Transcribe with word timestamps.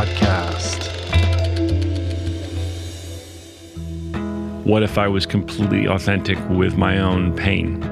podcast. 0.00 0.88
What 4.64 4.82
if 4.82 4.96
I 4.96 5.08
was 5.08 5.26
completely 5.26 5.86
authentic 5.86 6.38
with 6.48 6.78
my 6.78 6.98
own 6.98 7.36
pain? 7.36 7.82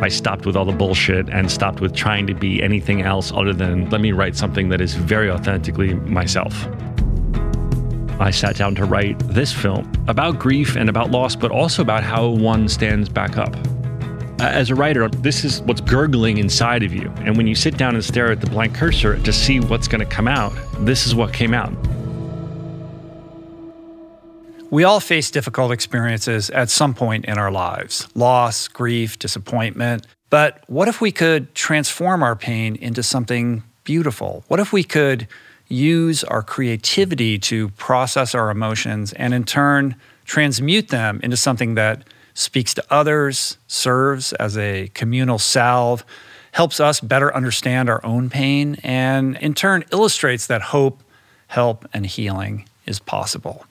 I 0.00 0.08
stopped 0.08 0.46
with 0.46 0.56
all 0.56 0.64
the 0.64 0.72
bullshit 0.72 1.28
and 1.28 1.50
stopped 1.50 1.80
with 1.80 1.94
trying 1.94 2.26
to 2.28 2.34
be 2.34 2.62
anything 2.62 3.02
else 3.02 3.32
other 3.32 3.52
than 3.52 3.90
let 3.90 4.00
me 4.00 4.12
write 4.12 4.34
something 4.34 4.70
that 4.70 4.80
is 4.80 4.94
very 4.94 5.30
authentically 5.30 5.94
myself. 5.94 6.66
I 8.18 8.30
sat 8.30 8.56
down 8.56 8.74
to 8.76 8.86
write 8.86 9.18
this 9.18 9.52
film 9.52 9.92
about 10.08 10.38
grief 10.38 10.74
and 10.74 10.88
about 10.88 11.10
loss, 11.10 11.36
but 11.36 11.50
also 11.50 11.82
about 11.82 12.02
how 12.02 12.28
one 12.28 12.66
stands 12.66 13.10
back 13.10 13.36
up. 13.36 13.54
Uh, 14.38 14.44
as 14.44 14.68
a 14.68 14.74
writer, 14.74 15.08
this 15.08 15.44
is 15.44 15.62
what's 15.62 15.80
gurgling 15.80 16.36
inside 16.36 16.82
of 16.82 16.92
you. 16.92 17.10
And 17.20 17.38
when 17.38 17.46
you 17.46 17.54
sit 17.54 17.78
down 17.78 17.94
and 17.94 18.04
stare 18.04 18.30
at 18.30 18.42
the 18.42 18.50
blank 18.50 18.74
cursor 18.74 19.18
to 19.18 19.32
see 19.32 19.60
what's 19.60 19.88
going 19.88 20.00
to 20.00 20.06
come 20.06 20.28
out, 20.28 20.52
this 20.80 21.06
is 21.06 21.14
what 21.14 21.32
came 21.32 21.54
out. 21.54 21.72
We 24.70 24.84
all 24.84 25.00
face 25.00 25.30
difficult 25.30 25.72
experiences 25.72 26.50
at 26.50 26.68
some 26.68 26.92
point 26.92 27.24
in 27.24 27.38
our 27.38 27.50
lives 27.50 28.08
loss, 28.14 28.68
grief, 28.68 29.18
disappointment. 29.18 30.06
But 30.28 30.62
what 30.66 30.88
if 30.88 31.00
we 31.00 31.12
could 31.12 31.54
transform 31.54 32.22
our 32.22 32.36
pain 32.36 32.76
into 32.76 33.02
something 33.02 33.62
beautiful? 33.84 34.44
What 34.48 34.60
if 34.60 34.70
we 34.70 34.82
could 34.84 35.28
use 35.68 36.24
our 36.24 36.42
creativity 36.42 37.38
to 37.38 37.70
process 37.70 38.34
our 38.34 38.50
emotions 38.50 39.14
and 39.14 39.32
in 39.32 39.44
turn 39.44 39.96
transmute 40.26 40.88
them 40.88 41.20
into 41.22 41.36
something 41.36 41.74
that 41.76 42.04
speaks 42.36 42.74
to 42.74 42.84
others, 42.90 43.56
serves 43.66 44.34
as 44.34 44.58
a 44.58 44.88
communal 44.94 45.38
salve, 45.38 46.04
helps 46.52 46.80
us 46.80 47.00
better 47.00 47.34
understand 47.34 47.88
our 47.88 48.04
own 48.04 48.28
pain, 48.28 48.76
and 48.82 49.36
in 49.38 49.54
turn 49.54 49.84
illustrates 49.90 50.46
that 50.46 50.60
hope, 50.60 51.02
help, 51.48 51.88
and 51.94 52.06
healing 52.06 52.68
is 52.86 52.98
possible. 52.98 53.64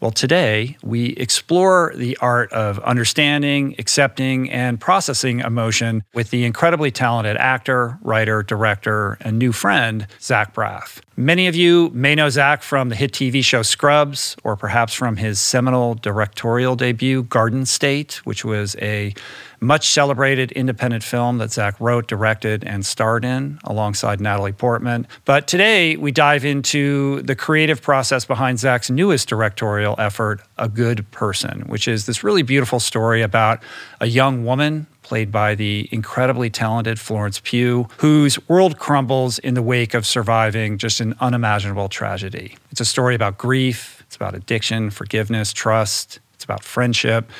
Well, 0.00 0.10
today 0.10 0.78
we 0.82 1.08
explore 1.08 1.92
the 1.94 2.16
art 2.22 2.50
of 2.54 2.78
understanding, 2.78 3.74
accepting, 3.78 4.50
and 4.50 4.80
processing 4.80 5.40
emotion 5.40 6.04
with 6.14 6.30
the 6.30 6.46
incredibly 6.46 6.90
talented 6.90 7.36
actor, 7.36 7.98
writer, 8.00 8.42
director, 8.42 9.18
and 9.20 9.38
new 9.38 9.52
friend, 9.52 10.06
Zach 10.18 10.54
Braff. 10.54 11.00
Many 11.18 11.48
of 11.48 11.54
you 11.54 11.90
may 11.92 12.14
know 12.14 12.30
Zach 12.30 12.62
from 12.62 12.88
the 12.88 12.96
hit 12.96 13.12
TV 13.12 13.44
show 13.44 13.60
Scrubs, 13.60 14.36
or 14.42 14.56
perhaps 14.56 14.94
from 14.94 15.16
his 15.16 15.38
seminal 15.38 15.92
directorial 15.92 16.76
debut, 16.76 17.24
Garden 17.24 17.66
State, 17.66 18.22
which 18.24 18.42
was 18.42 18.76
a 18.76 19.12
much 19.60 19.90
celebrated 19.90 20.52
independent 20.52 21.04
film 21.04 21.38
that 21.38 21.52
Zach 21.52 21.78
wrote, 21.80 22.08
directed, 22.08 22.64
and 22.64 22.84
starred 22.84 23.24
in 23.24 23.58
alongside 23.64 24.20
Natalie 24.20 24.52
Portman. 24.52 25.06
But 25.24 25.46
today 25.46 25.96
we 25.96 26.12
dive 26.12 26.44
into 26.44 27.22
the 27.22 27.36
creative 27.36 27.82
process 27.82 28.24
behind 28.24 28.58
Zach's 28.58 28.90
newest 28.90 29.28
directorial 29.28 29.94
effort, 29.98 30.40
A 30.58 30.68
Good 30.68 31.08
Person, 31.10 31.62
which 31.68 31.86
is 31.86 32.06
this 32.06 32.24
really 32.24 32.42
beautiful 32.42 32.80
story 32.80 33.22
about 33.22 33.62
a 34.00 34.06
young 34.06 34.44
woman 34.44 34.86
played 35.02 35.32
by 35.32 35.54
the 35.54 35.88
incredibly 35.90 36.48
talented 36.48 37.00
Florence 37.00 37.40
Pugh, 37.40 37.88
whose 37.98 38.48
world 38.48 38.78
crumbles 38.78 39.38
in 39.40 39.54
the 39.54 39.62
wake 39.62 39.92
of 39.92 40.06
surviving 40.06 40.78
just 40.78 41.00
an 41.00 41.14
unimaginable 41.20 41.88
tragedy. 41.88 42.56
It's 42.70 42.80
a 42.80 42.84
story 42.84 43.14
about 43.14 43.36
grief, 43.36 44.04
it's 44.06 44.16
about 44.16 44.34
addiction, 44.34 44.90
forgiveness, 44.90 45.52
trust, 45.52 46.20
it's 46.34 46.44
about 46.44 46.62
friendship, 46.62 47.30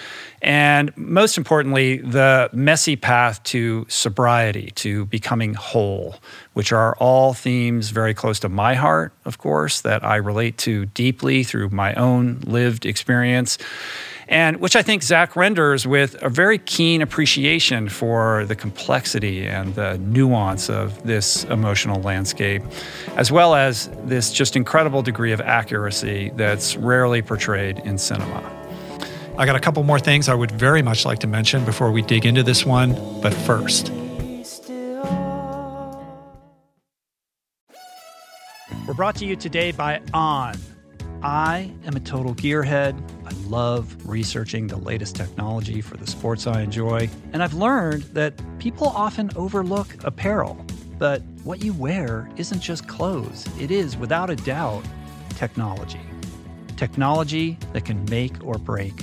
and 0.42 0.96
most 0.96 1.36
importantly, 1.36 1.98
the 1.98 2.48
messy 2.52 2.96
path 2.96 3.42
to 3.44 3.86
sobriety, 3.88 4.72
to 4.76 5.04
becoming 5.06 5.54
whole, 5.54 6.16
which 6.54 6.72
are 6.72 6.96
all 6.96 7.34
themes 7.34 7.90
very 7.90 8.14
close 8.14 8.40
to 8.40 8.48
my 8.48 8.74
heart, 8.74 9.12
of 9.24 9.38
course, 9.38 9.82
that 9.82 10.04
I 10.04 10.16
relate 10.16 10.58
to 10.58 10.86
deeply 10.86 11.44
through 11.44 11.70
my 11.70 11.94
own 11.94 12.40
lived 12.46 12.86
experience 12.86 13.58
and 14.30 14.58
which 14.58 14.76
I 14.76 14.82
think 14.82 15.02
Zach 15.02 15.34
renders 15.34 15.86
with 15.86 16.14
a 16.22 16.28
very 16.28 16.58
keen 16.58 17.02
appreciation 17.02 17.88
for 17.88 18.44
the 18.46 18.54
complexity 18.54 19.44
and 19.44 19.74
the 19.74 19.98
nuance 19.98 20.70
of 20.70 21.02
this 21.02 21.42
emotional 21.44 22.00
landscape, 22.00 22.62
as 23.16 23.32
well 23.32 23.56
as 23.56 23.90
this 24.04 24.32
just 24.32 24.54
incredible 24.54 25.02
degree 25.02 25.32
of 25.32 25.40
accuracy 25.40 26.30
that's 26.36 26.76
rarely 26.76 27.22
portrayed 27.22 27.80
in 27.80 27.98
cinema. 27.98 28.59
I 29.40 29.46
got 29.46 29.56
a 29.56 29.60
couple 29.60 29.82
more 29.84 29.98
things 29.98 30.28
I 30.28 30.34
would 30.34 30.50
very 30.50 30.82
much 30.82 31.06
like 31.06 31.20
to 31.20 31.26
mention 31.26 31.64
before 31.64 31.90
we 31.90 32.02
dig 32.02 32.26
into 32.26 32.42
this 32.42 32.66
one, 32.66 32.92
but 33.22 33.32
first. 33.32 33.90
We're 38.86 38.92
brought 38.94 39.16
to 39.16 39.24
you 39.24 39.36
today 39.36 39.72
by 39.72 40.02
On. 40.12 40.58
I 41.22 41.72
am 41.86 41.96
a 41.96 42.00
total 42.00 42.34
gearhead. 42.34 43.00
I 43.24 43.30
love 43.48 43.96
researching 44.06 44.66
the 44.66 44.76
latest 44.76 45.16
technology 45.16 45.80
for 45.80 45.96
the 45.96 46.06
sports 46.06 46.46
I 46.46 46.60
enjoy. 46.60 47.08
And 47.32 47.42
I've 47.42 47.54
learned 47.54 48.02
that 48.12 48.34
people 48.58 48.88
often 48.88 49.30
overlook 49.36 50.04
apparel. 50.04 50.62
But 50.98 51.22
what 51.44 51.64
you 51.64 51.72
wear 51.72 52.28
isn't 52.36 52.60
just 52.60 52.86
clothes, 52.88 53.48
it 53.58 53.70
is, 53.70 53.96
without 53.96 54.28
a 54.28 54.36
doubt, 54.36 54.84
technology. 55.30 56.02
Technology 56.76 57.56
that 57.72 57.86
can 57.86 58.04
make 58.10 58.34
or 58.44 58.58
break 58.58 59.02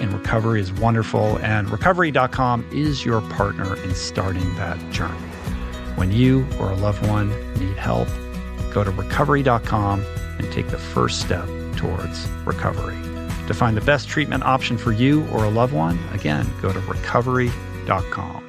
in 0.00 0.12
recovery 0.16 0.60
is 0.60 0.72
wonderful, 0.72 1.38
and 1.38 1.70
recovery.com 1.70 2.66
is 2.72 3.04
your 3.04 3.20
partner 3.20 3.76
in 3.82 3.94
starting 3.94 4.54
that 4.56 4.78
journey. 4.90 5.16
When 5.96 6.10
you 6.12 6.46
or 6.58 6.70
a 6.70 6.76
loved 6.76 7.06
one 7.06 7.28
need 7.54 7.76
help, 7.76 8.08
go 8.72 8.82
to 8.82 8.90
recovery.com 8.90 10.04
and 10.38 10.52
take 10.52 10.68
the 10.68 10.78
first 10.78 11.20
step 11.20 11.46
towards 11.76 12.28
recovery. 12.44 12.96
To 13.46 13.54
find 13.54 13.76
the 13.76 13.80
best 13.80 14.08
treatment 14.08 14.44
option 14.44 14.78
for 14.78 14.92
you 14.92 15.26
or 15.28 15.44
a 15.44 15.50
loved 15.50 15.72
one, 15.72 15.98
again, 16.12 16.46
go 16.62 16.72
to 16.72 16.80
recovery.com. 16.80 18.44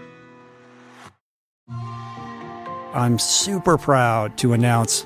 I'm 2.94 3.18
super 3.19 3.77
proud 3.77 4.38
to 4.39 4.53
announce 4.53 5.06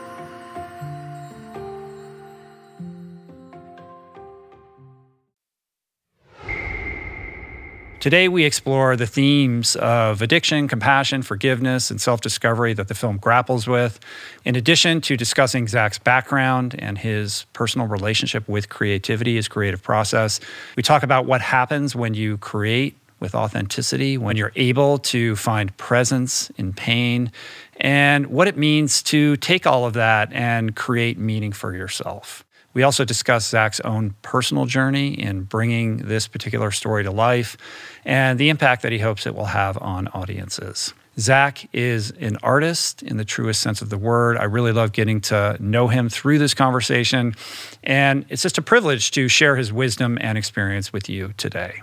Today, 8.01 8.27
we 8.27 8.45
explore 8.45 8.95
the 8.95 9.05
themes 9.05 9.75
of 9.75 10.23
addiction, 10.23 10.67
compassion, 10.67 11.21
forgiveness, 11.21 11.91
and 11.91 12.01
self 12.01 12.19
discovery 12.19 12.73
that 12.73 12.87
the 12.87 12.95
film 12.95 13.17
grapples 13.17 13.67
with. 13.67 13.99
In 14.43 14.55
addition 14.55 15.01
to 15.01 15.15
discussing 15.15 15.67
Zach's 15.67 15.99
background 15.99 16.75
and 16.79 16.97
his 16.97 17.45
personal 17.53 17.85
relationship 17.85 18.49
with 18.49 18.69
creativity, 18.69 19.35
his 19.35 19.47
creative 19.47 19.83
process, 19.83 20.39
we 20.75 20.81
talk 20.81 21.03
about 21.03 21.27
what 21.27 21.41
happens 21.41 21.95
when 21.95 22.15
you 22.15 22.39
create 22.39 22.97
with 23.19 23.35
authenticity, 23.35 24.17
when 24.17 24.35
you're 24.35 24.53
able 24.55 24.97
to 24.97 25.35
find 25.35 25.77
presence 25.77 26.49
in 26.57 26.73
pain, 26.73 27.31
and 27.79 28.25
what 28.25 28.47
it 28.47 28.57
means 28.57 29.03
to 29.03 29.37
take 29.37 29.67
all 29.67 29.85
of 29.85 29.93
that 29.93 30.33
and 30.33 30.75
create 30.75 31.19
meaning 31.19 31.51
for 31.51 31.75
yourself. 31.75 32.43
We 32.73 32.83
also 32.83 33.05
discuss 33.05 33.49
Zach's 33.49 33.79
own 33.81 34.15
personal 34.21 34.65
journey 34.65 35.13
in 35.13 35.43
bringing 35.43 35.97
this 35.97 36.27
particular 36.27 36.71
story 36.71 37.03
to 37.03 37.11
life 37.11 37.57
and 38.05 38.39
the 38.39 38.49
impact 38.49 38.81
that 38.83 38.91
he 38.91 38.99
hopes 38.99 39.25
it 39.25 39.35
will 39.35 39.45
have 39.45 39.77
on 39.81 40.07
audiences. 40.09 40.93
Zach 41.19 41.67
is 41.73 42.11
an 42.11 42.37
artist 42.41 43.03
in 43.03 43.17
the 43.17 43.25
truest 43.25 43.61
sense 43.61 43.81
of 43.81 43.89
the 43.89 43.97
word. 43.97 44.37
I 44.37 44.45
really 44.45 44.71
love 44.71 44.93
getting 44.93 45.19
to 45.21 45.57
know 45.59 45.89
him 45.89 46.07
through 46.07 46.39
this 46.39 46.53
conversation, 46.53 47.35
and 47.83 48.25
it's 48.29 48.41
just 48.41 48.57
a 48.57 48.61
privilege 48.61 49.11
to 49.11 49.27
share 49.27 49.57
his 49.57 49.73
wisdom 49.73 50.17
and 50.21 50.37
experience 50.37 50.93
with 50.93 51.09
you 51.09 51.33
today. 51.35 51.81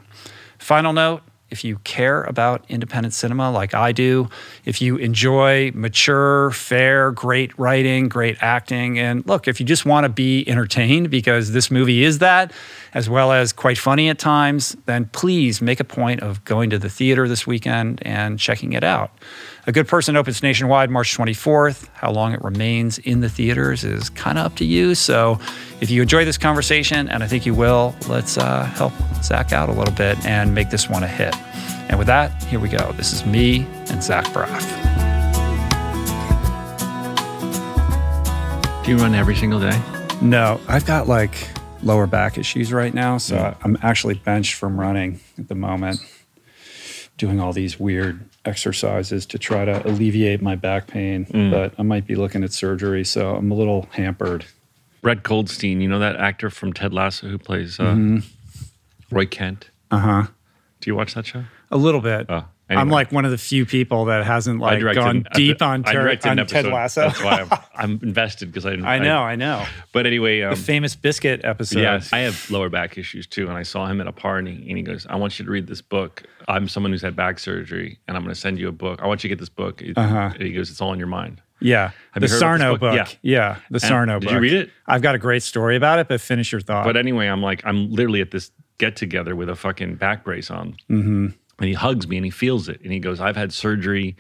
Final 0.58 0.94
note 0.94 1.22
if 1.50 1.64
you 1.64 1.78
care 1.78 2.24
about 2.24 2.64
independent 2.68 3.14
cinema 3.14 3.50
like 3.50 3.74
I 3.74 3.92
do, 3.92 4.28
if 4.64 4.82
you 4.82 4.96
enjoy 4.96 5.72
mature, 5.74 6.50
fair, 6.50 7.10
great 7.12 7.58
writing, 7.58 8.08
great 8.08 8.36
acting, 8.40 8.98
and 8.98 9.26
look, 9.26 9.48
if 9.48 9.58
you 9.58 9.66
just 9.66 9.86
want 9.86 10.04
to 10.04 10.08
be 10.08 10.46
entertained 10.48 11.10
because 11.10 11.52
this 11.52 11.70
movie 11.70 12.04
is 12.04 12.18
that, 12.18 12.52
as 12.92 13.08
well 13.08 13.32
as 13.32 13.52
quite 13.52 13.78
funny 13.78 14.08
at 14.08 14.18
times, 14.18 14.76
then 14.86 15.06
please 15.06 15.62
make 15.62 15.80
a 15.80 15.84
point 15.84 16.20
of 16.22 16.44
going 16.44 16.70
to 16.70 16.78
the 16.78 16.90
theater 16.90 17.26
this 17.28 17.46
weekend 17.46 18.02
and 18.04 18.38
checking 18.38 18.72
it 18.74 18.84
out. 18.84 19.10
A 19.68 19.70
Good 19.70 19.86
Person 19.86 20.16
opens 20.16 20.42
nationwide 20.42 20.88
March 20.88 21.14
24th. 21.14 21.88
How 21.92 22.10
long 22.10 22.32
it 22.32 22.40
remains 22.42 22.96
in 23.00 23.20
the 23.20 23.28
theaters 23.28 23.84
is 23.84 24.08
kind 24.08 24.38
of 24.38 24.46
up 24.46 24.56
to 24.56 24.64
you. 24.64 24.94
So 24.94 25.38
if 25.82 25.90
you 25.90 26.00
enjoy 26.00 26.24
this 26.24 26.38
conversation, 26.38 27.06
and 27.10 27.22
I 27.22 27.26
think 27.26 27.44
you 27.44 27.52
will, 27.52 27.94
let's 28.08 28.38
uh, 28.38 28.64
help 28.64 28.94
Zach 29.22 29.52
out 29.52 29.68
a 29.68 29.72
little 29.72 29.92
bit 29.92 30.24
and 30.24 30.54
make 30.54 30.70
this 30.70 30.88
one 30.88 31.02
a 31.02 31.06
hit. 31.06 31.36
And 31.90 31.98
with 31.98 32.06
that, 32.06 32.42
here 32.44 32.58
we 32.58 32.70
go. 32.70 32.92
This 32.92 33.12
is 33.12 33.26
me 33.26 33.66
and 33.90 34.02
Zach 34.02 34.24
Braff. 34.28 34.64
Do 38.86 38.90
you 38.90 38.96
run 38.96 39.14
every 39.14 39.36
single 39.36 39.60
day? 39.60 39.78
No, 40.22 40.62
I've 40.66 40.86
got 40.86 41.08
like 41.08 41.46
lower 41.82 42.06
back 42.06 42.38
issues 42.38 42.72
right 42.72 42.94
now. 42.94 43.18
So 43.18 43.34
yeah. 43.34 43.54
I'm 43.62 43.76
actually 43.82 44.14
benched 44.14 44.54
from 44.54 44.80
running 44.80 45.20
at 45.36 45.48
the 45.48 45.54
moment, 45.54 46.00
doing 47.18 47.38
all 47.38 47.52
these 47.52 47.78
weird 47.78 48.27
exercises 48.48 49.26
to 49.26 49.38
try 49.38 49.64
to 49.64 49.86
alleviate 49.86 50.42
my 50.42 50.56
back 50.56 50.86
pain, 50.86 51.26
mm. 51.26 51.50
but 51.50 51.74
I 51.78 51.82
might 51.82 52.06
be 52.06 52.14
looking 52.14 52.42
at 52.42 52.52
surgery, 52.52 53.04
so 53.04 53.36
I'm 53.36 53.50
a 53.50 53.54
little 53.54 53.88
hampered. 53.92 54.46
Brett 55.02 55.22
Goldstein, 55.22 55.80
you 55.80 55.88
know 55.88 55.98
that 56.00 56.16
actor 56.16 56.50
from 56.50 56.72
Ted 56.72 56.92
Lasso 56.92 57.28
who 57.28 57.38
plays 57.38 57.78
uh, 57.78 57.84
mm-hmm. 57.84 58.18
Roy 59.14 59.26
Kent? 59.26 59.70
Uh 59.90 59.98
huh. 59.98 60.26
Do 60.80 60.90
you 60.90 60.96
watch 60.96 61.14
that 61.14 61.26
show? 61.26 61.44
A 61.70 61.76
little 61.76 62.00
bit. 62.00 62.26
Oh, 62.28 62.44
Anyway. 62.68 62.82
I'm 62.82 62.90
like 62.90 63.12
one 63.12 63.24
of 63.24 63.30
the 63.30 63.38
few 63.38 63.64
people 63.64 64.06
that 64.06 64.26
hasn't 64.26 64.60
like 64.60 64.82
gone 64.94 65.26
deep 65.32 65.62
on, 65.62 65.84
ter- 65.84 66.18
on 66.24 66.46
Ted 66.46 66.66
Lasso. 66.66 67.08
That's 67.08 67.24
why 67.24 67.40
I'm, 67.40 67.58
I'm 67.74 68.00
invested 68.02 68.52
because 68.52 68.66
I. 68.66 68.72
I 68.72 68.98
know, 68.98 69.20
I, 69.20 69.32
I, 69.32 69.36
know. 69.36 69.64
But 69.92 70.06
anyway, 70.06 70.42
um, 70.42 70.50
the 70.50 70.60
famous 70.60 70.94
biscuit 70.94 71.40
episode. 71.44 71.80
Yes, 71.80 72.12
I 72.12 72.18
have 72.18 72.50
lower 72.50 72.68
back 72.68 72.98
issues 72.98 73.26
too, 73.26 73.48
and 73.48 73.56
I 73.56 73.62
saw 73.62 73.86
him 73.86 74.02
at 74.02 74.06
a 74.06 74.12
party, 74.12 74.66
and 74.68 74.76
he 74.76 74.82
goes, 74.82 75.06
"I 75.08 75.16
want 75.16 75.38
you 75.38 75.46
to 75.46 75.50
read 75.50 75.66
this 75.66 75.80
book. 75.80 76.24
I'm 76.46 76.68
someone 76.68 76.92
who's 76.92 77.00
had 77.00 77.16
back 77.16 77.38
surgery, 77.38 77.98
and 78.06 78.18
I'm 78.18 78.22
going 78.22 78.34
to 78.34 78.40
send 78.40 78.58
you 78.58 78.68
a 78.68 78.72
book. 78.72 79.00
I 79.02 79.06
want 79.06 79.24
you 79.24 79.28
to 79.28 79.34
get 79.34 79.40
this 79.40 79.48
book." 79.48 79.82
Uh-huh. 79.96 80.30
He 80.38 80.52
goes, 80.52 80.70
"It's 80.70 80.82
all 80.82 80.92
in 80.92 80.98
your 80.98 81.08
mind." 81.08 81.40
Yeah, 81.60 81.92
have 82.12 82.20
the 82.20 82.28
Sarno 82.28 82.72
book? 82.74 82.80
book? 82.80 82.94
Yeah, 82.94 83.08
yeah, 83.22 83.56
the 83.70 83.76
and 83.76 83.82
Sarno 83.82 84.20
did 84.20 84.26
book. 84.26 84.28
Did 84.28 84.34
you 84.34 84.40
read 84.40 84.52
it? 84.52 84.70
I've 84.86 85.02
got 85.02 85.14
a 85.14 85.18
great 85.18 85.42
story 85.42 85.76
about 85.76 86.00
it, 86.00 86.08
but 86.08 86.20
finish 86.20 86.52
your 86.52 86.60
thought. 86.60 86.84
But 86.84 86.98
anyway, 86.98 87.28
I'm 87.28 87.42
like, 87.42 87.62
I'm 87.64 87.90
literally 87.90 88.20
at 88.20 88.30
this 88.30 88.50
get 88.76 88.94
together 88.94 89.34
with 89.34 89.48
a 89.48 89.56
fucking 89.56 89.94
back 89.94 90.22
brace 90.22 90.50
on. 90.50 90.76
Mm-hmm 90.90 91.28
and 91.58 91.68
he 91.68 91.74
hugs 91.74 92.06
me 92.06 92.16
and 92.16 92.24
he 92.24 92.30
feels 92.30 92.68
it 92.68 92.80
and 92.82 92.92
he 92.92 92.98
goes, 92.98 93.20
I've 93.20 93.36
had 93.36 93.52
surgery. 93.52 94.16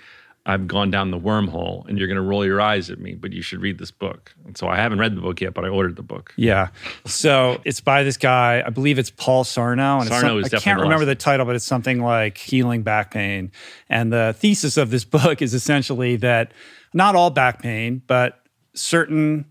I've 0.46 0.66
gone 0.66 0.90
down 0.90 1.10
the 1.10 1.18
wormhole 1.18 1.86
and 1.86 1.98
you're 1.98 2.08
going 2.08 2.16
to 2.16 2.22
roll 2.22 2.44
your 2.44 2.58
eyes 2.58 2.88
at 2.88 2.98
me, 2.98 3.14
but 3.14 3.34
you 3.34 3.42
should 3.42 3.60
read 3.60 3.76
this 3.76 3.90
book. 3.90 4.34
And 4.46 4.56
so 4.56 4.66
I 4.66 4.76
haven't 4.76 4.98
read 4.98 5.14
the 5.14 5.20
book 5.20 5.42
yet, 5.42 5.52
but 5.52 5.66
I 5.66 5.68
ordered 5.68 5.96
the 5.96 6.02
book. 6.02 6.32
Yeah. 6.36 6.68
So 7.04 7.60
it's 7.64 7.80
by 7.80 8.02
this 8.02 8.16
guy. 8.16 8.62
I 8.64 8.70
believe 8.70 8.98
it's 8.98 9.10
Paul 9.10 9.44
Sarno. 9.44 10.00
And 10.00 10.08
Sarno 10.08 10.42
some, 10.42 10.56
I 10.56 10.60
can't 10.60 10.80
remember 10.80 11.04
the 11.04 11.14
title, 11.14 11.44
but 11.44 11.54
it's 11.54 11.66
something 11.66 12.00
like 12.00 12.38
Healing 12.38 12.82
Back 12.82 13.10
Pain. 13.10 13.52
And 13.90 14.10
the 14.10 14.34
thesis 14.38 14.78
of 14.78 14.88
this 14.88 15.04
book 15.04 15.42
is 15.42 15.52
essentially 15.52 16.16
that 16.16 16.54
not 16.94 17.14
all 17.14 17.28
back 17.28 17.60
pain, 17.60 18.00
but 18.06 18.40
certain 18.74 19.44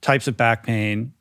types 0.00 0.26
of 0.26 0.36
back 0.36 0.66
pain 0.66 1.12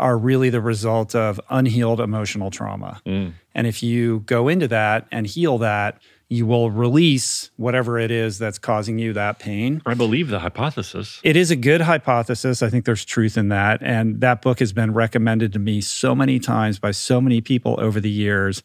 are 0.00 0.18
really 0.18 0.50
the 0.50 0.60
result 0.60 1.14
of 1.14 1.40
unhealed 1.50 2.00
emotional 2.00 2.50
trauma. 2.50 3.00
Mm. 3.06 3.34
And 3.54 3.66
if 3.66 3.82
you 3.82 4.20
go 4.20 4.48
into 4.48 4.66
that 4.68 5.06
and 5.12 5.26
heal 5.26 5.58
that, 5.58 6.00
you 6.30 6.46
will 6.46 6.70
release 6.70 7.50
whatever 7.56 7.98
it 7.98 8.10
is 8.10 8.38
that's 8.38 8.58
causing 8.58 8.98
you 8.98 9.12
that 9.12 9.40
pain. 9.40 9.82
I 9.84 9.94
believe 9.94 10.28
the 10.28 10.38
hypothesis. 10.38 11.20
It 11.24 11.36
is 11.36 11.50
a 11.50 11.56
good 11.56 11.80
hypothesis. 11.80 12.62
I 12.62 12.70
think 12.70 12.84
there's 12.84 13.04
truth 13.04 13.36
in 13.36 13.48
that. 13.48 13.82
And 13.82 14.20
that 14.20 14.40
book 14.40 14.60
has 14.60 14.72
been 14.72 14.94
recommended 14.94 15.52
to 15.54 15.58
me 15.58 15.80
so 15.80 16.14
many 16.14 16.38
times 16.38 16.78
by 16.78 16.92
so 16.92 17.20
many 17.20 17.40
people 17.40 17.76
over 17.80 18.00
the 18.00 18.10
years. 18.10 18.62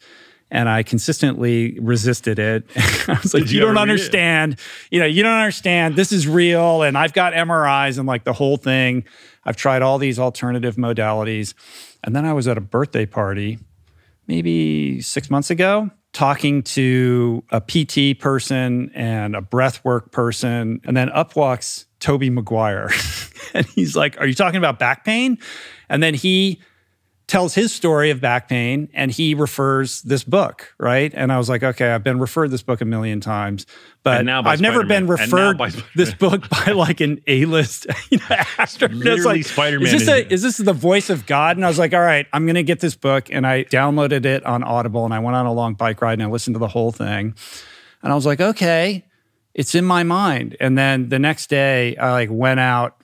And 0.48 0.68
I 0.68 0.84
consistently 0.84 1.76
resisted 1.80 2.38
it. 2.38 2.64
I 3.08 3.18
was 3.20 3.34
like, 3.34 3.42
Did 3.42 3.50
you, 3.50 3.58
you 3.58 3.66
don't 3.66 3.78
understand. 3.78 4.60
You 4.92 5.00
know, 5.00 5.06
you 5.06 5.24
don't 5.24 5.38
understand. 5.38 5.96
This 5.96 6.12
is 6.12 6.28
real. 6.28 6.82
And 6.82 6.96
I've 6.96 7.12
got 7.12 7.32
MRIs 7.32 7.98
and 7.98 8.06
like 8.06 8.22
the 8.22 8.32
whole 8.32 8.56
thing. 8.56 9.04
I've 9.46 9.56
tried 9.56 9.80
all 9.80 9.96
these 9.96 10.18
alternative 10.18 10.76
modalities. 10.76 11.54
And 12.04 12.14
then 12.14 12.26
I 12.26 12.32
was 12.32 12.46
at 12.48 12.58
a 12.58 12.60
birthday 12.60 13.06
party 13.06 13.58
maybe 14.26 15.00
six 15.00 15.30
months 15.30 15.50
ago 15.50 15.90
talking 16.12 16.62
to 16.62 17.44
a 17.50 17.60
PT 17.60 18.18
person 18.18 18.90
and 18.94 19.36
a 19.36 19.40
breathwork 19.40 20.10
person. 20.10 20.80
And 20.84 20.96
then 20.96 21.10
up 21.10 21.36
walks 21.36 21.86
Tobey 22.00 22.28
Maguire. 22.28 22.90
and 23.54 23.66
he's 23.66 23.94
like, 23.94 24.20
Are 24.20 24.26
you 24.26 24.34
talking 24.34 24.58
about 24.58 24.78
back 24.78 25.04
pain? 25.04 25.38
And 25.88 26.02
then 26.02 26.14
he 26.14 26.60
tells 27.28 27.54
his 27.54 27.74
story 27.74 28.10
of 28.10 28.20
back 28.20 28.48
pain 28.48 28.88
and 28.94 29.10
he 29.10 29.34
refers 29.34 30.02
this 30.02 30.22
book, 30.22 30.72
right? 30.78 31.12
And 31.12 31.32
I 31.32 31.38
was 31.38 31.48
like, 31.48 31.64
okay, 31.64 31.90
I've 31.90 32.04
been 32.04 32.20
referred 32.20 32.52
this 32.52 32.62
book 32.62 32.80
a 32.80 32.84
million 32.84 33.20
times, 33.20 33.66
but 34.04 34.28
I've 34.28 34.60
never 34.60 34.84
been 34.84 35.08
referred 35.08 35.58
this 35.96 36.14
book 36.14 36.48
by 36.48 36.72
like 36.72 37.00
an 37.00 37.20
A-list 37.26 37.86
you 38.10 38.18
know, 38.18 38.36
actor. 38.58 38.88
Literally 38.88 39.38
like, 39.38 39.46
Spider-Man. 39.46 39.86
Is 39.86 40.06
this, 40.06 40.08
a, 40.08 40.32
is 40.32 40.42
this 40.42 40.56
the 40.58 40.72
voice 40.72 41.10
of 41.10 41.26
God? 41.26 41.56
And 41.56 41.64
I 41.64 41.68
was 41.68 41.80
like, 41.80 41.92
all 41.92 42.00
right, 42.00 42.26
I'm 42.32 42.46
going 42.46 42.54
to 42.54 42.62
get 42.62 42.78
this 42.78 42.94
book. 42.94 43.28
And 43.32 43.44
I 43.44 43.64
downloaded 43.64 44.24
it 44.24 44.46
on 44.46 44.62
Audible 44.62 45.04
and 45.04 45.12
I 45.12 45.18
went 45.18 45.36
on 45.36 45.46
a 45.46 45.52
long 45.52 45.74
bike 45.74 46.00
ride 46.00 46.14
and 46.14 46.22
I 46.22 46.26
listened 46.26 46.54
to 46.54 46.60
the 46.60 46.68
whole 46.68 46.92
thing. 46.92 47.34
And 48.02 48.12
I 48.12 48.14
was 48.14 48.24
like, 48.24 48.40
okay, 48.40 49.04
it's 49.52 49.74
in 49.74 49.84
my 49.84 50.04
mind. 50.04 50.56
And 50.60 50.78
then 50.78 51.08
the 51.08 51.18
next 51.18 51.50
day 51.50 51.96
I 51.96 52.12
like 52.12 52.28
went 52.30 52.60
out 52.60 52.96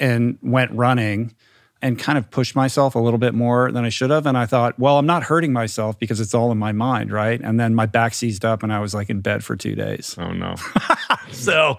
and 0.00 0.38
went 0.40 0.72
running 0.72 1.34
and 1.82 1.98
kind 1.98 2.16
of 2.16 2.30
pushed 2.30 2.56
myself 2.56 2.94
a 2.94 2.98
little 2.98 3.18
bit 3.18 3.34
more 3.34 3.70
than 3.70 3.84
I 3.84 3.90
should 3.90 4.10
have. 4.10 4.26
And 4.26 4.36
I 4.36 4.46
thought, 4.46 4.78
well, 4.78 4.98
I'm 4.98 5.06
not 5.06 5.24
hurting 5.24 5.52
myself 5.52 5.98
because 5.98 6.20
it's 6.20 6.34
all 6.34 6.50
in 6.50 6.58
my 6.58 6.72
mind, 6.72 7.12
right? 7.12 7.40
And 7.40 7.60
then 7.60 7.74
my 7.74 7.86
back 7.86 8.14
seized 8.14 8.44
up 8.44 8.62
and 8.62 8.72
I 8.72 8.80
was 8.80 8.94
like 8.94 9.10
in 9.10 9.20
bed 9.20 9.44
for 9.44 9.56
two 9.56 9.74
days. 9.74 10.16
Oh, 10.18 10.32
no. 10.32 10.54
so. 11.30 11.78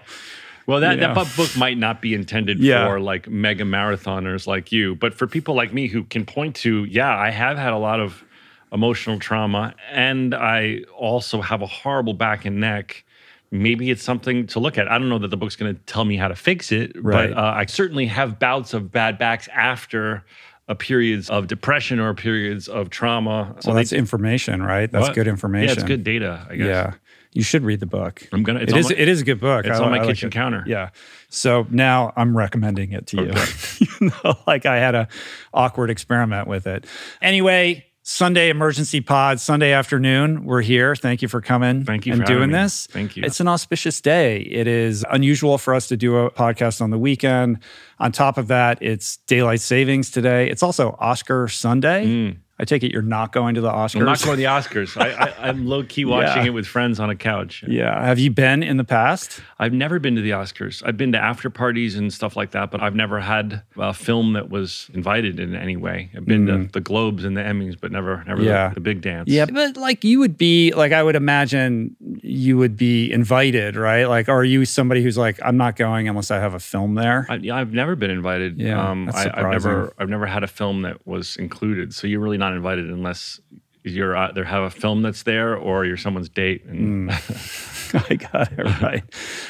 Well, 0.66 0.80
that, 0.80 1.00
that 1.00 1.14
book 1.14 1.56
might 1.56 1.78
not 1.78 2.02
be 2.02 2.12
intended 2.12 2.58
yeah. 2.58 2.86
for 2.86 3.00
like 3.00 3.26
mega 3.26 3.64
marathoners 3.64 4.46
like 4.46 4.70
you, 4.70 4.96
but 4.96 5.14
for 5.14 5.26
people 5.26 5.54
like 5.54 5.72
me 5.72 5.88
who 5.88 6.04
can 6.04 6.26
point 6.26 6.56
to, 6.56 6.84
yeah, 6.84 7.16
I 7.16 7.30
have 7.30 7.56
had 7.56 7.72
a 7.72 7.78
lot 7.78 8.00
of 8.00 8.22
emotional 8.70 9.18
trauma 9.18 9.74
and 9.90 10.34
I 10.34 10.82
also 10.94 11.40
have 11.40 11.62
a 11.62 11.66
horrible 11.66 12.12
back 12.12 12.44
and 12.44 12.60
neck 12.60 13.04
maybe 13.50 13.90
it's 13.90 14.02
something 14.02 14.46
to 14.48 14.60
look 14.60 14.78
at. 14.78 14.90
I 14.90 14.98
don't 14.98 15.08
know 15.08 15.18
that 15.18 15.28
the 15.28 15.36
book's 15.36 15.56
going 15.56 15.74
to 15.74 15.80
tell 15.82 16.04
me 16.04 16.16
how 16.16 16.28
to 16.28 16.36
fix 16.36 16.72
it, 16.72 16.92
right. 16.96 17.30
but 17.30 17.38
uh, 17.38 17.54
I 17.56 17.66
certainly 17.66 18.06
have 18.06 18.38
bouts 18.38 18.74
of 18.74 18.92
bad 18.92 19.18
backs 19.18 19.48
after 19.54 20.24
a 20.68 20.74
periods 20.74 21.30
of 21.30 21.46
depression 21.46 21.98
or 21.98 22.12
periods 22.14 22.68
of 22.68 22.90
trauma. 22.90 23.54
So 23.60 23.70
well, 23.70 23.76
that's 23.76 23.90
they, 23.90 23.96
information, 23.96 24.62
right? 24.62 24.90
That's 24.90 25.08
what? 25.08 25.14
good 25.14 25.26
information. 25.26 25.68
Yeah, 25.68 25.72
it's 25.72 25.82
good 25.82 26.04
data. 26.04 26.46
I 26.48 26.56
guess. 26.56 26.66
Yeah. 26.66 26.94
You 27.32 27.42
should 27.42 27.62
read 27.62 27.80
the 27.80 27.86
book. 27.86 28.26
I'm 28.32 28.42
gonna. 28.42 28.60
It's 28.60 28.72
it 28.72 28.78
is. 28.78 28.88
My, 28.88 28.96
it 28.96 29.08
is 29.08 29.20
a 29.20 29.24
good 29.24 29.38
book. 29.38 29.66
It's 29.66 29.78
I, 29.78 29.84
on 29.84 29.90
my 29.90 30.00
I 30.00 30.06
kitchen 30.06 30.28
like 30.28 30.32
counter. 30.32 30.64
Yeah. 30.66 30.90
So 31.28 31.66
now 31.70 32.12
I'm 32.16 32.36
recommending 32.36 32.92
it 32.92 33.06
to 33.08 33.20
okay. 33.20 33.40
you. 33.80 33.86
you 34.00 34.12
know, 34.24 34.38
like 34.46 34.64
I 34.64 34.78
had 34.78 34.94
a 34.94 35.08
awkward 35.52 35.90
experiment 35.90 36.48
with 36.48 36.66
it. 36.66 36.86
Anyway, 37.20 37.84
Sunday 38.08 38.48
emergency 38.48 39.02
pod, 39.02 39.38
Sunday 39.38 39.72
afternoon. 39.72 40.46
We're 40.46 40.62
here. 40.62 40.96
Thank 40.96 41.20
you 41.20 41.28
for 41.28 41.42
coming. 41.42 41.84
Thank 41.84 42.06
you 42.06 42.14
and 42.14 42.24
doing 42.24 42.50
me. 42.50 42.56
this. 42.56 42.86
Thank 42.86 43.18
you. 43.18 43.22
It's 43.22 43.38
an 43.38 43.48
auspicious 43.48 44.00
day. 44.00 44.38
It 44.40 44.66
is 44.66 45.04
unusual 45.10 45.58
for 45.58 45.74
us 45.74 45.88
to 45.88 45.96
do 45.98 46.16
a 46.16 46.30
podcast 46.30 46.80
on 46.80 46.88
the 46.88 46.96
weekend. 46.96 47.58
On 47.98 48.10
top 48.10 48.38
of 48.38 48.48
that, 48.48 48.78
it's 48.80 49.18
daylight 49.26 49.60
savings 49.60 50.10
today. 50.10 50.48
It's 50.48 50.62
also 50.62 50.96
Oscar 50.98 51.48
Sunday. 51.48 52.06
Mm. 52.06 52.36
I 52.60 52.64
take 52.64 52.82
it 52.82 52.92
you're 52.92 53.02
not 53.02 53.32
going 53.32 53.54
to 53.54 53.60
the 53.60 53.70
Oscars. 53.70 54.00
I'm 54.00 54.06
not 54.06 54.22
going 54.22 54.36
to 54.36 54.36
the 54.36 54.48
Oscars. 54.48 55.00
I, 55.00 55.48
am 55.48 55.66
low 55.66 55.84
key 55.84 56.04
watching 56.04 56.42
yeah. 56.42 56.48
it 56.48 56.54
with 56.54 56.66
friends 56.66 56.98
on 56.98 57.08
a 57.08 57.16
couch. 57.16 57.64
Yeah. 57.66 58.04
Have 58.04 58.18
you 58.18 58.30
been 58.30 58.62
in 58.62 58.76
the 58.78 58.84
past? 58.84 59.40
I've 59.58 59.72
never 59.72 59.98
been 59.98 60.16
to 60.16 60.22
the 60.22 60.30
Oscars. 60.30 60.82
I've 60.84 60.96
been 60.96 61.12
to 61.12 61.18
after 61.18 61.50
parties 61.50 61.96
and 61.96 62.12
stuff 62.12 62.36
like 62.36 62.50
that, 62.52 62.70
but 62.70 62.82
I've 62.82 62.94
never 62.94 63.20
had 63.20 63.62
a 63.76 63.94
film 63.94 64.32
that 64.32 64.50
was 64.50 64.90
invited 64.92 65.38
in 65.38 65.54
any 65.54 65.76
way. 65.76 66.10
I've 66.16 66.26
been 66.26 66.46
mm. 66.46 66.66
to 66.66 66.72
the 66.72 66.80
Globes 66.80 67.24
and 67.24 67.36
the 67.36 67.42
Emmys, 67.42 67.76
but 67.80 67.92
never, 67.92 68.24
never 68.24 68.42
yeah. 68.42 68.70
the, 68.70 68.74
the, 68.74 68.80
big 68.80 69.02
dance. 69.02 69.28
Yeah, 69.28 69.46
but 69.46 69.76
like 69.76 70.02
you 70.02 70.18
would 70.18 70.36
be 70.36 70.72
like 70.72 70.92
I 70.92 71.02
would 71.02 71.16
imagine 71.16 71.96
you 72.22 72.56
would 72.58 72.76
be 72.76 73.12
invited, 73.12 73.76
right? 73.76 74.04
Like, 74.04 74.28
are 74.28 74.44
you 74.44 74.64
somebody 74.64 75.02
who's 75.02 75.18
like, 75.18 75.38
I'm 75.44 75.56
not 75.56 75.76
going 75.76 76.08
unless 76.08 76.30
I 76.30 76.38
have 76.38 76.54
a 76.54 76.60
film 76.60 76.94
there? 76.94 77.26
Yeah, 77.40 77.56
I, 77.56 77.58
have 77.58 77.72
never 77.72 77.96
been 77.96 78.10
invited. 78.10 78.58
Yeah, 78.58 78.90
um, 78.90 79.10
I, 79.14 79.22
have 79.22 79.50
never, 79.50 79.92
I've 79.98 80.08
never 80.08 80.26
had 80.26 80.42
a 80.42 80.46
film 80.46 80.82
that 80.82 81.06
was 81.06 81.36
included. 81.36 81.94
So 81.94 82.06
you're 82.06 82.20
really 82.20 82.38
not 82.38 82.47
invited 82.52 82.90
unless 82.90 83.40
you're 83.84 84.16
either 84.16 84.44
have 84.44 84.64
a 84.64 84.70
film 84.70 85.02
that's 85.02 85.22
there 85.22 85.56
or 85.56 85.84
you're 85.84 85.96
someone's 85.96 86.28
date. 86.28 86.64
And 86.64 87.10
mm. 87.10 87.74
I 88.10 88.14
got 88.16 88.52
it 88.52 88.82
right. 88.82 89.04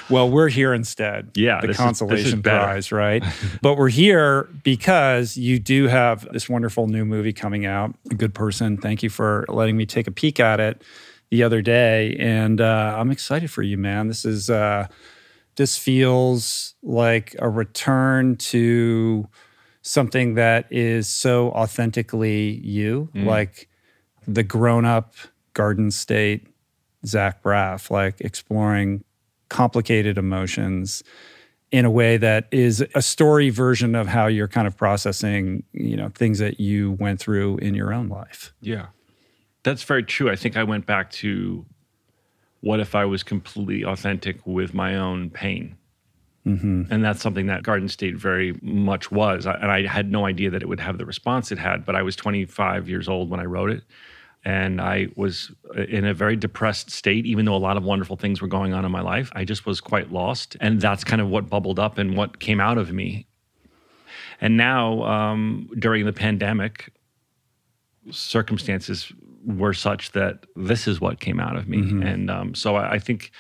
Well, 0.09 0.31
we're 0.31 0.49
here 0.49 0.73
instead. 0.73 1.31
Yeah, 1.35 1.61
the 1.61 1.75
consolation 1.75 2.39
is, 2.39 2.43
prize, 2.43 2.93
right? 2.93 3.25
but 3.63 3.77
we're 3.77 3.89
here 3.89 4.45
because 4.63 5.37
you 5.37 5.59
do 5.59 5.89
have 5.89 6.29
this 6.33 6.49
wonderful 6.49 6.87
new 6.87 7.05
movie 7.05 7.33
coming 7.33 7.67
out. 7.67 7.95
A 8.11 8.15
good 8.15 8.35
person. 8.35 8.77
Thank 8.77 9.03
you 9.03 9.11
for 9.11 9.45
letting 9.49 9.77
me 9.77 9.87
take 9.87 10.07
a 10.07 10.11
peek 10.11 10.41
at 10.41 10.61
it 10.61 10.83
the 11.31 11.43
other 11.43 11.63
day, 11.63 12.17
and 12.19 12.61
uh, 12.61 12.97
I'm 12.97 13.11
excited 13.11 13.51
for 13.51 13.63
you, 13.63 13.77
man. 13.77 14.09
This 14.09 14.25
is 14.25 14.49
uh, 14.51 14.87
this 15.57 15.77
feels 15.77 16.75
like 16.83 17.35
a 17.39 17.49
return 17.49 18.37
to 18.37 19.29
something 19.89 20.35
that 20.35 20.67
is 20.71 21.09
so 21.09 21.51
authentically 21.53 22.61
you, 22.63 23.09
mm. 23.15 23.25
like 23.25 23.69
the 24.27 24.43
grown 24.43 24.85
up 24.85 25.15
Garden 25.55 25.91
State 25.91 26.47
Zach 27.07 27.43
Braff, 27.43 27.91
like 27.91 28.21
exploring 28.21 29.03
complicated 29.49 30.19
emotions 30.19 31.03
in 31.71 31.87
a 31.87 31.91
way 31.91 32.19
that 32.19 32.49
is 32.51 32.85
a 32.95 33.01
story 33.01 33.49
version 33.49 33.95
of 33.95 34.07
how 34.07 34.27
you're 34.27 34.49
kind 34.49 34.67
of 34.67 34.77
processing, 34.77 35.63
you 35.73 35.97
know, 35.97 36.11
things 36.11 36.39
that 36.39 36.61
you 36.61 36.93
went 36.93 37.19
through 37.19 37.57
in 37.59 37.75
your 37.75 37.93
own 37.93 38.09
life. 38.09 38.53
Yeah. 38.61 38.87
That's 39.63 39.83
very 39.83 40.03
true. 40.03 40.31
I 40.31 40.37
think 40.37 40.57
I 40.57 40.65
went 40.65 40.85
back 40.85 41.11
to 41.13 41.65
what 42.61 42.81
if 42.81 42.95
I 42.95 43.07
was 43.07 43.23
completely 43.23 43.85
authentic 43.85 44.47
with 44.47 44.75
my 44.75 44.97
own 44.97 45.31
pain? 45.31 45.78
Mm-hmm. 46.49 46.85
And 46.91 47.05
that's 47.05 47.21
something 47.21 47.47
that 47.47 47.63
Garden 47.63 47.89
State 47.89 48.17
very 48.17 48.59
much 48.63 49.11
was. 49.11 49.47
And 49.47 49.71
I 49.71 49.87
had 49.87 50.11
no 50.11 50.25
idea 50.25 50.51
that 50.51 50.63
it 50.63 50.69
would 50.69 50.81
have 50.81 50.97
the 50.97 51.05
response 51.05 51.53
it 51.53 51.59
had, 51.59 51.85
but 51.85 51.95
I 51.95 52.03
was 52.03 52.17
25 52.17 52.89
years 52.89 53.09
old 53.09 53.29
when 53.29 53.39
I 53.39 53.45
wrote 53.45 53.71
it. 53.71 53.85
And 54.45 54.81
I 54.81 55.09
was 55.15 55.53
in 55.89 56.07
a 56.07 56.15
very 56.15 56.37
depressed 56.37 56.91
state, 56.91 57.27
even 57.27 57.45
though 57.45 57.57
a 57.57 57.59
lot 57.59 57.77
of 57.77 57.83
wonderful 57.83 58.17
things 58.17 58.41
were 58.41 58.49
going 58.49 58.73
on 58.73 58.85
in 58.85 58.91
my 58.91 59.03
life. 59.03 59.31
I 59.35 59.45
just 59.45 59.67
was 59.67 59.81
quite 59.81 60.11
lost. 60.11 60.57
And 60.61 60.81
that's 60.81 61.05
kind 61.05 61.21
of 61.21 61.29
what 61.29 61.51
bubbled 61.51 61.79
up 61.79 61.99
and 61.99 62.17
what 62.17 62.39
came 62.39 62.61
out 62.61 62.79
of 62.79 62.93
me. 62.93 63.27
And 64.41 64.57
now, 64.57 65.03
um, 65.03 65.69
during 65.79 66.07
the 66.07 66.13
pandemic, 66.13 66.93
circumstances 68.11 69.13
were 69.45 69.75
such 69.75 70.13
that 70.13 70.47
this 70.57 70.87
is 70.87 71.01
what 71.01 71.21
came 71.21 71.41
out 71.41 71.57
of 71.57 71.69
me. 71.69 71.79
Mm-hmm. 71.79 72.03
And 72.03 72.31
um, 72.31 72.55
so 72.55 72.77
I, 72.77 72.93
I 72.93 72.99
think 72.99 73.33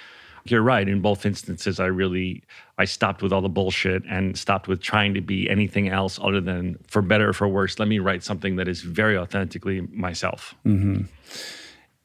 you're 0.44 0.62
right. 0.62 0.88
In 0.88 1.00
both 1.00 1.26
instances, 1.26 1.80
I 1.80 1.86
really 1.86 2.42
I 2.78 2.84
stopped 2.84 3.22
with 3.22 3.32
all 3.32 3.40
the 3.40 3.48
bullshit 3.48 4.02
and 4.08 4.38
stopped 4.38 4.68
with 4.68 4.80
trying 4.80 5.14
to 5.14 5.20
be 5.20 5.48
anything 5.48 5.88
else 5.88 6.18
other 6.22 6.40
than 6.40 6.78
for 6.86 7.02
better 7.02 7.30
or 7.30 7.32
for 7.32 7.48
worse. 7.48 7.78
Let 7.78 7.88
me 7.88 7.98
write 7.98 8.22
something 8.22 8.56
that 8.56 8.68
is 8.68 8.82
very 8.82 9.16
authentically 9.16 9.80
myself. 9.80 10.54
Mm-hmm. 10.64 11.02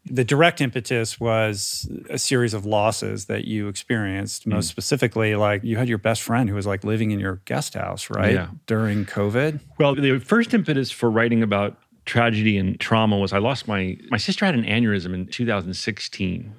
The 0.05 0.25
direct 0.25 0.59
impetus 0.59 1.17
was 1.17 1.89
a 2.09 2.17
series 2.17 2.53
of 2.53 2.65
losses 2.65 3.25
that 3.25 3.45
you 3.45 3.69
experienced. 3.69 4.45
Most 4.45 4.65
mm. 4.65 4.69
specifically, 4.69 5.35
like 5.35 5.63
you 5.63 5.77
had 5.77 5.87
your 5.87 5.97
best 5.97 6.21
friend 6.21 6.49
who 6.49 6.55
was 6.55 6.67
like 6.67 6.83
living 6.83 7.11
in 7.11 7.19
your 7.19 7.37
guest 7.45 7.75
house, 7.75 8.09
right? 8.09 8.33
Yeah. 8.33 8.47
During 8.67 9.05
COVID. 9.05 9.61
Well, 9.79 9.95
the 9.95 10.19
first 10.19 10.53
impetus 10.53 10.91
for 10.91 11.09
writing 11.09 11.41
about 11.41 11.77
tragedy 12.05 12.57
and 12.57 12.79
trauma 12.79 13.17
was 13.17 13.31
I 13.31 13.37
lost 13.37 13.67
my 13.67 13.97
my 14.09 14.17
sister 14.17 14.45
had 14.45 14.55
an 14.55 14.65
aneurysm 14.65 15.13
in 15.13 15.27
2016 15.27 16.53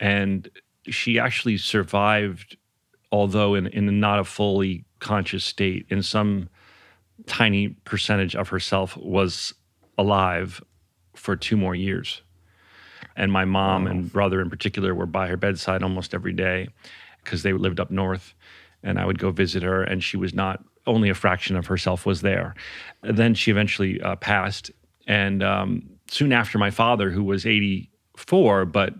and 0.00 0.50
she 0.90 1.18
actually 1.18 1.58
survived, 1.58 2.56
although 3.12 3.54
in, 3.54 3.66
in 3.68 4.00
not 4.00 4.18
a 4.18 4.24
fully 4.24 4.84
conscious 5.00 5.44
state, 5.44 5.86
in 5.88 6.02
some 6.02 6.48
tiny 7.26 7.68
percentage 7.68 8.34
of 8.36 8.48
herself 8.48 8.96
was 8.96 9.54
alive 9.96 10.62
for 11.14 11.36
two 11.36 11.56
more 11.56 11.74
years. 11.74 12.22
And 13.16 13.32
my 13.32 13.44
mom 13.44 13.84
wow. 13.84 13.90
and 13.90 14.12
brother 14.12 14.40
in 14.40 14.48
particular 14.48 14.94
were 14.94 15.06
by 15.06 15.26
her 15.26 15.36
bedside 15.36 15.82
almost 15.82 16.14
every 16.14 16.32
day 16.32 16.68
because 17.22 17.42
they 17.42 17.52
lived 17.52 17.80
up 17.80 17.90
north. 17.90 18.34
And 18.82 18.98
I 18.98 19.04
would 19.04 19.18
go 19.18 19.32
visit 19.32 19.64
her, 19.64 19.82
and 19.82 20.04
she 20.04 20.16
was 20.16 20.32
not 20.32 20.62
only 20.86 21.08
a 21.08 21.14
fraction 21.14 21.56
of 21.56 21.66
herself 21.66 22.06
was 22.06 22.22
there. 22.22 22.54
And 23.02 23.16
then 23.16 23.34
she 23.34 23.50
eventually 23.50 24.00
uh, 24.00 24.14
passed. 24.16 24.70
And 25.08 25.42
um, 25.42 25.90
soon 26.08 26.32
after, 26.32 26.58
my 26.58 26.70
father, 26.70 27.10
who 27.10 27.24
was 27.24 27.44
84, 27.44 28.66
but 28.66 28.94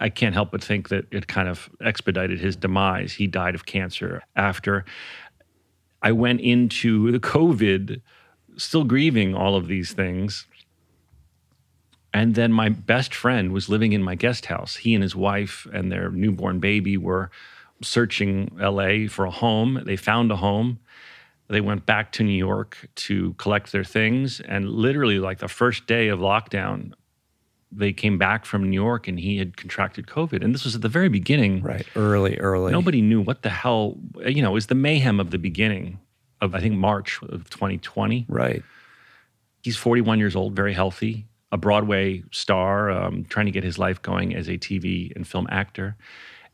I 0.00 0.08
can't 0.08 0.34
help 0.34 0.50
but 0.50 0.64
think 0.64 0.88
that 0.88 1.04
it 1.10 1.28
kind 1.28 1.48
of 1.48 1.68
expedited 1.82 2.40
his 2.40 2.56
demise. 2.56 3.12
He 3.12 3.26
died 3.26 3.54
of 3.54 3.66
cancer 3.66 4.22
after 4.34 4.86
I 6.02 6.12
went 6.12 6.40
into 6.40 7.12
the 7.12 7.20
COVID, 7.20 8.00
still 8.56 8.84
grieving 8.84 9.34
all 9.34 9.56
of 9.56 9.68
these 9.68 9.92
things. 9.92 10.46
And 12.12 12.34
then 12.34 12.52
my 12.52 12.70
best 12.70 13.14
friend 13.14 13.52
was 13.52 13.68
living 13.68 13.92
in 13.92 14.02
my 14.02 14.14
guest 14.14 14.46
house. 14.46 14.76
He 14.76 14.94
and 14.94 15.02
his 15.02 15.14
wife 15.14 15.66
and 15.72 15.92
their 15.92 16.10
newborn 16.10 16.58
baby 16.58 16.96
were 16.96 17.30
searching 17.82 18.50
LA 18.58 19.06
for 19.08 19.26
a 19.26 19.30
home. 19.30 19.82
They 19.84 19.96
found 19.96 20.32
a 20.32 20.36
home. 20.36 20.80
They 21.48 21.60
went 21.60 21.84
back 21.84 22.12
to 22.12 22.24
New 22.24 22.32
York 22.32 22.88
to 22.94 23.34
collect 23.34 23.72
their 23.72 23.84
things. 23.84 24.40
And 24.40 24.70
literally, 24.70 25.18
like 25.18 25.38
the 25.38 25.48
first 25.48 25.86
day 25.86 26.08
of 26.08 26.20
lockdown, 26.20 26.94
they 27.72 27.92
came 27.92 28.18
back 28.18 28.44
from 28.44 28.68
New 28.68 28.74
York 28.74 29.06
and 29.06 29.18
he 29.18 29.38
had 29.38 29.56
contracted 29.56 30.06
COVID. 30.06 30.42
And 30.42 30.54
this 30.54 30.64
was 30.64 30.74
at 30.74 30.82
the 30.82 30.88
very 30.88 31.08
beginning. 31.08 31.62
Right. 31.62 31.86
Early, 31.94 32.36
early. 32.38 32.72
Nobody 32.72 33.00
knew 33.00 33.20
what 33.20 33.42
the 33.42 33.50
hell, 33.50 33.98
you 34.24 34.42
know, 34.42 34.50
it 34.50 34.54
was 34.54 34.66
the 34.66 34.74
mayhem 34.74 35.20
of 35.20 35.30
the 35.30 35.38
beginning 35.38 36.00
of, 36.40 36.54
I 36.54 36.60
think, 36.60 36.74
March 36.74 37.20
of 37.22 37.48
2020. 37.50 38.26
Right. 38.28 38.62
He's 39.62 39.76
41 39.76 40.18
years 40.18 40.34
old, 40.34 40.56
very 40.56 40.72
healthy, 40.72 41.26
a 41.52 41.58
Broadway 41.58 42.24
star, 42.32 42.90
um, 42.90 43.24
trying 43.24 43.46
to 43.46 43.52
get 43.52 43.62
his 43.62 43.78
life 43.78 44.00
going 44.00 44.34
as 44.34 44.48
a 44.48 44.56
TV 44.56 45.14
and 45.14 45.26
film 45.26 45.46
actor. 45.50 45.96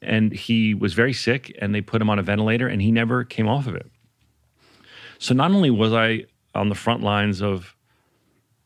And 0.03 0.33
he 0.33 0.75
was 0.75 0.93
very 0.93 1.13
sick, 1.13 1.57
and 1.61 1.75
they 1.75 1.81
put 1.81 2.03
him 2.03 2.11
on 2.11 2.19
a 2.19 2.23
ventilator, 2.23 2.69
and 2.69 2.83
he 2.83 2.91
never 2.91 3.25
came 3.25 3.49
off 3.49 3.67
of 3.67 3.75
it. 3.75 3.91
So 5.19 5.35
not 5.35 5.53
only 5.53 5.71
was 5.71 5.93
I 5.93 6.25
on 6.55 6.69
the 6.69 6.75
front 6.75 7.03
lines 7.03 7.41
of 7.41 7.76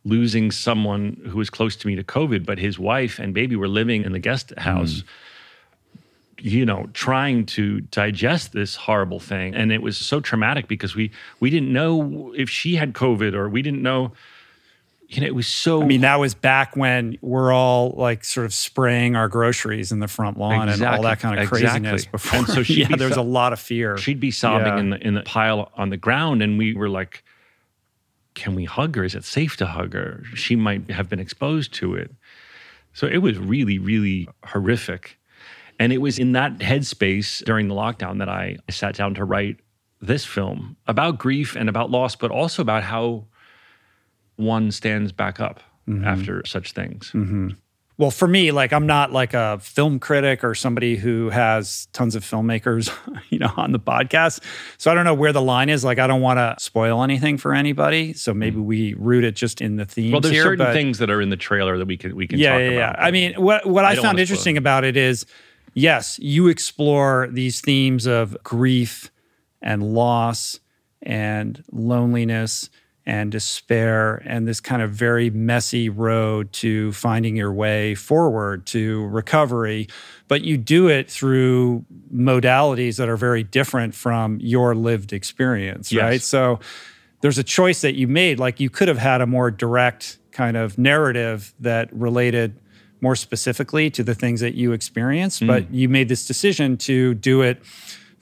losing 0.04 0.50
someone 0.50 1.20
who 1.28 1.38
was 1.38 1.50
close 1.50 1.76
to 1.76 1.86
me 1.86 1.94
to 1.96 2.04
COVID, 2.04 2.46
but 2.46 2.58
his 2.58 2.78
wife 2.78 3.18
and 3.18 3.34
baby 3.34 3.56
were 3.56 3.68
living 3.68 4.04
in 4.04 4.12
the 4.12 4.18
guest 4.18 4.52
house. 4.58 5.02
Mm. 5.02 5.04
You 6.42 6.64
know, 6.64 6.88
trying 6.94 7.44
to 7.46 7.82
digest 7.82 8.52
this 8.52 8.74
horrible 8.74 9.20
thing, 9.20 9.54
and 9.54 9.70
it 9.70 9.82
was 9.82 9.98
so 9.98 10.20
traumatic 10.20 10.68
because 10.68 10.94
we 10.94 11.10
we 11.38 11.50
didn't 11.50 11.70
know 11.70 12.32
if 12.34 12.48
she 12.48 12.76
had 12.76 12.94
COVID 12.94 13.34
or 13.34 13.50
we 13.50 13.60
didn't 13.60 13.82
know 13.82 14.12
you 15.10 15.20
know, 15.20 15.26
it 15.26 15.34
was 15.34 15.48
so. 15.48 15.82
I 15.82 15.86
mean, 15.86 16.02
that 16.02 16.20
was 16.20 16.34
back 16.34 16.76
when 16.76 17.18
we're 17.20 17.52
all 17.52 17.90
like 17.96 18.22
sort 18.22 18.46
of 18.46 18.54
spraying 18.54 19.16
our 19.16 19.28
groceries 19.28 19.90
in 19.90 19.98
the 19.98 20.06
front 20.06 20.38
lawn 20.38 20.68
exactly, 20.68 20.86
and 20.86 20.96
all 20.96 21.02
that 21.02 21.18
kind 21.18 21.40
of 21.40 21.48
craziness. 21.48 22.04
Exactly. 22.04 22.10
Before, 22.12 22.38
and 22.38 22.48
so 22.48 22.62
she, 22.62 22.74
yeah, 22.82 22.94
there's 22.96 23.14
so- 23.14 23.20
a 23.20 23.22
lot 23.22 23.52
of 23.52 23.58
fear. 23.58 23.98
She'd 23.98 24.20
be 24.20 24.30
sobbing 24.30 24.66
yeah. 24.66 24.78
in 24.78 24.90
the 24.90 25.06
in 25.08 25.14
the 25.14 25.22
pile 25.22 25.72
on 25.74 25.90
the 25.90 25.96
ground, 25.96 26.42
and 26.42 26.58
we 26.58 26.74
were 26.74 26.88
like, 26.88 27.24
"Can 28.34 28.54
we 28.54 28.64
hug 28.64 28.96
her? 28.96 29.04
Is 29.04 29.14
it 29.14 29.24
safe 29.24 29.56
to 29.58 29.66
hug 29.66 29.94
her? 29.94 30.24
She 30.34 30.56
might 30.56 30.90
have 30.90 31.08
been 31.08 31.20
exposed 31.20 31.74
to 31.74 31.94
it." 31.94 32.12
So 32.92 33.06
it 33.06 33.18
was 33.18 33.38
really, 33.38 33.78
really 33.78 34.28
horrific, 34.44 35.18
and 35.78 35.92
it 35.92 35.98
was 35.98 36.18
in 36.18 36.32
that 36.32 36.58
headspace 36.58 37.44
during 37.44 37.68
the 37.68 37.74
lockdown 37.74 38.18
that 38.18 38.28
I 38.28 38.58
sat 38.68 38.94
down 38.96 39.14
to 39.14 39.24
write 39.24 39.60
this 40.00 40.24
film 40.24 40.76
about 40.86 41.18
grief 41.18 41.56
and 41.56 41.68
about 41.68 41.90
loss, 41.90 42.16
but 42.16 42.30
also 42.30 42.62
about 42.62 42.82
how 42.82 43.26
one 44.36 44.70
stands 44.70 45.12
back 45.12 45.40
up 45.40 45.60
mm-hmm. 45.88 46.04
after 46.04 46.44
such 46.46 46.72
things. 46.72 47.12
Mm-hmm. 47.14 47.50
Well, 48.00 48.10
for 48.10 48.26
me, 48.26 48.50
like 48.50 48.72
I'm 48.72 48.86
not 48.86 49.12
like 49.12 49.34
a 49.34 49.58
film 49.58 49.98
critic 49.98 50.42
or 50.42 50.54
somebody 50.54 50.96
who 50.96 51.28
has 51.28 51.86
tons 51.92 52.14
of 52.14 52.24
filmmakers, 52.24 52.90
you 53.28 53.38
know, 53.38 53.52
on 53.58 53.72
the 53.72 53.78
podcast. 53.78 54.42
So 54.78 54.90
I 54.90 54.94
don't 54.94 55.04
know 55.04 55.12
where 55.12 55.34
the 55.34 55.42
line 55.42 55.68
is. 55.68 55.84
Like 55.84 55.98
I 55.98 56.06
don't 56.06 56.22
want 56.22 56.38
to 56.38 56.56
spoil 56.58 57.02
anything 57.02 57.36
for 57.36 57.52
anybody. 57.52 58.14
So 58.14 58.32
maybe 58.32 58.56
mm. 58.56 58.64
we 58.64 58.94
root 58.94 59.22
it 59.24 59.36
just 59.36 59.60
in 59.60 59.76
the 59.76 59.84
theme. 59.84 60.12
Well, 60.12 60.22
there's 60.22 60.32
here, 60.32 60.44
certain 60.44 60.72
things 60.72 60.96
that 60.96 61.10
are 61.10 61.20
in 61.20 61.28
the 61.28 61.36
trailer 61.36 61.76
that 61.76 61.84
we 61.84 61.98
can 61.98 62.16
we 62.16 62.26
can 62.26 62.38
yeah, 62.38 62.52
talk 62.52 62.60
yeah, 62.60 62.66
about. 62.68 62.96
Yeah, 62.98 63.04
I 63.04 63.10
mean, 63.10 63.34
what 63.34 63.66
what 63.66 63.84
I, 63.84 63.90
I 63.90 63.96
found 63.96 64.18
interesting 64.18 64.56
about 64.56 64.84
it 64.84 64.96
is, 64.96 65.26
yes, 65.74 66.18
you 66.20 66.48
explore 66.48 67.28
these 67.30 67.60
themes 67.60 68.06
of 68.06 68.34
grief 68.42 69.10
and 69.60 69.82
loss 69.82 70.58
and 71.02 71.62
loneliness 71.70 72.70
and 73.06 73.32
despair 73.32 74.22
and 74.26 74.46
this 74.46 74.60
kind 74.60 74.82
of 74.82 74.90
very 74.90 75.30
messy 75.30 75.88
road 75.88 76.52
to 76.52 76.92
finding 76.92 77.36
your 77.36 77.52
way 77.52 77.94
forward 77.94 78.66
to 78.66 79.06
recovery. 79.06 79.88
But 80.28 80.42
you 80.42 80.56
do 80.56 80.88
it 80.88 81.10
through 81.10 81.84
modalities 82.14 82.98
that 82.98 83.08
are 83.08 83.16
very 83.16 83.42
different 83.42 83.94
from 83.94 84.38
your 84.40 84.74
lived 84.74 85.12
experience, 85.12 85.90
yes. 85.90 86.02
right? 86.02 86.22
So 86.22 86.60
there's 87.20 87.38
a 87.38 87.44
choice 87.44 87.80
that 87.80 87.94
you 87.94 88.06
made. 88.06 88.38
Like 88.38 88.60
you 88.60 88.70
could 88.70 88.88
have 88.88 88.98
had 88.98 89.20
a 89.20 89.26
more 89.26 89.50
direct 89.50 90.18
kind 90.30 90.56
of 90.56 90.78
narrative 90.78 91.54
that 91.60 91.92
related 91.92 92.58
more 93.00 93.16
specifically 93.16 93.90
to 93.90 94.04
the 94.04 94.14
things 94.14 94.40
that 94.40 94.54
you 94.54 94.72
experienced, 94.72 95.42
mm. 95.42 95.46
but 95.46 95.72
you 95.72 95.88
made 95.88 96.08
this 96.08 96.26
decision 96.26 96.76
to 96.76 97.14
do 97.14 97.42
it 97.42 97.62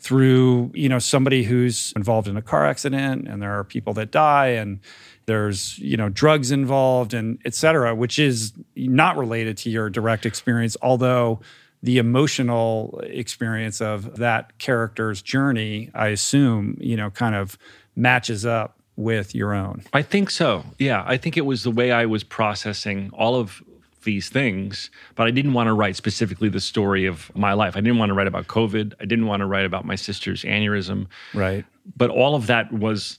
through 0.08 0.70
you 0.72 0.88
know 0.88 0.98
somebody 0.98 1.42
who's 1.42 1.92
involved 1.94 2.26
in 2.28 2.34
a 2.38 2.40
car 2.40 2.64
accident 2.64 3.28
and 3.28 3.42
there 3.42 3.52
are 3.52 3.62
people 3.62 3.92
that 3.92 4.10
die 4.10 4.46
and 4.46 4.80
there's 5.26 5.78
you 5.80 5.98
know 5.98 6.08
drugs 6.08 6.50
involved 6.50 7.12
and 7.12 7.38
et 7.44 7.54
cetera 7.54 7.94
which 7.94 8.18
is 8.18 8.54
not 8.74 9.18
related 9.18 9.54
to 9.54 9.68
your 9.68 9.90
direct 9.90 10.24
experience 10.24 10.78
although 10.80 11.38
the 11.82 11.98
emotional 11.98 12.98
experience 13.04 13.82
of 13.82 14.16
that 14.16 14.58
character's 14.58 15.20
journey 15.20 15.90
i 15.94 16.08
assume 16.08 16.74
you 16.80 16.96
know 16.96 17.10
kind 17.10 17.34
of 17.34 17.58
matches 17.94 18.46
up 18.46 18.76
with 18.96 19.32
your 19.32 19.54
own. 19.54 19.84
I 19.92 20.00
think 20.00 20.30
so. 20.30 20.64
Yeah 20.78 21.04
i 21.06 21.18
think 21.18 21.36
it 21.36 21.44
was 21.44 21.64
the 21.64 21.70
way 21.70 21.92
i 21.92 22.06
was 22.06 22.24
processing 22.24 23.10
all 23.12 23.36
of 23.36 23.62
these 24.08 24.30
things, 24.30 24.90
but 25.16 25.26
I 25.26 25.30
didn't 25.30 25.52
want 25.52 25.66
to 25.66 25.74
write 25.74 25.96
specifically 25.96 26.48
the 26.48 26.60
story 26.60 27.04
of 27.04 27.30
my 27.36 27.52
life. 27.52 27.76
I 27.76 27.82
didn't 27.82 27.98
want 27.98 28.08
to 28.08 28.14
write 28.14 28.26
about 28.26 28.46
COVID. 28.46 28.94
I 29.02 29.04
didn't 29.04 29.26
want 29.26 29.40
to 29.40 29.46
write 29.46 29.66
about 29.66 29.84
my 29.84 29.96
sister's 29.96 30.44
aneurysm. 30.44 31.06
Right. 31.34 31.64
But 31.94 32.08
all 32.08 32.34
of 32.34 32.46
that 32.46 32.72
was, 32.72 33.18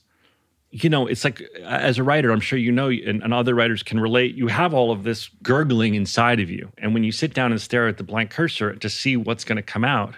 you 0.72 0.90
know, 0.90 1.06
it's 1.06 1.24
like 1.24 1.42
as 1.64 2.00
a 2.00 2.04
writer, 2.04 2.32
I'm 2.32 2.40
sure 2.40 2.58
you 2.58 2.72
know, 2.72 2.90
and, 2.90 3.22
and 3.24 3.34
other 3.34 3.54
writers 3.54 3.84
can 3.84 4.00
relate, 4.00 4.34
you 4.34 4.48
have 4.48 4.74
all 4.74 4.90
of 4.92 5.04
this 5.04 5.30
gurgling 5.44 5.94
inside 5.94 6.40
of 6.40 6.50
you. 6.50 6.72
And 6.80 6.96
when 6.96 7.04
you 7.04 7.12
sit 7.12 7.36
down 7.36 7.52
and 7.52 7.62
stare 7.62 7.88
at 7.88 7.98
the 7.98 8.04
blank 8.04 8.32
cursor 8.32 8.74
to 8.74 8.90
see 8.90 9.16
what's 9.16 9.44
going 9.44 9.58
to 9.58 9.72
come 9.74 9.86
out, 9.86 10.16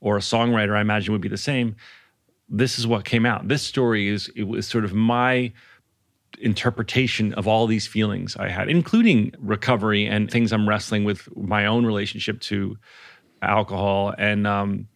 or 0.00 0.18
a 0.18 0.20
songwriter, 0.20 0.76
I 0.76 0.82
imagine, 0.82 1.12
would 1.12 1.22
be 1.22 1.30
the 1.30 1.38
same. 1.38 1.76
This 2.50 2.78
is 2.78 2.86
what 2.86 3.06
came 3.06 3.24
out. 3.24 3.48
This 3.48 3.62
story 3.62 4.08
is, 4.08 4.30
it 4.36 4.42
was 4.42 4.66
sort 4.66 4.84
of 4.84 4.92
my 4.92 5.50
interpretation 6.44 7.32
of 7.34 7.48
all 7.48 7.66
these 7.66 7.86
feelings 7.86 8.36
I 8.36 8.48
had, 8.48 8.68
including 8.68 9.34
recovery 9.38 10.06
and 10.06 10.30
things 10.30 10.52
I'm 10.52 10.68
wrestling 10.68 11.04
with 11.04 11.28
my 11.36 11.66
own 11.66 11.86
relationship 11.86 12.40
to 12.42 12.76
alcohol. 13.42 14.14
And 14.18 14.46
um, 14.46 14.88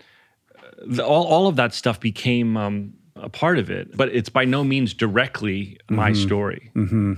the, 0.87 1.05
all, 1.05 1.25
all 1.25 1.47
of 1.47 1.57
that 1.57 1.75
stuff 1.75 1.99
became 2.01 2.57
um, 2.57 2.93
a 3.17 3.29
part 3.29 3.59
of 3.59 3.71
it, 3.71 3.97
but 3.97 4.09
it's 4.11 4.29
by 4.29 4.45
no 4.45 4.63
means 4.63 4.95
directly 4.95 5.79
my 5.91 6.11
mm-hmm. 6.11 6.27
story. 6.27 6.71
Mm-hmm. 6.75 7.15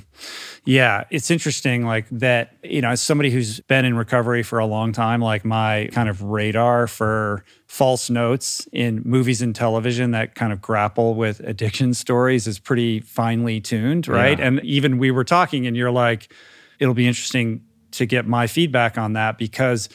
Yeah, 0.64 1.04
it's 1.10 1.30
interesting, 1.30 1.84
like 1.84 2.06
that, 2.10 2.56
you 2.62 2.80
know, 2.80 2.90
as 2.90 3.02
somebody 3.02 3.30
who's 3.30 3.60
been 3.60 3.84
in 3.84 3.96
recovery 3.96 4.42
for 4.42 4.58
a 4.58 4.66
long 4.66 4.92
time, 4.92 5.20
like 5.20 5.44
my 5.44 5.88
kind 5.92 6.08
of 6.08 6.22
radar 6.22 6.86
for 6.86 7.44
false 7.70 8.10
notes 8.10 8.66
in 8.72 9.00
movies 9.04 9.40
and 9.40 9.54
television 9.54 10.10
that 10.10 10.34
kind 10.34 10.52
of 10.52 10.60
grapple 10.60 11.14
with 11.14 11.38
addiction 11.38 11.94
stories 11.94 12.48
is 12.48 12.58
pretty 12.58 12.98
finely 12.98 13.60
tuned, 13.60 14.08
right? 14.08 14.40
Yeah. 14.40 14.46
And 14.48 14.64
even 14.64 14.98
we 14.98 15.12
were 15.12 15.22
talking, 15.22 15.68
and 15.68 15.76
you're 15.76 15.92
like, 15.92 16.32
it'll 16.80 16.94
be 16.94 17.06
interesting 17.06 17.62
to 17.92 18.06
get 18.06 18.26
my 18.26 18.48
feedback 18.48 18.98
on 18.98 19.12
that 19.12 19.38
because 19.38 19.88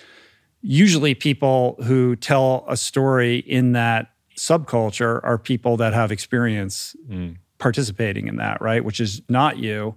usually 0.62 1.14
people 1.14 1.76
who 1.84 2.16
tell 2.16 2.64
a 2.70 2.78
story 2.78 3.40
in 3.40 3.74
that 3.74 4.10
subculture 4.38 5.20
are 5.26 5.38
people 5.38 5.76
that 5.76 5.94
have 5.94 6.14
experience 6.14 6.96
mm. 7.10 7.36
participating 7.58 8.30
in 8.30 8.38
that, 8.38 8.62
right? 8.62 8.86
Which 8.86 9.02
is 9.02 9.22
not 9.28 9.58
you, 9.58 9.96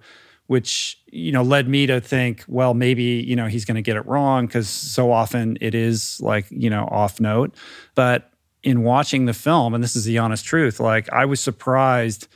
which 0.49 0.99
you 1.07 1.31
know 1.31 1.43
led 1.43 1.69
me 1.69 1.87
to 1.87 2.01
think, 2.01 2.45
well, 2.49 2.75
maybe 2.75 3.03
you 3.03 3.37
know 3.37 3.47
he's 3.47 3.65
going 3.65 3.77
to 3.77 3.83
get 3.83 3.97
it 3.97 4.05
wrong 4.07 4.47
because 4.47 4.69
so 4.69 5.13
often 5.13 5.57
it 5.61 5.75
is 5.75 6.21
like 6.21 6.47
you 6.51 6.69
know 6.69 6.89
off 6.91 7.21
note. 7.21 7.55
But 7.95 8.33
in 8.65 8.83
watching 8.83 9.27
the 9.27 9.35
film, 9.35 9.75
and 9.75 9.85
this 9.85 9.95
is 9.95 10.05
the 10.05 10.19
honest 10.19 10.45
truth, 10.45 10.81
like 10.81 11.09
I 11.13 11.25
was 11.27 11.41
surprised 11.41 12.27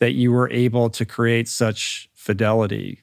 that 0.00 0.12
you 0.12 0.32
were 0.32 0.50
able 0.50 0.90
to 0.90 1.06
create 1.06 1.48
such 1.48 2.10
fidelity 2.12 3.02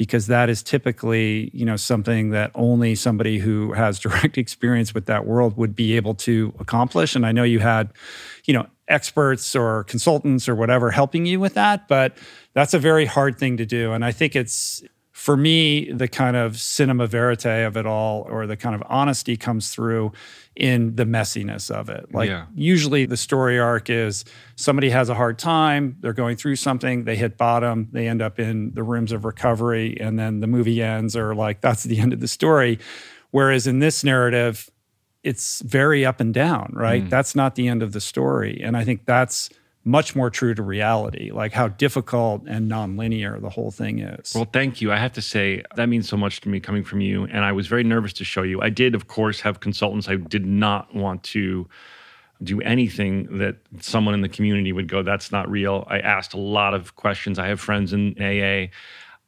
because 0.00 0.28
that 0.28 0.48
is 0.48 0.62
typically 0.62 1.50
you 1.52 1.66
know 1.66 1.76
something 1.76 2.30
that 2.30 2.50
only 2.54 2.94
somebody 2.94 3.38
who 3.38 3.74
has 3.74 3.98
direct 4.06 4.38
experience 4.38 4.94
with 4.94 5.04
that 5.06 5.26
world 5.26 5.58
would 5.58 5.76
be 5.76 5.94
able 5.94 6.14
to 6.14 6.54
accomplish 6.58 7.14
and 7.14 7.26
i 7.26 7.32
know 7.32 7.42
you 7.42 7.58
had 7.58 7.92
you 8.46 8.54
know 8.54 8.66
experts 8.88 9.54
or 9.54 9.84
consultants 9.84 10.48
or 10.48 10.54
whatever 10.54 10.90
helping 10.90 11.26
you 11.26 11.38
with 11.38 11.52
that 11.54 11.86
but 11.86 12.16
that's 12.54 12.74
a 12.74 12.78
very 12.78 13.06
hard 13.06 13.38
thing 13.38 13.56
to 13.56 13.66
do 13.66 13.92
and 13.92 14.04
i 14.04 14.12
think 14.12 14.34
it's 14.36 14.82
for 15.20 15.36
me, 15.36 15.92
the 15.92 16.08
kind 16.08 16.34
of 16.34 16.58
cinema 16.58 17.06
verite 17.06 17.44
of 17.44 17.76
it 17.76 17.84
all, 17.84 18.26
or 18.30 18.46
the 18.46 18.56
kind 18.56 18.74
of 18.74 18.82
honesty 18.86 19.36
comes 19.36 19.68
through 19.70 20.12
in 20.56 20.96
the 20.96 21.04
messiness 21.04 21.70
of 21.70 21.90
it. 21.90 22.06
Like, 22.14 22.30
yeah. 22.30 22.46
usually 22.54 23.04
the 23.04 23.18
story 23.18 23.58
arc 23.58 23.90
is 23.90 24.24
somebody 24.56 24.88
has 24.88 25.10
a 25.10 25.14
hard 25.14 25.38
time, 25.38 25.98
they're 26.00 26.14
going 26.14 26.36
through 26.36 26.56
something, 26.56 27.04
they 27.04 27.16
hit 27.16 27.36
bottom, 27.36 27.88
they 27.92 28.08
end 28.08 28.22
up 28.22 28.40
in 28.40 28.72
the 28.72 28.82
rooms 28.82 29.12
of 29.12 29.26
recovery, 29.26 29.94
and 30.00 30.18
then 30.18 30.40
the 30.40 30.46
movie 30.46 30.82
ends, 30.82 31.14
or 31.14 31.34
like 31.34 31.60
that's 31.66 31.82
the 31.84 32.00
end 32.00 32.14
of 32.14 32.20
the 32.20 32.28
story. 32.28 32.78
Whereas 33.30 33.66
in 33.66 33.80
this 33.80 34.02
narrative, 34.02 34.70
it's 35.22 35.60
very 35.60 36.06
up 36.06 36.20
and 36.20 36.32
down, 36.32 36.72
right? 36.74 37.04
Mm. 37.04 37.10
That's 37.10 37.34
not 37.34 37.56
the 37.56 37.68
end 37.68 37.82
of 37.82 37.92
the 37.92 38.00
story. 38.00 38.58
And 38.64 38.74
I 38.74 38.84
think 38.84 39.04
that's 39.04 39.50
much 39.84 40.14
more 40.14 40.28
true 40.28 40.54
to 40.54 40.62
reality, 40.62 41.30
like 41.30 41.52
how 41.52 41.68
difficult 41.68 42.42
and 42.46 42.70
nonlinear 42.70 43.40
the 43.40 43.48
whole 43.48 43.70
thing 43.70 44.00
is. 44.00 44.34
Well, 44.34 44.48
thank 44.52 44.80
you. 44.80 44.92
I 44.92 44.96
have 44.96 45.12
to 45.14 45.22
say, 45.22 45.62
that 45.76 45.88
means 45.88 46.08
so 46.08 46.16
much 46.16 46.42
to 46.42 46.48
me 46.48 46.60
coming 46.60 46.84
from 46.84 47.00
you. 47.00 47.24
And 47.24 47.44
I 47.44 47.52
was 47.52 47.66
very 47.66 47.82
nervous 47.82 48.12
to 48.14 48.24
show 48.24 48.42
you. 48.42 48.60
I 48.60 48.68
did, 48.68 48.94
of 48.94 49.08
course, 49.08 49.40
have 49.40 49.60
consultants. 49.60 50.08
I 50.08 50.16
did 50.16 50.44
not 50.44 50.94
want 50.94 51.22
to 51.24 51.66
do 52.42 52.60
anything 52.60 53.38
that 53.38 53.56
someone 53.80 54.14
in 54.14 54.20
the 54.20 54.28
community 54.28 54.72
would 54.72 54.88
go, 54.88 55.02
that's 55.02 55.32
not 55.32 55.50
real. 55.50 55.86
I 55.88 56.00
asked 56.00 56.34
a 56.34 56.38
lot 56.38 56.74
of 56.74 56.96
questions. 56.96 57.38
I 57.38 57.48
have 57.48 57.60
friends 57.60 57.92
in 57.92 58.14
AA. 58.18 58.70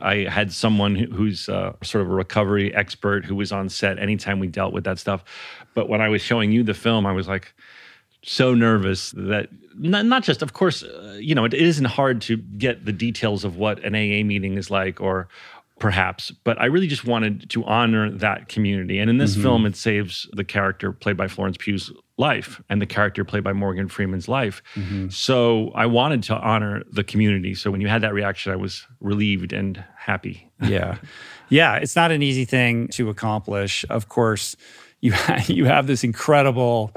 I 0.01 0.29
had 0.29 0.53
someone 0.53 0.97
who's 0.97 1.49
uh, 1.49 1.75
sort 1.83 2.03
of 2.03 2.11
a 2.11 2.15
recovery 2.15 2.75
expert 2.75 3.25
who 3.25 3.37
was 3.37 3.53
on 3.53 3.69
set 3.69 3.99
anytime 3.99 4.39
we 4.39 4.49
dealt 4.49 4.73
with 4.73 4.85
that 4.85 4.99
stuff. 4.99 5.25
But 5.75 5.89
when 5.89 6.01
I 6.01 6.09
was 6.09 6.23
showing 6.23 6.53
you 6.53 6.63
the 6.63 6.75
film, 6.75 7.07
I 7.07 7.13
was 7.13 7.29
like 7.29 7.55
so 8.23 8.55
nervous 8.55 9.13
that 9.13 9.49
not, 9.75 10.05
not 10.05 10.23
just, 10.23 10.43
of 10.43 10.53
course, 10.53 10.83
uh, 10.83 11.17
you 11.19 11.35
know, 11.35 11.45
it 11.45 11.55
isn't 11.55 11.87
hard 11.87 12.21
to 12.23 12.37
get 12.37 12.85
the 12.85 12.93
details 12.93 13.45
of 13.45 13.57
what 13.57 13.83
an 13.85 13.95
AA 13.95 14.25
meeting 14.25 14.57
is 14.57 14.71
like 14.71 15.01
or 15.01 15.29
perhaps, 15.79 16.31
but 16.31 16.61
I 16.61 16.67
really 16.67 16.87
just 16.87 17.05
wanted 17.05 17.51
to 17.51 17.65
honor 17.65 18.11
that 18.11 18.49
community. 18.49 18.99
And 18.99 19.11
in 19.11 19.19
this 19.19 19.35
film, 19.35 19.67
it 19.67 19.75
saves 19.75 20.29
the 20.33 20.45
character 20.45 20.93
played 20.93 21.17
by 21.17 21.27
Florence 21.27 21.57
Pugh's 21.57 21.91
life 22.19 22.63
and 22.69 22.81
the 22.81 22.87
character 22.87 23.25
played 23.25 23.43
by 23.43 23.53
Morgan 23.53 23.89
Freeman's 23.89 24.29
life. 24.29 24.63
So 25.11 25.73
I 25.75 25.87
wanted 25.87 26.23
to 26.25 26.37
honor 26.37 26.85
the 26.93 27.03
community. 27.03 27.55
So 27.55 27.71
when 27.73 27.81
you 27.81 27.89
had 27.89 28.03
that 28.03 28.15
reaction, 28.15 28.53
I 28.53 28.57
was 28.57 28.87
relieved 29.01 29.53
and 29.53 29.83
happy. 29.97 30.49
yeah 30.63 30.99
yeah 31.49 31.75
it's 31.77 31.97
not 31.97 32.13
an 32.13 32.23
easy 32.23 32.45
thing 32.45 32.87
to 32.89 33.09
accomplish 33.11 33.85
of 33.91 34.09
course 34.09 34.57
you 35.01 35.13
you 35.47 35.65
have 35.65 35.87
this 35.87 36.05
incredible 36.05 36.93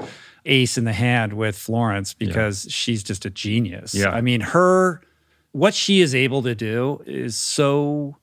ace 0.46 0.78
in 0.78 0.84
the 0.84 0.92
hand 0.92 1.32
with 1.34 1.56
Florence 1.58 2.14
because 2.14 2.66
she's 2.70 3.02
just 3.02 3.24
a 3.24 3.30
genius 3.30 3.94
Yeah. 3.94 4.10
i 4.10 4.20
mean 4.20 4.40
her 4.40 5.00
what 5.52 5.74
she 5.74 6.00
is 6.00 6.14
able 6.14 6.42
to 6.42 6.54
do 6.54 7.02
is 7.06 7.36
so 7.36 8.16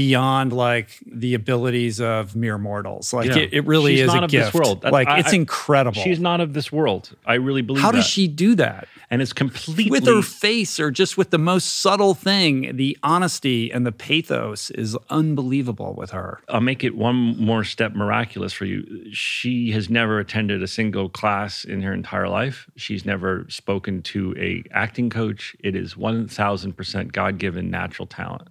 beyond 0.00 0.52
like 0.52 0.88
the 1.06 1.34
abilities 1.34 2.00
of 2.00 2.34
mere 2.34 2.58
mortals 2.58 3.12
like 3.12 3.28
Yeah. 3.28 3.38
it, 3.42 3.48
it 3.58 3.66
really 3.66 3.94
She's 3.96 4.02
is 4.06 4.06
not 4.14 4.22
a 4.22 4.24
of 4.26 4.30
this 4.30 4.44
gift 4.46 4.54
world. 4.54 4.76
That- 4.82 4.92
like 4.92 5.08
I- 5.08 5.18
it's 5.20 5.32
I- 5.32 5.36
incredible 5.36 6.00
She's 6.02 6.20
not 6.20 6.40
of 6.40 6.52
this 6.54 6.72
world. 6.72 7.04
I 7.26 7.34
really 7.34 7.62
believe 7.62 7.82
how 7.82 7.92
does 7.92 8.06
she 8.06 8.26
do 8.28 8.54
that 8.56 8.88
And 9.12 9.20
it's 9.22 9.32
completely 9.32 9.90
with 9.90 10.06
her 10.06 10.22
face 10.22 10.78
or 10.80 10.90
just 11.02 11.18
with 11.18 11.30
the 11.30 11.38
most 11.52 11.66
subtle 11.84 12.14
thing 12.14 12.76
the 12.76 12.96
honesty 13.02 13.70
and 13.72 13.84
the 13.86 13.92
pathos 13.92 14.70
is 14.70 14.96
unbelievable 15.10 15.94
with 16.00 16.10
her 16.12 16.30
I'll 16.48 16.60
make 16.72 16.82
it 16.84 16.94
one 16.96 17.36
more 17.50 17.64
step 17.64 17.94
miraculous 17.94 18.52
for 18.52 18.64
you. 18.64 18.78
She 19.12 19.70
has 19.72 19.90
never 19.90 20.18
attended 20.18 20.62
a 20.62 20.66
single 20.68 21.08
class 21.08 21.64
in 21.64 21.82
her 21.82 21.92
entire 21.92 22.28
life. 22.28 22.68
She's 22.76 23.04
never 23.04 23.46
spoken 23.48 24.02
to 24.12 24.34
a 24.38 24.62
acting 24.72 25.10
coach. 25.10 25.54
It 25.60 25.74
is 25.76 25.94
1000% 25.96 27.12
God-given 27.12 27.70
natural 27.70 28.06
talent. 28.06 28.48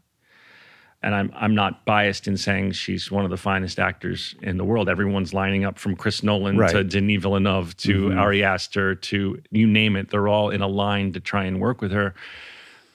And 1.02 1.16
I'm 1.16 1.32
I'm 1.34 1.56
not 1.56 1.86
biased 1.86 2.28
in 2.28 2.36
saying 2.36 2.74
she's 2.74 3.10
one 3.10 3.24
of 3.24 3.32
the 3.32 3.38
finest 3.38 3.80
actors 3.80 4.36
in 4.42 4.58
the 4.58 4.66
world. 4.66 4.90
Everyone's 4.90 5.34
lining 5.34 5.64
up 5.64 5.80
from 5.80 5.96
Chris 5.96 6.24
Nolan 6.24 6.58
Right. 6.58 6.72
to 6.72 6.84
Denis 6.84 7.22
Villeneuve 7.22 7.76
to 7.78 8.10
mm-hmm. 8.10 8.20
Ari 8.20 8.44
Aster 8.44 8.96
to 8.96 9.42
you 9.50 9.66
name 9.66 9.96
it. 9.96 10.10
They're 10.10 10.28
all 10.28 10.50
in 10.50 10.62
a 10.62 10.68
line 10.68 11.14
to 11.14 11.22
try 11.22 11.46
and 11.46 11.62
work 11.62 11.82
with 11.82 11.92
her. 11.94 12.14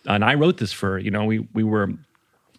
And 0.07 0.23
I 0.23 0.35
wrote 0.35 0.59
this 0.59 0.73
for. 0.73 0.99
You 0.99 1.11
know, 1.11 1.25
we 1.25 1.39
we 1.55 1.65
were 1.65 1.93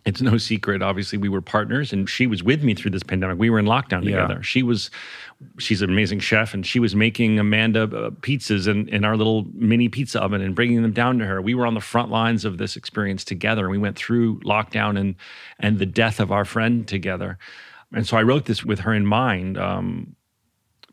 it's 0.05 0.21
no 0.21 0.37
secret 0.37 0.83
obviously 0.83 1.17
we 1.17 1.29
were 1.29 1.41
partners 1.41 1.91
and 1.91 2.07
she 2.09 2.27
was 2.27 2.43
with 2.43 2.63
me 2.63 2.75
through 2.75 2.91
this 2.91 3.03
pandemic. 3.03 3.39
We 3.39 3.49
were 3.49 3.59
in 3.59 3.65
lockdown 3.65 4.03
Yeah. 4.03 4.21
together. 4.21 4.43
She 4.43 4.61
was 4.63 4.91
she's 5.57 5.81
an 5.81 5.89
amazing 5.89 6.19
chef 6.19 6.53
and 6.53 6.65
she 6.65 6.79
was 6.79 6.95
making 6.95 7.39
amanda 7.39 7.83
uh, 7.83 8.11
pizzas 8.11 8.67
in, 8.67 8.87
in 8.89 9.03
our 9.03 9.17
little 9.17 9.45
mini 9.53 9.89
pizza 9.89 10.21
oven 10.21 10.41
and 10.41 10.55
bringing 10.55 10.81
them 10.83 10.93
down 10.93 11.17
to 11.19 11.25
her. 11.25 11.41
We 11.41 11.55
were 11.55 11.65
on 11.65 11.73
the 11.73 11.81
front 11.81 12.11
lines 12.11 12.45
of 12.45 12.57
this 12.57 12.75
experience 12.75 13.23
together 13.25 13.63
and 13.63 13.71
we 13.71 13.77
went 13.79 13.97
through 13.97 14.39
lockdown 14.41 14.99
and 14.99 15.15
and 15.59 15.79
the 15.79 15.85
death 15.87 16.19
of 16.19 16.31
our 16.31 16.45
friend 16.45 16.87
together. 16.87 17.37
And 17.93 18.07
so 18.07 18.15
i 18.17 18.21
wrote 18.23 18.45
this 18.45 18.63
with 18.63 18.79
her 18.81 18.93
in 18.93 19.05
mind 19.05 19.57
um, 19.57 20.15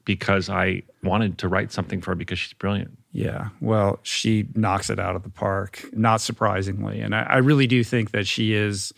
because 0.04 0.48
i 0.48 0.82
wanted 1.02 1.38
to 1.38 1.48
write 1.48 1.70
something 1.70 2.00
for 2.00 2.12
her 2.12 2.14
because 2.14 2.38
she's 2.38 2.52
brilliant 2.54 2.98
Yeah, 3.12 3.48
well, 3.60 3.98
she 4.02 4.46
knocks 4.54 4.88
it 4.88 4.98
out 4.98 5.16
of 5.16 5.22
the 5.22 5.28
park, 5.28 5.84
not 5.92 6.20
surprisingly. 6.22 7.00
And 7.00 7.14
I, 7.14 7.22
I 7.24 7.36
really 7.38 7.66
do 7.66 7.84
think 7.84 8.12
that 8.12 8.26
she 8.26 8.54
is 8.54 8.92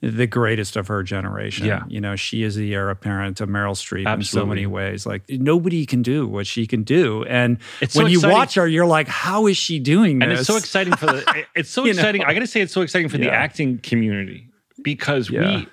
the 0.00 0.26
greatest 0.26 0.76
of 0.76 0.88
her 0.88 1.02
generation. 1.02 1.64
Yeah. 1.66 1.84
You 1.88 2.00
know, 2.00 2.14
she 2.16 2.42
is 2.42 2.56
the 2.56 2.74
heir 2.74 2.90
apparent 2.90 3.36
to 3.38 3.46
Meryl 3.46 3.72
Streep 3.74 4.12
in 4.12 4.22
so 4.24 4.44
many 4.44 4.66
ways. 4.66 5.06
Like 5.06 5.22
nobody 5.30 5.86
can 5.86 6.02
do 6.02 6.26
what 6.26 6.46
she 6.46 6.66
can 6.66 6.82
do. 6.82 7.24
And 7.24 7.58
It's 7.80 7.94
so 7.94 8.02
when 8.02 8.12
you 8.12 8.20
watch 8.20 8.54
her, 8.56 8.66
you're 8.66 8.84
like, 8.86 9.08
how 9.08 9.46
is 9.46 9.56
she 9.56 9.78
doing 9.78 10.18
this? 10.18 10.24
and 10.28 10.32
it's 10.38 10.46
so 10.46 10.56
exciting 10.56 10.94
for 10.96 11.06
the 11.06 11.44
it's 11.54 11.70
so 11.70 11.84
You 11.84 11.94
know? 11.94 12.00
exciting 12.00 12.24
i 12.24 12.34
gotta 12.34 12.46
say 12.48 12.60
it's 12.60 12.72
so 12.74 12.82
exciting 12.82 13.08
for 13.08 13.16
the 13.18 13.30
acting 13.30 13.78
community 13.78 14.48
because 14.82 15.30
Yeah. 15.30 15.58
we 15.58 15.68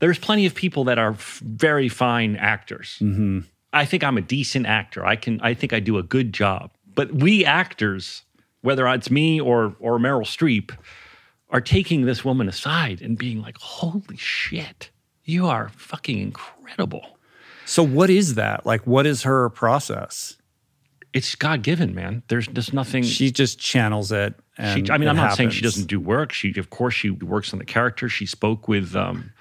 there's 0.00 0.18
plenty 0.18 0.44
of 0.44 0.54
people 0.54 0.84
that 0.84 0.98
are 0.98 1.12
f- 1.12 1.40
very 1.42 1.88
fine 1.88 2.36
actors 2.36 2.98
Mm-hmm. 3.00 3.40
i 3.72 3.84
think 3.86 4.04
i'm 4.04 4.18
a 4.18 4.22
decent 4.22 4.66
actor 4.66 5.06
i 5.06 5.16
can 5.16 5.40
i 5.40 5.54
think 5.54 5.72
i 5.72 5.80
do 5.80 5.96
a 5.96 6.02
good 6.02 6.32
job 6.34 6.70
but 6.94 7.12
we 7.14 7.44
actors 7.44 8.22
whether 8.62 8.86
it's 8.88 9.10
me 9.10 9.40
or 9.40 9.74
or 9.78 9.98
meryl 9.98 10.22
streep 10.24 10.70
are 11.50 11.60
taking 11.60 12.06
this 12.06 12.24
woman 12.24 12.48
aside 12.48 13.00
and 13.02 13.18
being 13.18 13.40
like 13.42 13.56
holy 13.58 14.16
shit 14.16 14.90
you 15.24 15.46
are 15.46 15.68
fucking 15.70 16.18
incredible 16.18 17.18
So 17.66 17.82
what 17.82 18.10
is 18.10 18.34
that? 18.34 18.66
Like, 18.66 18.86
what 18.86 19.06
is 19.06 19.22
her 19.22 19.48
process? 19.50 20.36
it's 21.14 21.36
god-given 21.36 21.94
man 21.94 22.22
there's 22.26 22.48
there's 22.48 22.72
nothing 22.72 23.04
She 23.04 23.30
just 23.30 23.58
channels 23.58 24.10
it. 24.12 24.34
And 24.58 24.86
She, 24.86 24.92
I 24.92 24.98
mean, 24.98 25.08
it 25.08 25.12
I'm 25.12 25.16
not 25.16 25.36
saying 25.36 25.50
she 25.50 25.62
doesn't 25.62 25.86
do 25.86 26.00
work. 26.00 26.32
She, 26.32 26.52
of 26.58 26.70
course, 26.70 26.94
she 26.94 27.10
works 27.10 27.52
on 27.52 27.58
the 27.58 27.64
character. 27.64 28.08
She 28.08 28.26
spoke 28.26 28.68
with, 28.68 28.94
um, 28.94 29.32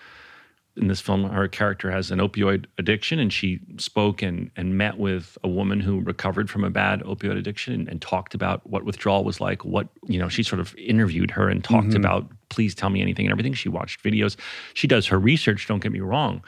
in 0.76 0.88
this 0.88 1.00
film, 1.02 1.24
her 1.30 1.48
character 1.48 1.92
has 1.92 2.10
an 2.10 2.20
opioid 2.20 2.66
addiction, 2.80 3.20
and 3.20 3.32
she 3.32 3.60
spoke 3.78 4.22
and 4.24 4.50
and 4.56 4.78
met 4.78 4.98
with 4.98 5.38
a 5.44 5.48
woman 5.48 5.80
who 5.80 6.00
recovered 6.02 6.50
from 6.50 6.64
a 6.64 6.70
bad 6.72 7.02
opioid 7.04 7.38
addiction 7.38 7.74
and, 7.74 7.88
and 7.88 8.02
talked 8.02 8.34
about 8.34 8.68
what 8.68 8.84
withdrawal 8.84 9.24
was 9.24 9.40
like. 9.40 9.64
What 9.64 9.88
you 10.08 10.18
know, 10.18 10.30
she 10.30 10.42
sort 10.44 10.60
of 10.60 10.76
interviewed 10.76 11.32
her 11.32 11.48
and 11.50 11.64
talked 11.64 11.90
Mm-hmm. 11.90 11.98
about, 11.98 12.28
please 12.50 12.74
tell 12.74 12.90
me 12.90 13.02
anything 13.02 13.26
and 13.26 13.32
everything. 13.32 13.54
She 13.54 13.70
watched 13.70 14.04
videos. 14.04 14.36
She 14.74 14.88
does 14.88 15.06
her 15.08 15.20
research. 15.20 15.68
Don't 15.68 15.82
get 15.84 15.92
me 15.92 16.00
wrong, 16.00 16.44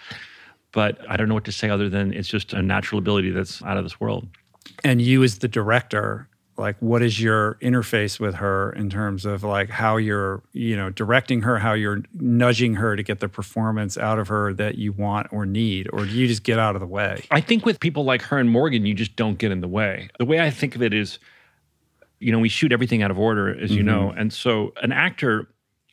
but 0.71 0.99
I 1.09 1.17
don't 1.17 1.27
know 1.29 1.35
what 1.35 1.45
to 1.45 1.51
say 1.51 1.69
other 1.69 1.89
than 1.89 2.11
it's 2.13 2.27
just 2.27 2.51
a 2.53 2.61
natural 2.63 2.97
ability 2.99 3.29
that's 3.31 3.61
out 3.63 3.77
of 3.77 3.83
this 3.83 3.99
world. 3.99 4.27
and 4.83 5.01
you 5.01 5.23
as 5.23 5.39
the 5.39 5.47
director 5.47 6.27
like 6.57 6.77
what 6.79 7.01
is 7.01 7.21
your 7.21 7.55
interface 7.55 8.19
with 8.19 8.35
her 8.35 8.71
in 8.73 8.89
terms 8.89 9.25
of 9.25 9.43
like 9.43 9.69
how 9.69 9.97
you're 9.97 10.41
you 10.53 10.75
know 10.75 10.89
directing 10.89 11.41
her 11.41 11.59
how 11.59 11.73
you're 11.73 12.01
nudging 12.13 12.75
her 12.75 12.95
to 12.95 13.03
get 13.03 13.19
the 13.19 13.27
performance 13.27 13.97
out 13.97 14.19
of 14.19 14.27
her 14.29 14.53
that 14.53 14.77
you 14.77 14.91
want 14.91 15.27
or 15.31 15.45
need 15.45 15.89
or 15.91 16.05
do 16.05 16.11
you 16.11 16.27
just 16.27 16.43
get 16.43 16.57
out 16.57 16.75
of 16.75 16.79
the 16.79 16.87
way 16.87 17.21
I 17.31 17.41
think 17.41 17.65
with 17.65 17.79
people 17.79 18.05
like 18.05 18.21
her 18.23 18.37
and 18.37 18.49
Morgan, 18.49 18.85
you 18.85 18.93
just 18.93 19.15
don't 19.15 19.37
get 19.37 19.51
in 19.51 19.61
the 19.61 19.67
way. 19.67 20.09
The 20.19 20.25
way 20.25 20.39
I 20.39 20.49
think 20.49 20.75
of 20.75 20.81
it 20.81 20.93
is, 20.93 21.19
you 22.19 22.31
know, 22.31 22.39
we 22.39 22.49
shoot 22.49 22.71
everything 22.71 23.03
out 23.03 23.11
of 23.11 23.19
order, 23.19 23.53
as 23.59 23.71
you 23.71 23.83
know. 23.83 24.09
Mm-hmm. 24.09 24.19
And 24.19 24.33
so 24.33 24.73
an 24.81 24.91
actor, 24.91 25.47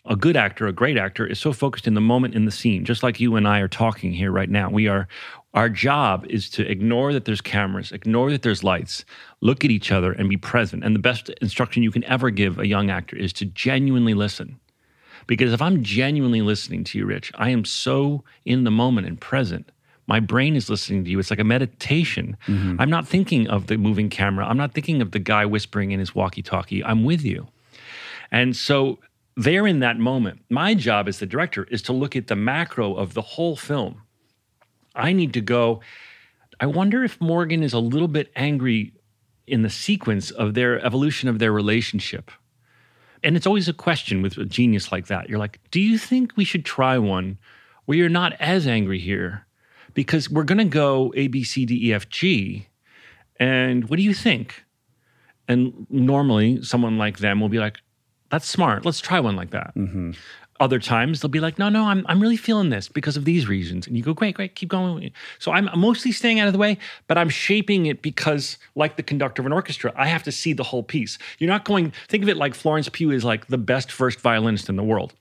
a 0.05 0.17
good 0.17 0.37
actor, 0.37 0.67
a 0.67 0.73
great 0.73 0.97
actor, 0.97 1.27
is 1.27 1.39
so 1.39 1.53
focused 1.53 1.87
in 1.87 1.95
the 1.95 2.01
moment 2.01 2.35
in 2.35 2.45
the 2.45 2.51
scene, 2.51 2.85
just 2.85 3.03
like 3.03 3.21
you 3.21 3.37
and 3.37 3.47
I 3.47 3.61
are 3.61 3.69
talking 3.69 4.13
here 4.13 4.31
right 4.31 4.49
now. 4.49 4.71
We 4.71 4.89
are, 4.89 5.09
our 5.55 5.69
job 5.69 6.27
is 6.31 6.49
to 6.51 6.69
ignore 6.69 7.13
that 7.13 7.27
there's 7.27 7.41
cameras, 7.41 7.93
ignore 7.93 8.31
that 8.31 8.43
there's 8.43 8.65
lights, 8.65 9.05
look 9.41 9.65
at 9.65 9.71
each 9.71 9.93
other 9.93 10.13
and 10.13 10.29
be 10.29 10.37
present. 10.37 10.83
And 10.83 10.95
the 10.95 11.01
best 11.01 11.29
instruction 11.41 11.83
you 11.83 11.91
can 11.91 12.05
ever 12.05 12.31
give 12.31 12.59
a 12.59 12.67
young 12.67 12.91
actor 12.91 13.17
is 13.17 13.33
to 13.35 13.45
genuinely 13.45 14.15
listen. 14.15 14.59
Because 15.27 15.53
if 15.53 15.61
I'm 15.63 15.83
genuinely 15.83 16.41
listening 16.41 16.85
to 16.85 16.99
you, 16.99 17.07
Rich, 17.07 17.33
I 17.35 17.51
am 17.51 17.65
so 17.65 18.25
in 18.45 18.65
the 18.65 18.71
moment 18.71 19.07
and 19.07 19.21
present. 19.21 19.71
My 20.07 20.21
brain 20.21 20.57
is 20.57 20.69
listening 20.69 21.05
to 21.05 21.11
you. 21.11 21.19
It's 21.19 21.31
like 21.31 21.39
a 21.39 21.45
meditation. 21.45 22.37
Mm-hmm. 22.47 22.81
I'm 22.81 22.91
not 22.91 23.07
thinking 23.07 23.47
of 23.49 23.69
the 23.69 23.77
moving 23.77 24.11
camera. 24.11 24.47
I'm 24.47 24.57
not 24.57 24.75
thinking 24.75 25.01
of 25.01 25.13
the 25.13 25.19
guy 25.19 25.47
whispering 25.47 25.93
in 25.93 26.01
his 26.01 26.15
walkie 26.15 26.43
talkie. 26.43 26.83
I'm 26.83 27.05
with 27.05 27.23
you. 27.23 27.47
And 28.31 28.57
so, 28.57 28.99
there 29.37 29.67
in 29.67 29.79
that 29.81 29.99
moment, 29.99 30.41
my 30.51 30.75
job 30.75 31.09
as 31.09 31.19
the 31.19 31.27
director 31.27 31.65
is 31.71 31.83
to 31.83 31.93
look 31.93 32.17
at 32.17 32.27
the 32.27 32.37
macro 32.37 32.95
of 32.95 33.15
the 33.15 33.23
whole 33.23 33.57
film. 33.57 34.02
I 34.95 35.13
need 35.13 35.33
to 35.35 35.41
go, 35.41 35.81
I 36.61 36.67
wonder 36.67 37.03
if 37.05 37.21
Morgan 37.21 37.63
is 37.63 37.73
a 37.73 37.79
little 37.79 38.09
bit 38.09 38.31
angry 38.37 38.93
in 39.47 39.63
the 39.63 39.71
sequence 39.71 40.31
of 40.31 40.55
their 40.55 40.85
evolution 40.85 41.29
of 41.29 41.39
their 41.39 41.53
relationship. 41.53 42.31
And 43.25 43.37
it's 43.37 43.47
always 43.47 43.69
a 43.69 43.73
question 43.73 44.23
with 44.23 44.37
a 44.39 44.45
genius 44.45 44.93
like 44.93 45.07
that. 45.07 45.29
You're 45.29 45.39
like, 45.39 45.61
do 45.71 45.81
you 45.81 45.99
think 45.99 46.37
we 46.37 46.45
should 46.45 46.65
try 46.65 46.99
one 46.99 47.39
where 47.85 47.99
you're 47.99 48.09
not 48.09 48.33
as 48.35 48.67
angry 48.67 48.99
here? 48.99 49.47
Because 49.95 50.31
we're 50.31 50.45
going 50.45 50.59
to 50.59 50.65
go 50.65 51.13
A, 51.17 51.29
B, 51.29 51.45
C, 51.45 51.67
D, 51.67 51.89
E, 51.89 51.93
F, 51.93 52.09
G. 52.09 52.69
And 53.39 53.89
what 53.89 53.97
do 53.97 54.03
you 54.03 54.15
think? 54.15 54.65
And 55.49 55.87
normally, 55.91 56.63
someone 56.63 56.99
like 56.99 57.19
them 57.19 57.41
will 57.41 57.49
be 57.49 57.59
like, 57.59 57.79
that's 58.31 58.49
smart. 58.49 58.85
Let's 58.87 59.01
try 59.01 59.21
one 59.21 59.37
like 59.37 59.51
that. 59.51 59.75
Mm-hmm. 59.77 60.13
Other 60.61 60.79
times 60.79 61.21
they'll 61.21 61.29
be 61.31 61.41
like, 61.41 61.59
no, 61.59 61.69
no, 61.69 61.87
I'm, 61.87 62.05
I'm 62.09 62.21
really 62.21 62.37
feeling 62.37 62.71
this 62.71 62.89
because 62.89 63.17
of 63.17 63.25
these 63.25 63.49
reasons. 63.49 63.87
And 63.87 63.97
you 63.97 64.03
go, 64.03 64.15
great, 64.15 64.37
great, 64.37 64.55
keep 64.55 64.69
going. 64.69 65.11
So 65.41 65.51
I'm 65.51 65.69
mostly 65.77 66.13
staying 66.13 66.39
out 66.39 66.47
of 66.47 66.53
the 66.53 66.59
way, 66.59 66.79
but 67.09 67.19
I'm 67.19 67.29
shaping 67.31 67.87
it 67.87 68.01
because, 68.01 68.59
like 68.77 68.97
the 68.97 69.03
conductor 69.03 69.43
of 69.43 69.47
an 69.47 69.53
orchestra, 69.53 69.93
I 69.97 70.07
have 70.07 70.23
to 70.25 70.31
see 70.33 70.53
the 70.53 70.63
whole 70.63 70.83
piece. 70.85 71.19
You're 71.39 71.51
not 71.51 71.65
going, 71.65 71.93
think 72.09 72.23
of 72.23 72.29
it 72.29 72.37
like 72.37 72.55
Florence 72.55 72.89
Pugh 72.89 73.11
is 73.11 73.25
like 73.25 73.49
the 73.49 73.59
best 73.59 73.91
first 73.91 74.21
violinist 74.21 74.69
in 74.69 74.77
the 74.77 74.85
world, 74.85 75.15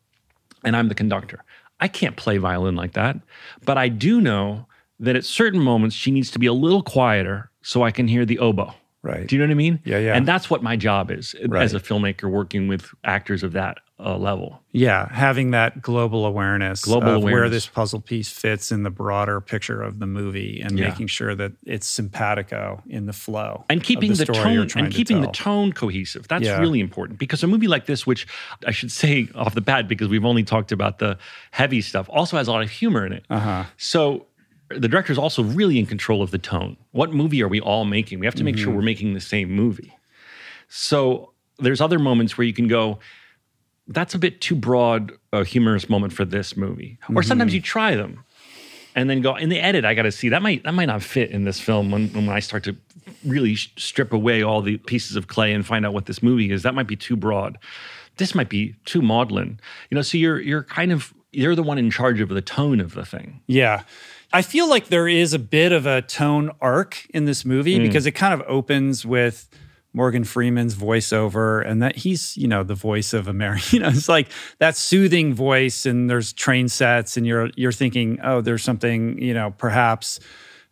and 0.64 0.76
I'm 0.76 0.90
the 0.90 0.96
conductor. 0.96 1.44
I 1.80 1.88
can't 1.88 2.16
play 2.16 2.38
violin 2.38 2.76
like 2.76 2.94
that, 2.94 3.18
but 3.66 3.78
I 3.80 3.88
do 3.90 4.22
know 4.22 4.68
that 5.00 5.16
at 5.16 5.26
certain 5.26 5.60
moments 5.60 5.96
she 5.96 6.12
needs 6.12 6.30
to 6.32 6.40
be 6.40 6.46
a 6.46 6.54
little 6.54 6.84
quieter 6.84 7.50
so 7.64 7.82
I 7.82 7.90
can 7.90 8.08
hear 8.08 8.26
the 8.26 8.38
oboe. 8.38 8.76
Right. 9.04 9.26
Do 9.26 9.36
you 9.36 9.40
know 9.42 9.48
what 9.48 9.52
I 9.52 9.56
mean? 9.56 9.80
Yeah, 9.84 9.98
yeah. 9.98 10.16
And 10.16 10.28
that's 10.28 10.48
what 10.48 10.62
my 10.62 10.76
job 10.76 11.10
is 11.10 11.34
Right. 11.48 11.64
as 11.64 11.74
a 11.74 11.80
filmmaker 11.80 12.30
working 12.30 12.68
with 12.68 12.88
actors 13.04 13.42
of 13.42 13.54
that 13.54 13.80
uh, 14.04 14.18
level. 14.18 14.60
Yeah, 14.72 15.08
having 15.12 15.52
that 15.52 15.82
global 15.82 16.26
awareness 16.26 16.82
Global 16.82 17.18
of 17.18 17.24
where 17.24 17.50
this 17.50 17.68
puzzle 17.68 18.02
piece 18.02 18.30
fits 18.32 18.72
in 18.72 18.84
the 18.84 18.90
broader 18.90 19.40
picture 19.42 19.82
of 19.82 20.00
the 20.00 20.08
movie 20.08 20.60
and 20.60 20.78
Yeah. 20.78 20.90
making 20.90 21.08
sure 21.08 21.36
that 21.36 21.52
it's 21.66 21.86
simpatico 21.88 22.82
in 22.88 23.06
the 23.06 23.14
flow. 23.14 23.64
and 23.70 23.84
keeping 23.84 24.10
the, 24.14 24.16
story 24.26 24.38
tone 24.38 24.60
and 24.76 24.92
to 24.92 24.98
keeping 24.98 25.22
the 25.22 25.28
tone 25.28 25.72
cohesive 25.74 26.28
that's 26.28 26.46
Yeah. 26.46 26.60
really 26.60 26.80
important 26.80 27.20
because 27.20 27.44
a 27.44 27.48
movie 27.48 27.68
like 27.68 27.86
this 27.86 28.08
which 28.08 28.26
i 28.66 28.72
should 28.72 28.92
say 29.04 29.28
off 29.36 29.54
the 29.54 29.62
bat 29.62 29.88
because 29.88 30.08
we've 30.08 30.26
only 30.26 30.44
talked 30.44 30.72
about 30.72 30.98
the 31.00 31.18
heavy 31.52 31.82
stuff 31.82 32.08
also 32.10 32.38
has 32.38 32.48
a 32.48 32.52
lot 32.52 32.64
of 32.64 32.70
humor 32.72 33.06
in 33.06 33.14
it 33.14 33.24
Uh-huh. 33.30 33.66
so 33.78 34.26
the 34.70 34.88
director 34.88 35.12
is 35.12 35.20
also 35.20 35.44
really 35.44 35.78
in 35.78 35.86
control 35.86 36.22
of 36.24 36.32
the 36.32 36.38
tone 36.40 36.76
what 36.92 37.14
movie 37.14 37.42
are 37.44 37.48
we 37.50 37.60
all 37.62 37.86
making 37.86 38.20
we 38.20 38.26
have 38.26 38.36
to 38.36 38.44
make 38.44 38.56
Mm-hmm. 38.56 38.64
sure 38.64 38.74
we're 38.74 38.82
making 38.82 39.14
the 39.14 39.20
same 39.36 39.52
movie 39.52 39.94
so 40.70 41.32
there's 41.60 41.82
other 41.82 42.00
moments 42.00 42.38
where 42.38 42.46
you 42.48 42.54
can 42.54 42.68
go 42.68 43.00
that's 43.88 44.14
a 44.14 44.20
bit 44.20 44.42
too 44.42 44.56
broad 44.56 45.12
a 45.34 45.44
humorous 45.44 45.90
moment 45.90 46.14
for 46.14 46.26
this 46.26 46.56
movie 46.56 46.98
or 47.10 47.16
Mm-hmm. 47.16 47.28
sometimes 47.28 47.54
you 47.54 47.62
try 47.62 47.96
them 47.96 48.24
and 48.96 49.10
then 49.10 49.22
go 49.22 49.36
in 49.36 49.50
the 49.50 49.60
edit 49.60 49.86
i 49.86 49.94
got 49.94 50.04
to 50.04 50.12
see 50.12 50.30
that 50.30 50.42
might 50.42 50.64
that 50.64 50.74
might 50.74 50.86
not 50.86 51.02
fit 51.02 51.32
in 51.32 51.44
this 51.46 51.60
film 51.60 51.92
when, 51.92 52.10
when 52.14 52.30
i 52.30 52.40
start 52.40 52.64
to 52.66 52.76
really 53.26 53.56
sh- 53.56 53.72
strip 53.78 54.14
away 54.14 54.42
all 54.44 54.62
the 54.62 54.78
pieces 54.78 55.16
of 55.16 55.28
clay 55.28 55.54
and 55.54 55.66
find 55.66 55.86
out 55.86 55.94
what 55.94 56.06
this 56.06 56.22
movie 56.22 56.52
is 56.52 56.64
that 56.64 56.76
might 56.76 56.88
be 56.88 56.96
too 56.96 57.16
broad 57.16 57.58
this 58.18 58.36
might 58.36 58.50
be 58.50 58.76
too 58.86 59.02
maudlin 59.02 59.60
you 59.90 59.96
know 59.96 60.02
so 60.02 60.18
you're 60.18 60.40
you're 60.40 60.64
kind 60.64 60.92
of 60.92 61.14
you're 61.32 61.56
the 61.56 61.64
one 61.64 61.78
in 61.78 61.90
charge 61.90 62.20
of 62.22 62.30
the 62.30 62.42
tone 62.42 62.80
of 62.82 62.94
the 62.94 63.06
thing 63.06 63.42
Yeah. 63.48 63.84
I 64.34 64.42
feel 64.42 64.70
like 64.70 64.88
there 64.88 65.10
is 65.10 65.34
a 65.34 65.40
bit 65.40 65.74
of 65.74 65.86
a 65.86 66.02
tone 66.02 66.52
arc 66.62 67.06
in 67.14 67.26
this 67.26 67.44
movie 67.44 67.78
Mm. 67.78 67.84
because 67.84 68.06
it 68.06 68.12
kind 68.14 68.34
of 68.34 68.42
opens 68.48 69.06
with 69.06 69.50
Morgan 69.94 70.24
Freeman's 70.24 70.76
voiceover 70.76 71.66
and 71.66 71.82
that 71.82 71.98
he's, 71.98 72.38
you 72.38 72.48
know, 72.48 72.64
the 72.64 72.76
voice 72.76 73.14
of 73.14 73.28
America. 73.28 73.62
You 73.72 73.80
know, 73.80 73.90
it's 73.90 74.10
like 74.10 74.28
that 74.60 74.76
soothing 74.76 75.34
voice 75.34 75.86
and 75.86 76.10
there's 76.10 76.34
train 76.34 76.68
sets 76.68 77.16
and 77.16 77.26
you're 77.26 77.50
you're 77.56 77.72
thinking, 77.72 78.20
oh, 78.24 78.42
there's 78.42 78.64
something, 78.64 79.22
you 79.22 79.34
know, 79.34 79.54
perhaps 79.58 80.20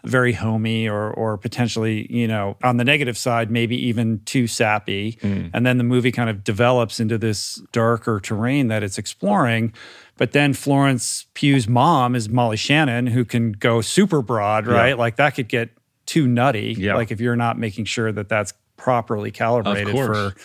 very 0.03 0.34
homey 0.34 0.88
or 0.88 1.12
or 1.12 1.38
potentially, 1.38 2.08
you 2.13 2.27
know, 2.27 2.58
on 2.63 2.77
the 2.77 2.84
negative 2.84 3.17
side, 3.17 3.51
maybe 3.51 3.75
even 3.88 4.21
too 4.25 4.47
sappy. 4.47 5.13
Mm. 5.21 5.51
And 5.53 5.65
then 5.65 5.77
the 5.77 5.84
movie 5.84 6.12
kind 6.12 6.29
of 6.29 6.43
develops 6.43 6.99
into 6.99 7.17
this 7.17 7.62
darker 7.71 8.19
terrain 8.19 8.67
that 8.67 8.84
it's 8.84 8.97
exploring. 8.97 9.73
But 10.17 10.32
then 10.32 10.53
Florence 10.53 11.25
Pugh's 11.34 11.67
mom 11.67 12.15
is 12.15 12.27
Molly 12.27 12.58
Shannon, 12.58 13.08
who 13.08 13.23
can 13.23 13.53
go 13.53 13.82
super 13.82 14.21
broad, 14.21 14.67
right? 14.67 14.97
Like 14.97 15.15
that 15.17 15.36
could 15.36 15.47
get 15.47 15.69
too 16.05 16.27
nutty. 16.27 16.75
Yeah. 16.77 16.95
Like 16.95 17.12
if 17.12 17.21
you're 17.21 17.36
not 17.36 17.58
making 17.58 17.86
sure 17.86 18.12
that 18.12 18.29
that's 18.29 18.53
properly 18.79 19.29
calibrated 19.31 19.89
for 19.93 20.07
the 20.07 20.35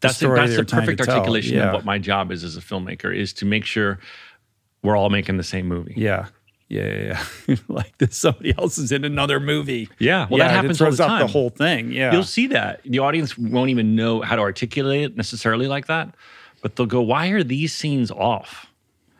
that's 0.00 0.18
the, 0.18 0.28
that's 0.34 0.56
the 0.56 0.64
perfect 0.64 1.00
articulation 1.00 1.56
Yeah. 1.56 1.68
of 1.68 1.74
what 1.74 1.84
my 1.84 1.98
job 1.98 2.32
is 2.32 2.42
as 2.42 2.56
a 2.56 2.60
filmmaker 2.60 3.14
is 3.14 3.32
to 3.34 3.44
make 3.46 3.64
sure 3.64 4.00
we're 4.82 4.96
all 4.96 5.10
making 5.10 5.36
the 5.36 5.44
same 5.44 5.68
movie 5.68 5.94
Yeah. 5.96 6.26
Yeah, 6.68 6.86
yeah, 6.86 7.24
yeah. 7.48 7.56
like 7.68 7.98
this, 7.98 8.16
somebody 8.16 8.54
else 8.56 8.78
is 8.78 8.92
in 8.92 9.04
another 9.04 9.38
movie. 9.40 9.90
Yeah, 9.98 10.26
well, 10.30 10.38
that 10.38 10.52
it 10.52 10.54
happens 10.54 10.80
all 10.80 10.86
throws 10.86 10.96
the 10.96 11.04
off 11.06 11.20
the 11.20 11.26
whole 11.26 11.50
thing. 11.50 11.92
Yeah, 11.92 12.12
You'll 12.12 12.22
see 12.22 12.46
that. 12.46 12.80
The 12.84 12.98
audience 12.98 13.36
won't 13.36 13.68
even 13.68 13.94
know 13.94 14.22
how 14.22 14.36
to 14.36 14.42
articulate 14.42 15.02
it 15.02 15.16
necessarily 15.16 15.66
like 15.66 15.86
that, 15.88 16.14
but 16.62 16.74
they'll 16.76 16.86
go, 16.86 17.02
Why 17.02 17.26
are 17.28 17.42
these 17.44 17.74
scenes 17.74 18.10
off? 18.10 18.68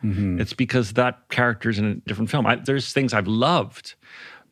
Mm-hmm. 0.03 0.41
It's 0.41 0.53
because 0.53 0.93
that 0.93 1.29
character's 1.29 1.77
in 1.77 1.85
a 1.85 1.95
different 2.07 2.31
film. 2.31 2.47
I, 2.47 2.55
there's 2.55 2.91
things 2.91 3.13
I've 3.13 3.27
loved, 3.27 3.93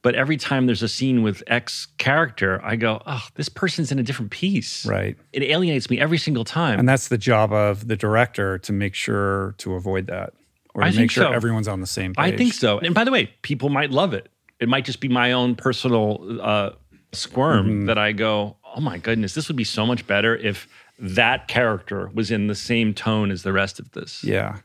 but 0.04 0.16
every 0.16 0.38
time 0.38 0.66
there's 0.66 0.82
a 0.84 0.88
scene 0.90 1.22
with 1.24 1.44
X 1.48 1.88
character, 1.98 2.60
I 2.64 2.76
go, 2.76 3.02
Oh, 3.06 3.26
this 3.36 3.50
person's 3.50 3.92
in 3.92 4.00
a 4.00 4.04
different 4.04 4.32
piece. 4.32 4.86
right. 4.86 5.16
It 5.34 5.44
alienates 5.44 5.90
me 5.90 6.00
every 6.00 6.18
single 6.18 6.44
time. 6.44 6.80
And 6.80 6.90
that's 6.90 7.08
the 7.10 7.18
job 7.18 7.52
of 7.54 7.88
the 7.88 7.96
director 7.96 8.58
to 8.60 8.74
make 8.74 8.96
sure 8.96 9.54
to 9.60 9.76
avoid 9.76 10.08
that, 10.08 10.34
or 10.74 10.82
to 10.82 10.88
I 10.88 10.92
make 10.92 11.12
sure 11.12 11.26
so. 11.26 11.32
everyone's 11.32 11.68
on 11.68 11.82
the 11.82 11.88
same 11.88 12.14
page. 12.16 12.34
I 12.34 12.38
think 12.38 12.54
so. 12.54 12.80
And 12.80 12.94
by 12.96 13.04
the 13.04 13.12
way, 13.12 13.34
people 13.44 13.70
might 13.70 13.92
love 13.92 14.14
it. 14.14 14.30
It 14.60 14.70
might 14.70 14.86
just 14.86 15.00
be 15.02 15.08
my 15.08 15.32
own 15.34 15.56
personal 15.56 16.40
uh, 16.42 16.70
squirm 17.14 17.68
Mm-hmm. 17.68 17.86
that 17.88 17.98
I 17.98 18.12
go, 18.12 18.58
oh 18.76 18.80
my 18.80 18.98
goodness, 18.98 19.34
this 19.34 19.48
would 19.50 19.58
be 19.58 19.64
so 19.64 19.86
much 19.86 20.08
better 20.08 20.36
if 20.36 20.68
that 20.98 21.48
character 21.48 22.10
was 22.14 22.32
in 22.32 22.48
the 22.48 22.56
same 22.56 22.94
tone 22.94 23.32
as 23.32 23.44
the 23.44 23.52
rest 23.52 23.80
of 23.80 23.92
this. 23.92 24.24
Yeah. 24.24 24.58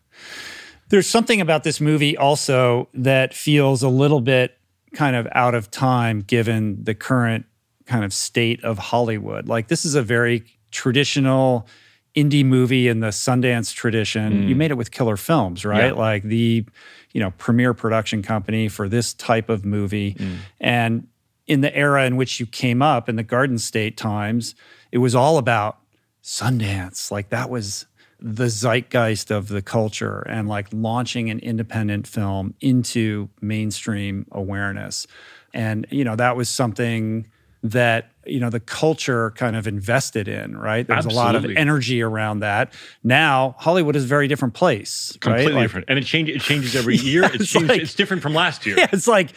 There's 0.88 1.06
something 1.08 1.40
about 1.40 1.64
this 1.64 1.80
movie 1.80 2.16
also 2.16 2.88
that 2.94 3.34
feels 3.34 3.82
a 3.82 3.88
little 3.88 4.20
bit 4.20 4.56
kind 4.96 5.14
of 5.14 5.28
out 5.32 5.54
of 5.54 5.70
time 5.70 6.20
given 6.20 6.82
the 6.82 6.94
current 6.94 7.46
kind 7.84 8.04
of 8.04 8.12
state 8.12 8.64
of 8.64 8.78
Hollywood. 8.78 9.48
Like, 9.48 9.68
this 9.68 9.84
is 9.84 9.94
a 9.94 10.02
very 10.02 10.44
traditional 10.72 11.68
indie 12.16 12.44
movie 12.44 12.88
in 12.88 13.00
the 13.00 13.08
Sundance 13.08 13.74
tradition. 13.74 14.48
You 14.48 14.54
mm. 14.54 14.58
made 14.58 14.70
it 14.70 14.74
with 14.74 14.90
Killer 14.90 15.16
Films, 15.16 15.64
right? 15.64 15.92
Yeah. 15.92 16.00
Like 16.00 16.22
the, 16.22 16.64
you 17.12 17.20
know, 17.20 17.30
premier 17.32 17.74
production 17.74 18.22
company 18.22 18.68
for 18.68 18.88
this 18.88 19.12
type 19.12 19.50
of 19.50 19.64
movie. 19.64 20.14
Mm. 20.14 20.36
And 20.58 21.08
in 21.46 21.60
the 21.60 21.74
era 21.76 22.06
in 22.06 22.16
which 22.16 22.40
you 22.40 22.46
came 22.46 22.80
up 22.80 23.08
in 23.08 23.16
the 23.16 23.22
Garden 23.22 23.58
State 23.58 23.96
times, 23.96 24.54
it 24.90 24.98
was 24.98 25.14
all 25.14 25.36
about 25.36 25.78
Sundance. 26.22 27.10
Like 27.10 27.28
that 27.28 27.50
was 27.50 27.86
the 28.20 28.48
zeitgeist 28.48 29.30
of 29.30 29.48
the 29.48 29.62
culture 29.62 30.20
and 30.28 30.48
like 30.48 30.68
launching 30.72 31.28
an 31.30 31.38
independent 31.40 32.06
film 32.06 32.54
into 32.60 33.28
mainstream 33.40 34.26
awareness. 34.32 35.06
And, 35.52 35.86
you 35.90 36.04
know, 36.04 36.16
that 36.16 36.36
was 36.36 36.48
something 36.48 37.26
that, 37.62 38.10
you 38.24 38.38
know, 38.40 38.50
the 38.50 38.60
culture 38.60 39.30
kind 39.32 39.56
of 39.56 39.66
invested 39.66 40.28
in, 40.28 40.56
right? 40.56 40.86
There's 40.86 41.06
a 41.06 41.10
lot 41.10 41.34
of 41.34 41.44
energy 41.44 42.00
around 42.02 42.40
that. 42.40 42.72
Now, 43.02 43.54
Hollywood 43.58 43.96
is 43.96 44.04
a 44.04 44.06
very 44.06 44.28
different 44.28 44.54
place, 44.54 45.16
Completely 45.20 45.46
right? 45.46 45.54
Like, 45.54 45.64
different. 45.64 45.86
And 45.88 45.98
it, 45.98 46.04
change, 46.04 46.28
it 46.28 46.40
changes 46.40 46.76
every 46.76 46.96
year. 46.98 47.22
Yeah, 47.22 47.30
it's 47.34 47.50
changed, 47.50 47.68
like- 47.68 47.80
it's 47.80 47.94
different 47.94 48.22
from 48.22 48.34
last 48.34 48.66
year. 48.66 48.76
Yeah, 48.78 48.88
it's 48.92 49.08
like, 49.08 49.32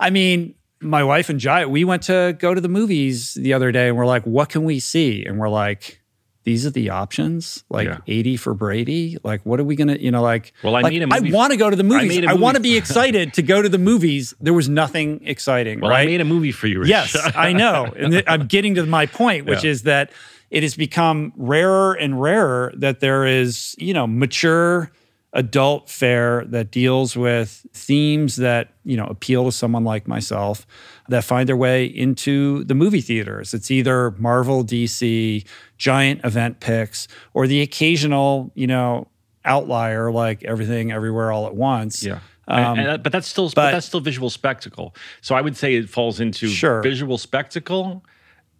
I 0.00 0.10
mean, 0.10 0.54
my 0.80 1.02
wife 1.04 1.28
and 1.28 1.40
Jai, 1.40 1.66
we 1.66 1.84
went 1.84 2.04
to 2.04 2.36
go 2.38 2.54
to 2.54 2.60
the 2.60 2.68
movies 2.68 3.34
the 3.34 3.52
other 3.52 3.72
day 3.72 3.88
and 3.88 3.96
we're 3.96 4.06
like, 4.06 4.24
what 4.24 4.48
can 4.48 4.64
we 4.64 4.80
see? 4.80 5.24
And 5.24 5.38
we're 5.38 5.48
like, 5.48 6.00
these 6.48 6.64
are 6.64 6.70
the 6.70 6.88
options, 6.88 7.62
like 7.68 7.86
Yeah. 7.88 7.98
80 8.06 8.36
for 8.38 8.54
Brady. 8.54 9.18
Like, 9.22 9.42
what 9.44 9.60
are 9.60 9.64
we 9.64 9.76
to, 9.76 10.02
you 10.02 10.10
know, 10.10 10.22
like, 10.22 10.54
Well, 10.64 10.74
I 10.76 10.80
like, 10.80 10.92
made 10.94 11.02
a 11.02 11.06
movie- 11.06 11.30
i 11.30 11.36
want 11.36 11.50
to 11.52 11.58
go 11.58 11.68
to 11.68 11.76
the 11.76 11.84
movies. 11.84 12.26
i, 12.26 12.30
I, 12.30 12.34
want 12.34 12.54
to 12.56 12.62
be 12.62 12.74
excited 12.74 13.34
to 13.34 13.42
go 13.42 13.60
to 13.60 13.68
the 13.68 13.76
movies. 13.76 14.32
There 14.40 14.54
was 14.54 14.66
nothing 14.66 15.20
exciting, 15.26 15.80
Well, 15.80 15.90
right? 15.90 16.00
I 16.04 16.06
made 16.06 16.22
a 16.22 16.24
movie 16.24 16.52
for 16.52 16.66
you, 16.66 16.78
Rich. 16.80 16.88
Yes, 16.88 17.14
I 17.36 17.52
know. 17.52 17.92
And 17.94 18.12
th- 18.12 18.24
I'm 18.26 18.46
getting 18.46 18.76
to 18.76 18.86
my 18.86 19.04
point, 19.04 19.44
which 19.44 19.62
Yeah. 19.62 19.70
is 19.72 19.82
that 19.82 20.10
it 20.50 20.62
has 20.62 20.74
become 20.74 21.34
rarer 21.36 21.92
and 21.92 22.18
rarer 22.20 22.72
that 22.78 23.00
there 23.00 23.26
is, 23.26 23.76
you 23.78 23.92
know, 23.92 24.06
mature 24.06 24.90
adult 25.34 25.90
fare 25.90 26.46
that 26.46 26.70
deals 26.70 27.14
with 27.14 27.66
themes 27.74 28.36
that, 28.36 28.70
you 28.86 28.96
know, 28.96 29.04
appeal 29.04 29.44
to 29.44 29.52
someone 29.52 29.84
like 29.84 30.08
myself 30.08 30.66
that 31.08 31.24
find 31.24 31.48
their 31.48 31.56
way 31.56 31.84
into 31.86 32.64
the 32.64 32.74
movie 32.74 33.00
theaters. 33.00 33.54
It's 33.54 33.70
either 33.70 34.10
Marvel, 34.18 34.62
DC, 34.64 35.44
giant 35.78 36.20
event 36.24 36.60
picks, 36.60 37.08
or 37.34 37.46
the 37.46 37.60
occasional, 37.62 38.52
you 38.54 38.66
know, 38.66 39.08
outlier 39.44 40.10
like 40.12 40.44
everything 40.44 40.92
everywhere 40.92 41.32
all 41.32 41.46
at 41.46 41.54
once. 41.54 42.02
Yeah. 42.04 42.18
Um, 42.46 42.58
And- 42.64 42.78
and 42.80 42.88
that- 42.88 43.02
but 43.02 43.12
that's 43.12 43.26
still 43.28 43.46
but, 43.48 43.54
but- 43.56 43.70
that's 43.72 43.86
still 43.86 44.00
visual 44.00 44.30
spectacle. 44.30 44.94
So 45.22 45.34
I 45.34 45.40
would 45.40 45.56
say 45.56 45.74
it 45.76 45.88
falls 45.88 46.20
into 46.20 46.48
Sure. 46.48 46.82
visual 46.82 47.16
spectacle 47.18 48.04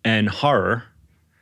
and 0.04 0.28
horror. 0.28 0.84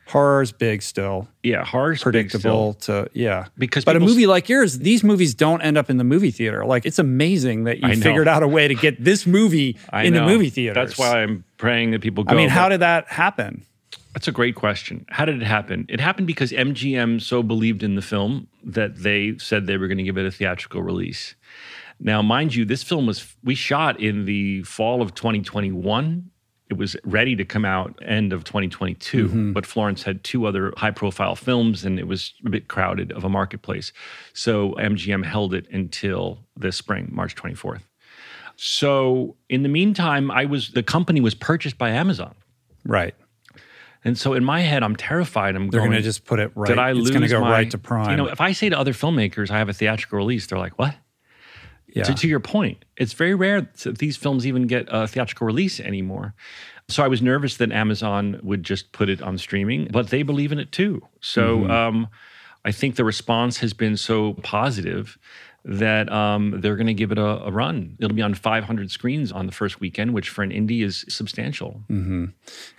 Horror's 0.06 0.52
big 0.52 0.82
still. 0.82 1.26
Yeah, 1.42 1.64
horror's 1.64 2.02
predictable 2.02 2.74
to 2.74 3.08
yeah 3.12 3.46
Because 3.58 3.84
but 3.84 3.96
a 3.96 4.00
movie 4.00 4.26
like 4.26 4.48
yours 4.48 4.78
these 4.78 5.02
movies 5.02 5.34
don't 5.34 5.60
end 5.62 5.76
up 5.76 5.90
in 5.90 5.96
the 5.96 6.04
movie 6.04 6.30
theater 6.30 6.64
like 6.64 6.86
it's 6.86 6.98
amazing 6.98 7.64
that 7.64 7.80
you 7.80 7.96
figured 8.00 8.28
out 8.28 8.42
a 8.42 8.48
way 8.48 8.68
to 8.68 8.74
get 8.74 9.02
this 9.02 9.26
movie 9.26 9.76
in 9.92 10.14
the 10.14 10.22
movie 10.22 10.50
theater. 10.50 10.74
That's 10.74 10.96
why 10.96 11.22
I'm 11.22 11.44
praying 11.58 11.90
that 11.92 12.02
people 12.02 12.24
go. 12.24 12.34
i 12.34 12.36
mean 12.36 12.48
how 12.48 12.68
did 12.68 12.80
that 12.80 13.08
happen 13.08 13.64
That's 14.14 14.28
a 14.28 14.32
great 14.32 14.54
question. 14.54 15.04
How 15.10 15.26
did 15.26 15.42
it 15.42 15.46
happen? 15.46 15.84
It 15.90 16.00
happened 16.00 16.26
because 16.26 16.50
MGM 16.50 17.20
so 17.20 17.42
believed 17.42 17.82
in 17.82 17.96
the 17.96 18.02
film 18.02 18.46
that 18.64 18.96
they 18.96 19.36
said 19.38 19.66
they 19.66 19.76
were 19.76 19.88
going 19.88 19.98
to 19.98 20.04
give 20.04 20.16
it 20.16 20.24
a 20.24 20.30
theatrical 20.30 20.82
release. 20.82 21.34
Now, 22.00 22.22
mind 22.22 22.54
you, 22.54 22.64
this 22.64 22.82
film 22.82 23.06
was 23.06 23.34
we 23.44 23.54
shot 23.54 24.00
in 24.00 24.24
the 24.24 24.62
fall 24.62 25.02
of 25.02 25.14
2021. 25.14 26.30
It 26.68 26.76
was 26.76 26.96
ready 27.04 27.36
to 27.36 27.44
come 27.44 27.64
out 27.64 27.96
end 28.04 28.32
of 28.32 28.42
2022, 28.42 29.28
mm-hmm. 29.28 29.52
but 29.52 29.64
Florence 29.64 30.02
had 30.02 30.24
two 30.24 30.46
other 30.46 30.72
high-profile 30.76 31.36
films, 31.36 31.84
and 31.84 31.98
it 31.98 32.08
was 32.08 32.34
a 32.44 32.50
bit 32.50 32.66
crowded 32.66 33.12
of 33.12 33.22
a 33.24 33.28
marketplace. 33.28 33.92
So 34.32 34.72
MGM 34.72 35.24
held 35.24 35.54
it 35.54 35.68
until 35.70 36.40
this 36.56 36.76
spring, 36.76 37.08
March 37.12 37.36
24th. 37.36 37.82
So 38.56 39.36
in 39.48 39.62
the 39.62 39.68
meantime, 39.68 40.30
I 40.30 40.46
was 40.46 40.70
the 40.70 40.82
company 40.82 41.20
was 41.20 41.34
purchased 41.34 41.78
by 41.78 41.90
Amazon. 41.90 42.34
right 42.84 43.14
And 44.04 44.16
so 44.16 44.32
in 44.34 44.44
my 44.44 44.60
head, 44.60 44.82
I'm 44.82 44.96
terrified. 44.96 45.56
I'm 45.56 45.68
they're 45.68 45.80
going 45.80 45.90
going 45.90 46.02
to 46.02 46.04
just 46.04 46.24
put 46.24 46.40
it 46.40 46.52
right 46.54 46.68
Did 46.68 46.78
I 46.78 46.90
it's 46.90 46.98
lose 46.98 47.10
going 47.10 47.22
to 47.22 47.28
go 47.28 47.40
my- 47.40 47.50
right 47.50 47.70
to 47.70 47.78
prime 47.78 48.10
You 48.10 48.16
know, 48.16 48.28
if 48.28 48.40
I 48.40 48.52
say 48.52 48.68
to 48.70 48.78
other 48.78 48.92
filmmakers 48.92 49.50
I 49.50 49.58
have 49.58 49.68
a 49.68 49.74
theatrical 49.74 50.16
release, 50.18 50.46
they're 50.46 50.58
like, 50.58 50.78
"What?" 50.78 50.94
Yeah 51.96 52.04
To, 52.04 52.14
to 52.14 52.28
your 52.28 52.40
point, 52.40 52.84
it's 52.96 53.14
very 53.14 53.34
rare 53.34 53.60
that 53.82 53.98
these 53.98 54.16
films 54.16 54.46
even 54.46 54.66
get 54.66 54.86
a 54.88 55.06
theatrical 55.06 55.46
release 55.46 55.80
anymore. 55.80 56.34
So 56.88 57.02
I 57.02 57.08
was 57.08 57.20
nervous 57.20 57.56
that 57.56 57.72
Amazon 57.72 58.38
would 58.42 58.62
just 58.62 58.92
put 58.92 59.08
it 59.08 59.20
on 59.20 59.38
streaming, 59.38 59.88
but 59.90 60.08
they 60.10 60.22
believe 60.22 60.52
in 60.52 60.58
it 60.58 60.70
too. 60.70 61.02
So 61.20 61.42
Mm-hmm. 61.60 61.70
um, 61.70 62.08
I 62.64 62.72
think 62.72 62.96
the 62.96 63.04
response 63.04 63.58
has 63.58 63.72
been 63.72 63.96
so 63.96 64.34
positive 64.42 65.18
that 65.68 66.10
um, 66.12 66.60
they're 66.60 66.76
going 66.76 66.86
to 66.86 66.94
give 66.94 67.10
it 67.10 67.18
a, 67.18 67.44
a, 67.44 67.50
run. 67.50 67.96
It'll 67.98 68.14
be 68.14 68.22
on 68.22 68.34
500 68.34 68.88
screens 68.88 69.32
on 69.32 69.46
the 69.46 69.52
first 69.52 69.80
weekend, 69.80 70.14
which 70.14 70.28
for 70.28 70.44
an 70.44 70.50
indie 70.50 70.84
is 70.84 71.04
substantial. 71.08 71.82
Mm-hmm. 71.90 72.26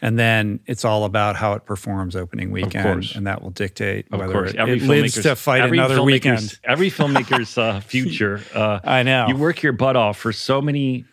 And 0.01 0.17
then 0.17 0.61
it's 0.67 0.85
all 0.85 1.03
about 1.03 1.35
how 1.35 1.51
it 1.53 1.65
performs 1.65 2.15
opening 2.15 2.49
weekend, 2.49 3.11
and 3.13 3.27
that 3.27 3.41
will 3.41 3.49
dictate 3.49 4.07
of 4.11 4.19
whether 4.19 4.31
course. 4.31 4.51
it, 4.51 4.55
every 4.55 4.77
it 4.77 4.83
lives 4.83 5.21
to 5.21 5.35
fight 5.35 5.65
another 5.65 6.01
weekend. 6.01 6.57
Every 6.63 6.89
filmmaker's 6.89 7.57
uh, 7.57 7.79
future. 7.85 8.41
Uh, 8.53 8.79
I 8.85 9.03
know. 9.03 9.27
You 9.27 9.35
work 9.35 9.61
your 9.61 9.73
butt 9.73 9.97
off 9.97 10.17
for 10.17 10.31
so 10.31 10.61
many 10.61 11.03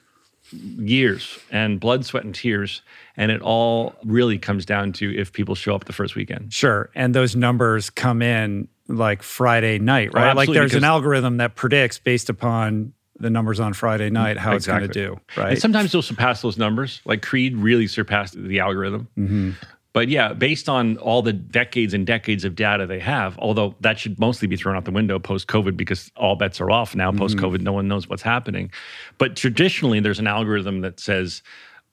years 0.52 1.38
and 1.50 1.80
blood, 1.80 2.04
sweat, 2.04 2.22
and 2.22 2.34
tears. 2.34 2.82
And 3.16 3.32
it 3.32 3.42
all 3.42 3.94
really 4.04 4.38
comes 4.38 4.64
down 4.64 4.92
to 4.94 5.16
if 5.16 5.32
people 5.32 5.54
show 5.54 5.74
up 5.74 5.86
the 5.86 5.92
first 5.92 6.14
weekend. 6.14 6.52
Sure. 6.52 6.90
And 6.94 7.14
those 7.14 7.34
numbers 7.34 7.90
come 7.90 8.22
in 8.22 8.68
like 8.88 9.22
Friday 9.22 9.78
night, 9.78 10.10
oh, 10.14 10.20
right? 10.20 10.32
Oh, 10.32 10.36
like 10.36 10.48
there's 10.48 10.74
an 10.74 10.84
algorithm 10.84 11.38
that 11.38 11.54
predicts 11.54 11.98
based 11.98 12.28
upon 12.28 12.92
the 13.16 13.30
numbers 13.30 13.60
on 13.60 13.72
Friday 13.72 14.10
night 14.10 14.36
how 14.36 14.54
exactly. 14.54 14.86
it's 14.86 14.94
going 14.96 15.08
to 15.08 15.16
do, 15.16 15.40
right? 15.40 15.52
And 15.52 15.58
sometimes 15.60 15.92
they'll 15.92 16.02
surpass 16.02 16.42
those 16.42 16.58
numbers. 16.58 17.00
Like 17.04 17.22
Creed 17.22 17.56
really 17.56 17.86
surpassed 17.86 18.34
the 18.36 18.60
algorithm. 18.60 19.08
Mm-hmm. 19.16 19.50
But 19.92 20.08
yeah, 20.08 20.32
based 20.32 20.68
on 20.68 20.98
all 20.98 21.22
the 21.22 21.32
decades 21.32 21.94
and 21.94 22.04
decades 22.04 22.44
of 22.44 22.56
data 22.56 22.84
they 22.84 22.98
have, 22.98 23.38
although 23.38 23.76
that 23.80 23.96
should 23.96 24.18
mostly 24.18 24.48
be 24.48 24.56
thrown 24.56 24.76
out 24.76 24.84
the 24.84 24.90
window 24.90 25.20
post 25.20 25.46
COVID 25.46 25.76
because 25.76 26.10
all 26.16 26.34
bets 26.34 26.60
are 26.60 26.70
off 26.70 26.96
now. 26.96 27.12
Post 27.12 27.36
COVID, 27.36 27.56
mm-hmm. 27.56 27.64
no 27.64 27.72
one 27.72 27.86
knows 27.86 28.08
what's 28.08 28.22
happening. 28.22 28.72
But 29.18 29.36
traditionally, 29.36 30.00
there's 30.00 30.18
an 30.18 30.26
algorithm 30.26 30.80
that 30.80 30.98
says, 30.98 31.44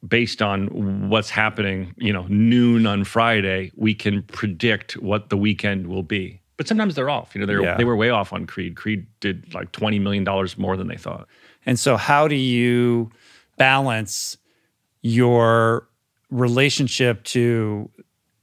based 0.05 0.41
on 0.41 1.09
what's 1.09 1.29
happening, 1.29 1.93
you 1.97 2.11
know, 2.11 2.25
noon 2.27 2.87
on 2.87 3.03
Friday, 3.03 3.71
we 3.75 3.93
can 3.93 4.23
predict 4.23 4.93
what 4.93 5.29
the 5.29 5.37
weekend 5.37 5.85
will 5.85 6.01
be 6.01 6.40
but 6.61 6.67
sometimes 6.67 6.93
they're 6.93 7.09
off. 7.09 7.33
You 7.33 7.41
know, 7.41 7.47
they 7.47 7.59
yeah. 7.59 7.75
they 7.75 7.85
were 7.85 7.95
way 7.95 8.11
off 8.11 8.31
on 8.31 8.45
Creed. 8.45 8.75
Creed 8.75 9.07
did 9.19 9.51
like 9.51 9.71
twenty 9.71 9.97
million 9.97 10.23
dollars 10.23 10.59
more 10.59 10.77
than 10.77 10.89
they 10.89 10.95
thought. 10.95 11.27
And 11.65 11.79
so, 11.79 11.97
how 11.97 12.27
do 12.27 12.35
you 12.35 13.09
balance 13.57 14.37
your 15.01 15.87
relationship 16.29 17.23
to 17.23 17.89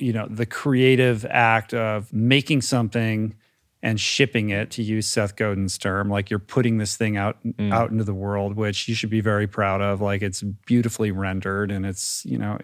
you 0.00 0.12
know 0.12 0.26
the 0.28 0.46
creative 0.46 1.24
act 1.26 1.72
of 1.72 2.12
making 2.12 2.62
something 2.62 3.36
and 3.84 4.00
shipping 4.00 4.50
it 4.50 4.72
to 4.72 4.82
use 4.82 5.06
Seth 5.06 5.36
Godin's 5.36 5.78
term 5.78 6.10
like 6.10 6.28
you're 6.28 6.40
putting 6.40 6.78
this 6.78 6.96
thing 6.96 7.16
out 7.16 7.38
mm. 7.44 7.72
out 7.72 7.92
into 7.92 8.02
the 8.02 8.14
world 8.14 8.56
which 8.56 8.88
you 8.88 8.96
should 8.96 9.10
be 9.10 9.20
very 9.20 9.46
proud 9.46 9.80
of 9.80 10.00
like 10.00 10.22
it's 10.22 10.42
beautifully 10.42 11.12
rendered 11.12 11.70
and 11.70 11.86
it's 11.86 12.24
you 12.26 12.36
know 12.36 12.58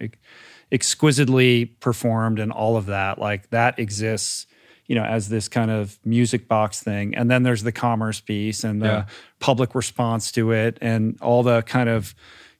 exquisitely 0.72 1.66
performed 1.66 2.40
and 2.40 2.50
all 2.50 2.76
of 2.76 2.86
that 2.86 3.20
like 3.20 3.50
that 3.50 3.78
exists 3.78 4.48
you 4.86 4.94
know, 4.94 5.04
as 5.04 5.28
this 5.28 5.48
kind 5.48 5.70
of 5.70 5.98
music 6.04 6.46
box 6.46 6.82
thing. 6.82 7.14
And 7.14 7.30
then 7.30 7.42
there's 7.42 7.62
the 7.62 7.72
commerce 7.72 8.20
piece 8.20 8.64
and 8.64 8.82
the 8.82 8.86
yeah. 8.86 9.06
public 9.40 9.74
response 9.74 10.30
to 10.32 10.52
it 10.52 10.78
and 10.80 11.18
all 11.22 11.42
the 11.42 11.62
kind 11.62 11.88
of, 11.88 12.14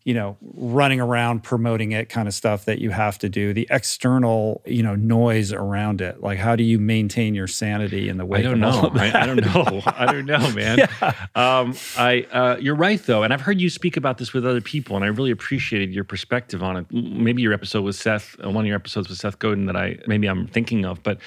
you 0.05 0.15
know, 0.15 0.37
running 0.41 1.01
around 1.01 1.43
promoting 1.43 1.93
it 1.93 2.09
kind 2.09 2.29
of 2.29 2.35
stuff 2.35 2.67
that 2.67 2.79
you 2.79 2.91
have 2.91 3.19
to 3.19 3.29
do, 3.29 3.53
the 3.53 3.67
external, 3.71 4.63
you 4.67 4.83
know, 4.83 4.95
noise 4.95 5.53
around 5.53 6.01
it. 6.01 6.23
Like, 6.23 6.39
how 6.39 6.57
do 6.57 6.63
you 6.63 6.79
maintain 6.79 7.35
your 7.35 7.47
sanity 7.47 8.09
in 8.09 8.17
the 8.19 8.25
way? 8.25 8.39
I 8.39 8.43
don't 8.43 8.61
know. 8.61 8.91
I, 8.95 9.23
I, 9.23 9.27
don't 9.27 9.45
know. 9.45 9.83
I 9.87 10.07
don't 10.11 10.27
know, 10.27 10.51
man. 10.53 10.79
yeah. 11.03 11.15
um, 11.35 11.75
I, 11.97 12.27
uh, 12.33 12.57
you're 12.59 12.75
right 12.75 13.03
though. 13.03 13.23
And 13.23 13.35
I've 13.35 13.43
heard 13.43 13.61
you 13.61 13.69
speak 13.69 13.99
about 13.99 14.17
this 14.17 14.33
with 14.33 14.47
other 14.47 14.61
people 14.63 14.97
and 14.97 15.05
I 15.05 15.09
really 15.09 15.31
appreciated 15.31 15.95
your 15.95 16.05
perspective 16.05 16.63
on 16.63 16.79
it. 16.79 16.87
Maybe 16.91 17.43
your 17.43 17.53
episode 17.53 17.83
with 17.83 17.97
Seth, 17.97 18.37
uh, 18.43 18.51
one 18.51 18.65
of 18.65 18.67
your 18.67 18.77
episodes 18.77 19.11
with 19.11 19.19
Seth 19.19 19.39
Godin 19.39 19.67
that 19.67 19.77
I, 19.77 19.99
maybe 20.07 20.27
I'm 20.27 20.47
thinking 20.47 20.87
of, 20.87 21.03
but 21.03 21.19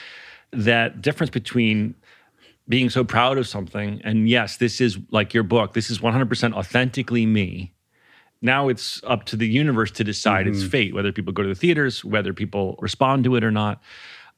that 0.52 1.02
difference 1.02 1.30
between 1.30 1.96
being 2.70 2.90
so 2.90 3.04
proud 3.04 3.38
of 3.38 3.48
something 3.48 4.02
and 4.04 4.30
yes, 4.30 4.58
this 4.58 4.82
is 4.82 4.98
like 5.12 5.34
your 5.34 5.44
book, 5.44 5.74
this 5.74 5.90
is 5.90 6.00
100% 6.00 6.54
authentically 6.54 7.26
me. 7.26 7.74
Now 8.42 8.68
it's 8.68 9.02
up 9.06 9.24
to 9.26 9.36
the 9.36 9.48
universe 9.48 9.92
to 9.92 10.04
decide 10.04 10.46
mm-hmm. 10.46 10.56
its 10.56 10.64
fate, 10.64 10.94
whether 10.94 11.12
people 11.12 11.34
go 11.34 11.44
to 11.44 11.50
the 11.50 11.56
theaters, 11.56 12.06
whether 12.06 12.34
people 12.34 12.78
respond 12.80 13.24
to 13.24 13.36
it 13.36 13.44
or 13.44 13.52
not. 13.52 13.82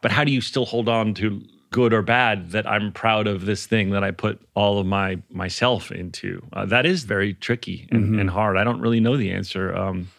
But 0.01 0.11
how 0.11 0.23
do 0.23 0.31
you 0.31 0.41
still 0.41 0.65
hold 0.65 0.87
on 0.87 1.13
to 1.15 1.41
good 1.71 1.93
or 1.93 2.01
bad 2.01 2.51
that 2.51 2.67
I'm 2.67 2.91
proud 2.91 3.27
of 3.27 3.45
this 3.45 3.65
thing 3.65 3.91
that 3.91 4.03
I 4.03 4.11
put 4.11 4.41
all 4.55 4.79
of 4.79 4.85
my 4.85 5.21
myself 5.29 5.91
into? 5.91 6.41
Uh, 6.53 6.65
that 6.65 6.85
is 6.85 7.03
very 7.03 7.33
tricky 7.33 7.87
and, 7.91 8.05
mm-hmm. 8.05 8.19
and, 8.19 8.29
hard. 8.29 8.57
I 8.57 8.63
don't 8.63 8.79
really 8.79 9.01
know 9.01 9.17
the 9.17 9.31
answer. 9.31 9.75
Um, 9.75 10.09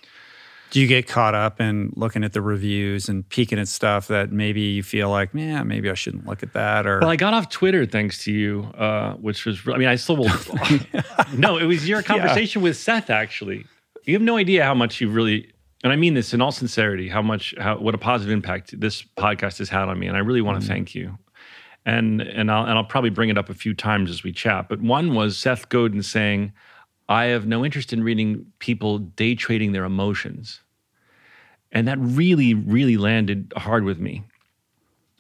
do 0.71 0.81
you 0.81 0.87
get 0.87 1.09
caught 1.09 1.35
up 1.35 1.61
in 1.61 1.93
looking 1.97 2.23
at 2.23 2.33
the 2.33 2.41
reviews 2.41 3.09
and 3.09 3.29
peeking 3.29 3.59
at 3.59 3.67
stuff 3.67 4.07
that 4.09 4.31
maybe 4.31 4.61
you 4.61 4.83
feel 4.83 5.11
like, 5.11 5.35
man, 5.35 5.67
maybe 5.67 5.91
I 5.91 5.95
shouldn't 5.95 6.27
look 6.27 6.43
at 6.43 6.53
that? 6.53 6.87
Or 6.87 7.01
well, 7.01 7.11
I 7.11 7.17
got 7.17 7.35
off 7.35 7.49
Twitter 7.49 7.85
thanks 7.87 8.23
to 8.25 8.33
you, 8.33 8.63
uh, 8.79 9.15
which 9.15 9.45
was 9.45 9.61
I 9.67 9.77
mean, 9.77 9.89
I 9.89 9.97
still 9.97 10.17
will. 10.17 10.31
no, 11.35 11.57
it 11.57 11.65
was 11.65 11.89
your 11.89 12.03
conversation 12.03 12.63
yeah. 12.63 12.69
with 12.69 12.77
Seth. 12.77 13.11
Actually, 13.11 13.67
you 14.05 14.15
have 14.15 14.23
no 14.23 14.37
idea 14.37 14.65
how 14.65 14.75
much 14.75 15.01
you 15.01 15.11
really, 15.11 15.53
and 15.83 15.93
I 15.93 15.97
mean 15.97 16.15
this 16.15 16.33
in 16.33 16.41
all 16.41 16.53
sincerity, 16.53 17.09
how 17.09 17.23
much 17.23 17.53
how 17.59 17.79
what 17.79 17.95
a 17.95 17.99
positive 17.99 18.33
impact 18.33 18.79
this 18.81 19.03
podcast 19.03 19.59
has 19.59 19.69
had 19.69 19.89
on 19.89 19.99
me, 19.99 20.07
and 20.07 20.17
I 20.17 20.21
really 20.21 20.43
want 20.43 20.61
to 20.61 20.65
mm. 20.65 20.69
thank 20.69 20.95
you. 20.95 21.19
And 21.85 22.21
and 22.21 22.51
I'll 22.51 22.65
and 22.65 22.73
I'll 22.73 22.85
probably 22.85 23.11
bring 23.11 23.29
it 23.29 23.39
up 23.39 23.51
a 23.51 23.55
few 23.55 23.75
times 23.75 24.09
as 24.09 24.23
we 24.23 24.33
chat. 24.33 24.69
But 24.69 24.81
one 24.81 25.15
was 25.15 25.37
Seth 25.37 25.69
Godin 25.69 26.03
saying 26.03 26.53
I 27.11 27.25
have 27.25 27.45
no 27.45 27.65
interest 27.65 27.93
in 27.93 28.05
reading 28.05 28.47
people 28.61 28.99
day 28.99 29.35
trading 29.35 29.73
their 29.73 29.85
emotions. 29.85 30.61
And 31.73 31.89
that 31.89 31.99
really, 31.99 32.55
really 32.55 32.97
landed 32.97 33.53
hard 33.57 33.85
with 33.85 33.99
me 33.99 34.23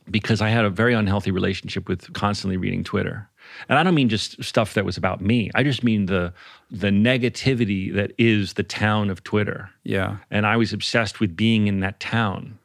because 0.08 0.40
I 0.40 0.50
had 0.50 0.64
a 0.64 0.70
very 0.70 0.94
unhealthy 0.94 1.32
relationship 1.32 1.88
with 1.88 2.12
constantly 2.12 2.56
reading 2.56 2.84
Twitter. 2.84 3.28
And 3.68 3.76
I 3.76 3.82
don't 3.82 3.96
mean 3.96 4.08
just 4.08 4.42
stuff 4.42 4.74
that 4.74 4.84
was 4.84 4.96
about 4.96 5.20
me. 5.20 5.50
I 5.56 5.64
just 5.64 5.82
mean 5.82 6.06
the 6.06 6.32
the 6.70 6.90
negativity 6.90 7.92
that 7.92 8.12
is 8.18 8.54
the 8.54 8.62
town 8.62 9.10
of 9.10 9.24
Twitter. 9.24 9.70
Yeah. 9.82 10.18
And 10.30 10.46
I 10.46 10.56
was 10.56 10.72
obsessed 10.72 11.18
with 11.18 11.36
being 11.36 11.66
in 11.66 11.80
that 11.80 11.98
town. 11.98 12.56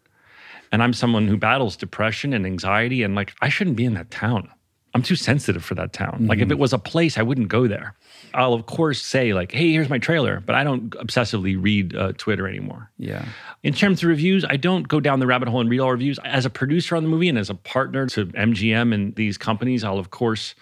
And 0.72 0.84
I'm 0.84 0.94
someone 0.94 1.28
who 1.28 1.38
battles 1.38 1.76
depression 1.76 2.32
and 2.32 2.46
anxiety 2.46 3.02
and 3.02 3.16
like 3.16 3.34
I 3.42 3.50
shouldn't 3.50 3.76
be 3.76 3.86
in 3.86 3.96
that 3.96 4.12
town. 4.12 4.50
I'm 4.96 5.02
too 5.02 5.18
sensitive 5.18 5.62
for 5.62 5.76
that 5.76 5.92
town. 5.92 6.14
Mm-hmm. 6.14 6.28
Like 6.28 6.38
if 6.38 6.46
mm-hmm. 6.46 6.54
it 6.54 6.60
was 6.60 6.72
a 6.72 6.80
place, 6.80 7.18
I 7.18 7.22
wouldn't 7.22 7.50
go 7.50 7.68
there. 7.68 7.96
I'll 8.34 8.54
of 8.54 8.66
course 8.66 9.02
say 9.02 9.34
like, 9.34 9.52
"Hey, 9.52 9.74
here's 9.74 9.90
my 9.90 9.98
trailer," 9.98 10.40
but 10.40 10.56
I 10.56 10.64
don't 10.64 10.90
obsessively 10.92 11.62
read 11.62 11.94
uh, 11.94 12.14
Twitter 12.14 12.48
anymore. 12.48 12.90
Yeah. 12.98 13.26
In 13.62 13.74
terms 13.74 14.02
of 14.02 14.08
reviews, 14.08 14.46
I 14.46 14.56
don't 14.56 14.88
go 14.88 15.02
down 15.02 15.20
the 15.20 15.28
rabbit 15.28 15.50
hole 15.50 15.60
and 15.60 15.70
read 15.70 15.82
all 15.82 15.92
reviews. 15.92 16.18
As 16.24 16.46
a 16.46 16.50
producer 16.50 16.96
on 16.96 17.04
the 17.04 17.10
movie 17.10 17.28
and 17.28 17.38
as 17.38 17.50
a 17.50 17.56
partner 17.56 18.08
to 18.08 18.28
MGM 18.28 18.94
and 18.94 19.14
these 19.16 19.38
companies, 19.38 19.84
I'll 19.84 20.00
of 20.00 20.12
course 20.12 20.56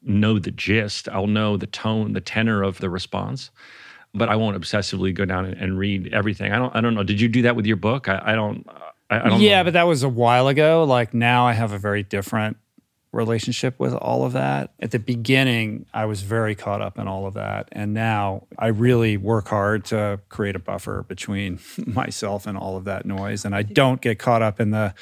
know 0.00 0.38
the 0.38 0.52
gist. 0.52 1.08
I'll 1.08 1.26
know 1.26 1.56
the 1.56 1.66
tone, 1.66 2.12
the 2.12 2.20
tenor 2.20 2.62
of 2.62 2.78
the 2.78 2.88
response, 2.88 3.50
but 4.14 4.28
I 4.28 4.36
won't 4.36 4.56
obsessively 4.56 5.12
go 5.12 5.24
down 5.24 5.44
and, 5.44 5.56
and 5.60 5.76
read 5.76 6.14
everything. 6.14 6.52
I 6.52 6.58
don't. 6.58 6.74
I 6.76 6.80
don't 6.80 6.94
know. 6.94 7.02
Did 7.02 7.20
you 7.20 7.26
do 7.26 7.42
that 7.42 7.56
with 7.56 7.66
your 7.66 7.78
book? 7.78 8.08
I, 8.08 8.22
I 8.26 8.34
don't. 8.36 8.64
I, 9.10 9.22
I 9.22 9.28
don't 9.28 9.40
yeah, 9.40 9.58
know. 9.58 9.64
but 9.64 9.72
that 9.72 9.88
was 9.88 10.04
a 10.04 10.08
while 10.08 10.46
ago. 10.46 10.84
Like 10.84 11.12
now, 11.12 11.48
I 11.48 11.52
have 11.52 11.72
a 11.72 11.78
very 11.78 12.04
different 12.04 12.58
relationship 13.16 13.78
with 13.80 13.94
all 13.94 14.24
of 14.24 14.32
that. 14.34 14.72
At 14.80 14.90
the 14.90 14.98
beginning, 14.98 15.86
I 15.92 16.04
was 16.04 16.22
very 16.22 16.54
caught 16.54 16.80
up 16.80 16.98
in 16.98 17.08
all 17.08 17.26
of 17.26 17.34
that. 17.34 17.68
And 17.72 17.94
now 17.94 18.46
I 18.58 18.68
really 18.68 19.16
work 19.16 19.48
hard 19.48 19.84
to 19.86 20.20
create 20.28 20.54
a 20.54 20.58
buffer 20.58 21.02
between 21.02 21.58
myself 21.86 22.46
and 22.46 22.56
all 22.56 22.76
of 22.76 22.84
that 22.84 23.06
noise. 23.06 23.44
And 23.44 23.54
I 23.54 23.62
don't 23.62 24.00
get 24.00 24.18
caught 24.18 24.42
up 24.42 24.60
in 24.60 24.70
the 24.70 24.94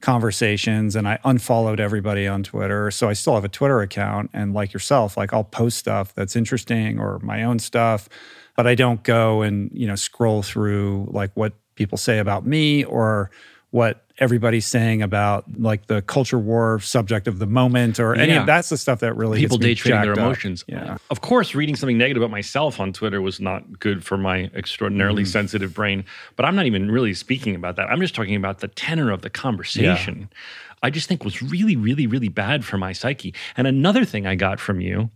conversations 0.00 0.96
and 0.96 1.06
I 1.06 1.18
unfollowed 1.24 1.80
everybody 1.80 2.26
on 2.26 2.42
Twitter. 2.42 2.90
So 2.90 3.08
I 3.08 3.12
still 3.12 3.34
have 3.34 3.44
a 3.44 3.48
Twitter 3.48 3.80
account. 3.80 4.30
And 4.32 4.54
like 4.54 4.72
yourself, 4.72 5.16
like 5.16 5.32
I'll 5.32 5.44
post 5.44 5.78
stuff 5.78 6.14
that's 6.14 6.34
interesting 6.34 6.98
or 6.98 7.18
my 7.20 7.44
own 7.44 7.58
stuff, 7.58 8.08
but 8.56 8.66
I 8.66 8.74
don't 8.74 9.02
go 9.02 9.42
and, 9.42 9.70
you 9.72 9.86
know, 9.86 9.96
scroll 9.96 10.42
through 10.42 11.08
like 11.10 11.30
what 11.34 11.52
people 11.74 11.98
say 11.98 12.18
about 12.18 12.46
me 12.46 12.84
or 12.84 13.30
what 13.70 14.04
everybody's 14.18 14.66
saying 14.66 15.02
about 15.02 15.44
like 15.58 15.86
the 15.86 16.02
culture 16.02 16.38
war 16.38 16.80
subject 16.80 17.28
of 17.28 17.38
the 17.38 17.46
moment 17.46 18.00
or 18.00 18.14
any 18.14 18.32
yeah. 18.32 18.40
of 18.40 18.46
that's 18.46 18.70
the 18.70 18.76
stuff 18.76 19.00
that 19.00 19.14
really 19.14 19.38
people 19.38 19.58
day 19.58 19.74
trading 19.74 20.00
their 20.00 20.12
up. 20.12 20.18
emotions. 20.18 20.64
Yeah. 20.66 20.96
Of 21.10 21.20
course, 21.20 21.54
reading 21.54 21.76
something 21.76 21.98
negative 21.98 22.22
about 22.22 22.30
myself 22.30 22.80
on 22.80 22.92
Twitter 22.92 23.20
was 23.20 23.40
not 23.40 23.78
good 23.78 24.04
for 24.04 24.16
my 24.16 24.50
extraordinarily 24.54 25.22
mm 25.22 25.28
sensitive 25.28 25.74
brain. 25.74 26.04
But 26.36 26.46
I'm 26.46 26.56
not 26.56 26.64
even 26.64 26.90
really 26.90 27.12
speaking 27.12 27.54
about 27.54 27.76
that. 27.76 27.90
I'm 27.90 28.00
just 28.00 28.14
talking 28.14 28.34
about 28.34 28.60
the 28.60 28.68
tenor 28.68 29.10
of 29.10 29.20
the 29.20 29.28
conversation. 29.28 30.20
Yeah. 30.20 30.38
I 30.82 30.90
just 30.90 31.06
think 31.06 31.22
was 31.22 31.42
really, 31.42 31.76
really, 31.76 32.06
really 32.06 32.28
bad 32.28 32.64
for 32.64 32.78
my 32.78 32.92
psyche. 32.92 33.34
And 33.56 33.66
another 33.66 34.04
thing 34.06 34.26
I 34.26 34.36
got 34.36 34.58
from 34.58 34.80
you, 34.80 35.10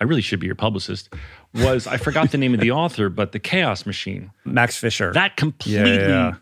I 0.00 0.04
really 0.04 0.20
should 0.20 0.38
be 0.38 0.46
your 0.46 0.54
publicist, 0.54 1.08
was 1.54 1.86
I 1.86 1.96
forgot 1.96 2.30
the 2.30 2.38
name 2.38 2.52
of 2.52 2.60
the 2.60 2.70
author, 2.72 3.08
but 3.08 3.32
the 3.32 3.38
Chaos 3.38 3.86
Machine. 3.86 4.30
Max 4.44 4.76
Fisher. 4.76 5.12
That 5.12 5.36
completely 5.36 5.96
yeah, 5.96 6.34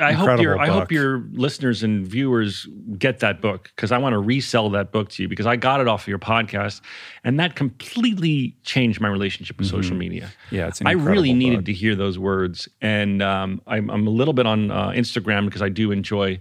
I 0.00 0.12
hope 0.12 0.40
your 0.40 0.58
I 0.58 0.68
hope 0.68 0.90
your 0.92 1.24
listeners 1.32 1.82
and 1.82 2.06
viewers 2.06 2.66
get 2.98 3.20
that 3.20 3.40
book 3.40 3.70
because 3.74 3.92
I 3.92 3.98
want 3.98 4.14
to 4.14 4.18
resell 4.18 4.70
that 4.70 4.92
book 4.92 5.08
to 5.10 5.22
you 5.22 5.28
because 5.28 5.46
I 5.46 5.56
got 5.56 5.80
it 5.80 5.88
off 5.88 6.02
of 6.02 6.08
your 6.08 6.18
podcast 6.18 6.80
and 7.22 7.38
that 7.40 7.56
completely 7.56 8.56
changed 8.62 9.00
my 9.00 9.08
relationship 9.08 9.58
with 9.58 9.68
mm-hmm. 9.68 9.76
social 9.76 9.96
media. 9.96 10.30
Yeah, 10.50 10.68
it's 10.68 10.82
I 10.84 10.92
really 10.92 11.32
needed 11.32 11.66
to 11.66 11.72
hear 11.72 11.94
those 11.94 12.18
words, 12.18 12.68
and 12.80 13.22
um, 13.22 13.60
I'm, 13.66 13.90
I'm, 13.90 14.06
a 14.06 14.10
little 14.10 14.34
bit 14.34 14.46
on 14.46 14.70
uh, 14.70 14.88
Instagram 14.88 15.46
because 15.46 15.62
I 15.62 15.68
do 15.68 15.90
enjoy 15.90 16.40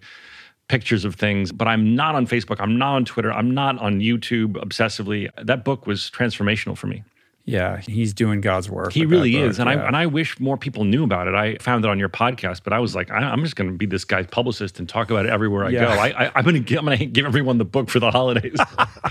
pictures 0.67 1.05
of 1.05 1.15
things, 1.15 1.51
but 1.51 1.67
I'm 1.67 1.95
not 1.95 2.15
on 2.15 2.25
Facebook. 2.25 2.57
I'm 2.59 2.77
not 2.77 2.95
on 2.95 3.05
Twitter. 3.05 3.31
I'm 3.31 3.51
not 3.51 3.77
on 3.79 3.99
YouTube 3.99 4.53
obsessively. 4.53 5.29
That 5.43 5.63
book 5.63 5.85
was 5.87 6.09
transformational 6.09 6.77
for 6.77 6.87
me. 6.87 7.03
Yeah, 7.45 7.81
he's 7.81 8.13
doing 8.13 8.39
God's 8.39 8.69
work. 8.69 8.93
He 8.93 9.05
really 9.05 9.35
is, 9.35 9.59
and 9.59 9.69
yeah. 9.69 9.83
I 9.83 9.87
and 9.87 9.97
I 9.97 10.05
wish 10.05 10.39
more 10.39 10.55
people 10.57 10.85
knew 10.85 11.03
about 11.03 11.27
it. 11.27 11.35
I 11.35 11.57
found 11.57 11.83
it 11.83 11.91
on 11.91 11.99
your 11.99 12.07
podcast, 12.07 12.61
but 12.63 12.71
I 12.71 12.79
was 12.79 12.95
like, 12.95 13.11
I, 13.11 13.17
I'm 13.17 13.43
just 13.43 13.57
going 13.57 13.69
to 13.69 13.75
be 13.77 13.85
this 13.85 14.05
guy's 14.05 14.27
publicist 14.27 14.79
and 14.79 14.87
talk 14.87 15.11
about 15.11 15.25
it 15.25 15.29
everywhere 15.29 15.65
I 15.65 15.69
Yeah. 15.69 15.79
go. 15.81 15.89
I, 16.01 16.25
I, 16.27 16.31
I'm 16.35 16.45
going 16.45 16.63
to 16.63 16.75
I'm 16.77 16.85
going 16.85 16.97
to 16.97 17.05
give 17.05 17.25
everyone 17.25 17.57
the 17.57 17.65
book 17.65 17.89
for 17.89 17.99
the 17.99 18.11
holidays. 18.11 18.57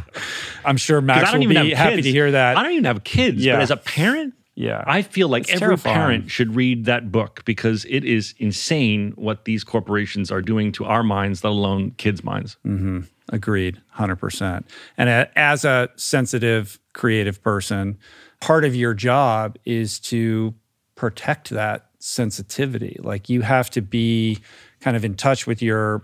I'm 0.64 0.76
sure 0.78 1.00
Max 1.02 1.30
will 1.32 1.46
be 1.46 1.70
happy 1.74 1.96
kids. 1.96 2.06
to 2.06 2.10
hear 2.12 2.30
that. 2.30 2.56
I 2.56 2.62
don't 2.62 2.72
even 2.72 2.84
have 2.84 3.04
kids, 3.04 3.44
Yeah. 3.44 3.56
but 3.56 3.62
as 3.62 3.70
a 3.70 3.76
parent, 3.76 4.32
yeah, 4.54 4.84
I 4.86 5.02
feel 5.02 5.28
like 5.28 5.44
It's 5.44 5.52
every 5.52 5.68
terrifying. 5.68 5.94
parent 5.94 6.30
should 6.30 6.54
read 6.54 6.84
that 6.84 7.10
book 7.10 7.42
because 7.44 7.86
it 7.86 8.04
is 8.04 8.34
insane 8.38 9.12
what 9.16 9.44
these 9.46 9.64
corporations 9.64 10.30
are 10.30 10.42
doing 10.42 10.72
to 10.72 10.84
our 10.84 11.02
minds, 11.02 11.42
let 11.42 11.50
alone 11.50 11.92
kids' 11.92 12.22
minds. 12.22 12.56
Mm-hmm. 12.66 13.00
Agreed, 13.30 13.80
100%. 13.96 14.64
And 14.98 15.08
as 15.36 15.64
a 15.64 15.88
sensitive, 15.96 16.78
creative 16.92 17.42
person, 17.42 17.96
part 18.40 18.64
of 18.64 18.74
your 18.74 18.92
job 18.92 19.56
is 19.64 19.98
to 20.00 20.54
protect 20.96 21.48
that 21.50 21.86
sensitivity. 21.98 22.98
Like 23.00 23.28
you 23.30 23.40
have 23.42 23.70
to 23.70 23.80
be 23.80 24.38
kind 24.80 24.96
of 24.96 25.04
in 25.04 25.14
touch 25.14 25.46
with 25.46 25.62
your, 25.62 26.02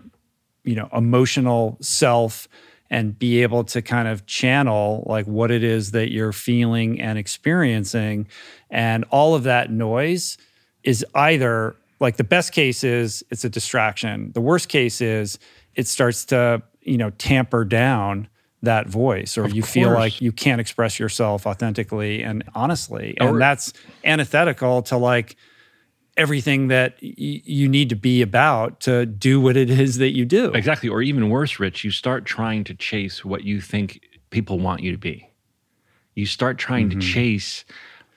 you 0.65 0.75
know, 0.75 0.89
emotional 0.93 1.77
self 1.81 2.49
and 2.91 3.19
be 3.19 3.43
able 3.43 3.65
to 3.65 3.83
kind 3.83 4.09
of 4.09 4.25
channel 4.27 5.05
like 5.07 5.27
what 5.27 5.51
it 5.51 5.63
is 5.63 5.91
that 5.91 6.11
you're 6.11 6.33
feeling 6.33 7.01
and 7.01 7.19
experiencing. 7.19 8.27
And 8.71 9.05
all 9.11 9.35
of 9.35 9.43
that 9.45 9.71
noise 9.71 10.39
is 10.85 11.05
either 11.15 11.77
like 12.01 12.17
the 12.17 12.25
best 12.25 12.53
case 12.53 12.85
is 12.85 13.23
it's 13.31 13.45
a 13.45 13.51
distraction. 13.51 14.33
The 14.33 14.41
worst 14.41 14.69
case 14.69 15.01
is 15.01 15.39
it 15.75 15.87
starts 15.87 16.25
to, 16.27 16.63
you 16.83 16.97
know, 16.97 17.11
tamper 17.11 17.65
down 17.65 18.29
that 18.63 18.89
voice 18.89 19.39
or 19.39 19.49
you 19.49 19.63
feel 19.63 19.93
like 19.93 20.21
you 20.21 20.33
can't 20.33 20.61
express 20.61 20.99
yourself 20.99 21.47
authentically 21.47 22.23
and 22.23 22.43
honestly. 22.55 23.17
Oh, 23.21 23.27
and 23.27 23.37
Or- 23.37 23.39
that's 23.39 23.73
antithetical 24.05 24.83
to 24.83 24.97
like 24.97 25.37
everything 26.19 26.69
that 26.69 26.99
y- 27.03 27.15
you 27.45 27.69
need 27.69 27.89
to 27.89 27.97
be 27.97 28.21
about 28.21 28.81
to 28.81 29.07
do 29.07 29.41
what 29.41 29.57
it 29.57 29.71
is 29.71 29.97
that 29.99 30.15
you 30.15 30.25
do. 30.25 30.53
Exactly. 30.53 30.89
Or 30.89 31.01
even 31.01 31.31
worse, 31.31 31.59
Rich, 31.59 31.85
you 31.85 31.91
start 31.91 32.27
trying 32.27 32.65
to 32.65 32.75
chase 32.75 33.25
what 33.25 33.45
you 33.45 33.61
think 33.61 34.01
people 34.31 34.59
want 34.59 34.83
you 34.83 34.93
to 34.93 34.99
be. 34.99 35.31
You 36.15 36.27
start 36.27 36.59
trying 36.59 36.91
to 36.91 36.97
mm-hmm. 36.97 37.13
chase 37.13 37.65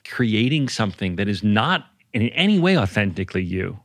creating 0.06 0.68
something 0.68 1.16
that 1.16 1.28
is 1.28 1.42
not 1.42 1.86
in 2.12 2.28
any 2.30 2.58
way 2.58 2.76
authentically 2.76 3.42
you, 3.44 3.78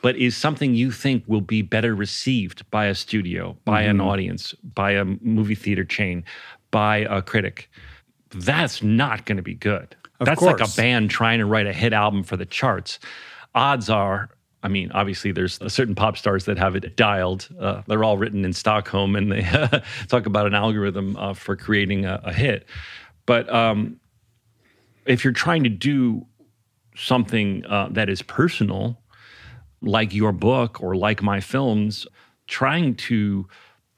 but 0.00 0.16
is 0.16 0.36
something 0.36 0.74
you 0.74 0.92
think 0.92 1.24
will 1.26 1.40
be 1.40 1.60
better 1.60 1.94
received 1.94 2.68
by 2.70 2.86
a 2.86 2.94
studio, 2.94 3.56
by 3.64 3.82
an 3.82 3.98
mm-hmm. 3.98 4.06
audience, 4.06 4.54
by 4.62 4.92
a 4.92 5.04
movie 5.04 5.56
theater 5.56 5.84
chain, 5.84 6.24
by 6.70 6.98
a 7.10 7.20
critic. 7.20 7.68
That's 8.30 8.82
not 8.82 9.26
going 9.26 9.38
to 9.38 9.42
be 9.42 9.54
good. 9.54 9.96
That's 10.20 10.42
like 10.42 10.60
a 10.60 10.68
band 10.76 11.10
trying 11.10 11.38
to 11.38 11.46
write 11.46 11.66
a 11.66 11.72
hit 11.72 11.92
album 11.92 12.22
for 12.22 12.36
the 12.36 12.46
charts. 12.46 12.98
Odds 13.54 13.88
are, 13.90 14.30
I 14.62 14.68
mean, 14.68 14.90
obviously, 14.92 15.32
there's 15.32 15.58
certain 15.72 15.94
pop 15.94 16.16
stars 16.16 16.44
that 16.46 16.58
have 16.58 16.76
it 16.76 16.96
dialed. 16.96 17.48
Uh, 17.58 17.82
they're 17.86 18.04
all 18.04 18.18
written 18.18 18.44
in 18.44 18.52
Stockholm, 18.52 19.16
and 19.16 19.30
they 19.30 19.42
talk 20.08 20.26
about 20.26 20.46
an 20.46 20.54
algorithm 20.54 21.16
uh, 21.16 21.34
for 21.34 21.56
creating 21.56 22.04
a, 22.04 22.20
a 22.24 22.32
hit. 22.32 22.66
But 23.26 23.52
um, 23.52 24.00
if 25.06 25.24
you're 25.24 25.32
trying 25.32 25.64
to 25.64 25.70
do 25.70 26.26
something 26.96 27.64
uh, 27.66 27.88
that 27.92 28.08
is 28.08 28.22
personal, 28.22 29.00
like 29.80 30.12
your 30.12 30.32
book 30.32 30.82
or 30.82 30.96
like 30.96 31.22
my 31.22 31.40
films, 31.40 32.06
trying 32.46 32.94
to 32.94 33.48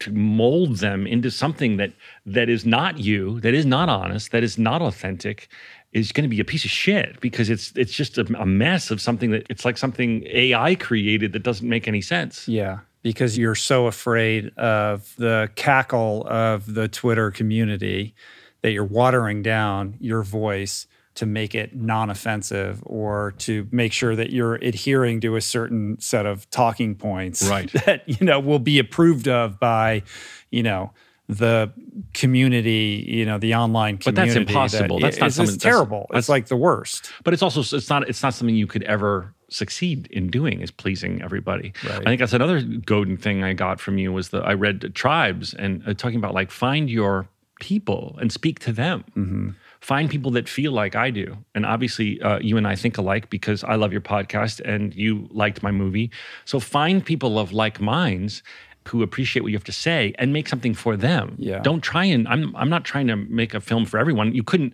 to 0.00 0.10
mold 0.12 0.76
them 0.76 1.06
into 1.06 1.30
something 1.30 1.76
that 1.76 1.92
that 2.24 2.48
is 2.48 2.64
not 2.64 2.98
you, 2.98 3.38
that 3.40 3.52
is 3.52 3.66
not 3.66 3.88
honest, 3.88 4.32
that 4.32 4.42
is 4.42 4.58
not 4.58 4.80
authentic, 4.80 5.48
is 5.92 6.12
going 6.12 6.22
to 6.22 6.28
be 6.28 6.40
a 6.40 6.44
piece 6.44 6.64
of 6.64 6.70
shit 6.70 7.20
because 7.20 7.50
it's 7.50 7.72
it's 7.74 7.92
just 7.92 8.16
a, 8.18 8.26
a 8.40 8.46
mess 8.46 8.90
of 8.90 9.00
something 9.00 9.30
that 9.32 9.46
it's 9.50 9.64
like 9.64 9.76
something 9.76 10.24
AI 10.28 10.74
created 10.76 11.32
that 11.32 11.42
doesn't 11.42 11.68
make 11.68 11.88
any 11.88 12.00
sense. 12.00 12.46
Yeah, 12.46 12.80
because 13.02 13.36
you're 13.36 13.54
so 13.54 13.86
afraid 13.86 14.56
of 14.56 15.14
the 15.16 15.50
cackle 15.56 16.26
of 16.28 16.74
the 16.74 16.86
Twitter 16.88 17.30
community 17.30 18.14
that 18.62 18.70
you're 18.72 18.84
watering 18.84 19.42
down 19.42 19.96
your 20.00 20.22
voice 20.22 20.86
to 21.14 21.26
make 21.26 21.54
it 21.54 21.74
non-offensive 21.74 22.82
or 22.86 23.34
to 23.38 23.66
make 23.72 23.92
sure 23.92 24.14
that 24.14 24.30
you're 24.30 24.54
adhering 24.56 25.20
to 25.20 25.34
a 25.36 25.40
certain 25.40 26.00
set 26.00 26.24
of 26.24 26.48
talking 26.50 26.94
points 26.94 27.46
Right. 27.48 27.70
that 27.86 28.02
you 28.06 28.24
know 28.24 28.38
will 28.38 28.58
be 28.60 28.78
approved 28.78 29.26
of 29.26 29.58
by 29.58 30.02
you 30.50 30.62
know 30.62 30.92
the 31.38 31.72
community 32.14 33.04
you 33.08 33.24
know 33.24 33.38
the 33.38 33.54
online 33.54 33.96
community. 33.98 34.04
But 34.04 34.14
that's 34.14 34.36
impossible. 34.36 34.98
that- 34.98 35.02
That's 35.06 35.18
not 35.20 35.26
it's, 35.28 35.36
something- 35.36 35.54
it's 35.54 35.62
terrible 35.62 36.06
that's- 36.10 36.24
it's 36.24 36.28
like 36.28 36.46
the 36.48 36.56
worst 36.56 37.10
but 37.24 37.32
it's 37.34 37.42
also 37.42 37.60
it's 37.76 37.88
not 37.88 38.08
it's 38.08 38.22
not 38.22 38.34
something 38.34 38.54
you 38.56 38.66
could 38.66 38.82
ever 38.84 39.32
succeed 39.48 40.06
in 40.12 40.30
doing 40.30 40.60
is 40.60 40.70
pleasing 40.70 41.20
everybody. 41.22 41.72
Right. 41.84 41.98
I 42.00 42.04
think 42.04 42.20
that's 42.20 42.32
another 42.32 42.60
golden 42.62 43.16
thing 43.16 43.42
I 43.42 43.52
got 43.52 43.80
from 43.80 43.98
you 43.98 44.12
was 44.12 44.28
that 44.28 44.44
I 44.44 44.52
read 44.52 44.94
tribes 44.94 45.54
and 45.54 45.82
uh, 45.86 45.94
talking 45.94 46.18
about 46.18 46.34
like 46.34 46.52
find 46.52 46.88
your 46.88 47.26
people 47.58 48.16
and 48.20 48.30
speak 48.32 48.60
to 48.60 48.72
them. 48.72 49.56
Find 49.80 50.08
people 50.10 50.30
that 50.32 50.48
feel 50.48 50.72
like 50.72 50.94
I 50.94 51.10
do. 51.10 51.36
And 51.54 51.66
obviously, 51.66 52.20
uh, 52.22 52.38
you 52.38 52.58
and 52.58 52.66
I 52.68 52.76
think 52.76 52.96
alike 52.98 53.28
because 53.30 53.64
I 53.64 53.74
love 53.76 53.92
your 53.92 54.02
podcast 54.02 54.60
and 54.64 54.94
you 54.94 55.26
liked 55.32 55.62
my 55.62 55.70
movie. 55.72 56.10
So 56.44 56.60
find 56.60 57.04
people 57.04 57.38
of 57.38 57.52
like 57.52 57.80
minds 57.80 58.42
who 58.88 59.02
appreciate 59.02 59.42
what 59.42 59.52
you 59.52 59.56
have 59.56 59.64
to 59.64 59.72
say 59.72 60.14
and 60.18 60.32
make 60.32 60.48
something 60.48 60.74
for 60.74 60.96
them. 60.96 61.34
Yeah. 61.38 61.60
Don't 61.60 61.80
try 61.82 62.04
and 62.04 62.26
I'm 62.28 62.54
I'm 62.56 62.68
not 62.70 62.84
trying 62.84 63.06
to 63.08 63.16
make 63.16 63.54
a 63.54 63.60
film 63.60 63.84
for 63.86 63.98
everyone. 63.98 64.34
You 64.34 64.42
couldn't 64.42 64.72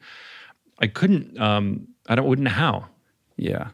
I 0.79 0.87
couldn't 0.87 1.39
um 1.41 1.89
I 2.09 2.15
don't 2.15 2.27
wouldn't 2.27 2.45
know 2.45 2.51
how. 2.53 2.87
yeah 3.37 3.69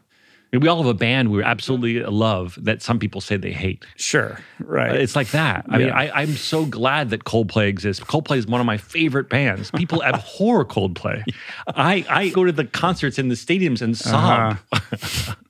I 0.51 0.55
mean, 0.57 0.61
we 0.61 0.67
all 0.67 0.77
have 0.77 0.85
a 0.85 0.93
band 0.93 1.31
we 1.31 1.41
absolutely 1.43 1.99
love 2.03 2.59
that 2.61 2.81
some 2.83 2.99
people 2.99 3.21
say 3.21 3.37
they 3.37 3.51
hate. 3.53 3.85
sure 3.95 4.39
right 4.59 4.95
It's 4.95 5.15
like 5.15 5.31
that. 5.31 5.65
I 5.69 5.77
mean, 5.79 5.87
Yeah. 5.87 5.97
I, 5.97 6.21
I'm 6.21 6.35
so 6.35 6.65
glad 6.65 7.09
that 7.09 7.23
Coldplay 7.23 7.67
exists. 7.67 8.03
Coldplay 8.03 8.37
is 8.37 8.45
one 8.45 8.59
of 8.61 8.67
my 8.67 8.77
favorite 8.77 9.29
bands. 9.29 9.71
People 9.71 10.03
abhor 10.11 10.63
Coldplay. 10.65 11.23
I, 11.67 12.05
I 12.09 12.29
go 12.29 12.43
to 12.43 12.51
the 12.51 12.65
concerts 12.65 13.17
in 13.17 13.29
the 13.29 13.35
stadiums 13.35 13.81
and 13.81 13.97
sob. 13.97 14.57
Uh-huh. 14.71 15.35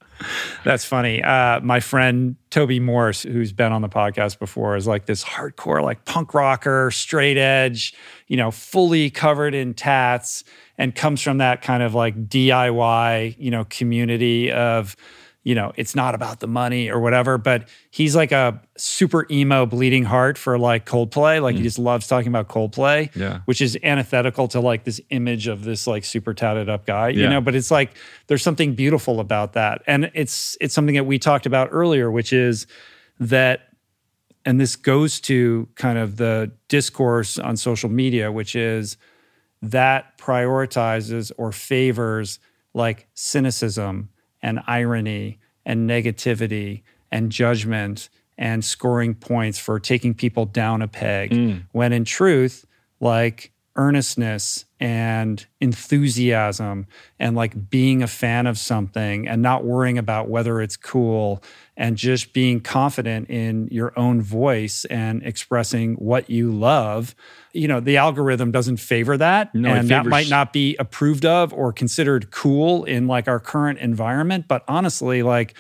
That's 0.64 0.86
funny. 0.86 1.22
Uh, 1.22 1.60
my 1.62 1.80
friend 1.80 2.36
Toby 2.50 2.80
Morse, 2.80 3.24
who's 3.24 3.52
been 3.52 3.72
on 3.72 3.82
the 3.82 3.90
podcast 3.90 4.40
before, 4.40 4.76
is 4.76 4.88
like 4.88 5.06
this 5.06 5.24
hardcore, 5.24 5.82
like 5.82 6.06
punk 6.06 6.34
rocker, 6.34 6.92
straight 6.92 7.38
edge, 7.38 7.94
you 8.28 8.38
know, 8.38 8.52
fully 8.52 9.10
covered 9.10 9.54
in 9.54 9.74
tats, 9.74 10.44
and 10.78 10.96
comes 10.96 11.22
from 11.22 11.40
that 11.40 11.62
kind 11.62 11.84
of 11.84 11.94
like 11.94 12.28
DIY, 12.28 13.36
you 13.38 13.52
know, 13.52 13.66
community 13.66 14.52
of, 14.52 14.96
you 15.44 15.54
know, 15.56 15.74
it's 15.76 15.94
not 15.94 16.16
about 16.16 16.40
the 16.40 16.48
money 16.48 16.90
or 16.90 17.00
whatever. 17.02 17.38
But 17.38 17.68
he's 17.92 18.16
like 18.16 18.32
a 18.32 18.62
super 18.78 19.28
emo 19.30 19.66
bleeding 19.66 20.06
heart 20.06 20.38
for 20.38 20.58
like 20.58 20.86
Coldplay. 20.86 21.42
Like 21.42 21.56
he 21.58 21.62
just 21.64 21.78
loves 21.78 22.08
talking 22.08 22.30
about 22.30 22.48
Coldplay, 22.48 23.12
Mm. 23.12 23.16
Yeah. 23.20 23.40
which 23.46 23.62
is 23.62 23.78
antithetical 23.84 24.48
to 24.50 24.60
like 24.62 24.86
this 24.86 25.02
image 25.10 25.48
of 25.48 25.64
this 25.66 25.86
like 25.86 26.06
super 26.06 26.34
tatted 26.34 26.70
up 26.70 26.86
guy, 26.86 27.10
you 27.10 27.28
know. 27.28 27.42
But 27.42 27.56
it's 27.56 27.72
like 27.72 27.92
there's 28.28 28.42
something 28.42 28.74
beautiful 28.74 29.20
about 29.20 29.54
that, 29.54 29.82
and 29.86 30.10
it's 30.14 30.58
it's 30.62 30.74
something 30.74 30.96
that 30.96 31.06
we 31.06 31.20
talked 31.20 31.46
about 31.46 31.68
earlier, 31.72 32.10
which 32.10 32.32
is 32.32 32.66
that, 33.20 33.68
and 34.46 34.60
this 34.62 34.76
goes 34.78 35.20
to 35.22 35.68
kind 35.76 35.98
of 35.98 36.16
the 36.18 36.52
discourse 36.70 37.38
on 37.38 37.58
social 37.58 37.90
media, 37.90 38.32
which 38.32 38.56
is 38.56 38.98
that 39.62 40.18
prioritizes 40.18 41.32
or 41.38 41.52
favors 41.52 42.40
like 42.74 43.08
cynicism 43.14 44.10
and 44.44 44.60
irony 44.68 45.40
and 45.66 45.90
negativity 45.90 46.84
and 47.12 47.32
judgment 47.32 48.10
and 48.38 48.64
scoring 48.64 49.16
points 49.16 49.58
for 49.58 49.80
taking 49.80 50.14
people 50.14 50.46
down 50.46 50.82
a 50.84 50.88
peg. 50.88 51.34
Hmm. 51.34 51.58
When 51.72 51.94
in 51.94 52.06
truth 52.06 52.66
like 53.00 53.52
earnestness 53.76 54.66
and 54.80 55.46
enthusiasm 55.60 56.86
and 57.20 57.36
like 57.36 57.70
being 57.70 58.04
a 58.04 58.08
fan 58.08 58.46
of 58.46 58.58
something 58.58 59.28
and 59.28 59.42
not 59.42 59.64
worrying 59.64 59.98
about 59.98 60.30
whether 60.30 60.62
it's 60.62 60.78
cool 60.78 61.42
and 61.76 61.98
just 61.98 62.34
being 62.34 62.62
confident 62.62 63.30
in 63.30 63.68
your 63.72 63.98
own 63.98 64.22
voice 64.22 64.86
and 64.86 65.24
expressing 65.24 65.96
what 65.96 66.30
you 66.30 66.52
love 66.52 67.16
you 67.54 67.68
know 67.68 67.80
the 67.80 67.98
algorithm 67.98 68.52
doesn't 68.52 68.78
favor 68.78 69.16
that. 69.18 69.54
No, 69.54 69.70
and 69.70 69.88
that 69.90 70.06
might 70.06 70.30
not 70.30 70.52
be 70.52 70.76
approved 70.78 71.26
of 71.26 71.54
or 71.54 71.72
considered 71.72 72.32
cool 72.32 72.84
in 72.84 73.08
like 73.08 73.28
our 73.28 73.40
current 73.40 73.80
environment. 73.80 74.48
But 74.48 74.64
honestly 74.68 75.24
like 75.24 75.54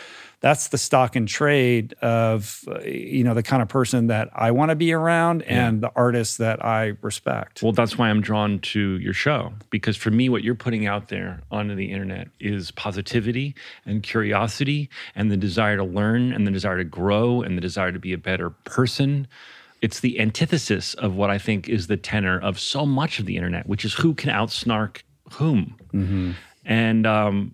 that's 0.44 0.68
the 0.68 0.78
stock 0.78 1.16
and 1.16 1.30
trade 1.30 1.94
of 2.02 2.66
uh, 2.68 2.82
you 2.82 3.24
know 3.24 3.34
the 3.34 3.44
kind 3.44 3.62
of 3.62 3.70
person 3.70 4.08
that 4.08 4.30
I 4.34 4.52
want 4.52 4.70
to 4.70 4.76
be 4.76 4.92
around 4.92 5.44
and 5.44 5.82
the 5.82 5.92
artists 5.96 6.36
that 6.38 6.64
I 6.64 6.94
respect. 7.02 7.64
Well, 7.64 7.72
that's 7.72 7.98
why 7.98 8.10
I'm 8.10 8.20
drawn 8.20 8.60
to 8.60 8.98
your 9.00 9.14
your 9.14 9.16
show 9.16 9.54
because 9.70 9.96
for 9.96 10.12
me, 10.12 10.28
what 10.28 10.44
you're 10.44 10.56
putting 10.56 10.88
out 10.88 11.10
there 11.10 11.42
onto 11.52 11.76
the 11.76 11.92
internet 11.92 12.30
is 12.40 12.72
positivity 12.72 13.56
and 13.86 14.02
curiosity 14.02 14.90
and 15.16 15.32
the 15.32 15.38
desire 15.38 15.78
to 15.78 15.84
learn 15.84 16.34
and 16.34 16.48
the 16.48 16.52
desire 16.52 16.78
to 16.78 16.84
grow 16.84 17.42
and 17.42 17.56
the 17.56 17.62
desire 17.62 17.92
to 17.92 18.00
be 18.00 18.14
a 18.14 18.18
better 18.18 18.50
person. 18.50 19.28
It's 19.82 20.00
the 20.00 20.20
antithesis 20.20 20.94
of 20.96 21.16
what 21.16 21.30
I 21.30 21.38
think 21.38 21.70
is 21.70 21.88
the 21.88 21.98
tenor 21.98 22.40
of 22.40 22.60
so 22.60 22.86
much 22.86 23.20
of 23.20 23.26
the 23.26 23.36
internet, 23.36 23.68
which 23.68 23.86
is 23.86 23.94
who 23.94 24.14
can 24.14 24.30
outsnark 24.30 25.02
whom. 25.34 25.76
Mm-hmm. 25.94 26.32
And 26.66 27.06
um, 27.06 27.54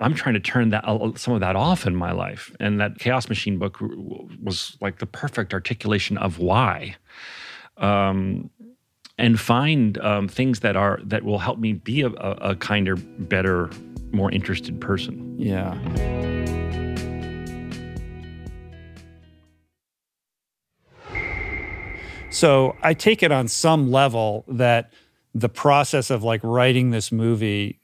I'm 0.00 0.14
trying 0.14 0.34
to 0.34 0.40
turn 0.40 0.70
that 0.70 0.84
some 1.16 1.34
of 1.34 1.40
that 1.40 1.56
off 1.56 1.86
in 1.86 1.94
my 1.94 2.12
life. 2.12 2.54
And 2.58 2.80
that 2.80 2.98
Chaos 2.98 3.28
Machine 3.28 3.58
book 3.58 3.78
was 4.42 4.76
like 4.80 4.98
the 4.98 5.06
perfect 5.06 5.52
articulation 5.52 6.16
of 6.16 6.38
why. 6.38 6.96
Um, 7.76 8.50
and 9.18 9.38
find 9.38 9.98
um, 9.98 10.28
things 10.28 10.60
that 10.60 10.76
are 10.76 10.98
that 11.04 11.22
will 11.22 11.38
help 11.38 11.58
me 11.58 11.74
be 11.74 12.00
a, 12.00 12.08
a 12.08 12.56
kinder, 12.56 12.96
better, 12.96 13.68
more 14.12 14.30
interested 14.30 14.80
person. 14.80 15.38
Yeah. 15.38 15.76
So 22.30 22.76
I 22.82 22.94
take 22.94 23.22
it 23.22 23.32
on 23.32 23.48
some 23.48 23.90
level 23.90 24.44
that 24.48 24.92
the 25.34 25.48
process 25.48 26.10
of 26.10 26.22
like 26.22 26.40
writing 26.42 26.90
this 26.90 27.12
movie 27.12 27.79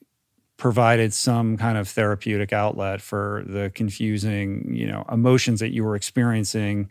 provided 0.57 1.13
some 1.13 1.57
kind 1.57 1.77
of 1.77 1.89
therapeutic 1.89 2.53
outlet 2.53 3.01
for 3.01 3.45
the 3.47 3.71
confusing, 3.75 4.75
you 4.75 4.87
know, 4.87 5.05
emotions 5.13 5.61
that 5.61 5.73
you 5.73 5.85
were 5.85 5.97
experiencing, 5.97 6.91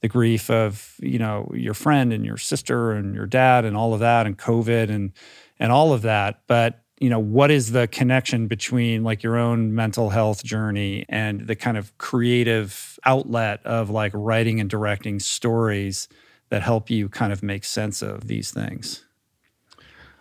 the 0.00 0.08
grief 0.08 0.50
of, 0.50 0.94
you 1.00 1.18
know, 1.18 1.50
your 1.54 1.74
friend 1.74 2.12
and 2.12 2.24
your 2.24 2.36
sister 2.36 2.92
and 2.92 3.14
your 3.14 3.26
dad 3.26 3.64
and 3.64 3.76
all 3.76 3.94
of 3.94 4.00
that 4.00 4.26
and 4.26 4.36
COVID 4.38 4.90
and 4.90 5.12
and 5.58 5.72
all 5.72 5.92
of 5.92 6.02
that. 6.02 6.42
But, 6.48 6.82
you 7.00 7.08
know, 7.08 7.18
what 7.18 7.50
is 7.50 7.72
the 7.72 7.86
connection 7.86 8.46
between 8.46 9.04
like 9.04 9.22
your 9.22 9.36
own 9.36 9.74
mental 9.74 10.10
health 10.10 10.44
journey 10.44 11.06
and 11.08 11.46
the 11.46 11.56
kind 11.56 11.76
of 11.76 11.96
creative 11.98 12.98
outlet 13.04 13.64
of 13.64 13.88
like 13.88 14.12
writing 14.14 14.60
and 14.60 14.68
directing 14.68 15.20
stories 15.20 16.08
that 16.50 16.62
help 16.62 16.90
you 16.90 17.08
kind 17.08 17.32
of 17.32 17.42
make 17.42 17.64
sense 17.64 18.02
of 18.02 18.26
these 18.26 18.50
things? 18.50 19.04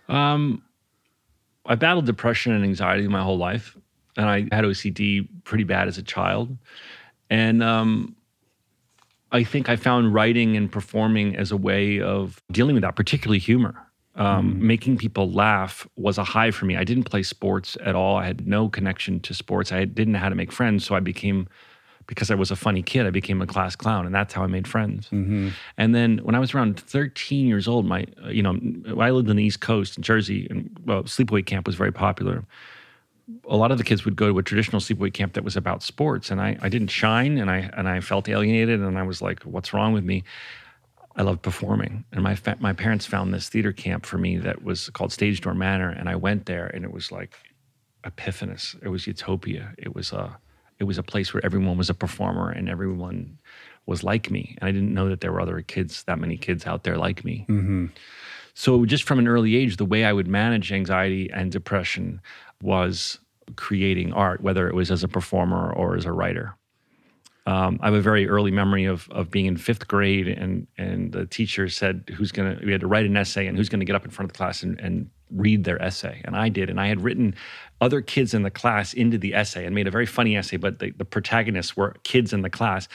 Um 0.08 0.65
I 1.66 1.76
battled 1.76 2.06
depression 2.06 2.54
and 2.54 2.64
anxiety 2.64 3.08
my 3.08 3.22
whole 3.22 3.38
life, 3.38 3.78
and 4.18 4.30
I 4.30 4.42
had 4.56 4.66
OCD 4.66 5.28
pretty 5.44 5.64
bad 5.64 5.88
as 5.88 5.98
a 5.98 6.04
child. 6.04 6.56
And 7.30 7.64
um, 7.64 8.16
I 9.32 9.44
think 9.44 9.70
I 9.70 9.76
found 9.76 10.14
writing 10.14 10.56
and 10.56 10.72
performing 10.72 11.36
as 11.36 11.52
a 11.52 11.58
way 11.58 12.00
of 12.00 12.42
dealing 12.52 12.76
with 12.76 12.84
that, 12.84 12.96
particularly 12.96 13.40
humor. 13.40 13.76
Um, 14.16 14.56
mm. 14.56 14.60
Making 14.60 14.98
people 14.98 15.30
laugh 15.32 15.88
was 15.98 16.18
a 16.18 16.24
high 16.24 16.52
for 16.52 16.66
me. 16.66 16.78
I 16.78 16.84
didn't 16.84 17.04
play 17.04 17.24
sports 17.24 17.78
at 17.84 17.96
all. 17.96 18.16
I 18.16 18.26
had 18.26 18.48
no 18.48 18.70
connection 18.70 19.20
to 19.22 19.34
sports. 19.34 19.72
I 19.72 19.84
didn't 19.86 20.14
know 20.14 20.20
how 20.20 20.30
to 20.30 20.36
make 20.36 20.52
friends, 20.52 20.86
so 20.86 20.96
I 20.96 21.02
became 21.02 21.48
because 22.08 22.30
I 22.30 22.36
was 22.36 22.52
a 22.52 22.56
funny 22.56 22.84
kid, 22.84 23.06
I 23.06 23.10
became 23.10 23.42
a 23.42 23.48
class 23.48 23.76
clown, 23.76 24.06
and 24.06 24.14
that's 24.14 24.34
how 24.34 24.44
I 24.44 24.48
made 24.48 24.68
friends. 24.68 25.08
Mm-hmm. 25.12 25.50
And 25.78 25.96
then 25.96 26.20
when 26.20 26.36
I 26.36 26.40
was 26.40 26.54
around 26.54 26.80
13 26.80 27.48
years 27.48 27.68
old, 27.68 27.86
my 27.86 28.06
you 28.28 28.44
know 28.44 28.60
I 29.02 29.12
lived 29.12 29.30
on 29.30 29.36
the 29.36 29.44
East 29.44 29.62
Coast 29.62 29.98
in 29.98 30.04
Jersey, 30.04 30.48
and 30.50 30.76
well, 30.86 31.04
sleepaway 31.04 31.46
camp 31.46 31.66
was 31.66 31.76
very 31.76 31.92
popular. 31.92 32.46
A 33.50 33.58
lot 33.58 33.72
of 33.72 33.80
the 33.80 33.84
kids 33.84 34.06
would 34.06 34.16
go 34.16 34.32
to 34.32 34.38
a 34.38 34.44
traditional 34.44 34.80
sleepaway 34.80 35.12
camp 35.12 35.34
that 35.34 35.44
was 35.44 35.58
about 35.58 35.82
sports, 35.82 36.30
and 36.30 36.40
I, 36.40 36.58
I 36.62 36.70
didn't 36.70 36.90
shine, 36.90 37.38
and 37.38 37.50
I 37.50 37.70
and 37.74 37.88
I 37.88 38.02
felt 38.02 38.30
alienated, 38.30 38.82
and 38.82 38.98
I 38.98 39.04
was 39.04 39.22
like, 39.22 39.44
"What's 39.44 39.74
wrong 39.74 39.94
with 39.94 40.04
me?" 40.04 40.24
I 41.18 41.22
loved 41.22 41.42
performing, 41.42 42.04
and 42.12 42.22
my 42.22 42.36
fa- 42.36 42.58
my 42.60 42.74
parents 42.74 43.06
found 43.06 43.34
this 43.34 43.50
theater 43.50 43.72
camp 43.72 44.06
for 44.06 44.18
me 44.18 44.38
that 44.38 44.64
was 44.64 44.90
called 44.90 45.12
Stage 45.12 45.42
Door 45.42 45.56
Manor, 45.56 45.90
and 45.90 46.10
I 46.10 46.16
went 46.16 46.46
there, 46.46 46.68
and 46.68 46.84
it 46.84 46.92
was 46.92 47.12
like 47.12 47.34
epiphanous. 48.04 48.76
It 48.84 48.90
was 48.90 49.08
utopia. 49.08 49.74
It 49.78 49.96
was 49.96 50.12
a 50.12 50.20
uh, 50.20 50.34
it 50.80 50.84
was 50.84 50.98
a 50.98 51.04
place 51.04 51.34
where 51.34 51.46
everyone 51.46 51.78
was 51.78 51.90
a 51.90 51.94
performer 51.94 52.50
and 52.50 52.70
everyone 52.70 53.38
was 53.86 54.04
like 54.04 54.32
me. 54.32 54.56
And 54.60 54.68
I 54.68 54.72
didn't 54.72 54.94
know 54.94 55.10
that 55.10 55.22
there 55.22 55.32
were 55.32 55.42
other 55.42 55.62
kids, 55.62 56.04
that 56.04 56.20
many 56.20 56.38
kids 56.38 56.66
out 56.66 56.84
there 56.84 56.98
like 56.98 57.24
me. 57.24 57.46
Mm-hmm. 57.48 57.88
So, 58.54 58.86
just 58.86 59.04
from 59.04 59.20
an 59.20 59.28
early 59.28 59.56
age, 59.56 59.78
the 59.78 59.86
way 59.86 60.06
I 60.06 60.14
would 60.14 60.28
manage 60.28 60.72
anxiety 60.72 61.30
and 61.32 61.52
depression 61.52 62.22
was 62.62 63.20
creating 63.58 64.14
art, 64.14 64.42
whether 64.42 64.68
it 64.68 64.74
was 64.74 64.92
as 64.92 65.04
a 65.04 65.08
performer 65.08 65.72
or 65.74 65.96
as 65.96 66.06
a 66.06 66.12
writer. 66.12 66.56
Um, 67.48 67.80
I 67.82 67.86
have 67.86 67.94
a 67.94 68.02
very 68.02 68.28
early 68.28 68.52
memory 68.52 68.86
of 68.86 69.08
of 69.12 69.30
being 69.30 69.46
in 69.46 69.58
fifth 69.58 69.88
grade, 69.88 70.28
and 70.28 70.68
and 70.78 71.12
the 71.12 71.26
teacher 71.26 71.70
said, 71.70 72.12
"Who's 72.16 72.32
gonna?" 72.32 72.60
We 72.64 72.72
had 72.72 72.82
to 72.82 72.88
write 72.88 73.06
an 73.06 73.16
essay, 73.16 73.48
and 73.48 73.58
who's 73.58 73.70
gonna 73.70 73.86
get 73.86 73.96
up 73.96 74.06
in 74.06 74.12
front 74.12 74.30
of 74.30 74.34
the 74.34 74.38
class 74.38 74.64
and, 74.64 74.80
and 74.80 75.10
read 75.32 75.64
their 75.64 75.82
essay? 75.82 76.22
And 76.26 76.36
I 76.36 76.50
did, 76.50 76.70
and 76.70 76.80
I 76.80 76.88
had 76.88 77.02
written 77.02 77.36
other 77.82 78.02
kids 78.02 78.34
in 78.34 78.44
the 78.44 78.50
class 78.50 78.94
into 78.94 79.18
the 79.18 79.36
essay 79.36 79.66
and 79.66 79.76
made 79.76 79.88
a 79.88 79.92
very 79.92 80.06
funny 80.06 80.38
essay, 80.38 80.58
but 80.58 80.80
the, 80.80 80.92
the 80.92 81.04
protagonists 81.04 81.76
were 81.76 81.96
kids 82.04 82.32
in 82.32 82.42
the 82.42 82.50
class. 82.50 82.88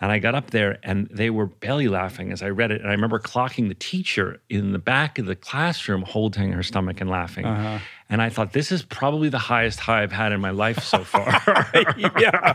And 0.00 0.12
I 0.12 0.18
got 0.18 0.34
up 0.34 0.50
there 0.50 0.78
and 0.82 1.08
they 1.10 1.30
were 1.30 1.46
belly 1.46 1.88
laughing 1.88 2.32
as 2.32 2.42
I 2.42 2.50
read 2.50 2.70
it. 2.70 2.82
And 2.82 2.90
I 2.90 2.92
remember 2.92 3.18
clocking 3.18 3.68
the 3.68 3.74
teacher 3.74 4.40
in 4.50 4.72
the 4.72 4.78
back 4.78 5.18
of 5.18 5.24
the 5.24 5.36
classroom 5.36 6.02
holding 6.02 6.52
her 6.52 6.62
stomach 6.62 7.00
and 7.00 7.08
laughing. 7.08 7.46
Uh-huh. 7.46 7.78
And 8.08 8.22
I 8.22 8.28
thought, 8.28 8.52
this 8.52 8.70
is 8.70 8.82
probably 8.82 9.28
the 9.28 9.38
highest 9.38 9.80
high 9.80 10.02
I've 10.02 10.12
had 10.12 10.32
in 10.32 10.40
my 10.40 10.50
life 10.50 10.82
so 10.84 10.98
far. 11.04 11.26
yeah. 12.18 12.54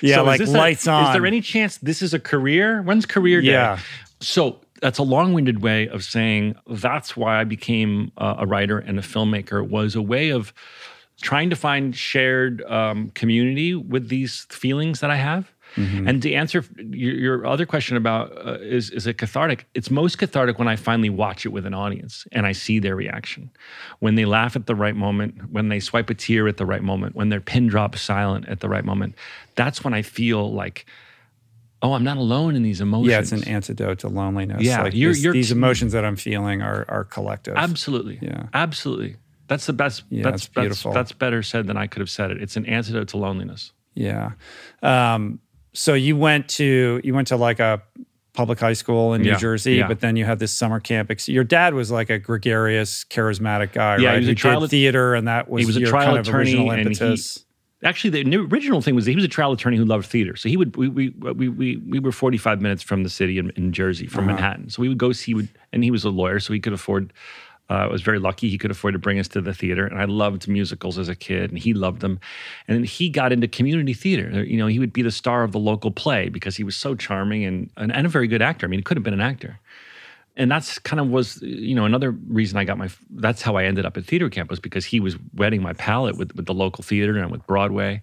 Yeah, 0.00 0.16
so 0.16 0.24
like 0.24 0.40
lights 0.46 0.86
a, 0.86 0.92
on. 0.92 1.06
Is 1.06 1.12
there 1.12 1.26
any 1.26 1.40
chance 1.40 1.78
this 1.78 2.02
is 2.02 2.14
a 2.14 2.20
career? 2.20 2.82
When's 2.82 3.06
career 3.06 3.40
day? 3.40 3.48
Yeah. 3.48 3.78
So 4.20 4.60
that's 4.80 4.98
a 4.98 5.02
long-winded 5.02 5.62
way 5.62 5.88
of 5.88 6.04
saying 6.04 6.56
that's 6.66 7.16
why 7.16 7.40
I 7.40 7.44
became 7.44 8.12
a 8.16 8.46
writer 8.46 8.78
and 8.78 8.98
a 8.98 9.02
filmmaker 9.02 9.66
was 9.66 9.94
a 9.94 10.02
way 10.02 10.30
of 10.30 10.52
trying 11.20 11.50
to 11.50 11.56
find 11.56 11.94
shared 11.94 12.62
um, 12.62 13.10
community 13.10 13.74
with 13.74 14.08
these 14.08 14.46
feelings 14.48 15.00
that 15.00 15.10
I 15.10 15.16
have. 15.16 15.52
Mm-hmm. 15.76 16.08
And 16.08 16.22
to 16.22 16.32
answer 16.32 16.64
your, 16.76 17.14
your 17.14 17.46
other 17.46 17.66
question 17.66 17.96
about 17.96 18.32
uh, 18.46 18.58
is 18.60 18.90
is 18.90 19.06
it 19.06 19.18
cathartic? 19.18 19.66
It's 19.74 19.90
most 19.90 20.18
cathartic 20.18 20.58
when 20.58 20.68
I 20.68 20.76
finally 20.76 21.10
watch 21.10 21.46
it 21.46 21.50
with 21.50 21.66
an 21.66 21.74
audience 21.74 22.26
and 22.32 22.46
I 22.46 22.52
see 22.52 22.78
their 22.78 22.96
reaction, 22.96 23.50
when 24.00 24.14
they 24.14 24.24
laugh 24.24 24.56
at 24.56 24.66
the 24.66 24.74
right 24.74 24.96
moment, 24.96 25.50
when 25.50 25.68
they 25.68 25.80
swipe 25.80 26.10
a 26.10 26.14
tear 26.14 26.48
at 26.48 26.56
the 26.56 26.66
right 26.66 26.82
moment, 26.82 27.14
when 27.14 27.28
their 27.28 27.40
pin 27.40 27.66
drops 27.66 28.00
silent 28.00 28.48
at 28.48 28.60
the 28.60 28.68
right 28.68 28.84
moment. 28.84 29.14
That's 29.54 29.84
when 29.84 29.94
I 29.94 30.02
feel 30.02 30.52
like 30.52 30.86
oh, 31.82 31.94
I'm 31.94 32.04
not 32.04 32.16
alone 32.16 32.56
in 32.56 32.62
these 32.62 32.80
emotions. 32.80 33.10
Yeah, 33.10 33.20
it's 33.20 33.32
an 33.32 33.48
antidote 33.48 34.00
to 34.00 34.08
loneliness. 34.08 34.62
Yeah, 34.62 34.82
like 34.82 34.94
you're, 34.94 35.12
you're, 35.12 35.32
these 35.32 35.50
emotions 35.50 35.92
that 35.92 36.04
I'm 36.04 36.16
feeling 36.16 36.62
are 36.62 36.84
are 36.88 37.04
collective. 37.04 37.54
Absolutely. 37.56 38.18
Yeah, 38.20 38.46
absolutely. 38.52 39.16
That's 39.48 39.66
the 39.66 39.72
best. 39.72 40.04
Yeah, 40.10 40.22
that's 40.22 40.46
beautiful. 40.46 40.92
That's, 40.92 41.10
that's, 41.10 41.18
better 41.18 41.42
said 41.42 41.66
than 41.66 41.76
I 41.76 41.86
could 41.86 42.00
have 42.00 42.10
said 42.10 42.30
it. 42.30 42.40
It's 42.40 42.56
an 42.56 42.66
antidote 42.66 43.08
to 43.08 43.16
loneliness. 43.16 43.72
Yeah. 43.94 44.32
Um, 44.82 45.40
so 45.72 45.94
you 45.94 46.16
went 46.16 46.48
to 46.50 47.00
you 47.04 47.14
went 47.14 47.28
to 47.28 47.36
like 47.36 47.60
a 47.60 47.82
public 48.32 48.60
high 48.60 48.72
school 48.72 49.12
in 49.12 49.22
New 49.22 49.30
yeah, 49.30 49.36
Jersey, 49.36 49.74
yeah. 49.74 49.88
but 49.88 50.00
then 50.00 50.16
you 50.16 50.24
had 50.24 50.38
this 50.38 50.52
summer 50.52 50.80
camp. 50.80 51.10
Your 51.26 51.44
dad 51.44 51.74
was 51.74 51.90
like 51.90 52.10
a 52.10 52.18
gregarious, 52.18 53.04
charismatic 53.04 53.72
guy, 53.72 53.98
yeah, 53.98 54.10
right? 54.10 54.22
He 54.22 54.28
was 54.28 54.28
a 54.28 54.34
trial 54.34 54.66
theater, 54.66 55.14
and 55.14 55.28
that 55.28 55.48
was 55.48 55.62
he 55.62 55.66
was 55.66 55.76
a 55.76 55.80
trial 55.80 56.16
attorney, 56.16 56.68
and 56.68 56.96
he, 56.96 57.22
actually 57.82 58.22
the 58.22 58.36
original 58.36 58.80
thing 58.80 58.94
was 58.94 59.06
he 59.06 59.14
was 59.14 59.24
a 59.24 59.28
trial 59.28 59.52
attorney 59.52 59.76
who 59.76 59.84
loved 59.84 60.06
theater. 60.06 60.36
So 60.36 60.48
he 60.48 60.56
would 60.56 60.76
we 60.76 60.88
we 60.88 61.10
we 61.10 61.48
we, 61.48 61.76
we 61.76 61.98
were 61.98 62.12
forty 62.12 62.38
five 62.38 62.60
minutes 62.60 62.82
from 62.82 63.02
the 63.02 63.10
city 63.10 63.38
in, 63.38 63.50
in 63.50 63.72
Jersey, 63.72 64.06
from 64.06 64.24
uh-huh. 64.24 64.34
Manhattan. 64.34 64.70
So 64.70 64.82
we 64.82 64.88
would 64.88 64.98
go 64.98 65.12
see. 65.12 65.34
Would 65.34 65.48
and 65.72 65.84
he 65.84 65.90
was 65.90 66.04
a 66.04 66.10
lawyer, 66.10 66.40
so 66.40 66.52
he 66.52 66.60
could 66.60 66.72
afford 66.72 67.12
I 67.74 67.86
was 67.86 68.02
very 68.02 68.18
lucky 68.18 68.48
he 68.48 68.58
could 68.58 68.70
afford 68.70 68.94
to 68.94 68.98
bring 68.98 69.18
us 69.18 69.28
to 69.28 69.40
the 69.40 69.54
theater, 69.54 69.86
and 69.86 70.00
I 70.00 70.04
loved 70.04 70.48
musicals 70.48 70.98
as 70.98 71.08
a 71.08 71.14
kid, 71.14 71.50
and 71.50 71.58
he 71.58 71.72
loved 71.72 72.00
them. 72.00 72.18
And 72.66 72.76
then 72.76 72.84
he 72.84 73.08
got 73.08 73.32
into 73.32 73.46
community 73.46 73.94
theater. 73.94 74.42
You 74.44 74.58
know, 74.58 74.66
he 74.66 74.78
would 74.78 74.92
be 74.92 75.02
the 75.02 75.10
star 75.10 75.44
of 75.44 75.52
the 75.52 75.58
local 75.58 75.90
play 75.90 76.28
because 76.28 76.56
he 76.56 76.64
was 76.64 76.76
so 76.76 76.94
charming 76.94 77.44
and 77.44 77.70
and, 77.76 77.94
and 77.94 78.06
a 78.06 78.10
very 78.10 78.26
good 78.26 78.42
actor. 78.42 78.66
I 78.66 78.68
mean, 78.68 78.80
he 78.80 78.82
could 78.82 78.96
have 78.96 79.04
been 79.04 79.14
an 79.14 79.20
actor. 79.20 79.60
And 80.36 80.50
that's 80.50 80.78
kind 80.78 81.00
of 81.00 81.08
was 81.08 81.40
you 81.42 81.74
know 81.74 81.84
another 81.84 82.10
reason 82.10 82.58
I 82.58 82.64
got 82.64 82.78
my. 82.78 82.88
That's 83.10 83.42
how 83.42 83.56
I 83.56 83.64
ended 83.64 83.84
up 83.86 83.96
at 83.96 84.04
theater 84.04 84.28
camp 84.28 84.50
was 84.50 84.60
because 84.60 84.84
he 84.84 84.98
was 84.98 85.16
wetting 85.34 85.62
my 85.62 85.72
palate 85.74 86.16
with 86.16 86.34
with 86.34 86.46
the 86.46 86.54
local 86.54 86.82
theater 86.82 87.18
and 87.18 87.30
with 87.30 87.46
Broadway, 87.46 88.02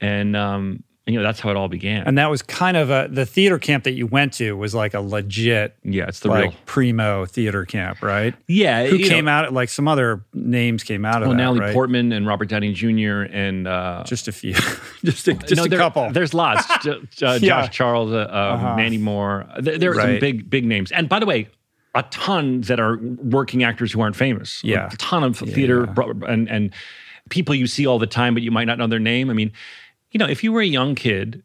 and 0.00 0.36
um, 0.36 0.82
you 1.10 1.18
know 1.18 1.24
that's 1.24 1.40
how 1.40 1.50
it 1.50 1.56
all 1.56 1.68
began 1.68 2.06
and 2.06 2.16
that 2.16 2.30
was 2.30 2.42
kind 2.42 2.76
of 2.76 2.90
a 2.90 3.08
the 3.10 3.26
theater 3.26 3.58
camp 3.58 3.84
that 3.84 3.92
you 3.92 4.06
went 4.06 4.32
to 4.32 4.56
was 4.56 4.74
like 4.74 4.94
a 4.94 5.00
legit 5.00 5.76
yeah 5.84 6.06
it's 6.06 6.20
the 6.20 6.28
like 6.28 6.44
real 6.44 6.54
primo 6.66 7.26
theater 7.26 7.64
camp 7.64 8.02
right 8.02 8.34
yeah 8.46 8.86
who 8.86 8.98
came 8.98 9.24
know, 9.24 9.30
out 9.30 9.52
like 9.52 9.68
some 9.68 9.88
other 9.88 10.24
names 10.34 10.84
came 10.84 11.04
out 11.04 11.16
of 11.16 11.22
it? 11.22 11.26
well 11.28 11.36
that, 11.36 11.42
natalie 11.42 11.60
right? 11.60 11.74
portman 11.74 12.12
and 12.12 12.26
robert 12.26 12.48
downey 12.48 12.72
jr 12.72 13.22
and 13.22 13.66
uh, 13.66 14.02
just 14.06 14.28
a 14.28 14.32
few 14.32 14.54
just 15.04 15.26
a, 15.28 15.34
just 15.34 15.56
no, 15.56 15.64
a 15.64 15.68
there, 15.68 15.78
couple 15.78 16.10
there's 16.12 16.34
lots 16.34 16.68
uh, 16.86 16.98
yeah. 17.20 17.38
josh 17.38 17.70
charles 17.70 18.12
uh, 18.12 18.28
uh-huh. 18.30 18.76
mandy 18.76 18.98
moore 18.98 19.46
there, 19.58 19.78
there 19.78 19.90
are 19.90 19.94
right. 19.94 20.04
some 20.04 20.20
big 20.20 20.48
big 20.48 20.64
names 20.64 20.92
and 20.92 21.08
by 21.08 21.18
the 21.18 21.26
way 21.26 21.48
a 21.94 22.02
ton 22.04 22.60
that 22.62 22.78
are 22.78 22.98
working 22.98 23.64
actors 23.64 23.92
who 23.92 24.00
aren't 24.00 24.16
famous 24.16 24.62
yeah 24.62 24.88
a 24.92 24.96
ton 24.96 25.24
of 25.24 25.40
yeah, 25.42 25.54
theater 25.54 25.92
yeah. 25.96 26.32
and 26.32 26.48
and 26.48 26.74
people 27.28 27.54
you 27.54 27.66
see 27.66 27.86
all 27.86 27.98
the 27.98 28.06
time 28.06 28.34
but 28.34 28.42
you 28.42 28.50
might 28.50 28.64
not 28.64 28.78
know 28.78 28.86
their 28.86 28.98
name 28.98 29.30
i 29.30 29.32
mean 29.32 29.52
you 30.10 30.18
know 30.18 30.26
if 30.26 30.42
you 30.44 30.52
were 30.52 30.60
a 30.60 30.66
young 30.66 30.94
kid 30.94 31.42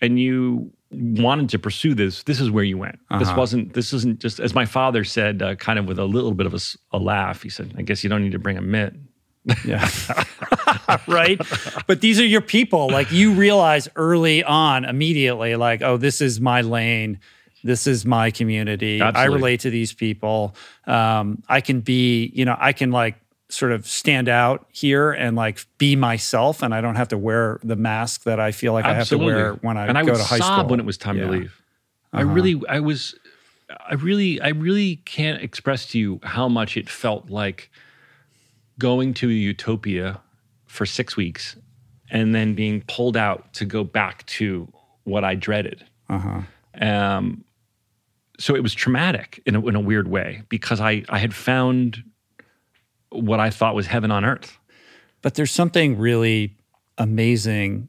and 0.00 0.18
you 0.18 0.72
wanted 0.90 1.48
to 1.48 1.58
pursue 1.58 1.94
this, 1.94 2.22
this 2.24 2.38
is 2.40 2.50
where 2.50 2.64
you 2.64 2.76
went. 2.76 2.98
This 3.18 3.28
Uh-huh. 3.28 3.38
wasn't. 3.38 3.72
This 3.74 3.92
isn't 3.94 4.20
just 4.20 4.40
as 4.40 4.54
my 4.54 4.66
father 4.66 5.04
said, 5.04 5.40
uh, 5.42 5.54
kind 5.54 5.78
of 5.78 5.86
with 5.86 5.98
a 5.98 6.04
little 6.04 6.32
bit 6.34 6.46
of 6.46 6.54
a 6.92 6.98
laugh. 6.98 7.42
He 7.42 7.48
said, 7.48 7.72
"I 7.78 7.82
guess 7.82 8.02
you 8.04 8.10
don't 8.10 8.22
need 8.22 8.32
to 8.32 8.38
bring 8.38 8.58
a 8.58 8.62
mitt." 8.62 8.94
Yeah. 9.64 9.88
right. 11.08 11.40
But 11.86 12.00
these 12.00 12.20
are 12.20 12.24
your 12.26 12.40
people. 12.42 12.88
Like 12.90 13.10
you 13.10 13.32
realize 13.32 13.88
early 13.96 14.44
on, 14.44 14.84
immediately, 14.84 15.56
like, 15.56 15.82
oh, 15.82 15.96
this 15.96 16.20
is 16.20 16.40
my 16.40 16.60
lane. 16.60 17.18
This 17.64 17.86
is 17.86 18.04
my 18.04 18.30
community. 18.30 19.00
I 19.00 19.24
relate 19.26 19.60
to 19.60 19.70
these 19.70 19.92
people. 19.92 20.54
Um, 20.86 21.42
I 21.48 21.60
can 21.60 21.80
be, 21.80 22.30
you 22.34 22.44
know, 22.44 22.56
I 22.58 22.72
can 22.72 22.90
like 22.90 23.16
sort 23.52 23.72
of 23.72 23.86
stand 23.86 24.28
out 24.28 24.66
here 24.72 25.12
and 25.12 25.36
like 25.36 25.66
be 25.78 25.94
myself, 25.96 26.62
and 26.62 26.74
I 26.74 26.80
don't 26.80 26.96
have 26.96 27.08
to 27.08 27.18
wear 27.18 27.60
the 27.62 27.76
mask 27.76 28.24
that 28.24 28.40
I 28.40 28.50
feel 28.52 28.72
like 28.72 28.84
I 28.84 28.94
have 28.94 29.08
to 29.08 29.18
wear 29.18 29.54
when 29.54 29.76
I 29.76 29.86
and 29.86 29.98
I 29.98 30.02
go 30.04 30.12
would 30.12 30.18
to 30.18 30.24
high 30.24 30.38
sob 30.38 30.60
school. 30.60 30.70
when 30.70 30.80
it 30.80 30.86
was 30.86 30.96
time 30.96 31.16
Yeah. 31.18 31.24
Uh-huh. 31.24 31.32
to 31.32 31.38
leave. 31.40 31.62
I 32.14 32.20
really, 32.22 32.60
I 32.68 32.80
was, 32.80 33.14
I 33.88 33.94
really, 33.94 34.40
I 34.40 34.48
really 34.48 34.96
can't 34.96 35.42
express 35.42 35.86
to 35.92 35.98
you 35.98 36.20
how 36.22 36.48
much 36.48 36.76
it 36.76 36.90
felt 36.90 37.30
like 37.30 37.70
going 38.78 39.14
to 39.14 39.28
a 39.28 39.32
utopia 39.32 40.20
for 40.66 40.84
six 40.84 41.16
weeks 41.16 41.56
and 42.10 42.34
then 42.34 42.54
being 42.54 42.82
pulled 42.88 43.16
out 43.16 43.52
to 43.54 43.64
go 43.64 43.82
back 43.84 44.26
to 44.26 44.70
what 45.04 45.24
I 45.24 45.34
dreaded. 45.34 45.84
Uh-huh. 46.10 46.42
Um, 46.80 47.44
so 48.38 48.54
it 48.54 48.62
was 48.62 48.74
traumatic 48.74 49.40
in 49.46 49.54
a, 49.56 49.66
in 49.66 49.74
a 49.74 49.80
weird 49.80 50.08
way 50.08 50.42
because 50.50 50.80
I, 50.80 51.04
I 51.08 51.18
had 51.18 51.34
found 51.34 52.02
what 53.12 53.40
I 53.40 53.50
thought 53.50 53.74
was 53.74 53.86
heaven 53.86 54.10
on 54.10 54.24
earth. 54.24 54.58
But 55.22 55.34
there's 55.34 55.50
something 55.52 55.98
really 55.98 56.56
amazing, 56.98 57.88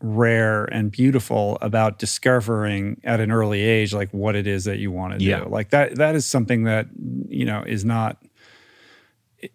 rare, 0.00 0.64
and 0.66 0.90
beautiful 0.90 1.58
about 1.60 1.98
discovering 1.98 3.00
at 3.04 3.20
an 3.20 3.30
early 3.32 3.60
age 3.60 3.92
like 3.92 4.10
what 4.12 4.36
it 4.36 4.46
is 4.46 4.64
that 4.64 4.78
you 4.78 4.92
want 4.92 5.18
to 5.18 5.24
Yeah. 5.24 5.40
do. 5.44 5.50
Like 5.50 5.70
that 5.70 5.96
that 5.96 6.14
is 6.14 6.24
something 6.26 6.64
that 6.64 6.86
you 7.28 7.44
know 7.44 7.62
is 7.66 7.84
not 7.84 8.22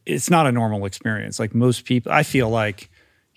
it's 0.05 0.29
not 0.29 0.47
a 0.47 0.51
normal 0.51 0.85
experience. 0.85 1.39
Like 1.39 1.53
most 1.53 1.85
people 1.85 2.11
I 2.11 2.23
feel 2.23 2.49
like 2.49 2.89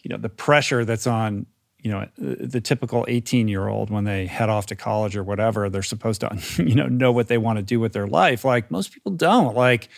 you 0.02 0.08
know 0.08 0.16
the 0.18 0.28
pressure 0.28 0.84
that's 0.84 1.06
on 1.06 1.46
you 1.80 1.90
know 1.90 2.06
the 2.18 2.46
the 2.46 2.60
typical 2.60 3.04
18 3.08 3.48
year 3.48 3.68
old 3.68 3.90
when 3.90 4.04
they 4.04 4.26
head 4.26 4.48
off 4.48 4.66
to 4.66 4.76
college 4.76 5.16
or 5.16 5.22
whatever 5.22 5.68
they're 5.68 5.82
supposed 5.82 6.20
to 6.22 6.36
you 6.62 6.74
know 6.74 6.86
know 6.86 7.12
what 7.12 7.28
they 7.28 7.38
want 7.38 7.58
to 7.58 7.62
do 7.62 7.78
with 7.80 7.92
their 7.92 8.06
life 8.06 8.44
like 8.44 8.70
most 8.70 8.92
people 8.92 9.12
don't 9.12 9.54
like 9.54 9.88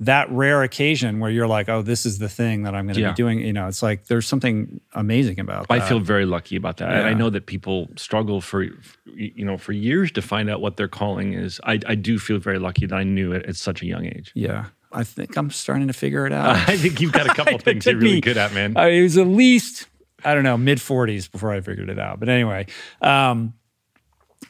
that 0.00 0.30
rare 0.30 0.62
occasion 0.62 1.20
where 1.20 1.30
you're 1.30 1.46
like, 1.46 1.68
oh, 1.70 1.80
this 1.80 2.04
is 2.04 2.18
the 2.18 2.28
thing 2.28 2.64
that 2.64 2.74
I'm 2.74 2.84
going 2.86 2.96
to 2.96 3.00
Yeah. 3.00 3.12
be 3.12 3.14
doing. 3.16 3.40
You 3.40 3.52
know, 3.54 3.66
it's 3.66 3.82
like 3.82 4.06
there's 4.06 4.26
something 4.26 4.80
amazing 4.92 5.40
about 5.40 5.68
that. 5.68 5.74
I 5.82 5.88
feel 5.88 6.00
very 6.00 6.26
lucky 6.26 6.54
about 6.56 6.76
that. 6.78 6.92
And 6.92 7.06
I 7.06 7.14
know 7.14 7.30
that 7.30 7.46
people 7.46 7.88
struggle 7.96 8.40
for, 8.42 8.62
you 9.06 9.44
know, 9.44 9.56
for 9.56 9.72
years 9.72 10.12
to 10.12 10.22
find 10.22 10.50
out 10.50 10.60
what 10.60 10.76
their 10.76 10.88
calling 10.88 11.32
is. 11.32 11.60
I, 11.64 11.80
I 11.86 11.94
do 11.94 12.18
feel 12.18 12.38
very 12.38 12.58
lucky 12.58 12.84
that 12.86 12.94
I 12.94 13.04
knew 13.04 13.32
it 13.32 13.46
at 13.46 13.56
such 13.56 13.80
a 13.82 13.86
young 13.86 14.04
age. 14.04 14.32
Yeah. 14.34 14.66
I 14.92 15.02
think 15.02 15.36
I'm 15.36 15.50
starting 15.50 15.86
to 15.88 15.92
figure 15.94 16.26
it 16.26 16.32
out. 16.32 16.56
I 16.68 16.76
think 16.76 17.00
you've 17.00 17.12
got 17.12 17.26
a 17.26 17.34
couple 17.34 17.58
things 17.58 17.86
you're 17.86 17.96
really 17.96 18.16
me- 18.16 18.20
good 18.20 18.36
at, 18.36 18.52
man. 18.52 18.76
I, 18.76 18.88
it 18.88 19.02
was 19.02 19.16
at 19.16 19.26
least, 19.26 19.86
I 20.24 20.34
don't 20.34 20.44
know, 20.44 20.58
mid 20.58 20.78
40s 20.78 21.30
before 21.30 21.52
I 21.52 21.60
figured 21.62 21.88
it 21.88 21.98
out. 21.98 22.20
But 22.20 22.28
anyway, 22.28 22.66
um, 23.00 23.54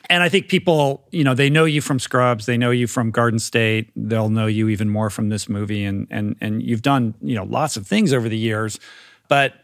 and 0.09 0.23
I 0.23 0.29
think 0.29 0.49
people, 0.49 1.07
you 1.11 1.25
know, 1.25 1.35
they 1.35 1.51
know 1.51 1.65
you 1.65 1.81
from 1.81 1.99
Scrubs, 1.99 2.47
they 2.47 2.57
know 2.57 2.71
you 2.71 2.87
from 2.87 3.11
Garden 3.11 3.39
State, 3.39 3.91
they'll 3.97 4.29
know 4.29 4.47
you 4.47 4.69
even 4.69 4.89
more 4.89 5.11
from 5.11 5.29
this 5.29 5.49
movie, 5.49 5.85
and 5.85 6.07
and 6.11 6.37
and 6.41 6.63
you've 6.63 6.83
done, 6.83 7.15
you 7.23 7.35
know, 7.35 7.45
lots 7.45 7.77
of 7.77 7.87
things 7.87 8.13
over 8.13 8.29
the 8.29 8.37
years, 8.39 8.79
but 9.29 9.55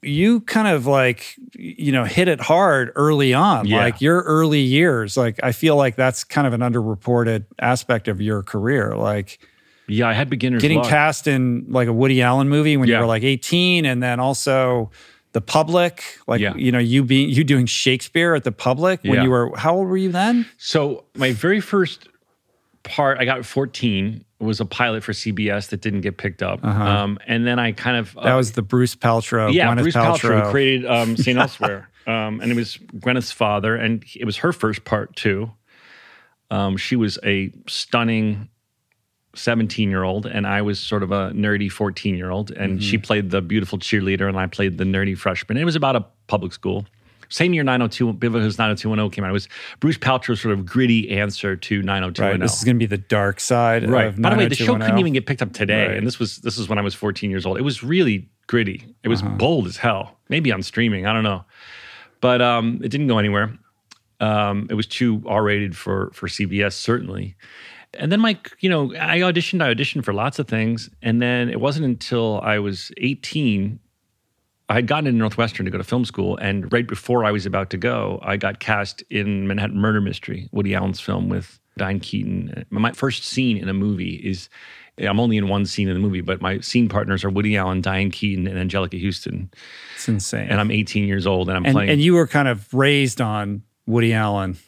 you 0.00 0.40
kind 0.42 0.68
of 0.68 0.86
like, 0.86 1.34
you 1.54 1.90
know, 1.90 2.04
hit 2.04 2.28
it 2.28 2.40
hard 2.40 2.92
early 2.94 3.34
on, 3.34 3.66
Yeah. 3.66 3.78
like 3.78 4.00
your 4.00 4.22
early 4.22 4.60
years. 4.60 5.16
Like 5.16 5.40
I 5.42 5.50
feel 5.50 5.74
like 5.74 5.96
that's 5.96 6.22
kind 6.22 6.46
of 6.46 6.52
an 6.52 6.60
underreported 6.60 7.46
aspect 7.58 8.06
of 8.06 8.20
your 8.20 8.44
career, 8.44 8.94
like 8.94 9.40
yeah, 9.88 10.06
I 10.06 10.12
had 10.12 10.30
beginner's 10.30 10.62
getting 10.62 10.78
luck. 10.78 10.88
cast 10.88 11.26
in 11.26 11.64
like 11.68 11.88
a 11.88 11.92
Woody 11.92 12.22
Allen 12.22 12.48
movie 12.48 12.76
when 12.76 12.88
Yeah. 12.88 12.96
you 12.96 13.00
were 13.00 13.06
like 13.08 13.24
18 13.24 13.86
and 13.86 14.00
then 14.02 14.20
also 14.20 14.90
the 15.38 15.52
public 15.58 16.02
like 16.26 16.40
Yeah. 16.40 16.54
you 16.56 16.72
know 16.72 16.80
you 16.80 17.04
being 17.04 17.30
you 17.30 17.44
doing 17.44 17.66
Shakespeare 17.66 18.34
at 18.34 18.42
the 18.42 18.50
public 18.50 19.02
when 19.04 19.14
Yeah. 19.14 19.22
you 19.24 19.30
were 19.30 19.56
how 19.56 19.76
old 19.76 19.86
were 19.88 19.96
you 19.96 20.10
then 20.10 20.46
So 20.56 21.04
my 21.14 21.30
very 21.32 21.60
first 21.60 22.08
part, 22.82 23.18
I 23.20 23.24
got 23.24 23.44
14, 23.44 24.24
was 24.40 24.60
a 24.60 24.64
pilot 24.64 25.04
for 25.04 25.12
CBS 25.12 25.68
that 25.68 25.80
didn't 25.80 26.00
get 26.00 26.16
picked 26.16 26.42
up. 26.42 26.64
Um, 26.64 27.18
and 27.26 27.46
then 27.46 27.58
I 27.58 27.72
kind 27.72 27.96
of... 27.98 28.16
Uh-huh. 28.16 28.26
that 28.28 28.34
was 28.34 28.52
the 28.52 28.62
Bruce 28.62 28.94
Paltrow 28.96 29.52
yeah, 29.52 29.68
Gwyneth 29.68 29.82
Bruce 29.82 29.94
Paltrow, 29.94 30.42
Paltrow, 30.42 30.50
created 30.50 30.86
um, 30.86 31.16
St. 31.24 31.38
Elsewhere, 31.38 31.88
um, 32.06 32.40
and 32.40 32.50
it 32.50 32.56
was 32.56 32.78
Gwyneth's 32.96 33.32
father, 33.32 33.76
and 33.76 34.04
it 34.16 34.24
was 34.24 34.38
her 34.38 34.52
first 34.52 34.84
part 34.84 35.14
too. 35.16 35.50
Um, 36.50 36.76
she 36.78 36.96
was 36.96 37.18
a 37.24 37.52
stunning 37.66 38.48
seventeen-year-old, 39.38 40.26
and 40.26 40.46
I 40.46 40.62
was 40.62 40.78
sort 40.80 41.02
of 41.02 41.10
a 41.12 41.30
nerdy 41.32 41.70
fourteen-year-old, 41.70 42.50
and 42.52 42.82
she 42.82 42.98
played 42.98 43.30
the 43.30 43.40
beautiful 43.40 43.78
cheerleader, 43.78 44.28
and 44.28 44.38
I 44.38 44.46
played 44.46 44.78
the 44.78 44.84
nerdy 44.84 45.16
freshman. 45.16 45.56
It 45.56 45.64
was 45.64 45.76
about 45.76 45.96
a 45.96 46.04
public 46.26 46.52
school. 46.52 46.86
Same 47.30 47.52
year, 47.52 47.62
902, 47.62 48.14
Beverly 48.14 48.40
Hills 48.40 48.56
90210 48.56 49.10
came 49.14 49.22
out. 49.22 49.28
It 49.28 49.32
was 49.34 49.48
Bruce 49.80 49.98
Paltrow's 49.98 50.40
sort 50.40 50.54
of 50.54 50.64
gritty 50.64 51.10
answer 51.10 51.56
to 51.56 51.76
right 51.80 51.84
90210. 51.84 52.40
this 52.40 52.56
is 52.56 52.64
going 52.64 52.76
to 52.76 52.78
be 52.78 52.86
the 52.86 52.96
dark 52.96 53.38
side 53.38 53.86
Right. 53.86 54.18
By 54.18 54.30
the 54.30 54.36
way, 54.36 54.48
the 54.48 54.54
show 54.54 54.78
couldn't 54.78 54.98
even 54.98 55.12
get 55.12 55.26
picked 55.26 55.42
up 55.42 55.52
today, 55.52 55.88
Right. 55.88 55.96
and 55.98 56.06
this 56.06 56.18
was 56.18 56.38
this 56.38 56.56
is 56.56 56.70
when 56.70 56.78
I 56.78 56.80
was 56.80 56.94
14 56.94 57.30
years 57.30 57.44
old. 57.44 57.58
It 57.58 57.62
was 57.64 57.82
really 57.84 58.30
gritty. 58.46 58.76
It 58.76 59.08
Uh-huh. 59.08 59.10
was 59.10 59.20
bold 59.22 59.66
as 59.66 59.76
hell. 59.76 60.16
Maybe 60.30 60.50
on 60.52 60.62
streaming, 60.62 61.04
I 61.06 61.12
don't 61.12 61.22
know, 61.22 61.44
but 62.22 62.40
um, 62.40 62.80
it 62.82 62.88
didn't 62.88 63.08
go 63.08 63.18
anywhere. 63.18 63.52
Um, 64.20 64.66
it 64.70 64.74
was 64.74 64.86
too 64.86 65.22
R-rated 65.26 65.76
for 65.76 66.10
for 66.14 66.28
CBS, 66.28 66.72
certainly. 66.72 67.36
And 67.94 68.12
then 68.12 68.20
my, 68.20 68.38
you 68.60 68.68
know, 68.68 68.92
I 68.94 69.20
auditioned. 69.20 69.62
I 69.62 69.72
auditioned 69.74 70.04
for 70.04 70.12
lots 70.12 70.38
of 70.38 70.46
things, 70.46 70.90
and 71.02 71.22
then 71.22 71.48
it 71.48 71.60
wasn't 71.60 71.86
until 71.86 72.40
I 72.42 72.58
was 72.58 72.90
18. 72.98 73.78
I 74.70 74.74
had 74.74 74.86
gotten 74.86 75.06
into 75.06 75.18
Northwestern 75.18 75.64
to 75.64 75.70
go 75.70 75.78
to 75.78 75.84
film 75.84 76.04
school, 76.04 76.36
and 76.36 76.70
right 76.72 76.86
before 76.86 77.24
I 77.24 77.30
was 77.30 77.46
about 77.46 77.70
to 77.70 77.78
go, 77.78 78.18
I 78.22 78.36
got 78.36 78.60
cast 78.60 79.02
in 79.08 79.48
Manhattan 79.48 79.78
Murder 79.78 80.00
Mystery, 80.02 80.48
Woody 80.52 80.74
Allen's 80.74 81.00
film 81.00 81.30
with 81.30 81.58
Diane 81.78 82.00
Keaton. 82.00 82.66
My 82.68 82.92
first 82.92 83.24
scene 83.24 83.56
in 83.56 83.68
a 83.70 83.74
movie 83.74 84.16
is 84.16 84.50
I'm 85.00 85.20
only 85.20 85.36
in 85.36 85.48
one 85.48 85.64
scene 85.64 85.88
in 85.88 85.94
the 85.94 86.00
movie, 86.00 86.20
but 86.20 86.42
my 86.42 86.60
scene 86.60 86.88
partners 86.88 87.24
are 87.24 87.30
Woody 87.30 87.56
Allen, 87.56 87.80
Diane 87.80 88.10
Keaton, 88.10 88.46
and 88.46 88.70
Anjelica 88.70 89.02
Huston. 89.02 89.50
it's 89.94 90.08
insane 90.08 90.48
And 90.48 90.60
I'm 90.60 90.70
18 90.70 91.04
years 91.04 91.26
old, 91.26 91.48
and 91.48 91.56
I'm 91.56 91.64
and, 91.64 91.74
playing. 91.74 91.90
and 91.90 92.00
you 92.00 92.14
were 92.14 92.26
kind 92.26 92.48
of 92.48 92.72
raised 92.74 93.20
on 93.20 93.62
Woody 93.86 94.12
Allen 94.12 94.58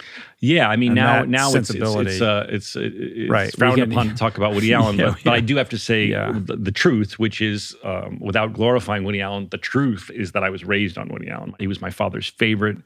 yeah, 0.40 0.68
I 0.68 0.76
mean 0.76 0.92
and 0.92 0.96
now 0.96 1.22
now 1.24 1.54
it's 1.54 1.70
it's 1.70 1.78
it's 1.80 2.20
uh, 2.20 2.46
it's, 2.48 2.74
uh, 2.76 2.80
it's 2.82 3.30
Right. 3.30 3.54
frowned 3.56 3.76
can- 3.78 3.92
upon 3.92 4.08
to 4.08 4.14
talk 4.14 4.36
about 4.38 4.54
Woody 4.54 4.72
Allen, 4.78 4.96
Yeah, 4.98 5.10
but, 5.10 5.24
but. 5.24 5.34
I 5.34 5.40
do 5.40 5.56
have 5.56 5.68
to 5.70 5.78
say 5.78 6.06
Yeah. 6.06 6.32
the, 6.34 6.56
the 6.56 6.72
truth, 6.72 7.18
which 7.18 7.40
is 7.42 7.76
um, 7.84 8.18
without 8.20 8.52
glorifying 8.52 9.04
Woody 9.04 9.20
Allen, 9.20 9.48
the 9.50 9.58
truth 9.58 10.10
is 10.14 10.32
that 10.32 10.42
I 10.42 10.50
was 10.50 10.64
raised 10.64 10.96
on 10.98 11.08
Woody 11.08 11.28
Allen. 11.28 11.54
He 11.58 11.66
was 11.66 11.80
my 11.80 11.90
father's 11.90 12.28
favorite. 12.28 12.78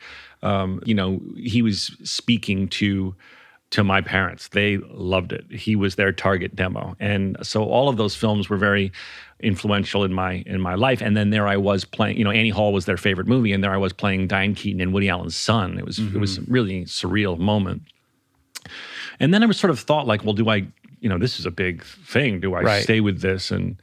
Um, 0.42 0.80
you 0.84 0.94
know, 0.94 1.20
he 1.36 1.62
was 1.62 1.96
speaking 2.02 2.68
to 2.80 3.14
to 3.74 3.82
my 3.84 4.00
parents. 4.00 4.48
They 4.48 4.76
loved 4.90 5.32
it. 5.32 5.44
He 5.50 5.74
was 5.76 5.96
their 5.96 6.12
target 6.12 6.54
demo, 6.54 6.96
and 7.00 7.36
so 7.42 7.64
all 7.64 7.88
of 7.88 7.96
those 7.96 8.14
films 8.16 8.48
were 8.48 8.56
very 8.56 8.92
influential 9.40 10.04
in 10.04 10.12
my 10.12 10.42
in 10.46 10.60
my 10.60 10.74
life. 10.74 11.00
And 11.02 11.16
then 11.16 11.30
there 11.30 11.46
I 11.48 11.56
was 11.56 11.84
playing. 11.84 12.16
You 12.16 12.24
know, 12.24 12.30
Annie 12.30 12.50
Hall 12.50 12.72
was 12.72 12.84
their 12.86 12.96
favorite 12.96 13.26
movie, 13.26 13.52
and 13.52 13.62
there 13.64 13.72
I 13.72 13.76
was 13.76 13.92
playing 13.92 14.28
Diane 14.28 14.54
Keaton 14.54 14.80
and 14.80 14.92
Woody 14.92 15.08
Allen's 15.08 15.36
son. 15.36 15.78
It 15.78 15.84
was 15.84 15.98
it 15.98 16.18
was 16.18 16.38
a 16.38 16.42
really 16.42 16.84
surreal 16.84 17.38
moment. 17.38 17.82
And 19.20 19.32
then 19.34 19.42
I 19.42 19.46
was 19.46 19.58
sort 19.58 19.70
of 19.70 19.78
thought 19.80 20.06
like, 20.06 20.24
well, 20.24 20.34
do 20.34 20.48
I, 20.48 20.66
you 21.00 21.08
know, 21.08 21.18
this 21.18 21.38
is 21.38 21.46
a 21.46 21.50
big 21.50 21.84
thing. 21.84 22.40
Do 22.40 22.54
I 22.54 22.60
Right. 22.62 22.82
stay 22.82 23.00
with 23.00 23.20
this 23.20 23.50
and 23.50 23.76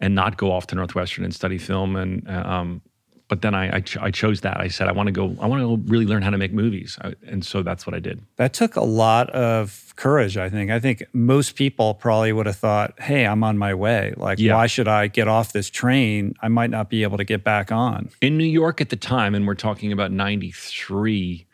and 0.00 0.14
not 0.14 0.36
go 0.36 0.50
off 0.52 0.66
to 0.68 0.74
Northwestern 0.74 1.24
and 1.24 1.34
study 1.34 1.58
film? 1.58 1.96
And 1.96 2.28
um, 2.28 2.80
but 3.28 3.40
then 3.42 3.54
I 3.54 3.76
I, 3.76 3.80
ch- 3.80 3.96
I 3.96 4.10
chose 4.10 4.42
that. 4.42 4.60
I 4.60 4.68
said 4.68 4.86
I 4.88 4.92
want 4.92 5.06
to 5.08 5.12
go. 5.12 5.34
I 5.40 5.46
want 5.46 5.62
to 5.62 5.90
really 5.90 6.06
learn 6.06 6.22
how 6.22 6.30
to 6.30 6.38
make 6.38 6.52
movies, 6.52 6.98
I, 7.02 7.14
and 7.26 7.44
so 7.44 7.62
that's 7.62 7.86
what 7.86 7.94
I 7.94 7.98
did. 8.00 8.20
That 8.36 8.52
took 8.52 8.76
a 8.76 8.84
lot 8.84 9.30
of 9.30 9.92
courage, 9.96 10.36
I 10.36 10.48
think. 10.50 10.70
I 10.70 10.78
think 10.80 11.02
most 11.12 11.54
people 11.56 11.94
probably 11.94 12.32
would 12.32 12.46
have 12.46 12.56
thought, 12.56 12.98
hey, 13.00 13.24
I'm 13.26 13.42
on 13.44 13.56
my 13.58 13.72
way. 13.74 14.12
Like, 14.16 14.38
Yeah. 14.40 14.56
why 14.56 14.66
should 14.66 14.88
I 14.88 15.06
get 15.06 15.28
off 15.28 15.52
this 15.52 15.70
train? 15.70 16.34
I 16.42 16.48
might 16.48 16.70
not 16.70 16.90
be 16.90 17.02
able 17.02 17.16
to 17.16 17.24
get 17.24 17.44
back 17.44 17.70
on. 17.72 18.10
In 18.20 18.36
New 18.36 18.44
York 18.44 18.80
at 18.80 18.90
the 18.90 18.96
time, 18.96 19.34
and 19.34 19.46
we're 19.46 19.54
talking 19.54 19.90
about 19.92 20.10
'93, 20.12 21.46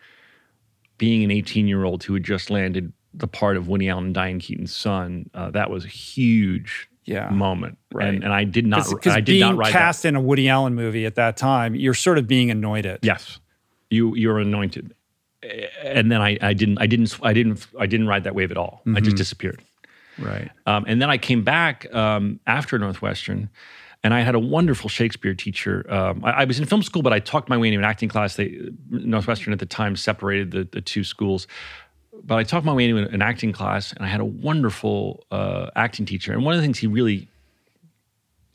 being 0.99 1.25
an 1.25 1.31
18 1.31 1.67
year 1.67 1.85
old 1.85 2.03
who 2.05 2.15
had 2.15 2.25
just 2.25 2.51
landed 2.51 2.93
the 3.15 3.27
part 3.27 3.57
of 3.57 3.69
Woody 3.69 3.89
Allen 3.89 4.07
and 4.07 4.15
Diane 4.15 4.39
Keaton's 4.39 4.75
son, 4.75 5.31
uh, 5.35 5.51
that 5.51 5.71
was 5.71 5.85
a 5.85 5.89
huge 5.89 6.89
Yeah. 7.05 7.29
moment. 7.31 7.79
Right. 7.93 8.09
And, 8.09 8.25
and 8.25 8.33
I 8.33 8.45
did 8.45 8.67
not. 8.67 8.89
Because 8.89 9.15
I 9.15 9.21
did 9.21 9.33
being 9.33 9.41
not 9.41 9.57
ride 9.57 9.67
that. 9.69 9.73
cast 9.73 10.05
in 10.05 10.17
a 10.17 10.21
Woody 10.21 10.49
Allen 10.49 10.75
movie 10.75 11.07
at 11.07 11.17
that 11.17 11.37
time, 11.37 11.75
you're 11.75 11.95
sort 11.95 12.19
of 12.19 12.29
being 12.29 12.51
anointed. 12.51 13.01
Yes, 13.03 13.41
you 13.91 14.15
you're 14.15 14.39
anointed, 14.39 14.95
and 15.83 16.13
then 16.13 16.21
I 16.21 16.39
I 16.41 16.53
didn't 16.53 16.79
I 16.79 16.87
didn't 16.87 17.19
I 17.23 17.33
didn't 17.33 17.67
I 17.79 17.87
didn't 17.87 18.07
ride 18.07 18.25
that 18.25 18.35
wave 18.35 18.51
at 18.51 18.57
all. 18.57 18.83
I 18.95 19.01
just 19.01 19.17
disappeared. 19.17 19.63
Right. 20.21 20.51
Um, 20.67 20.85
and 20.87 21.01
then 21.01 21.11
I 21.11 21.19
came 21.19 21.43
back 21.43 21.93
um, 21.95 22.41
after 22.47 22.79
Northwestern, 22.79 23.49
And 24.03 24.15
I 24.15 24.21
had 24.21 24.35
a 24.35 24.39
wonderful 24.39 24.89
Shakespeare 24.89 25.35
teacher. 25.35 25.85
Um, 25.93 26.25
I, 26.25 26.31
I, 26.31 26.45
was 26.45 26.59
in 26.59 26.67
film 26.67 26.83
school, 26.83 27.03
but 27.03 27.13
I 27.13 27.21
talked 27.21 27.49
my 27.49 27.57
way 27.57 27.69
into 27.69 27.79
an 27.79 27.85
acting 27.85 28.09
class. 28.09 28.37
They, 28.37 28.59
Northwestern 28.91 29.53
at 29.53 29.59
the 29.59 29.67
time 29.67 29.97
separated 29.97 30.51
the, 30.51 30.69
the 30.71 30.81
two 30.81 31.05
schools. 31.05 31.47
But 32.25 32.37
I 32.37 32.45
talked 32.45 32.67
my 32.67 32.73
way 32.73 32.89
into 32.89 33.09
an 33.09 33.23
acting 33.23 33.53
class, 33.53 33.93
and 33.93 34.05
I 34.05 34.09
had 34.09 34.21
a 34.21 34.25
wonderful 34.25 35.25
uh, 35.31 35.71
acting 35.77 36.07
teacher. 36.07 36.33
And 36.33 36.45
one 36.45 36.55
of 36.55 36.61
the 36.61 36.63
things 36.63 36.79
he 36.79 36.87
really 36.87 37.29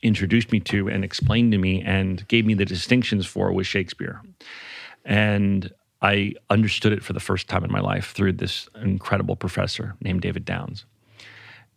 introduced 0.01 0.51
me 0.51 0.59
to 0.59 0.87
and 0.87 1.03
explained 1.03 1.51
to 1.51 1.57
me 1.57 1.81
and 1.81 2.27
gave 2.27 2.45
me 2.45 2.53
the 2.53 2.65
distinctions 2.65 3.25
for 3.25 3.51
was 3.51 3.65
Shakespeare. 3.65 4.21
And 5.03 5.73
I 6.01 6.33
understood 6.49 6.93
it 6.93 7.03
for 7.03 7.13
the 7.13 7.19
first 7.19 7.47
time 7.47 7.63
in 7.63 7.71
my 7.71 7.79
life 7.79 8.11
through 8.11 8.33
this 8.33 8.69
incredible 8.75 9.35
professor 9.35 9.95
named 10.01 10.21
David 10.21 10.45
Downs. 10.45 10.85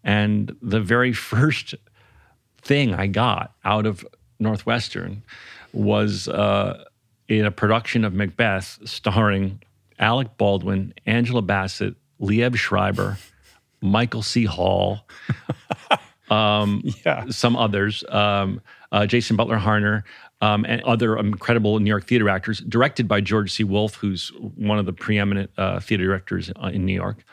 And 0.05 0.55
the 0.61 0.81
very 0.81 1.13
first 1.33 1.75
thing 2.61 2.95
I 2.95 3.07
got 3.07 3.55
out 3.65 3.87
of 3.87 4.07
Northwestern 4.39 5.23
was 5.73 6.29
uh, 6.29 6.85
in 7.29 7.45
a 7.45 7.51
production 7.51 8.05
of 8.05 8.15
Macbeth 8.15 8.79
starring 8.85 9.61
Alec 9.99 10.37
Baldwin, 10.37 10.95
Angela 11.07 11.43
Bassett, 11.43 11.95
Liev 12.21 12.57
Schreiber, 12.57 13.19
Michael 13.81 14.23
C. 14.23 14.45
Hall, 14.45 15.07
um, 16.31 16.83
yeah. 17.05 17.27
some 17.31 17.57
others, 17.57 18.05
um, 18.09 18.61
uh, 18.93 19.07
Jason 19.07 19.37
Butler 19.37 19.59
Harner, 19.59 20.03
um, 20.41 20.65
and 20.69 20.83
other 20.83 21.17
incredible 21.17 21.79
New 21.79 21.89
York 21.89 22.07
theater 22.07 22.29
actors, 22.29 22.61
directed 22.61 23.09
by 23.09 23.21
George 23.21 23.53
C. 23.53 23.65
Wolfe, 23.65 23.95
who's 23.95 24.29
one 24.39 24.79
of 24.79 24.87
the 24.87 24.93
preeminent 24.93 25.51
uh, 25.59 25.81
theater 25.81 26.05
directors 26.05 26.51
uh, 26.63 26.69
in 26.69 26.85
New 26.85 26.95
York, 26.95 27.25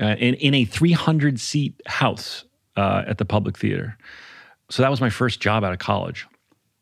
uh, 0.00 0.16
in, 0.18 0.34
in 0.34 0.54
a 0.54 0.64
300 0.64 1.38
seat 1.38 1.80
house 1.86 2.44
uh, 2.76 3.04
at 3.06 3.18
the 3.18 3.24
Public 3.24 3.56
Theater. 3.56 3.96
So 4.70 4.82
that 4.82 4.90
was 4.90 5.00
my 5.00 5.10
first 5.10 5.40
job 5.40 5.64
out 5.64 5.72
of 5.72 5.78
college. 5.78 6.26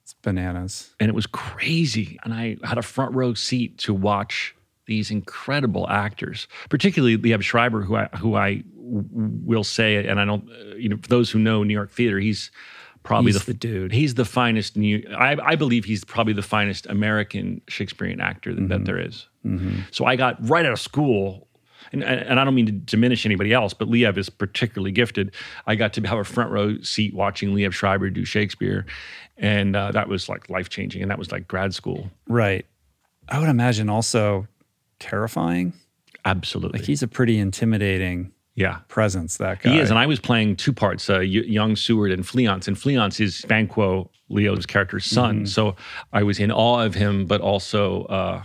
It's 0.03 0.15
bananas. 0.15 0.95
And 1.01 1.09
it 1.09 1.15
was 1.15 1.27
crazy. 1.27 2.19
And 2.25 2.33
I 2.33 2.57
had 2.63 2.79
a 2.79 2.83
front 2.83 3.15
row 3.15 3.35
seat 3.35 3.79
to 3.79 3.93
watch 3.93 4.55
these 4.91 5.11
incredible 5.11 5.89
actors, 5.89 6.49
particularly 6.69 7.17
Liev 7.17 7.43
Schreiber, 7.43 7.81
who 7.81 7.97
I, 7.97 8.09
who 8.19 8.35
I 8.35 8.65
will 8.77 9.65
say, 9.65 10.05
and 10.05 10.21
I 10.21 10.25
don't, 10.25 10.45
you 10.77 10.89
know, 10.89 10.97
for 10.97 11.09
those 11.09 11.31
who 11.31 11.39
know 11.39 11.63
New 11.63 11.73
York 11.73 11.93
theater, 11.93 12.19
he's 12.19 12.51
probably 13.05 13.33
he's 13.33 13.45
the, 13.45 13.53
the, 13.53 13.59
dude. 13.59 13.93
He's 13.93 14.15
the 14.15 14.25
finest 14.25 14.77
new. 14.77 15.07
I, 15.17 15.37
I, 15.41 15.55
believe 15.55 15.85
he's 15.85 16.05
probably 16.05 16.33
the 16.33 16.43
finest 16.43 16.87
American 16.87 17.63
Shakespearean 17.69 18.21
actor 18.21 18.53
that, 18.53 18.61
mm-hmm. 18.61 18.69
that 18.69 18.85
there 18.85 18.99
is. 18.99 19.29
Mm-hmm. 19.47 19.83
So 19.93 20.07
I 20.07 20.17
got 20.17 20.37
right 20.49 20.67
out 20.67 20.73
of 20.73 20.81
school 20.81 21.47
and, 21.93 22.03
and 22.05 22.39
I 22.39 22.45
don't 22.45 22.55
mean 22.55 22.67
to 22.67 22.73
diminish 22.73 23.25
anybody 23.25 23.53
else, 23.53 23.75
but 23.75 23.89
Liev 23.89 24.17
is 24.17 24.29
particularly 24.29 24.93
gifted. 24.93 25.33
I 25.67 25.77
got 25.77 25.93
to 25.95 26.03
have 26.03 26.19
a 26.19 26.25
front 26.25 26.51
row 26.51 26.81
seat 26.83 27.15
watching 27.15 27.55
Liev 27.55 27.73
Schreiber 27.73 28.11
do 28.11 28.25
Shakespeare, 28.25 28.87
and 29.37 29.75
uh, 29.75 29.93
that 29.93 30.09
was 30.09 30.29
like 30.29 30.51
life 30.51 30.69
changing. 30.69 31.03
And 31.03 31.11
that 31.11 31.19
was 31.19 31.33
like 31.33 31.49
grad 31.49 31.75
school. 31.75 32.11
Right. 32.29 32.67
I 33.29 33.39
would 33.39 33.49
imagine 33.49 33.89
also 33.89 34.47
terrifying. 35.01 35.73
Absolutely. 36.25 36.79
Like 36.79 36.87
he's 36.87 37.03
a 37.03 37.09
pretty 37.09 37.39
intimidating 37.39 38.33
yeah. 38.55 38.79
presence, 38.89 39.39
that 39.39 39.63
guy. 39.63 39.73
He 39.73 39.79
is. 39.79 39.91
And 39.91 39.99
I 39.99 40.07
was 40.07 40.21
playing 40.21 40.57
two 40.57 40.73
parts, 40.73 41.11
uh, 41.11 41.21
young 41.21 41.75
Seward 41.77 42.13
and 42.13 42.25
Fleance. 42.25 42.69
And 42.69 42.77
Fleance 42.77 43.21
is 43.21 43.43
Banquo, 43.49 44.11
Liev's 44.29 44.67
character's 44.67 45.07
son. 45.07 45.37
Mm-hmm. 45.37 45.45
So 45.47 45.77
I 46.13 46.23
was 46.23 46.39
in 46.39 46.53
awe 46.53 46.85
of 46.85 46.95
him, 46.95 47.27
but 47.27 47.41
also 47.41 48.05
uh, 48.05 48.43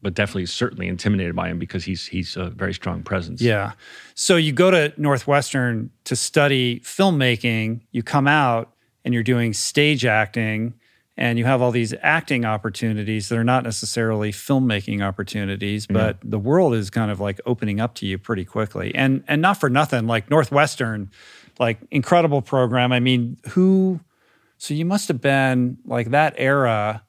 but 0.00 0.14
definitely 0.14 0.46
certainly 0.46 0.86
intimidated 0.86 1.34
by 1.34 1.48
him 1.48 1.58
because 1.58 1.84
he's 1.84 2.06
he's 2.06 2.36
a 2.36 2.50
very 2.50 2.72
strong 2.72 3.02
presence. 3.02 3.40
Yeah. 3.40 3.72
So 4.14 4.36
you 4.36 4.52
go 4.52 4.70
to 4.70 4.92
Northwestern 4.96 5.90
to 6.04 6.14
study 6.14 6.80
filmmaking, 6.80 7.80
you 7.90 8.02
come 8.02 8.28
out 8.28 8.72
and 9.04 9.12
you're 9.12 9.22
doing 9.22 9.52
stage 9.52 10.04
acting 10.04 10.74
and 11.18 11.36
you 11.36 11.44
have 11.44 11.60
all 11.60 11.72
these 11.72 11.92
acting 12.00 12.44
opportunities 12.44 13.28
that 13.28 13.36
are 13.36 13.44
not 13.44 13.64
necessarily 13.64 14.30
filmmaking 14.30 15.02
opportunities, 15.02 15.84
but 15.84 16.16
yeah. 16.16 16.30
the 16.30 16.38
world 16.38 16.74
is 16.74 16.90
kind 16.90 17.10
of 17.10 17.18
like 17.18 17.40
opening 17.44 17.80
up 17.80 17.96
to 17.96 18.06
you 18.06 18.18
pretty 18.18 18.44
quickly. 18.44 18.94
And 18.94 19.24
and 19.26 19.42
not 19.42 19.58
for 19.58 19.68
nothing, 19.68 20.06
like 20.06 20.30
Northwestern, 20.30 21.10
like 21.58 21.78
incredible 21.90 22.40
program. 22.40 22.92
I 22.92 23.00
mean, 23.00 23.36
who 23.48 23.98
so 24.58 24.74
you 24.74 24.84
must 24.84 25.08
have 25.08 25.20
been 25.20 25.78
like 25.84 26.10
that 26.10 26.34
era 26.38 27.02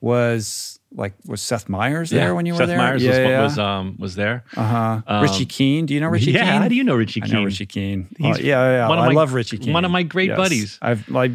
was 0.00 0.80
like 0.90 1.12
was 1.26 1.42
Seth 1.42 1.68
Meyers 1.68 2.08
there 2.08 2.28
yeah. 2.28 2.32
when 2.32 2.46
you 2.46 2.54
were 2.54 2.66
there? 2.66 2.78
Seth? 2.78 2.78
Meyers 2.78 3.04
yeah, 3.04 3.10
was, 3.10 3.18
yeah. 3.18 3.42
was 3.42 3.58
um 3.58 3.96
was 3.98 4.14
there. 4.14 4.44
Uh 4.56 4.66
huh. 4.66 5.02
Um, 5.06 5.22
Richie 5.22 5.44
Keen. 5.44 5.84
Do 5.84 5.92
you 5.92 6.00
know 6.00 6.08
Richie 6.08 6.32
yeah, 6.32 6.50
Keen? 6.50 6.62
how 6.62 6.68
do 6.68 6.74
you 6.74 6.84
know 6.84 6.96
Richie 6.96 7.20
Keen? 7.20 7.34
I 7.34 7.38
know 7.40 7.44
Richie 7.44 7.66
Keen. 7.66 8.08
Well, 8.18 8.40
yeah, 8.40 8.70
yeah. 8.70 8.88
One 8.88 8.98
I 8.98 9.08
my, 9.08 9.12
love 9.12 9.34
Richie 9.34 9.58
Keen. 9.58 9.74
One 9.74 9.84
of 9.84 9.90
my 9.90 10.02
great 10.02 10.30
yes. 10.30 10.36
buddies. 10.38 10.78
I've 10.80 11.06
like 11.10 11.32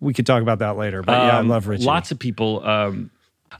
we 0.00 0.12
could 0.12 0.26
talk 0.26 0.42
about 0.42 0.58
that 0.60 0.76
later, 0.76 1.02
but 1.02 1.18
um, 1.18 1.26
yeah, 1.26 1.36
I 1.36 1.40
um, 1.40 1.48
love 1.48 1.66
Richie. 1.68 1.84
Lots 1.84 2.10
of 2.10 2.18
people. 2.18 2.64
Um, 2.66 3.10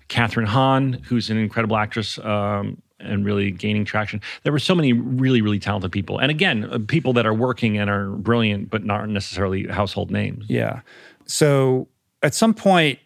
Kathryn 0.08 0.46
Hahn, 0.46 0.94
who's 1.04 1.30
an 1.30 1.36
incredible 1.38 1.76
actress. 1.76 2.18
Um, 2.18 2.82
and 2.98 3.26
really 3.26 3.50
gaining 3.50 3.84
traction. 3.84 4.22
There 4.42 4.52
were 4.52 4.58
so 4.58 4.74
many 4.74 4.94
really, 4.94 5.42
really 5.42 5.58
talented 5.58 5.92
people. 5.92 6.18
And 6.18 6.30
again, 6.30 6.64
uh, 6.64 6.78
people 6.88 7.12
that 7.12 7.26
are 7.26 7.34
working 7.34 7.76
and 7.76 7.90
are 7.90 8.08
brilliant, 8.08 8.70
but 8.70 8.84
not 8.84 9.06
necessarily 9.08 9.66
household 9.66 10.10
names. 10.10 10.46
Yeah. 10.48 10.80
So 11.26 11.88
at 12.22 12.34
some 12.34 12.54
point, 12.54 12.98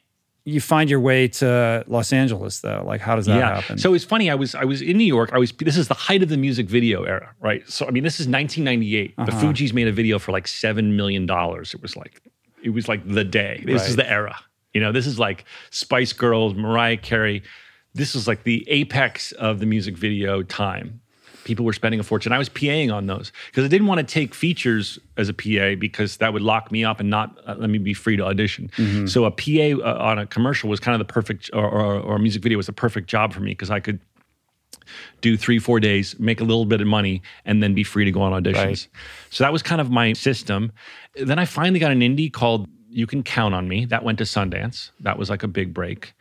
you 0.45 0.61
find 0.61 0.89
your 0.89 1.01
way 1.01 1.29
to 1.29 1.85
Los 1.87 2.13
Angeles 2.13 2.61
though? 2.61 2.83
Like 2.87 3.01
how 3.01 3.17
does 3.17 3.27
that 3.27 3.37
yeah. 3.37 3.55
happen? 3.61 3.79
So 3.79 3.95
it's 3.95 4.05
funny. 4.05 4.31
I 4.31 4.35
was 4.35 4.55
I 4.55 4.65
was 4.65 4.81
in 4.81 4.97
New 4.97 5.05
York. 5.05 5.31
I 5.33 5.39
was 5.39 5.53
this 5.53 5.77
is 5.77 5.89
the 5.89 5.95
height 5.95 6.23
of 6.23 6.29
the 6.29 6.37
music 6.37 6.67
video 6.67 7.05
era, 7.05 7.35
right? 7.41 7.69
So 7.69 7.87
I 7.87 7.91
mean, 7.91 8.05
this 8.05 8.21
is 8.21 8.27
1998. 8.27 9.15
Uh-huh. 9.17 9.27
The 9.27 9.33
Fugees 9.33 9.73
made 9.73 9.87
a 9.87 9.93
video 9.93 10.19
for 10.19 10.33
like 10.33 10.49
seven 10.49 10.97
million 10.97 11.27
dollars. 11.27 11.75
It 11.75 11.83
was 11.83 11.97
like 11.97 12.23
it 12.63 12.71
was 12.71 12.89
like 12.89 13.07
the 13.07 13.25
day. 13.25 13.63
This 13.65 13.83
right. 13.83 13.91
is 13.91 13.97
the 13.97 14.11
era. 14.11 14.37
You 14.73 14.81
know, 14.81 14.93
this 14.93 15.07
is 15.07 15.19
like 15.19 15.45
Spice 15.71 16.13
Girls, 16.13 16.55
Mariah 16.55 16.97
Carey. 16.97 17.43
This 17.95 18.15
was 18.15 18.29
like 18.29 18.45
the 18.45 18.65
apex 18.69 19.33
of 19.33 19.59
the 19.59 19.67
music 19.67 19.97
video 19.97 20.43
time 20.43 21.01
people 21.45 21.65
were 21.65 21.73
spending 21.73 22.01
a 22.01 22.03
fortune. 22.03 22.33
I 22.33 22.39
was 22.39 22.49
PAing 22.49 22.93
on 22.93 23.07
those 23.07 23.33
because 23.47 23.65
I 23.65 23.69
didn't 23.69 23.87
want 23.87 23.99
to 23.99 24.05
take 24.05 24.35
features 24.35 24.99
as 25.17 25.29
a 25.29 25.35
PA 25.35 25.75
because 25.79 26.19
that 26.19 26.33
would 26.33 26.43
lock 26.43 26.71
me 26.71 26.85
up 26.85 27.01
and 27.01 27.11
not 27.11 27.37
uh, 27.47 27.55
let 27.59 27.71
me 27.71 27.79
be 27.79 27.95
free 27.95 28.17
to 28.17 28.25
audition. 28.25 28.71
Mm-hmm. 28.77 29.07
So 29.07 29.25
a 29.25 29.31
PA 29.31 29.83
uh, 29.85 29.97
on 29.99 30.19
a 30.19 30.27
commercial 30.27 30.71
was 30.71 30.81
kind 30.81 31.01
of 31.01 31.07
the 31.07 31.13
perfect, 31.13 31.51
or, 31.53 31.69
or, 31.69 32.01
or 32.01 32.17
a 32.17 32.19
music 32.19 32.43
video 32.43 32.57
was 32.57 32.67
the 32.67 32.73
perfect 32.73 33.09
job 33.09 33.33
for 33.33 33.41
me 33.41 33.51
because 33.51 33.71
I 33.71 33.81
could 33.81 34.01
do 35.21 35.37
three, 35.37 35.59
four 35.59 35.81
days, 35.81 36.19
make 36.19 36.41
a 36.41 36.45
little 36.45 36.65
bit 36.65 36.81
of 36.81 36.87
money, 36.87 37.23
and 37.45 37.63
then 37.63 37.75
be 37.75 37.85
free 37.85 38.05
to 38.05 38.11
go 38.11 38.23
on 38.23 38.33
auditions. 38.43 38.55
Right. 38.55 38.89
So 39.31 39.45
that 39.45 39.53
was 39.53 39.63
kind 39.63 39.81
of 39.81 39.91
my 39.91 40.13
system. 40.13 40.73
Then 41.15 41.39
I 41.39 41.45
finally 41.45 41.79
got 41.79 41.93
an 41.93 42.01
indie 42.01 42.33
called 42.33 42.69
You 42.89 43.07
Can 43.07 43.23
Count 43.23 43.55
on 43.55 43.69
Me. 43.69 43.85
That 43.87 44.05
went 44.05 44.19
to 44.19 44.25
Sundance. 44.25 44.91
That 45.01 45.19
was 45.19 45.31
like 45.31 45.43
a 45.43 45.49
big 45.49 45.73
break. 45.73 46.13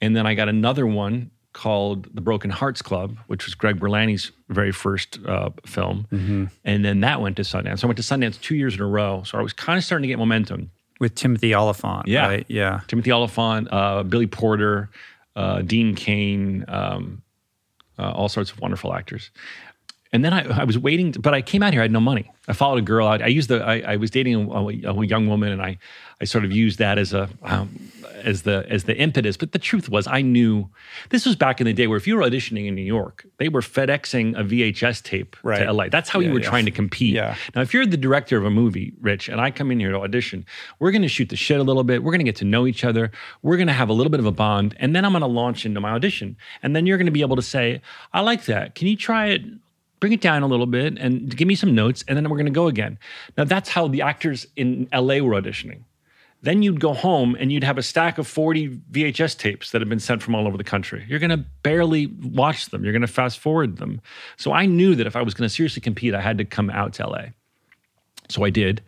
And 0.00 0.16
then 0.16 0.26
I 0.26 0.34
got 0.34 0.48
another 0.48 0.86
one 0.86 1.30
called 1.52 2.08
The 2.14 2.20
Broken 2.20 2.50
Hearts 2.50 2.80
Club, 2.80 3.18
which 3.26 3.44
was 3.44 3.54
Greg 3.54 3.80
Berlanti's 3.80 4.30
very 4.48 4.72
first 4.72 5.18
uh, 5.26 5.50
film. 5.66 6.06
Mm-hmm. 6.12 6.44
And 6.64 6.84
then 6.84 7.00
that 7.00 7.20
went 7.20 7.36
to 7.36 7.42
Sundance. 7.42 7.80
So 7.80 7.86
I 7.86 7.88
went 7.88 7.96
to 7.96 8.04
Sundance 8.04 8.40
two 8.40 8.54
years 8.54 8.74
in 8.74 8.80
a 8.80 8.86
row. 8.86 9.22
So 9.24 9.38
I 9.38 9.42
was 9.42 9.52
kind 9.52 9.76
of 9.76 9.84
starting 9.84 10.02
to 10.02 10.08
get 10.08 10.18
momentum. 10.18 10.70
With 11.00 11.14
Timothy 11.14 11.54
Olyphant, 11.54 12.06
yeah. 12.06 12.26
right? 12.26 12.46
Yeah. 12.48 12.80
Timothy 12.86 13.10
Olyphant, 13.10 13.68
uh, 13.72 14.02
Billy 14.02 14.26
Porter, 14.26 14.90
uh, 15.34 15.62
Dean 15.62 15.94
Cain, 15.94 16.66
um, 16.68 17.22
uh, 17.98 18.12
all 18.12 18.28
sorts 18.28 18.50
of 18.50 18.60
wonderful 18.60 18.94
actors. 18.94 19.30
And 20.12 20.24
then 20.24 20.32
I, 20.32 20.62
I, 20.62 20.64
was 20.64 20.76
waiting, 20.76 21.12
but 21.12 21.34
I 21.34 21.42
came 21.42 21.62
out 21.62 21.72
here. 21.72 21.82
I 21.82 21.84
had 21.84 21.92
no 21.92 22.00
money. 22.00 22.30
I 22.48 22.52
followed 22.52 22.78
a 22.78 22.82
girl 22.82 23.06
out. 23.06 23.22
I 23.22 23.28
used 23.28 23.48
the. 23.48 23.62
I, 23.62 23.92
I 23.92 23.96
was 23.96 24.10
dating 24.10 24.34
a, 24.34 24.50
a, 24.50 24.66
a, 24.66 25.06
young 25.06 25.28
woman, 25.28 25.52
and 25.52 25.62
I, 25.62 25.78
I 26.20 26.24
sort 26.24 26.44
of 26.44 26.50
used 26.50 26.80
that 26.80 26.98
as 26.98 27.12
a, 27.12 27.28
um, 27.42 27.92
as 28.24 28.42
the 28.42 28.66
as 28.68 28.84
the 28.84 28.96
impetus. 28.96 29.36
But 29.36 29.52
the 29.52 29.60
truth 29.60 29.88
was, 29.88 30.08
I 30.08 30.20
knew 30.20 30.68
this 31.10 31.26
was 31.26 31.36
back 31.36 31.60
in 31.60 31.66
the 31.66 31.72
day 31.72 31.86
where 31.86 31.96
if 31.96 32.08
you 32.08 32.16
were 32.16 32.22
auditioning 32.22 32.66
in 32.66 32.74
New 32.74 32.82
York, 32.82 33.24
they 33.36 33.48
were 33.48 33.60
FedExing 33.60 34.36
a 34.36 34.42
VHS 34.42 35.02
tape 35.04 35.36
right. 35.44 35.60
to 35.60 35.72
LA. 35.72 35.88
That's 35.88 36.08
how 36.08 36.18
yeah, 36.18 36.26
you 36.26 36.32
were 36.34 36.40
yeah. 36.40 36.48
trying 36.48 36.64
to 36.64 36.72
compete. 36.72 37.14
Yeah. 37.14 37.36
Now, 37.54 37.60
if 37.60 37.72
you're 37.72 37.86
the 37.86 37.96
director 37.96 38.36
of 38.36 38.44
a 38.44 38.50
movie, 38.50 38.92
Rich, 39.00 39.28
and 39.28 39.40
I 39.40 39.52
come 39.52 39.70
in 39.70 39.78
here 39.78 39.92
to 39.92 40.00
audition, 40.00 40.44
we're 40.80 40.90
going 40.90 41.02
to 41.02 41.08
shoot 41.08 41.28
the 41.28 41.36
shit 41.36 41.60
a 41.60 41.62
little 41.62 41.84
bit. 41.84 42.02
We're 42.02 42.12
going 42.12 42.18
to 42.18 42.24
get 42.24 42.36
to 42.36 42.44
know 42.44 42.66
each 42.66 42.82
other. 42.84 43.12
We're 43.42 43.56
going 43.56 43.68
to 43.68 43.72
have 43.72 43.88
a 43.88 43.94
little 43.94 44.10
bit 44.10 44.18
of 44.18 44.26
a 44.26 44.32
bond, 44.32 44.74
and 44.78 44.96
then 44.96 45.04
I'm 45.04 45.12
going 45.12 45.20
to 45.20 45.28
launch 45.28 45.64
into 45.64 45.80
my 45.80 45.90
audition, 45.90 46.36
and 46.64 46.74
then 46.74 46.84
you're 46.86 46.98
going 46.98 47.06
to 47.06 47.12
be 47.12 47.20
able 47.20 47.36
to 47.36 47.42
say, 47.42 47.80
"I 48.12 48.22
like 48.22 48.46
that. 48.46 48.74
Can 48.74 48.88
you 48.88 48.96
try 48.96 49.28
it?" 49.28 49.42
Bring 50.00 50.12
it 50.12 50.20
down 50.20 50.42
a 50.42 50.46
little 50.46 50.66
bit 50.66 50.98
and 50.98 51.36
give 51.36 51.46
me 51.46 51.54
some 51.54 51.74
notes 51.74 52.04
and 52.08 52.16
then 52.16 52.28
we're 52.28 52.36
going 52.36 52.46
to 52.46 52.52
go 52.52 52.66
again 52.66 52.98
now 53.36 53.44
that's 53.44 53.68
how 53.68 53.86
the 53.86 54.02
actors 54.02 54.46
in 54.56 54.88
la 54.92 55.18
were 55.18 55.40
auditioning 55.40 55.82
then 56.42 56.62
you'd 56.62 56.80
go 56.80 56.94
home 56.94 57.36
and 57.38 57.52
you'd 57.52 57.64
have 57.64 57.76
a 57.76 57.82
stack 57.82 58.18
of 58.18 58.26
40 58.26 58.80
VHS 58.90 59.36
tapes 59.36 59.72
that 59.72 59.80
have 59.80 59.88
been 59.88 60.00
sent 60.00 60.22
from 60.22 60.34
all 60.34 60.46
over 60.46 60.56
the 60.56 60.64
country. 60.64 61.04
You're 61.06 61.18
going 61.18 61.30
to 61.30 61.44
barely 61.62 62.06
watch 62.06 62.66
them. 62.66 62.82
You're 62.82 62.94
going 62.94 63.02
to 63.02 63.08
fast 63.08 63.38
forward 63.38 63.76
them. 63.76 64.00
So 64.36 64.52
I 64.52 64.66
knew 64.66 64.94
that 64.94 65.06
if 65.06 65.16
I 65.16 65.22
was 65.22 65.34
going 65.34 65.48
to 65.48 65.54
seriously 65.54 65.82
compete, 65.82 66.14
I 66.14 66.20
had 66.20 66.38
to 66.38 66.44
come 66.44 66.70
out 66.70 66.94
to 66.94 67.06
LA. 67.06 67.24
So 68.30 68.44
I 68.44 68.50
did. 68.50 68.82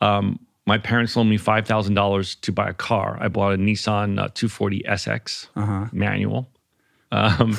Um, 0.00 0.38
my 0.66 0.78
parents 0.78 1.16
loaned 1.16 1.30
me 1.30 1.38
$5,000 1.38 2.40
to 2.40 2.52
buy 2.52 2.68
a 2.68 2.74
car. 2.74 3.16
I 3.20 3.28
bought 3.28 3.54
a 3.54 3.56
Nissan 3.56 4.18
uh, 4.18 4.28
240 4.34 4.82
SX 4.82 5.48
uh-huh. 5.56 5.86
manual. 5.92 6.48
Um, 7.12 7.56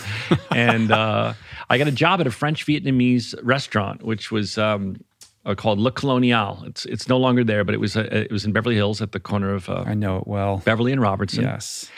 and 0.52 0.92
uh, 0.92 1.34
I 1.70 1.78
got 1.78 1.88
a 1.88 1.92
job 1.92 2.20
at 2.20 2.28
a 2.28 2.32
French 2.32 2.66
Vietnamese 2.66 3.36
restaurant, 3.44 4.04
which 4.04 4.32
was 4.32 4.58
um, 4.58 4.98
uh, 5.46 5.56
called 5.56 5.80
Le 5.80 5.92
Colonial. 5.92 6.64
It's 6.66 6.86
it's 6.86 7.08
no 7.08 7.18
longer 7.18 7.44
there, 7.44 7.64
but 7.64 7.74
it 7.76 7.80
was 7.80 7.96
uh, 7.96 8.08
it 8.12 8.32
was 8.32 8.46
in 8.46 8.52
Beverly 8.52 8.76
Hills 8.76 9.02
at 9.02 9.12
the 9.12 9.20
corner 9.20 9.54
of 9.54 9.70
uh, 9.70 9.84
I 9.86 9.94
know 9.94 10.18
it 10.18 10.28
well. 10.28 10.58
Beverly 10.66 10.92
and 10.92 11.02
Robertson. 11.02 11.44
Yes. 11.44 11.90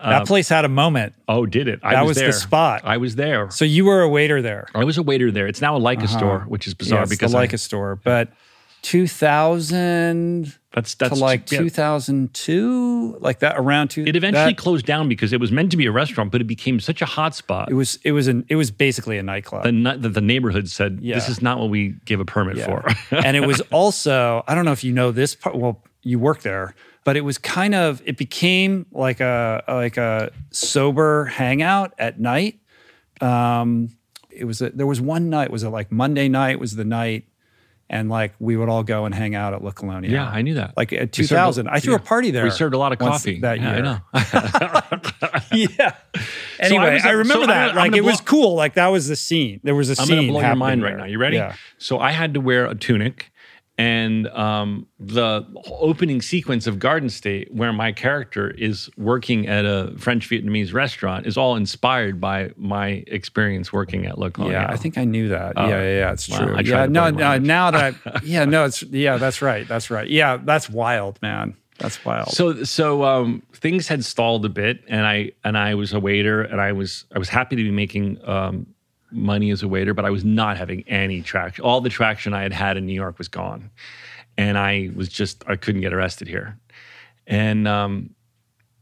That 0.00 0.28
place 0.28 0.48
had 0.48 0.64
a 0.64 0.68
moment. 0.68 1.14
Oh, 1.26 1.44
did 1.44 1.66
it? 1.66 1.80
I 1.82 1.94
That 1.94 2.06
was, 2.06 2.16
was 2.22 2.36
the 2.36 2.40
spot. 2.40 2.82
I 2.84 2.98
was 2.98 3.16
there. 3.16 3.50
So 3.50 3.64
you 3.64 3.84
were 3.84 4.00
a 4.02 4.08
waiter 4.08 4.40
there. 4.40 4.68
I 4.72 4.84
was 4.84 4.96
a 4.96 5.02
waiter 5.02 5.32
there. 5.32 5.48
It's 5.48 5.60
now 5.60 5.74
a 5.76 5.80
Leica 5.80 6.06
store, 6.08 6.44
which 6.46 6.68
is 6.68 6.74
bizarre 6.74 6.98
Uh-huh. 6.98 7.00
yeah, 7.00 7.02
it's 7.04 7.10
because 7.10 7.32
the 7.32 7.38
I- 7.38 7.46
store. 7.56 7.96
But 7.96 8.28
2000 8.82 10.54
that's 10.72 10.94
to 10.94 10.98
that's 11.08 11.20
like 11.20 11.50
yeah. 11.50 11.58
2002, 11.58 13.18
like 13.20 13.40
that 13.40 13.56
around 13.58 13.88
two. 13.88 14.04
It 14.06 14.16
eventually 14.16 14.52
that- 14.52 14.56
closed 14.58 14.86
down 14.86 15.08
because 15.08 15.32
it 15.32 15.40
was 15.40 15.50
meant 15.50 15.70
to 15.70 15.76
be 15.76 15.86
a 15.86 15.92
restaurant, 15.92 16.30
but 16.30 16.40
it 16.40 16.44
became 16.44 16.78
such 16.80 17.02
a 17.02 17.06
hot 17.06 17.34
spot. 17.34 17.70
it 17.70 17.74
was 17.74 17.98
it 18.04 18.12
was 18.12 18.28
an 18.28 18.44
it 18.48 18.56
was 18.56 18.70
basically 18.70 19.18
a 19.18 19.22
nightclub. 19.22 19.64
the, 19.64 19.96
that 19.98 20.14
the 20.14 20.20
neighborhood 20.20 20.68
said, 20.68 20.98
Yeah. 21.00 21.14
"This 21.14 21.28
is 21.28 21.42
not 21.42 21.58
what 21.58 21.70
we 21.70 21.94
give 22.04 22.20
a 22.20 22.24
permit 22.24 22.58
for." 22.60 22.86
and 23.10 23.36
it 23.36 23.46
was 23.46 23.60
also 23.72 24.44
I 24.46 24.54
don't 24.54 24.64
know 24.64 24.72
if 24.72 24.84
you 24.84 24.92
know 24.92 25.10
this 25.10 25.34
part. 25.34 25.56
Well, 25.56 25.82
you 26.02 26.18
work 26.18 26.42
there, 26.42 26.74
but 27.04 27.16
it 27.16 27.22
was 27.22 27.38
kind 27.38 27.74
of 27.74 28.02
it 28.04 28.16
became 28.16 28.86
like 28.92 29.20
a 29.20 29.64
like 29.66 29.96
a 29.96 30.30
sober 30.50 31.24
hangout 31.24 31.94
at 31.98 32.20
night. 32.20 32.60
Um, 33.20 33.90
it 34.30 34.44
was 34.44 34.62
a, 34.62 34.70
there 34.70 34.86
was 34.86 35.00
one 35.00 35.28
night 35.30 35.50
was 35.50 35.64
it 35.64 35.70
like 35.70 35.90
Monday 35.90 36.28
night 36.28 36.60
was 36.60 36.76
the 36.76 36.84
night, 36.84 37.26
and 37.90 38.08
like 38.10 38.34
we 38.38 38.56
would 38.56 38.68
all 38.68 38.82
go 38.82 39.04
and 39.06 39.14
hang 39.14 39.34
out 39.34 39.54
at 39.54 39.64
Le 39.64 39.72
Colonial. 39.72 40.12
yeah, 40.12 40.28
I 40.28 40.42
knew 40.42 40.54
that. 40.54 40.76
like 40.76 40.92
at 40.92 41.16
We 41.16 41.24
served 41.24 41.28
2000. 41.30 41.68
I 41.68 41.80
threw 41.80 41.92
yeah. 41.94 41.96
a 41.98 42.02
party 42.02 42.30
there. 42.30 42.44
We 42.44 42.50
served 42.50 42.74
a 42.74 42.78
lot 42.78 42.92
of 42.92 42.98
coffee 42.98 43.40
that 43.40 43.58
Yeah, 43.60 43.76
year. 43.76 44.02
I 44.14 44.82
know. 44.90 45.40
yeah. 45.52 45.94
Anyway, 46.58 46.94
was 46.94 47.04
I 47.04 47.10
remember 47.10 47.44
so 47.44 47.46
that. 47.46 47.70
I'm 47.70 47.76
like 47.76 47.90
gonna 47.92 48.02
it 48.02 48.04
was 48.04 48.20
cool. 48.20 48.54
Like 48.54 48.74
that 48.74 48.88
was 48.88 49.08
the 49.08 49.16
scene. 49.16 49.60
There 49.64 49.74
was 49.74 49.88
a 49.90 50.00
I'm 50.00 50.06
scene. 50.06 50.16
going 50.16 50.26
to 50.28 50.32
blow 50.32 50.40
your 50.42 50.56
mind 50.56 50.82
there. 50.82 50.90
right 50.90 50.98
now. 50.98 51.04
You 51.04 51.18
ready? 51.18 51.36
Yeah. 51.36 51.54
So 51.78 51.98
I 51.98 52.10
had 52.12 52.34
to 52.34 52.40
wear 52.40 52.66
a 52.66 52.74
tunic, 52.74 53.30
and 53.78 54.26
um, 54.28 54.88
the 54.98 55.46
opening 55.70 56.20
sequence 56.20 56.66
of 56.66 56.80
Garden 56.80 57.08
State, 57.08 57.54
where 57.54 57.72
my 57.72 57.92
character 57.92 58.50
is 58.50 58.90
working 58.96 59.46
at 59.46 59.64
a 59.64 59.94
French 59.96 60.28
Vietnamese 60.28 60.74
restaurant, 60.74 61.26
is 61.26 61.36
all 61.36 61.54
inspired 61.54 62.20
by 62.20 62.50
my 62.56 63.04
experience 63.06 63.72
working 63.72 64.04
at 64.04 64.18
Le 64.18 64.32
Colonial. 64.32 64.60
Yeah, 64.60 64.68
I 64.68 64.76
think 64.76 64.98
I 64.98 65.04
knew 65.04 65.28
that. 65.28 65.52
yeah, 65.56 65.68
yeah, 65.68 65.82
yeah, 65.82 66.12
it's 66.12 66.28
wow. 66.28 66.38
true. 66.38 66.56
I 66.56 66.60
yeah, 66.60 66.86
no, 66.86 67.10
no, 67.10 67.38
now 67.38 67.70
that 67.70 67.94
I, 68.04 68.20
yeah, 68.24 68.44
no, 68.44 68.64
it's 68.64 68.82
yeah, 68.82 69.16
that's 69.16 69.40
right, 69.40 69.66
that's 69.68 69.90
right. 69.90 70.08
Yeah, 70.08 70.38
that's 70.38 70.68
wild, 70.68 71.22
man. 71.22 71.56
That's 71.78 72.04
wild. 72.04 72.30
So 72.30 72.64
so 72.64 73.04
um, 73.04 73.44
things 73.52 73.86
had 73.86 74.04
stalled 74.04 74.44
a 74.44 74.48
bit, 74.48 74.82
and 74.88 75.06
I 75.06 75.30
and 75.44 75.56
I 75.56 75.76
was 75.76 75.92
a 75.92 76.00
waiter, 76.00 76.42
and 76.42 76.60
I 76.60 76.72
was 76.72 77.04
I 77.14 77.20
was 77.20 77.28
happy 77.28 77.54
to 77.54 77.62
be 77.62 77.70
making 77.70 78.18
um, 78.28 78.66
money 79.10 79.50
as 79.50 79.62
a 79.62 79.68
waiter, 79.68 79.94
but 79.94 80.04
I 80.04 80.10
was 80.10 80.24
not 80.24 80.56
having 80.56 80.84
any 80.88 81.22
traction. 81.22 81.64
All 81.64 81.80
the 81.80 81.88
traction 81.88 82.34
I 82.34 82.42
had 82.42 82.52
had 82.52 82.76
in 82.76 82.86
New 82.86 82.94
York 82.94 83.18
was 83.18 83.28
gone, 83.28 83.70
and 84.36 84.58
I 84.58 84.90
was 84.94 85.08
just 85.08 85.44
I 85.46 85.56
couldn't 85.56 85.80
get 85.80 85.92
arrested 85.92 86.28
here, 86.28 86.58
and 87.26 87.66
um, 87.66 88.10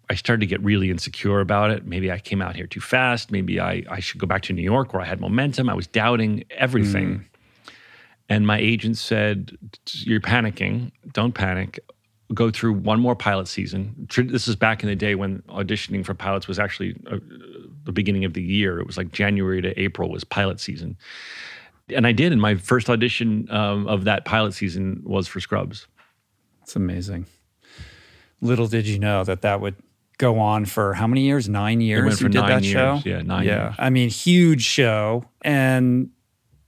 I 0.08 0.14
started 0.14 0.40
to 0.40 0.46
get 0.46 0.62
really 0.62 0.90
insecure 0.90 1.40
about 1.40 1.70
it. 1.70 1.86
Maybe 1.86 2.10
I 2.10 2.18
came 2.18 2.40
out 2.40 2.56
here 2.56 2.66
too 2.66 2.80
fast. 2.80 3.30
Maybe 3.30 3.60
I 3.60 3.82
I 3.90 4.00
should 4.00 4.20
go 4.20 4.26
back 4.26 4.42
to 4.42 4.52
New 4.52 4.62
York 4.62 4.92
where 4.92 5.02
I 5.02 5.06
had 5.06 5.20
momentum. 5.20 5.68
I 5.68 5.74
was 5.74 5.86
doubting 5.86 6.44
everything. 6.50 7.26
And 8.28 8.46
my 8.46 8.58
agent 8.58 8.98
said, 8.98 9.56
You're 9.90 10.20
panicking. 10.20 10.90
Don't 11.12 11.32
panic. 11.32 11.78
Go 12.34 12.50
through 12.50 12.72
one 12.72 12.98
more 12.98 13.14
pilot 13.14 13.46
season. 13.46 14.08
This 14.16 14.48
is 14.48 14.56
back 14.56 14.82
in 14.82 14.88
the 14.88 14.96
day 14.96 15.14
when 15.14 15.42
auditioning 15.42 16.04
for 16.04 16.12
pilots 16.12 16.48
was 16.48 16.58
actually 16.58 16.96
uh, 17.08 17.18
the 17.86 17.92
beginning 17.92 18.24
of 18.24 18.34
the 18.34 18.42
year. 18.42 18.78
It 18.78 18.86
was 18.86 18.96
like 18.96 19.12
January 19.12 19.62
to 19.62 19.80
April 19.80 20.10
was 20.10 20.24
pilot 20.24 20.60
season. 20.60 20.98
And 21.88 22.06
I 22.06 22.12
did. 22.12 22.32
And 22.32 22.40
my 22.40 22.56
first 22.56 22.90
audition 22.90 23.48
um, 23.50 23.86
of 23.86 24.04
that 24.04 24.24
pilot 24.24 24.52
season 24.52 25.02
was 25.04 25.26
for 25.26 25.40
Scrubs. 25.40 25.86
it's 26.62 26.76
amazing. 26.76 27.26
Little 28.42 28.66
did 28.66 28.86
you 28.86 28.98
know 28.98 29.24
that 29.24 29.42
that 29.42 29.60
would 29.60 29.76
go 30.18 30.38
on 30.38 30.64
for 30.64 30.94
how 30.94 31.06
many 31.06 31.22
years? 31.22 31.48
Nine 31.48 31.80
years. 31.80 32.04
went 32.04 32.20
you 32.20 32.26
for 32.26 32.32
did 32.32 32.40
nine 32.40 32.62
years. 32.62 32.72
show. 32.72 33.00
Yeah, 33.04 33.22
nine 33.22 33.46
yeah. 33.46 33.64
years. 33.64 33.74
I 33.78 33.90
mean, 33.90 34.10
huge 34.10 34.62
show, 34.62 35.24
and 35.42 36.10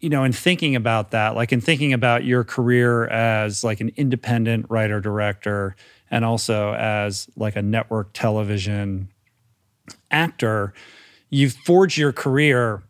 you 0.01 0.09
know, 0.09 0.25
in 0.25 0.33
thinking 0.33 0.77
about 0.77 1.11
that, 1.11 1.35
like 1.35 1.53
in 1.53 1.61
thinking 1.61 1.93
about 1.93 2.25
your 2.25 2.45
career 2.45 3.07
as 3.09 3.65
like 3.65 3.81
an 3.81 3.91
independent 3.97 4.67
writer 4.71 5.01
director, 5.01 5.77
and 6.11 6.25
also 6.25 6.73
as 6.75 7.29
like 7.37 7.57
a 7.57 7.63
network 7.63 8.11
television 8.13 9.09
actor, 10.11 10.73
you've 11.31 11.53
forged 11.53 11.99
your 11.99 12.13
career 12.13 12.83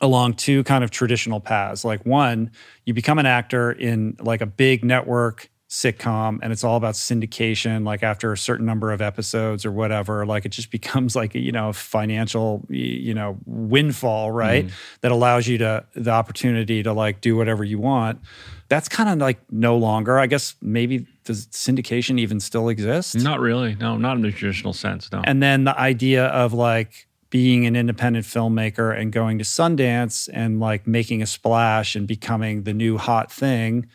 along 0.00 0.34
two 0.34 0.64
kind 0.64 0.82
of 0.82 0.90
traditional 0.90 1.40
paths. 1.40 1.84
Like 1.84 2.04
one, 2.04 2.50
you 2.84 2.94
become 2.94 3.18
an 3.18 3.26
actor 3.26 3.70
in 3.72 4.16
like 4.20 4.40
a 4.40 4.46
big 4.46 4.84
network 4.84 5.48
sitcom 5.70 6.38
and 6.42 6.52
it's 6.52 6.64
all 6.64 6.76
about 6.76 6.92
syndication 6.92 7.82
like 7.82 8.02
after 8.02 8.30
a 8.30 8.36
certain 8.36 8.66
number 8.66 8.92
of 8.92 9.00
episodes 9.00 9.64
or 9.64 9.72
whatever 9.72 10.26
like 10.26 10.44
it 10.44 10.50
just 10.50 10.70
becomes 10.70 11.16
like 11.16 11.34
a, 11.34 11.38
you 11.38 11.50
know 11.50 11.72
financial 11.72 12.62
you 12.68 13.14
know 13.14 13.38
windfall 13.46 14.30
right 14.30 14.66
mm-hmm. 14.66 14.74
that 15.00 15.10
allows 15.10 15.48
you 15.48 15.56
to 15.56 15.82
the 15.94 16.10
opportunity 16.10 16.82
to 16.82 16.92
like 16.92 17.22
do 17.22 17.36
whatever 17.36 17.64
you 17.64 17.78
want 17.78 18.20
that's 18.68 18.86
kind 18.86 19.08
of 19.08 19.16
like 19.16 19.40
no 19.50 19.74
longer 19.74 20.18
i 20.18 20.26
guess 20.26 20.56
maybe 20.60 21.06
does 21.24 21.46
syndication 21.46 22.18
even 22.18 22.40
still 22.40 22.68
exist 22.68 23.14
Not 23.16 23.40
really. 23.40 23.74
No, 23.76 23.96
not 23.96 24.16
in 24.16 24.22
the 24.22 24.32
traditional 24.32 24.72
sense. 24.72 25.10
No. 25.12 25.22
and 25.24 25.42
then 25.42 25.64
the 25.64 25.78
idea 25.78 26.26
of 26.26 26.52
like 26.52 27.06
being 27.32 27.64
an 27.64 27.74
independent 27.74 28.26
filmmaker 28.26 28.94
and 28.96 29.10
going 29.10 29.38
to 29.38 29.44
Sundance 29.44 30.28
and 30.34 30.60
like 30.60 30.86
making 30.86 31.22
a 31.22 31.26
splash 31.26 31.96
and 31.96 32.06
becoming 32.06 32.64
the 32.64 32.74
new 32.74 32.98
hot 32.98 33.32
thing. 33.32 33.86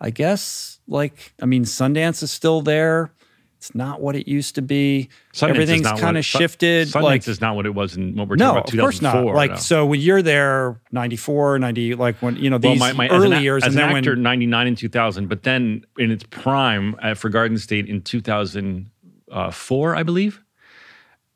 I 0.00 0.08
guess 0.08 0.80
like 0.88 1.34
I 1.40 1.44
mean 1.44 1.64
Sundance 1.64 2.22
is 2.22 2.30
still 2.30 2.62
there. 2.62 3.12
It's 3.58 3.74
not 3.74 4.00
what 4.00 4.16
it 4.16 4.26
used 4.26 4.54
to 4.54 4.62
be. 4.62 5.10
Sundance 5.34 5.48
Everything's 5.50 6.00
kind 6.00 6.16
of 6.16 6.24
shifted. 6.24 6.88
Sundance 6.88 7.02
like 7.02 7.28
is 7.28 7.42
not 7.42 7.56
what 7.56 7.66
it 7.66 7.74
was 7.74 7.94
in 7.94 8.16
what 8.16 8.26
we're 8.26 8.36
talking 8.36 8.54
no, 8.54 8.60
talking 8.62 8.80
of 8.80 8.84
course 8.84 9.02
not. 9.02 9.22
Like 9.34 9.50
no. 9.50 9.56
so 9.56 9.84
when 9.84 10.00
you're 10.00 10.22
there 10.22 10.80
94, 10.90 11.58
90 11.58 11.94
like 11.94 12.16
when 12.22 12.36
you 12.36 12.48
know 12.48 12.56
well, 12.56 12.72
these 12.72 12.80
my, 12.80 12.94
my, 12.94 13.08
early 13.08 13.32
as 13.32 13.38
an, 13.38 13.42
years 13.42 13.64
as 13.64 13.74
and 13.74 13.82
an 13.82 13.88
then 13.88 13.96
actor, 13.98 14.14
when 14.14 14.22
99 14.22 14.66
and 14.66 14.78
2000, 14.78 15.28
but 15.28 15.42
then 15.42 15.84
in 15.98 16.10
its 16.10 16.24
prime 16.30 16.96
uh, 17.02 17.12
for 17.12 17.28
Garden 17.28 17.58
State 17.58 17.86
in 17.86 18.00
2004, 18.00 19.94
I 19.94 20.02
believe. 20.02 20.42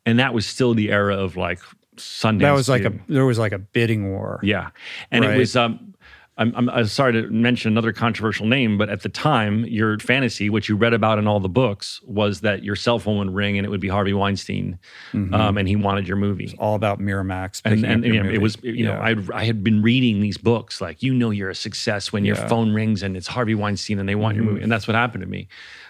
And 0.05 0.19
that 0.19 0.33
was 0.33 0.45
still 0.45 0.73
the 0.73 0.91
era 0.91 1.15
of 1.15 1.37
like 1.37 1.59
Sundance. 1.97 2.39
that 2.41 2.51
was 2.53 2.67
like 2.69 2.83
a 2.85 2.93
there 3.07 3.25
was 3.25 3.37
like 3.39 3.51
a 3.53 3.59
bidding 3.59 4.09
war. 4.11 4.39
Yeah. 4.43 4.69
And 5.11 5.23
Right. 5.23 5.35
it 5.35 5.37
was, 5.37 5.55
um, 5.55 5.93
I'm, 6.35 6.51
I'm, 6.55 6.67
I'm 6.71 6.85
sorry 6.87 7.13
to 7.13 7.29
mention 7.29 7.71
another 7.71 7.93
controversial 7.93 8.47
name, 8.47 8.75
but 8.79 8.89
at 8.89 9.01
the 9.03 9.09
time, 9.09 9.65
your 9.65 9.99
fantasy, 9.99 10.49
which 10.49 10.67
you 10.67 10.75
read 10.75 10.91
about 10.95 11.19
in 11.19 11.27
all 11.27 11.39
the 11.39 11.47
books, 11.47 12.01
was 12.07 12.41
that 12.41 12.63
your 12.63 12.75
cell 12.75 12.97
phone 12.97 13.19
would 13.19 13.35
ring 13.35 13.59
and 13.59 13.67
it 13.67 13.69
would 13.69 13.79
be 13.79 13.87
Harvey 13.87 14.13
Weinstein, 14.15 14.79
um, 15.13 15.59
and 15.59 15.67
he 15.67 15.75
wanted 15.75 16.07
your 16.07 16.17
movie. 16.17 16.55
All 16.57 16.73
about 16.73 16.99
Miramax. 16.99 17.61
And, 17.65 17.85
and 17.85 18.03
you 18.03 18.21
know, 18.21 18.27
it 18.27 18.41
was, 18.41 18.57
you 18.63 18.83
know, 18.83 18.93
Yeah. 18.93 19.15
I 19.31 19.41
I 19.41 19.45
had 19.45 19.63
been 19.63 19.83
reading 19.83 20.21
these 20.21 20.39
books, 20.39 20.81
like 20.81 21.03
you 21.03 21.13
know, 21.13 21.29
you're 21.29 21.51
a 21.51 21.55
success 21.55 22.11
when 22.11 22.25
your 22.25 22.35
phone 22.35 22.73
rings 22.73 23.03
and 23.03 23.15
it's 23.15 23.27
Harvey 23.27 23.53
Weinstein 23.53 23.99
and 23.99 24.09
they 24.09 24.15
want 24.15 24.35
your 24.35 24.43
movie, 24.43 24.63
and 24.63 24.71
that's 24.71 24.87
what 24.87 24.95
happened 24.95 25.21
to 25.21 25.29
me. 25.29 25.47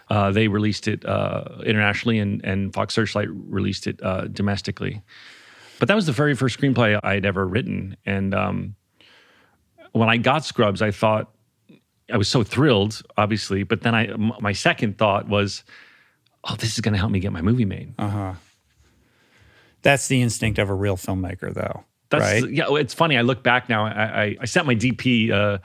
Uh, 0.10 0.32
they 0.32 0.48
released 0.48 0.88
it 0.88 1.06
uh, 1.06 1.44
internationally, 1.66 2.20
and 2.20 2.44
and 2.44 2.74
Fox 2.74 2.94
Searchlight 2.94 3.30
released 3.32 3.88
it 3.88 4.00
uh, 4.04 4.28
domestically. 4.28 5.02
But 5.80 5.88
that 5.88 5.96
was 5.96 6.06
the 6.06 6.12
very 6.12 6.36
first 6.36 6.60
screenplay 6.60 7.00
I 7.04 7.16
had 7.16 7.26
ever 7.26 7.48
written, 7.48 7.98
and 8.06 8.34
um, 8.34 8.76
when 9.94 10.10
I 10.10 10.18
got 10.18 10.46
Scrubs, 10.46 10.82
I 10.82 10.92
thought 10.92 11.32
I 12.12 12.18
was 12.18 12.28
so 12.28 12.44
thrilled, 12.44 13.02
obviously. 13.18 13.64
But 13.64 13.82
then 13.82 13.96
I, 13.96 14.08
m- 14.08 14.34
my 14.40 14.52
second 14.54 14.98
thought 14.98 15.28
was, 15.28 15.64
oh, 16.44 16.56
this 16.56 16.74
is 16.74 16.82
going 16.82 16.94
to 16.94 17.00
help 17.00 17.12
me 17.12 17.20
get 17.20 17.32
my 17.32 17.42
movie 17.42 17.66
made. 17.66 17.94
That's 19.82 20.08
the 20.08 20.22
instinct 20.22 20.60
of 20.60 20.70
a 20.70 20.74
real 20.74 20.98
filmmaker, 20.98 21.54
though. 21.54 21.84
That's 22.10 22.24
right? 22.44 22.50
yeah. 22.52 22.66
It's 22.76 22.94
funny. 22.94 23.18
I 23.18 23.22
look 23.22 23.44
back 23.44 23.70
now. 23.70 23.86
I 23.86 24.24
I, 24.24 24.38
I 24.42 24.46
sent 24.46 24.68
my 24.68 24.76
DP 24.76 25.32
uh, 25.32 25.58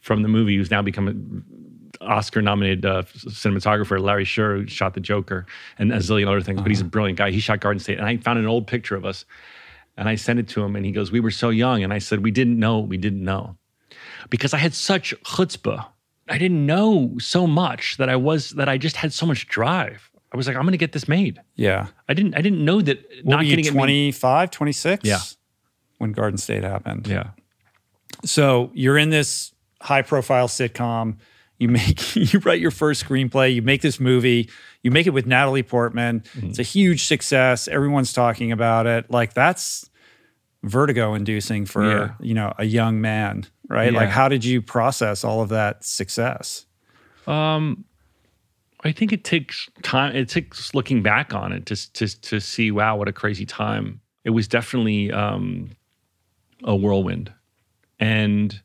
from 0.00 0.22
the 0.22 0.28
movie, 0.28 0.56
who's 0.56 0.70
now 0.70 0.82
become 0.82 1.44
an 2.00 2.06
Oscar-nominated 2.08 2.84
uh, 2.84 3.02
cinematographer, 3.02 4.00
Larry 4.00 4.24
Sher, 4.24 4.56
who 4.56 4.66
shot 4.66 4.94
The 4.94 5.00
Joker 5.00 5.46
and 5.78 5.92
a 5.92 5.96
zillion 5.98 6.28
other 6.28 6.40
things. 6.40 6.60
But 6.60 6.70
he's 6.70 6.80
a 6.80 6.84
brilliant 6.84 7.18
guy. 7.18 7.30
He 7.30 7.40
shot 7.40 7.60
Garden 7.60 7.80
State, 7.80 7.98
and 7.98 8.06
I 8.06 8.16
found 8.18 8.38
an 8.38 8.46
old 8.46 8.66
picture 8.66 8.96
of 8.96 9.04
us, 9.04 9.24
and 9.96 10.08
I 10.08 10.14
sent 10.14 10.38
it 10.38 10.48
to 10.48 10.62
him, 10.62 10.76
and 10.76 10.84
he 10.84 10.92
goes, 10.92 11.10
"We 11.10 11.20
were 11.20 11.30
so 11.30 11.50
young," 11.50 11.82
and 11.82 11.92
I 11.92 11.98
said, 11.98 12.22
"We 12.22 12.30
didn't 12.30 12.58
know. 12.58 12.80
We 12.80 12.96
didn't 12.96 13.24
know," 13.24 13.56
because 14.30 14.54
I 14.54 14.58
had 14.58 14.74
such 14.74 15.14
chutzpah. 15.24 15.86
I 16.28 16.38
didn't 16.38 16.66
know 16.66 17.14
so 17.18 17.46
much 17.46 17.96
that 17.98 18.08
I 18.08 18.16
was 18.16 18.50
that 18.50 18.68
I 18.68 18.78
just 18.78 18.96
had 18.96 19.12
so 19.12 19.26
much 19.26 19.46
drive. 19.48 20.10
I 20.32 20.36
was 20.36 20.46
like, 20.46 20.56
I'm 20.56 20.62
going 20.62 20.72
to 20.72 20.78
get 20.78 20.92
this 20.92 21.06
made. 21.08 21.40
Yeah. 21.54 21.86
I 22.08 22.14
didn't. 22.14 22.34
I 22.36 22.40
didn't 22.40 22.64
know 22.64 22.82
that 22.82 22.98
What 23.22 23.30
not 23.30 23.36
were 23.38 23.42
you, 23.44 23.56
getting 23.56 23.72
it 23.72 23.76
25, 23.76 24.50
26? 24.50 25.04
Yeah. 25.04 25.20
When 25.98 26.12
Garden 26.12 26.36
State 26.36 26.64
happened. 26.64 27.06
Yeah. 27.06 27.30
So 28.24 28.70
you're 28.74 28.98
in 28.98 29.10
this 29.10 29.54
high 29.80 30.02
profile 30.02 30.48
sitcom. 30.48 31.16
You 31.58 31.68
make 31.68 32.16
you 32.32 32.38
write 32.40 32.60
your 32.60 32.70
first 32.70 33.04
screenplay, 33.04 33.54
you 33.54 33.62
make 33.62 33.82
this 33.82 33.98
movie, 34.00 34.50
you 34.82 34.90
make 34.90 35.06
it 35.06 35.10
with 35.10 35.26
Natalie 35.26 35.62
Portman. 35.62 36.20
Mm-hmm. 36.20 36.48
It's 36.48 36.58
a 36.58 36.64
huge 36.64 37.04
success. 37.04 37.68
Everyone's 37.68 38.12
talking 38.12 38.52
about 38.52 38.86
it. 38.86 39.10
Like 39.10 39.34
that's 39.34 39.88
vertigo 40.62 41.14
inducing 41.14 41.64
for 41.66 41.84
Yeah. 41.88 42.14
you 42.20 42.34
know 42.34 42.52
a 42.58 42.64
young 42.64 43.00
man 43.00 43.46
right? 43.68 43.92
Yeah. 43.92 44.00
Like, 44.00 44.08
how 44.08 44.28
did 44.28 44.44
you 44.44 44.62
process 44.62 45.24
all 45.24 45.42
of 45.42 45.48
that 45.50 45.84
success? 45.84 46.66
Um, 47.26 47.84
I 48.84 48.92
think 48.92 49.12
it 49.12 49.24
takes 49.24 49.68
time. 49.82 50.14
It 50.14 50.28
takes 50.28 50.74
looking 50.74 51.02
back 51.02 51.34
on 51.34 51.52
it 51.52 51.66
to 51.66 51.92
to 51.94 52.20
to 52.22 52.40
see. 52.40 52.70
Wow, 52.70 52.96
what 52.96 53.08
a 53.08 53.12
crazy 53.12 53.46
time! 53.46 54.00
It 54.24 54.30
was 54.30 54.46
definitely 54.46 55.10
um, 55.10 55.70
a 56.62 56.76
whirlwind, 56.76 57.32
and 57.98 58.60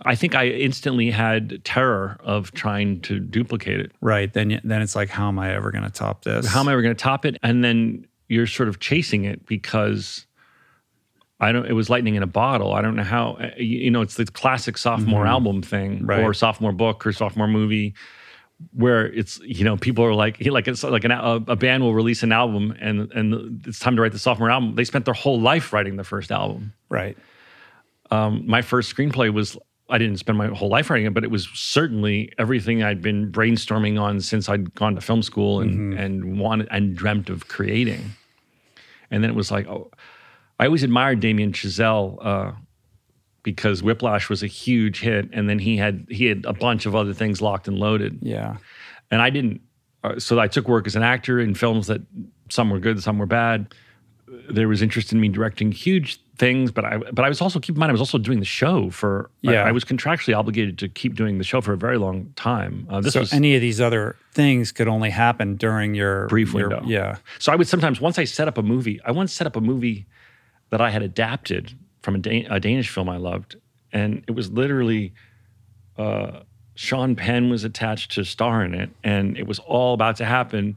I 0.00 0.14
think 0.16 0.34
I 0.34 0.48
instantly 0.48 1.10
had 1.10 1.64
terror 1.64 2.16
of 2.20 2.52
trying 2.52 3.00
to 3.02 3.20
duplicate 3.20 3.78
it. 3.80 3.92
Right. 4.00 4.32
Then, 4.32 4.60
then 4.64 4.82
it's 4.82 4.96
like, 4.96 5.08
how 5.08 5.28
am 5.28 5.38
I 5.38 5.54
ever 5.54 5.70
going 5.70 5.84
to 5.84 5.90
top 5.90 6.24
this? 6.24 6.46
How 6.46 6.60
am 6.60 6.68
I 6.68 6.72
ever 6.72 6.82
going 6.82 6.94
to 6.94 7.00
top 7.02 7.24
it? 7.24 7.38
And 7.42 7.62
then 7.62 8.06
you're 8.28 8.46
sort 8.48 8.68
of 8.68 8.80
chasing 8.80 9.24
it 9.24 9.46
because 9.46 10.26
I 11.40 11.52
don't. 11.52 11.66
It 11.66 11.74
was 11.74 11.90
lightning 11.90 12.14
in 12.16 12.22
a 12.22 12.26
bottle. 12.28 12.72
I 12.74 12.80
don't 12.82 12.96
know 12.96 13.02
how. 13.04 13.32
uh, 13.34 13.50
You 13.58 13.90
know, 13.90 14.00
it's 14.02 14.14
the 14.14 14.24
classic 14.24 14.78
sophomore 14.78 15.26
album 15.26 15.62
thing, 15.62 15.96
Mm-hmm. 15.98 16.06
Right. 16.06 16.20
or 16.22 16.32
sophomore 16.34 16.72
book, 16.72 17.06
or 17.06 17.12
sophomore 17.12 17.48
movie, 17.48 17.94
where 18.72 19.06
it's 19.12 19.38
you 19.40 19.64
know 19.64 19.76
people 19.76 20.04
are 20.04 20.14
like 20.14 20.44
like 20.46 20.66
it's 20.68 20.82
like 20.84 21.04
an, 21.04 21.10
a, 21.10 21.34
a 21.48 21.56
band 21.56 21.82
will 21.82 21.92
release 21.94 22.22
an 22.22 22.32
album 22.32 22.74
and 22.80 23.12
and 23.12 23.66
it's 23.66 23.78
time 23.78 23.96
to 23.96 24.02
write 24.02 24.12
the 24.12 24.18
sophomore 24.18 24.50
album. 24.50 24.74
They 24.76 24.84
spent 24.84 25.04
their 25.04 25.14
whole 25.14 25.40
life 25.40 25.72
writing 25.72 25.96
the 25.96 26.04
first 26.04 26.30
album. 26.32 26.72
Right. 26.88 27.18
Um, 28.10 28.44
my 28.46 28.62
first 28.62 28.94
screenplay 28.94 29.32
was. 29.32 29.56
I 29.90 29.98
didn't 29.98 30.16
spend 30.18 30.38
my 30.38 30.46
whole 30.48 30.68
life 30.70 30.88
writing 30.88 31.06
it, 31.06 31.12
but 31.14 31.24
it 31.24 31.30
was 31.30 31.48
certainly 31.52 32.32
everything 32.38 32.82
I'd 32.82 33.02
been 33.02 33.30
brainstorming 33.30 34.00
on 34.00 34.20
since 34.20 34.48
I'd 34.48 34.74
gone 34.74 34.94
to 34.94 35.00
film 35.00 35.22
school 35.22 35.60
and 35.60 35.92
and 35.94 36.38
wanted 36.38 36.68
and 36.70 36.96
dreamt 36.96 37.28
of 37.30 37.48
creating. 37.48 38.12
And 39.10 39.22
then 39.22 39.30
it 39.30 39.36
was 39.36 39.50
like, 39.50 39.66
oh, 39.68 39.90
I 40.58 40.66
always 40.66 40.82
admired 40.82 41.20
Damien 41.20 41.52
Chazelle 41.52 42.18
uh, 42.24 42.52
because 43.42 43.82
Whiplash 43.82 44.30
was 44.30 44.42
a 44.42 44.46
huge 44.46 45.00
hit, 45.00 45.28
and 45.32 45.48
then 45.50 45.58
he 45.58 45.76
had 45.76 46.06
he 46.08 46.24
had 46.26 46.44
a 46.46 46.54
bunch 46.54 46.86
of 46.86 46.94
other 46.94 47.12
things 47.12 47.42
locked 47.42 47.68
and 47.68 47.78
loaded, 47.78 48.18
Yeah. 48.22 48.56
and 49.10 49.20
I 49.20 49.28
didn't. 49.30 49.60
Uh, 50.02 50.18
so 50.18 50.38
I 50.38 50.48
took 50.48 50.66
work 50.68 50.86
as 50.86 50.96
an 50.96 51.02
actor 51.02 51.40
in 51.40 51.54
films 51.54 51.86
that 51.88 52.00
some 52.50 52.70
were 52.70 52.78
good, 52.78 53.02
some 53.02 53.18
were 53.18 53.26
bad. 53.26 53.74
There 54.26 54.68
was 54.68 54.82
interest 54.82 55.12
in 55.12 55.20
me 55.20 55.28
directing 55.28 55.70
huge 55.72 56.20
things, 56.36 56.70
but 56.70 56.84
I 56.84 56.96
but 56.96 57.24
I 57.24 57.28
was 57.28 57.40
also 57.40 57.60
keep 57.60 57.76
in 57.76 57.80
mind 57.80 57.90
I 57.90 57.92
was 57.92 58.00
also 58.00 58.18
doing 58.18 58.38
the 58.38 58.44
show 58.44 58.90
for. 58.90 59.30
Yeah. 59.42 59.64
I, 59.64 59.72
was 59.72 59.84
contractually 59.84 60.36
obligated 60.36 60.78
to 60.78 60.88
keep 60.88 61.14
doing 61.14 61.38
the 61.38 61.44
show 61.44 61.60
for 61.60 61.72
a 61.72 61.76
very 61.76 61.98
long 61.98 62.32
time. 62.36 62.86
Uh, 62.90 63.02
so 63.02 63.20
was 63.20 63.32
any 63.32 63.54
of 63.54 63.60
these 63.60 63.80
other 63.80 64.16
things 64.32 64.72
could 64.72 64.88
only 64.88 65.10
happen 65.10 65.56
during 65.56 65.94
your 65.94 66.26
Brief 66.28 66.52
your- 66.52 66.68
window. 66.68 66.84
Yeah. 66.86 67.16
So 67.38 67.52
I 67.52 67.56
would 67.56 67.68
sometimes, 67.68 68.00
once 68.00 68.18
I 68.18 68.24
set 68.24 68.48
up 68.48 68.58
a 68.58 68.62
movie, 68.62 69.00
I 69.04 69.12
once 69.12 69.32
set 69.32 69.46
up 69.46 69.56
a 69.56 69.60
movie 69.60 70.06
that 70.70 70.80
I 70.80 70.90
had 70.90 71.02
adapted 71.02 71.72
from 72.02 72.14
a, 72.16 72.18
Dan- 72.18 72.46
a 72.50 72.58
Danish 72.58 72.88
film 72.88 73.08
I 73.08 73.18
loved. 73.18 73.56
And 73.92 74.24
it 74.26 74.32
was 74.32 74.50
literally 74.50 75.12
uh, 75.96 76.40
Sean 76.74 77.14
Penn 77.14 77.50
was 77.50 77.64
attached 77.64 78.12
to 78.12 78.24
star 78.24 78.64
in 78.64 78.74
it, 78.74 78.90
and 79.02 79.38
it 79.38 79.46
was 79.46 79.58
all 79.60 79.94
about 79.94 80.16
to 80.16 80.24
happen. 80.24 80.76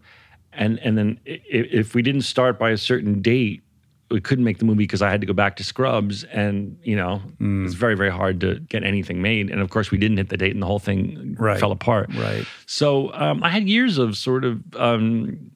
And, 0.57 0.79
and 0.79 0.97
then 0.97 1.19
if 1.25 1.95
we 1.95 2.01
didn't 2.01 2.21
start 2.23 2.57
by 2.59 2.71
a 2.71 2.77
certain 2.77 3.21
date, 3.21 3.61
we 4.09 4.21
couldn't 4.21 4.45
make 4.45 4.57
the 4.59 4.65
movie 4.65 4.83
because 4.85 5.01
I 5.01 5.09
had 5.11 5.19
to 5.21 5.27
go 5.27 5.33
back 5.33 5.57
to 5.57 5.63
Scrubs, 5.65 6.23
and 6.25 6.77
you 6.81 6.95
know 6.95 7.21
it's 7.65 7.73
very 7.73 7.95
very 7.95 8.09
hard 8.09 8.39
to 8.39 8.55
get 8.61 8.85
anything 8.85 9.21
made. 9.21 9.49
And 9.51 9.59
of 9.59 9.69
course, 9.69 9.91
we 9.91 9.97
didn't 9.97 10.15
hit 10.15 10.29
the 10.29 10.37
date, 10.37 10.53
and 10.53 10.61
the 10.61 10.65
whole 10.65 10.79
thing 10.79 11.35
Right. 11.37 11.59
fell 11.59 11.73
apart. 11.73 12.09
Right. 12.15 12.45
So 12.67 13.11
um, 13.13 13.43
I 13.43 13.49
had 13.49 13.67
years 13.67 13.97
of 13.97 14.15
sort 14.15 14.45
of 14.45 14.61
um, 14.77 15.51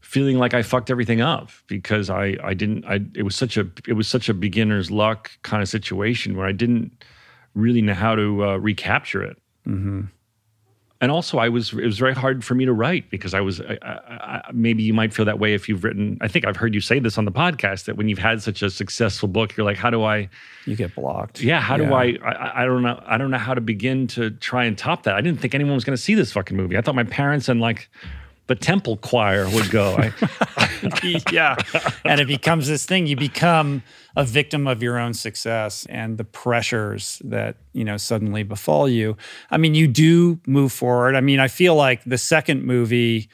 feeling 0.00 0.38
like 0.38 0.54
I 0.54 0.62
fucked 0.62 0.90
everything 0.90 1.20
up 1.20 1.50
because 1.68 2.10
I 2.10 2.36
I 2.42 2.52
didn't 2.54 2.84
I 2.84 2.98
it 3.14 3.22
was 3.22 3.36
such 3.36 3.56
a 3.56 3.66
it 3.86 3.92
was 3.92 4.08
such 4.08 4.28
a 4.28 4.34
beginner's 4.34 4.90
luck 4.90 5.30
kind 5.42 5.62
of 5.62 5.68
situation 5.68 6.36
where 6.36 6.46
I 6.48 6.52
didn't 6.52 7.04
really 7.54 7.80
know 7.80 7.94
how 7.94 8.16
to 8.16 8.44
uh, 8.44 8.56
recapture 8.56 9.22
it. 9.22 9.38
And 11.00 11.12
also, 11.12 11.38
I 11.38 11.48
was 11.48 11.72
it 11.72 11.84
was 11.84 11.98
very 11.98 12.14
hard 12.14 12.44
for 12.44 12.56
me 12.56 12.64
to 12.64 12.72
write 12.72 13.08
because 13.08 13.32
I 13.32 13.40
was 13.40 13.60
I, 13.60 13.78
I, 13.82 13.88
I, 13.88 14.50
maybe 14.52 14.82
you 14.82 14.92
might 14.92 15.14
feel 15.14 15.24
that 15.26 15.38
way 15.38 15.54
if 15.54 15.68
you've 15.68 15.84
written. 15.84 16.18
I 16.20 16.26
think 16.26 16.44
I've 16.44 16.56
heard 16.56 16.74
you 16.74 16.80
say 16.80 16.98
this 16.98 17.16
on 17.16 17.24
the 17.24 17.30
podcast 17.30 17.84
that 17.84 17.96
when 17.96 18.08
you've 18.08 18.18
had 18.18 18.42
such 18.42 18.62
a 18.62 18.70
successful 18.70 19.28
book, 19.28 19.56
you're 19.56 19.64
like, 19.64 19.76
how 19.76 19.90
do 19.90 20.02
I? 20.02 20.28
You 20.66 20.74
get 20.74 20.96
blocked. 20.96 21.40
Yeah, 21.40 21.60
how 21.60 21.76
do 21.76 21.94
I, 21.94 22.18
I? 22.24 22.62
I 22.62 22.64
don't 22.64 22.82
know. 22.82 23.00
I 23.06 23.16
don't 23.16 23.30
know 23.30 23.38
how 23.38 23.54
to 23.54 23.60
begin 23.60 24.08
to 24.08 24.30
try 24.30 24.64
and 24.64 24.76
top 24.76 25.04
that. 25.04 25.14
I 25.14 25.20
didn't 25.20 25.40
think 25.40 25.54
anyone 25.54 25.74
was 25.74 25.84
going 25.84 25.96
to 25.96 26.02
see 26.02 26.14
this 26.14 26.32
fucking 26.32 26.56
movie. 26.56 26.76
I 26.76 26.80
thought 26.80 26.96
my 26.96 27.04
parents 27.04 27.48
and 27.48 27.60
like 27.60 27.88
the 28.48 28.56
temple 28.56 28.96
choir 28.96 29.48
would 29.50 29.70
go. 29.70 29.96
I, 29.98 30.12
yeah. 31.32 31.56
And 32.04 32.20
it 32.20 32.26
becomes 32.26 32.66
this 32.66 32.84
thing. 32.84 33.06
You 33.06 33.14
become 33.14 33.82
a 34.18 34.24
victim 34.24 34.66
of 34.66 34.82
your 34.82 34.98
own 34.98 35.14
success 35.14 35.86
and 35.88 36.18
the 36.18 36.24
pressures 36.24 37.22
that, 37.24 37.54
you 37.72 37.84
know, 37.84 37.96
suddenly 37.96 38.42
befall 38.42 38.88
you. 38.88 39.16
I 39.48 39.58
mean, 39.58 39.76
you 39.76 39.86
do 39.86 40.40
move 40.44 40.72
forward. 40.72 41.14
I 41.14 41.20
mean, 41.20 41.38
I 41.38 41.46
feel 41.46 41.76
like 41.76 42.02
the 42.04 42.18
second 42.18 42.64
movie 42.64 43.28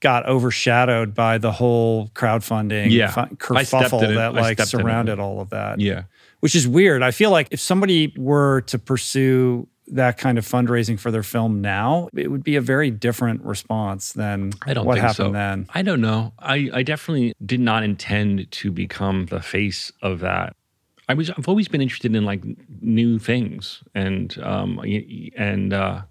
got 0.00 0.28
overshadowed 0.28 1.14
by 1.14 1.38
the 1.38 1.52
whole 1.52 2.08
crowdfunding 2.08 2.90
Yeah. 2.90 3.10
fu- 3.10 3.20
I 3.56 3.62
stepped 3.62 3.92
kerfuffle 3.94 4.14
that 4.14 4.34
like 4.34 4.58
stepped 4.58 4.74
in 4.74 4.80
it. 4.80 4.82
surrounded 4.82 5.18
all 5.18 5.40
of 5.40 5.48
that. 5.50 5.80
yeah. 5.80 6.02
Which 6.40 6.54
is 6.54 6.68
weird. 6.68 7.02
I 7.02 7.12
feel 7.12 7.30
like 7.30 7.48
if 7.50 7.60
somebody 7.60 8.12
were 8.18 8.60
to 8.66 8.78
pursue 8.78 9.66
that 9.88 10.18
kind 10.18 10.36
of 10.38 10.44
fundraising 10.46 10.98
for 10.98 11.10
their 11.10 11.22
film 11.22 11.60
now, 11.60 12.08
it 12.14 12.30
would 12.30 12.42
be 12.42 12.56
a 12.56 12.60
very 12.60 12.90
different 12.90 13.42
response 13.44 14.12
than 14.12 14.52
I 14.62 14.74
don't 14.74 14.84
what 14.86 14.94
think 14.94 15.02
happened 15.06 15.28
so. 15.28 15.32
then. 15.32 15.66
I 15.74 15.82
don't 15.82 16.00
know. 16.00 16.32
I, 16.38 16.70
I 16.72 16.82
definitely 16.82 17.34
did 17.44 17.60
not 17.60 17.82
intend 17.84 18.50
to 18.50 18.72
become 18.72 19.26
the 19.26 19.40
face 19.40 19.92
of 20.02 20.20
that. 20.20 20.54
I 21.08 21.14
was 21.14 21.30
I've 21.30 21.48
always 21.48 21.68
been 21.68 21.80
interested 21.80 22.16
in 22.16 22.24
like 22.24 22.42
new 22.82 23.20
things 23.20 23.82
and 23.94 24.36
um 24.42 24.80
and 25.36 25.72
uh 25.72 26.02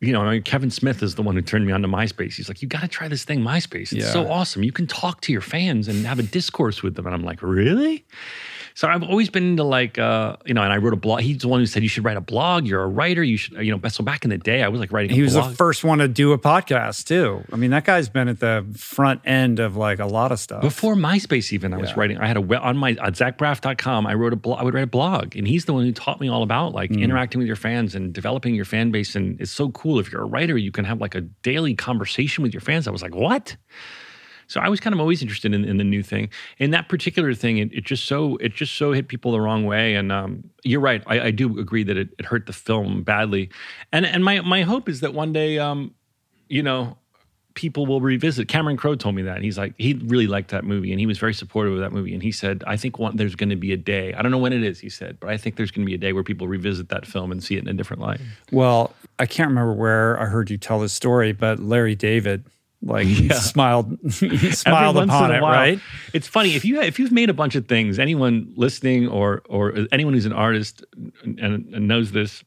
you 0.00 0.12
know, 0.12 0.20
I 0.22 0.32
mean, 0.32 0.42
Kevin 0.42 0.70
Smith 0.72 1.00
is 1.00 1.14
the 1.14 1.22
one 1.22 1.36
who 1.36 1.42
turned 1.42 1.64
me 1.64 1.72
on 1.72 1.80
to 1.82 1.86
MySpace. 1.86 2.34
He's 2.34 2.48
like, 2.48 2.60
"You 2.60 2.66
got 2.66 2.80
to 2.80 2.88
try 2.88 3.06
this 3.06 3.22
thing, 3.24 3.38
MySpace. 3.38 3.92
It's 3.92 4.04
Yeah. 4.04 4.12
so 4.12 4.28
awesome. 4.28 4.64
You 4.64 4.72
can 4.72 4.88
talk 4.88 5.20
to 5.20 5.32
your 5.32 5.40
fans 5.40 5.86
and 5.86 6.04
have 6.06 6.18
a 6.18 6.24
discourse 6.24 6.82
with 6.82 6.96
them." 6.96 7.06
And 7.06 7.14
I'm 7.14 7.22
like, 7.22 7.40
"Really?" 7.40 8.04
So 8.74 8.88
I've 8.88 9.02
always 9.02 9.28
been 9.30 9.44
into 9.50 9.64
like, 9.64 9.98
uh, 9.98 10.36
you 10.46 10.54
know, 10.54 10.62
and 10.62 10.72
I 10.72 10.76
wrote 10.78 10.92
a 10.92 10.96
blog. 10.96 11.20
He's 11.20 11.38
the 11.38 11.48
one 11.48 11.60
who 11.60 11.66
said 11.66 11.82
you 11.82 11.88
should 11.88 12.04
write 12.04 12.16
a 12.16 12.20
blog. 12.22 12.66
You're 12.66 12.82
a 12.82 12.88
writer. 12.88 13.22
You 13.22 13.36
should, 13.36 13.58
you 13.64 13.76
know. 13.76 13.88
So 13.88 14.02
back 14.02 14.24
in 14.24 14.30
the 14.30 14.38
day, 14.38 14.62
I 14.62 14.68
was 14.68 14.80
like 14.80 14.92
writing. 14.92 15.10
He 15.14 15.22
was 15.22 15.34
blog. 15.34 15.50
the 15.50 15.56
first 15.56 15.84
one 15.84 15.98
to 15.98 16.08
do 16.08 16.32
a 16.32 16.38
podcast 16.38 17.06
too. 17.06 17.44
I 17.52 17.56
mean, 17.56 17.70
that 17.72 17.84
guy's 17.84 18.08
been 18.08 18.28
at 18.28 18.40
the 18.40 18.64
front 18.76 19.20
end 19.24 19.58
of 19.60 19.76
like 19.76 19.98
a 19.98 20.06
lot 20.06 20.32
of 20.32 20.38
stuff. 20.40 20.62
Before 20.62 20.94
MySpace, 20.94 21.52
even 21.52 21.74
I 21.74 21.76
was 21.76 21.96
writing. 21.96 22.18
I 22.18 22.26
had 22.26 22.36
a 22.36 22.40
we- 22.40 22.56
on 22.56 22.76
my 22.76 22.90
at 22.92 23.14
zachbraff.com. 23.14 24.06
I 24.06 24.14
wrote 24.14 24.32
a 24.32 24.36
blog. 24.36 24.60
I 24.60 24.64
would 24.64 24.74
write 24.74 24.84
a 24.84 24.86
blog, 24.86 25.36
and 25.36 25.46
he's 25.46 25.64
the 25.66 25.72
one 25.72 25.84
who 25.84 25.92
taught 25.92 26.20
me 26.20 26.28
all 26.28 26.42
about 26.42 26.72
like 26.72 26.90
Mm. 26.90 27.00
interacting 27.02 27.38
with 27.38 27.46
your 27.46 27.56
fans 27.56 27.94
and 27.94 28.12
developing 28.12 28.54
your 28.54 28.64
fan 28.64 28.90
base. 28.90 29.14
And 29.16 29.40
it's 29.40 29.50
so 29.52 29.70
cool 29.70 29.98
if 29.98 30.10
you're 30.12 30.22
a 30.22 30.26
writer, 30.26 30.56
you 30.56 30.70
can 30.72 30.84
have 30.84 31.00
like 31.00 31.14
a 31.14 31.20
daily 31.20 31.74
conversation 31.74 32.42
with 32.42 32.52
your 32.52 32.60
fans. 32.60 32.88
I 32.88 32.90
was 32.90 33.02
like, 33.02 33.14
what? 33.14 33.56
So 34.52 34.60
I 34.60 34.68
was 34.68 34.80
kind 34.80 34.92
of 34.94 35.00
always 35.00 35.22
interested 35.22 35.54
in, 35.54 35.64
in 35.64 35.78
the 35.78 35.84
new 35.84 36.02
thing. 36.02 36.28
In 36.58 36.70
that 36.72 36.88
particular 36.88 37.34
thing, 37.34 37.58
it, 37.58 37.72
it 37.72 37.84
just 37.84 38.04
so 38.04 38.36
it 38.36 38.54
just 38.54 38.76
so 38.76 38.92
hit 38.92 39.08
people 39.08 39.32
the 39.32 39.40
wrong 39.40 39.64
way. 39.64 39.94
And 39.94 40.12
um, 40.12 40.50
you're 40.62 40.80
right. 40.80 41.02
I, 41.06 41.20
I 41.20 41.30
do 41.30 41.58
agree 41.58 41.84
that 41.84 41.96
it, 41.96 42.10
it 42.18 42.26
hurt 42.26 42.46
the 42.46 42.52
film 42.52 43.02
badly. 43.02 43.50
And 43.92 44.04
and 44.04 44.24
my 44.24 44.40
my 44.42 44.62
hope 44.62 44.88
is 44.88 45.00
that 45.00 45.14
one 45.14 45.32
day, 45.32 45.58
um, 45.58 45.94
you 46.48 46.62
know, 46.62 46.98
people 47.54 47.86
will 47.86 48.00
revisit. 48.00 48.48
Cameron 48.48 48.76
Crowe 48.76 48.94
told 48.94 49.14
me 49.14 49.22
that. 49.22 49.42
He's 49.42 49.58
like, 49.58 49.74
he 49.78 49.94
really 49.94 50.26
liked 50.26 50.50
that 50.50 50.64
movie 50.64 50.90
and 50.90 51.00
he 51.00 51.06
was 51.06 51.18
very 51.18 51.34
supportive 51.34 51.74
of 51.74 51.80
that 51.80 51.92
movie. 51.92 52.14
And 52.14 52.22
he 52.22 52.32
said, 52.32 52.64
I 52.66 52.76
think 52.76 52.98
one, 52.98 53.16
there's 53.16 53.34
going 53.34 53.50
to 53.50 53.56
be 53.56 53.72
a 53.72 53.76
day. 53.76 54.14
I 54.14 54.22
don't 54.22 54.30
know 54.30 54.38
when 54.38 54.52
it 54.52 54.62
is, 54.62 54.80
he 54.80 54.88
said, 54.88 55.18
but 55.20 55.28
I 55.28 55.36
think 55.36 55.56
there's 55.56 55.70
going 55.70 55.84
to 55.84 55.90
be 55.90 55.94
a 55.94 55.98
day 55.98 56.12
where 56.12 56.22
people 56.22 56.48
revisit 56.48 56.88
that 56.90 57.06
film 57.06 57.32
and 57.32 57.42
see 57.42 57.56
it 57.56 57.62
in 57.62 57.68
a 57.68 57.74
different 57.74 58.02
light. 58.02 58.20
well, 58.50 58.94
I 59.18 59.26
can't 59.26 59.48
remember 59.48 59.74
where 59.74 60.18
I 60.18 60.26
heard 60.26 60.50
you 60.50 60.58
tell 60.58 60.80
this 60.80 60.92
story, 60.92 61.32
but 61.32 61.58
Larry 61.58 61.94
David 61.94 62.44
like 62.82 63.06
Yeah. 63.10 63.34
smiled 63.34 63.96
smiled 64.12 64.96
Every 64.96 65.08
upon 65.08 65.34
it, 65.34 65.40
while. 65.40 65.52
right? 65.52 65.80
It's 66.12 66.26
funny 66.26 66.54
if 66.54 66.64
you 66.64 66.80
if 66.80 66.98
you've 66.98 67.12
made 67.12 67.30
a 67.30 67.34
bunch 67.34 67.54
of 67.54 67.66
things. 67.66 67.98
Anyone 67.98 68.52
listening 68.56 69.08
or 69.08 69.42
or 69.48 69.72
anyone 69.92 70.14
who's 70.14 70.26
an 70.26 70.32
artist 70.32 70.84
and, 71.24 71.38
and 71.40 71.88
knows 71.88 72.12
this, 72.12 72.42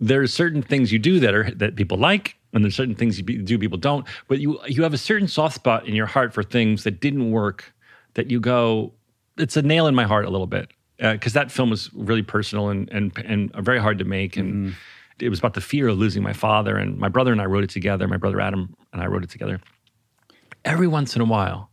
there 0.00 0.20
are 0.22 0.26
certain 0.26 0.62
things 0.62 0.92
you 0.92 0.98
do 0.98 1.20
that 1.20 1.34
are 1.34 1.50
that 1.52 1.76
people 1.76 1.98
like, 1.98 2.36
and 2.52 2.64
there's 2.64 2.76
certain 2.76 2.94
things 2.94 3.18
you 3.18 3.24
do 3.24 3.58
people 3.58 3.78
don't. 3.78 4.06
But 4.28 4.40
you 4.40 4.58
you 4.66 4.82
have 4.82 4.94
a 4.94 4.98
certain 4.98 5.28
soft 5.28 5.54
spot 5.54 5.86
in 5.86 5.94
your 5.94 6.06
heart 6.06 6.32
for 6.32 6.42
things 6.42 6.84
that 6.84 7.00
didn't 7.00 7.30
work. 7.30 7.72
That 8.14 8.30
you 8.30 8.40
go, 8.40 8.92
it's 9.36 9.56
a 9.56 9.62
nail 9.62 9.86
in 9.86 9.94
my 9.94 10.04
heart 10.04 10.24
a 10.24 10.30
little 10.30 10.46
bit 10.48 10.70
uh, 11.00 11.12
because 11.12 11.34
that 11.34 11.52
film 11.52 11.70
was 11.70 11.92
really 11.94 12.22
personal 12.22 12.68
and 12.70 12.88
and 12.90 13.12
and 13.18 13.54
very 13.56 13.80
hard 13.80 13.98
to 13.98 14.04
make 14.04 14.36
and. 14.36 14.54
Mm-hmm. 14.54 14.74
It 15.20 15.30
was 15.30 15.40
about 15.40 15.54
the 15.54 15.60
fear 15.60 15.88
of 15.88 15.98
losing 15.98 16.22
my 16.22 16.32
father, 16.32 16.76
and 16.76 16.96
my 16.96 17.08
brother 17.08 17.32
and 17.32 17.40
I 17.40 17.46
wrote 17.46 17.64
it 17.64 17.70
together. 17.70 18.06
My 18.06 18.18
brother 18.18 18.40
Adam 18.40 18.76
and 18.92 19.02
I 19.02 19.06
wrote 19.06 19.24
it 19.24 19.30
together. 19.30 19.60
Every 20.64 20.88
once 20.88 21.14
in 21.14 21.22
a 21.22 21.24
while, 21.24 21.70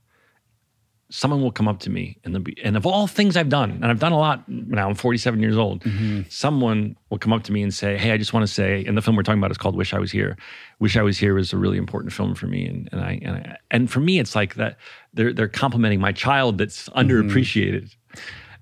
someone 1.10 1.42
will 1.42 1.52
come 1.52 1.68
up 1.68 1.80
to 1.80 1.90
me 1.90 2.18
and, 2.24 2.44
be, 2.44 2.58
and 2.64 2.76
of 2.76 2.86
all 2.86 3.08
things 3.08 3.38
I've 3.38 3.50
done, 3.50 3.72
and 3.72 3.86
I've 3.86 4.00
done 4.00 4.12
a 4.12 4.18
lot 4.18 4.48
now, 4.50 4.90
I'm 4.90 4.96
47 4.96 5.40
years 5.40 5.56
old, 5.56 5.84
mm-hmm. 5.84 6.22
someone 6.30 6.98
will 7.10 7.20
come 7.20 7.32
up 7.32 7.44
to 7.44 7.52
me 7.52 7.62
and 7.62 7.74
say, 7.74 7.98
Hey, 7.98 8.12
I 8.12 8.18
just 8.18 8.34
want 8.34 8.46
to 8.46 8.52
say, 8.52 8.84
and 8.86 8.98
the 8.98 9.02
film 9.02 9.16
we're 9.16 9.24
talking 9.24 9.40
about 9.40 9.52
is 9.52 9.58
called 9.58 9.76
Wish 9.76 9.94
I 9.94 10.00
Was 10.00 10.12
Here. 10.12 10.38
Wish 10.80 10.98
I 10.98 11.04
Was 11.04 11.18
Here 11.18 11.36
was 11.36 11.54
a 11.54 11.58
really 11.58 11.78
important 11.78 12.12
film 12.12 12.34
for 12.36 12.48
me. 12.48 12.66
And, 12.66 12.90
and 12.92 13.02
I, 13.02 13.20
and 13.22 13.36
I, 13.38 13.58
and 13.72 13.90
for 13.90 14.00
me, 14.00 14.20
it's 14.20 14.36
like 14.36 14.56
that 14.56 14.78
they're, 15.14 15.32
they're 15.32 15.48
complimenting 15.48 16.00
my 16.00 16.12
child 16.12 16.58
that's 16.58 16.90
mm-hmm. 16.90 17.00
underappreciated. 17.00 17.96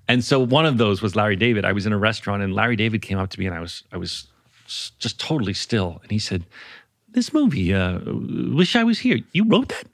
And 0.06 0.22
so 0.22 0.38
one 0.38 0.66
of 0.66 0.76
those 0.76 1.00
was 1.00 1.16
Larry 1.16 1.36
David. 1.36 1.64
I 1.64 1.72
was 1.72 1.86
in 1.86 1.92
a 1.92 1.98
restaurant 1.98 2.42
and 2.42 2.54
Larry 2.54 2.76
David 2.76 3.00
came 3.00 3.18
up 3.18 3.30
to 3.30 3.40
me 3.40 3.46
and 3.46 3.54
I 3.54 3.60
was 3.60 3.84
I 3.90 3.96
was 3.96 4.26
just 4.66 5.18
totally 5.18 5.54
still 5.54 5.98
and 6.02 6.10
he 6.10 6.18
said, 6.18 6.44
"This 7.14 7.32
movie, 7.32 7.72
uh, 7.74 7.98
wish 8.54 8.76
I 8.76 8.84
was 8.84 8.98
here. 8.98 9.18
You 9.32 9.44
wrote 9.48 9.68
that?" 9.70 9.86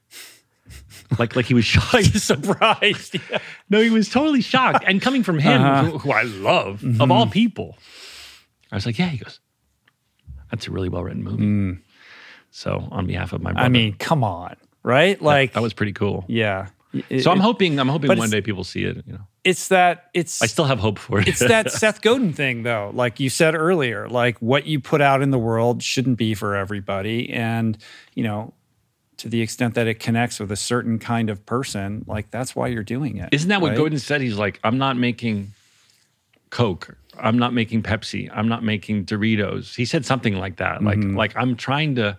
Like 1.19 1.35
like 1.37 1.47
he 1.47 1.55
was 1.55 1.65
shocked. 1.65 2.17
Surprised. 2.19 3.15
Yeah. 3.31 3.39
no, 3.71 3.81
he 3.81 3.91
was 3.91 4.09
totally 4.09 4.43
shocked. 4.43 4.85
And 4.87 5.01
coming 5.03 5.23
from 5.25 5.39
him, 5.39 5.61
Uh-huh. 5.63 5.99
who, 5.99 6.13
I 6.13 6.23
love 6.23 6.83
of 7.01 7.11
all 7.11 7.27
people, 7.27 7.77
I 8.73 8.77
was 8.77 8.87
like, 8.87 8.99
"Yeah." 8.99 9.09
He 9.09 9.19
goes, 9.19 9.41
"That's 10.51 10.67
a 10.69 10.71
really 10.71 10.89
well 10.89 11.03
written 11.05 11.23
movie." 11.25 11.81
So 12.51 12.89
on 12.91 13.07
behalf 13.07 13.33
of 13.33 13.43
my 13.43 13.53
brother, 13.53 13.67
I 13.67 13.69
mean, 13.69 13.95
come 13.99 14.25
on, 14.25 14.57
right? 14.83 15.21
Like, 15.23 15.53
that 15.53 15.63
was 15.63 15.73
pretty 15.73 15.93
cool. 15.93 16.25
yeah. 16.29 16.69
It- 17.09 17.23
So 17.23 17.31
I'm 17.31 17.39
hoping 17.41 17.79
I'm 17.79 17.89
hoping 17.89 18.17
one 18.19 18.31
day 18.31 18.41
people 18.41 18.65
see 18.65 18.85
it. 18.85 19.03
You 19.07 19.13
know, 19.15 19.27
it's 19.45 19.69
that 19.69 20.11
it's 20.15 20.43
I 20.43 20.47
still 20.47 20.67
have 20.67 20.79
hope 20.79 20.99
for 20.99 21.21
it. 21.21 21.29
it's 21.29 21.39
that 21.41 21.71
Seth 21.81 22.01
Godin 22.03 22.33
thing, 22.33 22.63
though. 22.63 22.91
Like 22.95 23.21
you 23.21 23.31
said 23.31 23.55
earlier, 23.55 24.09
like 24.09 24.39
what 24.39 24.67
you 24.67 24.81
put 24.81 25.01
out 25.01 25.23
in 25.23 25.31
the 25.31 25.39
world 25.39 25.83
shouldn't 25.83 26.19
be 26.19 26.35
for 26.35 26.55
everybody, 26.57 27.31
and 27.31 27.79
you 28.15 28.23
know, 28.25 28.53
to 29.19 29.29
the 29.29 29.41
extent 29.43 29.75
that 29.75 29.87
it 29.87 30.01
connects 30.01 30.41
with 30.41 30.51
a 30.53 30.57
certain 30.57 30.99
kind 30.99 31.31
of 31.31 31.45
person, 31.47 32.05
like 32.07 32.31
that's 32.31 32.55
why 32.57 32.69
you're 32.69 32.83
doing 32.83 33.17
it. 33.19 33.29
Isn't 33.33 33.49
that 33.49 33.61
what? 33.61 33.77
Godin 33.77 33.99
said? 33.99 34.21
He's 34.21 34.37
like, 34.39 34.61
I'm 34.65 34.79
not 34.79 34.97
making 34.97 35.53
Coke. 36.51 36.97
I'm 37.19 37.39
not 37.39 37.53
making 37.53 37.83
Pepsi. 37.83 38.31
I'm 38.33 38.49
not 38.49 38.63
making 38.65 39.05
Doritos. 39.05 39.75
He 39.77 39.85
said 39.85 40.07
something 40.07 40.37
like 40.37 40.57
that. 40.57 40.83
Like, 40.83 40.99
Mm-hmm. 40.99 41.17
like 41.17 41.37
I'm 41.37 41.55
trying 41.55 41.97
to, 41.97 42.17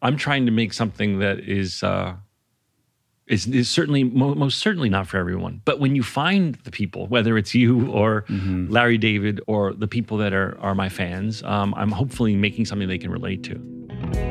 I'm 0.00 0.16
trying 0.16 0.46
to 0.46 0.52
make 0.52 0.72
something 0.72 1.18
that 1.18 1.40
is, 1.40 1.82
uh, 1.82 2.14
is, 3.28 3.46
is 3.46 3.68
certainly 3.68 4.04
mo- 4.04 4.34
most 4.34 4.58
certainly 4.58 4.88
not 4.88 5.06
for 5.06 5.16
everyone. 5.18 5.60
But 5.64 5.80
when 5.80 5.94
you 5.96 6.02
find 6.02 6.54
the 6.64 6.70
people, 6.70 7.06
whether 7.06 7.36
it's 7.38 7.54
you 7.54 7.90
or 7.90 8.22
Mm-hmm. 8.28 8.70
Larry 8.72 8.98
David 8.98 9.40
or 9.46 9.72
the 9.72 9.88
people 9.88 10.16
that 10.18 10.32
are 10.32 10.56
are 10.60 10.74
my 10.74 10.88
fans, 10.88 11.42
um, 11.44 11.74
I'm 11.76 11.90
hopefully 11.92 12.36
making 12.36 12.64
something 12.66 12.88
they 12.88 12.98
can 12.98 13.10
relate 13.10 13.42
to. 13.44 14.27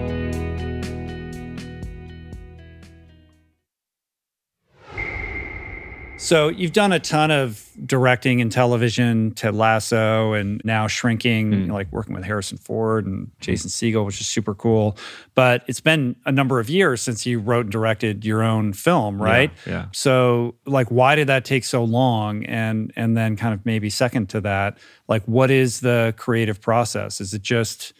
So 6.17 6.47
you've 6.47 6.73
done 6.73 6.91
a 6.91 6.99
ton 6.99 7.29
of 7.29 7.69
directing 7.85 8.39
in 8.39 8.49
television, 8.49 9.31
Ted 9.31 9.55
Lasso, 9.55 10.33
and 10.33 10.59
now 10.63 10.87
shrinking, 10.87 11.65
hmm. 11.65 11.71
like 11.71 11.91
working 11.91 12.15
with 12.15 12.23
Harrison 12.23 12.57
Ford 12.57 13.05
and 13.05 13.29
Jason 13.39 13.69
Segel, 13.69 14.03
which 14.03 14.19
is 14.19 14.27
super 14.27 14.55
cool. 14.55 14.97
But 15.35 15.63
it's 15.67 15.79
been 15.79 16.15
a 16.25 16.31
number 16.31 16.59
of 16.59 16.71
years 16.71 17.01
since 17.01 17.25
you 17.27 17.39
wrote 17.39 17.65
and 17.65 17.71
directed 17.71 18.25
your 18.25 18.41
own 18.41 18.73
film, 18.73 19.21
right? 19.21 19.51
yeah. 19.67 19.85
So 19.93 20.55
like 20.65 20.87
why 20.87 21.15
did 21.15 21.27
that 21.27 21.45
take 21.45 21.63
so 21.63 21.83
long? 21.83 22.43
And 22.45 22.91
and 22.95 23.15
then 23.15 23.35
kind 23.35 23.53
of 23.53 23.63
maybe 23.65 23.89
second 23.91 24.29
to 24.29 24.41
that, 24.41 24.79
like 25.07 25.23
what 25.25 25.51
is 25.51 25.81
the 25.81 26.15
creative 26.17 26.59
process? 26.59 27.21
Is 27.21 27.33
it 27.35 27.43
just 27.43 27.93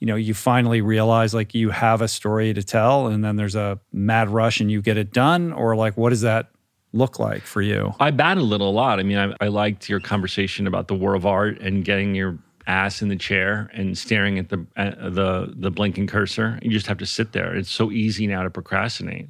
you 0.00 0.06
know, 0.06 0.14
you 0.14 0.32
finally 0.32 0.80
realize 0.80 1.34
like 1.34 1.54
you 1.54 1.70
have 1.70 2.00
a 2.00 2.08
story 2.08 2.54
to 2.54 2.62
tell 2.62 3.08
and 3.08 3.24
then 3.24 3.34
there's 3.34 3.56
a 3.56 3.80
mad 3.92 4.28
rush 4.30 4.60
and 4.60 4.70
you 4.70 4.80
get 4.80 4.96
it 4.96 5.12
done? 5.12 5.52
Or 5.52 5.74
like 5.76 5.96
what 5.96 6.10
does 6.10 6.20
that 6.20 6.50
look 6.98 7.18
like 7.18 7.42
for 7.42 7.62
you? 7.62 7.94
I 8.00 8.10
battled 8.10 8.52
it 8.52 8.60
a 8.60 8.64
lot. 8.64 9.00
I 9.00 9.02
mean, 9.02 9.18
I, 9.18 9.34
I 9.40 9.48
liked 9.48 9.88
your 9.88 10.00
conversation 10.00 10.66
about 10.66 10.88
the 10.88 10.94
war 10.94 11.14
of 11.14 11.24
art 11.24 11.60
and 11.60 11.84
getting 11.84 12.14
your 12.14 12.38
ass 12.66 13.00
in 13.00 13.08
the 13.08 13.16
chair 13.16 13.70
and 13.72 13.96
staring 13.96 14.38
at 14.38 14.50
the 14.50 14.66
at 14.76 14.98
the 15.14 15.52
the 15.56 15.70
blinking 15.70 16.06
cursor. 16.06 16.58
You 16.62 16.70
just 16.70 16.86
have 16.86 16.98
to 16.98 17.06
sit 17.06 17.32
there. 17.32 17.56
It's 17.56 17.70
so 17.70 17.90
easy 17.90 18.26
now 18.26 18.42
to 18.42 18.50
procrastinate, 18.50 19.28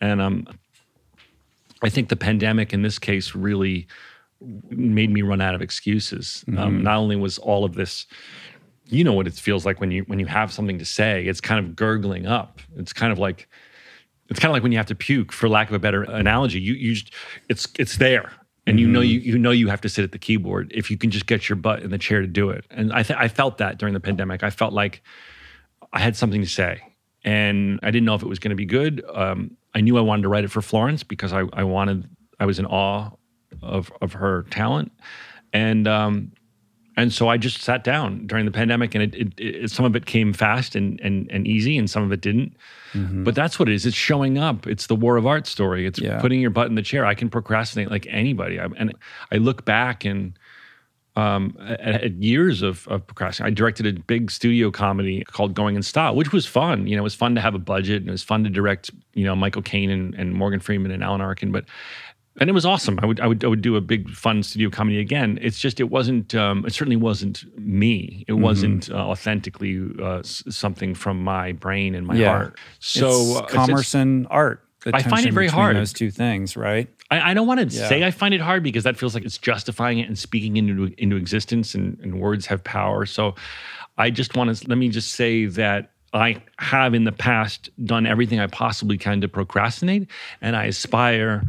and 0.00 0.20
um, 0.20 0.46
I 1.82 1.88
think 1.88 2.08
the 2.08 2.16
pandemic 2.16 2.72
in 2.72 2.82
this 2.82 2.98
case 2.98 3.34
really 3.34 3.86
made 4.68 5.10
me 5.10 5.22
run 5.22 5.40
out 5.40 5.54
of 5.54 5.62
excuses. 5.62 6.44
Um, 6.58 6.82
not 6.82 6.98
only 6.98 7.16
was 7.16 7.38
all 7.38 7.64
of 7.64 7.74
this, 7.74 8.06
you 8.84 9.02
know 9.02 9.14
what 9.14 9.26
it 9.26 9.34
feels 9.34 9.64
like 9.64 9.80
when 9.80 9.90
you 9.90 10.02
when 10.02 10.18
you 10.18 10.26
have 10.26 10.52
something 10.52 10.78
to 10.78 10.84
say. 10.84 11.24
It's 11.24 11.40
kind 11.40 11.64
of 11.64 11.76
gurgling 11.76 12.26
up. 12.26 12.60
It's 12.76 12.92
kind 12.92 13.12
of 13.12 13.18
like 13.18 13.48
it's 14.28 14.40
kind 14.40 14.50
of 14.50 14.54
like 14.54 14.62
when 14.62 14.72
you 14.72 14.78
have 14.78 14.86
to 14.86 14.94
puke, 14.94 15.32
for 15.32 15.48
lack 15.48 15.68
of 15.68 15.74
a 15.74 15.78
better 15.78 16.02
analogy. 16.02 16.60
You 16.60 16.74
you 16.74 16.94
just 16.94 17.12
it's 17.48 17.68
it's 17.78 17.98
there, 17.98 18.32
and 18.66 18.80
you 18.80 18.86
know 18.86 19.00
you 19.00 19.20
you 19.20 19.38
know 19.38 19.50
you 19.50 19.68
have 19.68 19.80
to 19.82 19.88
sit 19.88 20.04
at 20.04 20.12
the 20.12 20.18
keyboard 20.18 20.72
if 20.74 20.90
you 20.90 20.98
can 20.98 21.10
just 21.10 21.26
get 21.26 21.48
your 21.48 21.56
butt 21.56 21.82
in 21.82 21.90
the 21.90 21.98
chair 21.98 22.20
to 22.20 22.26
do 22.26 22.50
it. 22.50 22.64
And 22.70 22.92
I 22.92 23.02
th- 23.02 23.18
I 23.18 23.28
felt 23.28 23.58
that 23.58 23.78
during 23.78 23.94
the 23.94 24.00
pandemic. 24.00 24.42
I 24.42 24.50
felt 24.50 24.72
like 24.72 25.02
I 25.92 26.00
had 26.00 26.16
something 26.16 26.40
to 26.40 26.48
say, 26.48 26.82
and 27.24 27.78
I 27.82 27.90
didn't 27.90 28.04
know 28.04 28.14
if 28.14 28.22
it 28.22 28.28
was 28.28 28.38
going 28.38 28.50
to 28.50 28.56
be 28.56 28.66
good. 28.66 29.04
Um, 29.12 29.56
I 29.74 29.80
knew 29.80 29.98
I 29.98 30.00
wanted 30.00 30.22
to 30.22 30.28
write 30.28 30.44
it 30.44 30.50
for 30.50 30.62
Florence 30.62 31.02
because 31.02 31.32
I 31.32 31.44
I 31.52 31.64
wanted 31.64 32.08
I 32.40 32.46
was 32.46 32.58
in 32.58 32.66
awe 32.66 33.10
of 33.62 33.92
of 34.00 34.14
her 34.14 34.44
talent, 34.50 34.92
and 35.52 35.86
um, 35.86 36.32
and 36.96 37.12
so 37.12 37.28
I 37.28 37.36
just 37.36 37.60
sat 37.60 37.84
down 37.84 38.26
during 38.26 38.46
the 38.46 38.50
pandemic, 38.50 38.94
and 38.94 39.02
it, 39.04 39.14
it, 39.14 39.32
it 39.38 39.70
some 39.70 39.84
of 39.84 39.94
it 39.96 40.06
came 40.06 40.32
fast 40.32 40.74
and 40.74 41.00
and 41.02 41.30
and 41.30 41.46
easy, 41.46 41.76
and 41.78 41.88
some 41.90 42.02
of 42.02 42.12
it 42.12 42.20
didn't. 42.20 42.56
But 43.24 43.34
that's 43.34 43.58
what 43.58 43.68
it 43.68 43.74
is. 43.74 43.84
It's 43.84 43.94
showing 43.94 44.38
up. 44.38 44.66
It's 44.66 44.86
the 44.86 44.96
war 44.96 45.18
of 45.18 45.26
art 45.26 45.46
story. 45.46 45.84
It's 45.86 45.98
Yeah. 45.98 46.18
putting 46.18 46.40
your 46.40 46.48
butt 46.48 46.68
in 46.68 46.76
the 46.76 46.82
chair. 46.82 47.04
I 47.04 47.14
can 47.14 47.28
procrastinate 47.28 47.90
like 47.90 48.06
anybody, 48.08 48.58
I, 48.58 48.68
and 48.76 48.94
I 49.30 49.36
look 49.36 49.66
back 49.66 50.06
and 50.06 50.32
um, 51.14 51.56
at, 51.60 51.80
at 52.04 52.12
years 52.22 52.60
of, 52.62 52.86
of 52.88 53.06
procrastinating. 53.06 53.52
I 53.52 53.54
directed 53.54 53.86
a 53.86 53.92
big 54.00 54.30
studio 54.30 54.70
comedy 54.70 55.24
called 55.24 55.54
Going 55.54 55.74
in 55.76 55.82
Style, 55.82 56.14
which 56.14 56.30
was 56.32 56.44
fun. 56.46 56.86
You 56.86 56.96
know, 56.96 57.02
it 57.02 57.04
was 57.04 57.14
fun 57.14 57.34
to 57.34 57.40
have 57.40 57.54
a 57.54 57.58
budget, 57.58 58.02
and 58.02 58.08
it 58.08 58.12
was 58.12 58.22
fun 58.22 58.44
to 58.44 58.50
direct. 58.50 58.90
You 59.14 59.24
know, 59.24 59.34
Michael 59.36 59.62
Caine 59.62 59.90
and, 59.90 60.14
and 60.14 60.32
Morgan 60.34 60.60
Freeman 60.60 60.90
and 60.90 61.02
Alan 61.02 61.20
Arkin, 61.22 61.52
but 61.52 61.64
and 62.40 62.50
it 62.50 62.52
was 62.52 62.66
awesome. 62.66 62.98
I 63.02 63.06
would 63.06 63.20
I 63.20 63.26
would 63.26 63.44
I 63.44 63.48
would 63.48 63.62
do 63.62 63.76
a 63.76 63.80
big 63.80 64.10
fun 64.10 64.42
studio 64.42 64.70
comedy 64.70 64.98
again. 65.00 65.38
It's 65.42 65.58
just 65.58 65.80
it 65.80 65.90
wasn't 65.90 66.34
um, 66.34 66.64
it 66.66 66.72
certainly 66.72 66.96
wasn't 66.96 67.44
me. 67.58 68.24
It 68.28 68.34
wasn't 68.34 68.90
uh, 68.90 68.94
authentically 68.96 69.80
uh, 70.00 70.18
s- 70.18 70.42
something 70.50 70.94
from 70.94 71.22
my 71.24 71.52
brain 71.52 71.94
and 71.94 72.06
my 72.06 72.14
Yeah. 72.16 72.28
heart. 72.30 72.58
So 72.80 73.08
it's 73.08 73.30
uh, 73.30 73.38
it's- 73.44 73.52
commerce 73.54 73.94
and 73.94 74.26
art. 74.30 74.62
I 74.92 75.02
find 75.02 75.26
it 75.26 75.32
very 75.34 75.48
hard. 75.48 75.74
Those 75.76 75.92
two 75.92 76.12
things, 76.12 76.56
right? 76.56 76.88
I, 77.10 77.30
I 77.32 77.34
don't 77.34 77.48
want 77.48 77.58
to 77.58 77.76
Yeah. 77.76 77.88
say 77.88 78.04
I 78.04 78.12
find 78.12 78.32
it 78.32 78.40
hard 78.40 78.62
because 78.62 78.84
that 78.84 78.96
feels 78.96 79.14
like 79.14 79.24
it's 79.24 79.36
justifying 79.38 79.98
it 79.98 80.06
and 80.06 80.16
speaking 80.16 80.56
into 80.58 80.94
into 80.98 81.16
existence, 81.16 81.74
and, 81.74 81.98
and 82.00 82.20
words 82.20 82.46
have 82.46 82.62
power. 82.62 83.04
So 83.06 83.34
I 83.98 84.10
just 84.10 84.36
want 84.36 84.56
to 84.56 84.68
let 84.68 84.78
me 84.78 84.88
just 84.88 85.12
say 85.14 85.46
that 85.46 85.90
I 86.12 86.40
have 86.60 86.94
in 86.94 87.02
the 87.02 87.10
past 87.10 87.68
done 87.84 88.06
everything 88.06 88.38
I 88.38 88.46
possibly 88.46 88.96
can 88.96 89.20
to 89.22 89.28
procrastinate, 89.28 90.08
and 90.40 90.54
I 90.54 90.66
aspire 90.66 91.42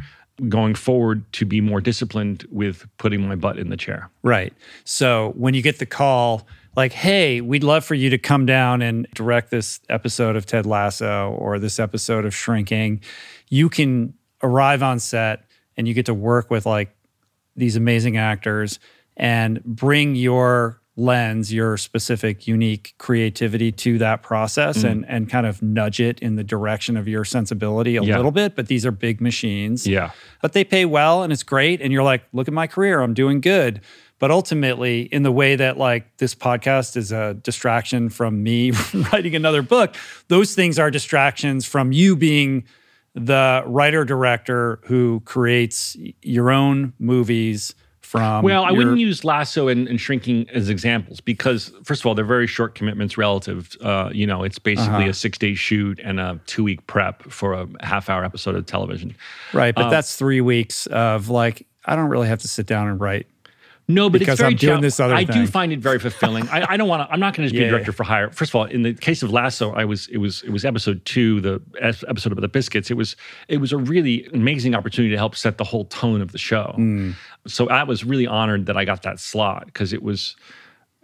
going 0.50 0.76
forward 0.76 1.32
to 1.34 1.46
be 1.46 1.62
more 1.62 1.82
disciplined 1.82 2.46
with 2.52 2.88
putting 2.98 3.28
my 3.28 3.36
butt 3.36 3.58
in 3.58 3.70
the 3.70 3.78
chair. 3.78 4.10
Right. 4.24 4.54
So 4.84 5.34
when 5.36 5.54
you 5.54 5.62
get 5.62 5.80
the 5.80 5.86
call, 5.86 6.48
like, 6.76 6.94
hey, 6.94 7.42
we'd 7.42 7.64
love 7.64 7.84
for 7.84 7.96
you 7.96 8.12
to 8.12 8.20
come 8.20 8.46
down 8.46 8.84
and 8.84 9.08
direct 9.16 9.50
this 9.50 9.80
episode 9.90 10.36
of 10.36 10.46
Ted 10.46 10.68
Lasso 10.68 11.32
or 11.40 11.58
this 11.58 11.80
episode 11.80 12.24
of 12.24 12.36
Shrinking, 12.36 13.02
you 13.50 13.68
can 13.68 14.14
arrive 14.44 14.84
on 14.84 15.00
set 15.00 15.46
and 15.76 15.88
you 15.88 15.96
get 15.96 16.06
to 16.06 16.14
work 16.14 16.52
with 16.52 16.68
like 16.68 16.96
these 17.56 17.76
amazing 17.76 18.18
actors 18.18 18.80
and 19.16 19.64
bring 19.64 20.16
your 20.16 20.80
lens, 21.00 21.54
your 21.54 21.78
specific, 21.78 22.48
unique 22.48 22.96
creativity 22.98 23.72
to 23.72 24.00
that 24.00 24.24
process 24.24 24.80
mm. 24.80 24.90
and, 24.90 25.06
and 25.08 25.30
kind 25.30 25.46
of 25.46 25.62
nudge 25.62 26.00
it 26.00 26.20
in 26.20 26.36
the 26.36 26.44
direction 26.44 26.98
of 26.98 27.08
your 27.08 27.24
sensibility 27.24 27.96
a 27.96 28.02
Yeah. 28.02 28.16
little 28.18 28.32
bit. 28.32 28.56
But 28.56 28.66
these 28.68 28.84
are 28.86 28.92
big 28.92 29.22
machines 29.22 29.86
Yeah. 29.88 30.10
but 30.42 30.54
they 30.54 30.64
pay 30.64 30.86
well 30.86 31.22
and 31.24 31.32
it's 31.32 31.44
great 31.44 31.82
and 31.82 31.94
you're 31.94 32.04
like 32.04 32.24
look 32.34 32.48
at 32.48 32.54
my 32.54 32.66
career 32.68 33.02
i'm 33.02 33.14
doing 33.14 33.42
good 33.42 33.82
but 34.20 34.32
ultimately 34.32 35.02
in 35.02 35.22
the 35.22 35.32
way 35.32 35.56
that 35.56 35.78
like 35.78 36.18
this 36.18 36.34
podcast 36.34 36.98
is 36.98 37.12
a 37.12 37.36
distraction 37.36 38.10
from 38.10 38.42
me 38.42 38.72
writing 39.12 39.36
another 39.36 39.62
book 39.62 39.96
those 40.30 40.56
things 40.56 40.80
are 40.80 40.90
distractions 40.90 41.66
from 41.66 41.92
you 41.92 42.16
being 42.16 42.64
the 43.14 43.64
writer 43.68 44.04
director 44.04 44.80
who 44.86 45.22
creates 45.26 45.96
your 46.22 46.50
own 46.52 46.94
movies 47.00 47.76
from 48.08 48.44
Well, 48.44 48.64
I 48.64 48.72
wouldn't 48.72 49.00
use 49.00 49.24
Lasso 49.24 49.68
and, 49.68 49.88
and 49.88 50.00
Shrinking 50.00 50.50
as 50.54 50.70
examples 50.70 51.20
because, 51.22 51.72
first 51.84 52.02
of 52.02 52.06
all, 52.06 52.16
they're 52.16 52.24
very 52.26 52.48
short 52.48 52.74
commitments 52.74 53.18
relative. 53.18 53.76
Uh, 53.82 54.10
you 54.14 54.26
know, 54.26 54.44
it's 54.44 54.60
basically 54.60 54.96
Uh-huh. 55.04 55.10
a 55.10 55.14
six 55.14 55.38
day 55.38 55.54
shoot 55.56 56.00
and 56.04 56.20
a 56.20 56.40
two 56.46 56.64
week 56.64 56.86
prep 56.88 57.24
for 57.24 57.54
a 57.54 57.68
half 57.82 58.10
hour 58.10 58.24
episode 58.24 58.56
of 58.56 58.66
television. 58.66 59.16
right 59.54 59.76
but 59.76 59.90
that's 59.90 60.16
three 60.16 60.42
weeks 60.42 60.86
of 60.88 61.30
like 61.30 61.66
i 61.86 61.96
don't 61.96 62.10
really 62.10 62.28
have 62.28 62.40
to 62.40 62.48
sit 62.48 62.66
down 62.66 62.88
and 62.88 63.00
write 63.00 63.28
No, 63.90 64.10
but 64.10 64.20
Because 64.20 64.34
it's 64.34 64.40
very 64.42 64.52
I'm 64.52 64.58
doing 64.58 64.74
chal- 64.76 64.82
this 64.82 65.00
other 65.00 65.14
I 65.16 65.24
thing. 65.24 65.46
do 65.46 65.48
find 65.48 65.72
it 65.72 65.80
very 65.80 65.98
fulfilling. 65.98 66.50
I, 66.50 66.74
I 66.74 66.78
don't 66.78 66.90
want 66.90 67.08
to. 67.08 67.14
I'm 67.14 67.22
not 67.22 67.34
going 67.34 67.48
to 67.48 67.54
just 67.54 67.54
be 67.58 67.62
Yeah. 67.62 67.68
a 67.68 67.72
director 67.72 67.94
for 67.94 68.04
hire. 68.04 68.30
First 68.32 68.52
of 68.52 68.56
all, 68.56 68.66
in 68.66 68.82
the 68.84 68.94
case 68.94 69.24
of 69.24 69.32
Lasso, 69.32 69.72
I 69.74 69.86
was. 69.86 70.08
It 70.10 70.18
was. 70.18 70.44
It 70.44 70.50
was 70.50 70.66
episode 70.66 71.06
two, 71.06 71.40
the 71.40 71.62
episode 71.82 72.34
about 72.34 72.42
the 72.42 72.50
biscuits. 72.50 72.92
It 72.92 72.96
was. 72.96 73.16
It 73.48 73.58
was 73.60 73.72
a 73.72 73.78
really 73.78 74.26
amazing 74.34 74.76
opportunity 74.76 75.12
to 75.12 75.18
help 75.18 75.36
set 75.36 75.58
the 75.58 75.64
whole 75.64 75.86
tone 75.86 76.20
of 76.22 76.34
the 76.34 76.38
show. 76.38 76.74
Hmm. 76.76 77.12
So 77.48 77.70
I 77.70 77.84
was 77.84 78.04
really 78.04 78.28
honored 78.28 78.66
that 78.66 78.76
I 78.76 78.84
got 78.84 79.04
that 79.04 79.20
slot 79.22 79.68
because 79.68 79.94
it 79.94 80.04
was 80.04 80.36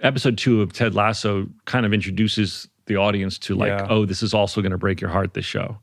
episode 0.02 0.38
two 0.38 0.62
of 0.62 0.74
Ted 0.74 0.94
Lasso. 0.94 1.48
Kind 1.64 1.86
of 1.86 1.94
introduces 1.94 2.68
the 2.88 2.98
audience 2.98 3.38
to 3.40 3.56
like, 3.56 3.70
Yeah. 3.70 3.88
oh, 3.90 4.06
this 4.06 4.22
is 4.22 4.34
also 4.34 4.62
going 4.62 4.74
to 4.74 4.78
break 4.78 5.00
your 5.00 5.10
heart. 5.10 5.36
This 5.36 5.46
show. 5.46 5.78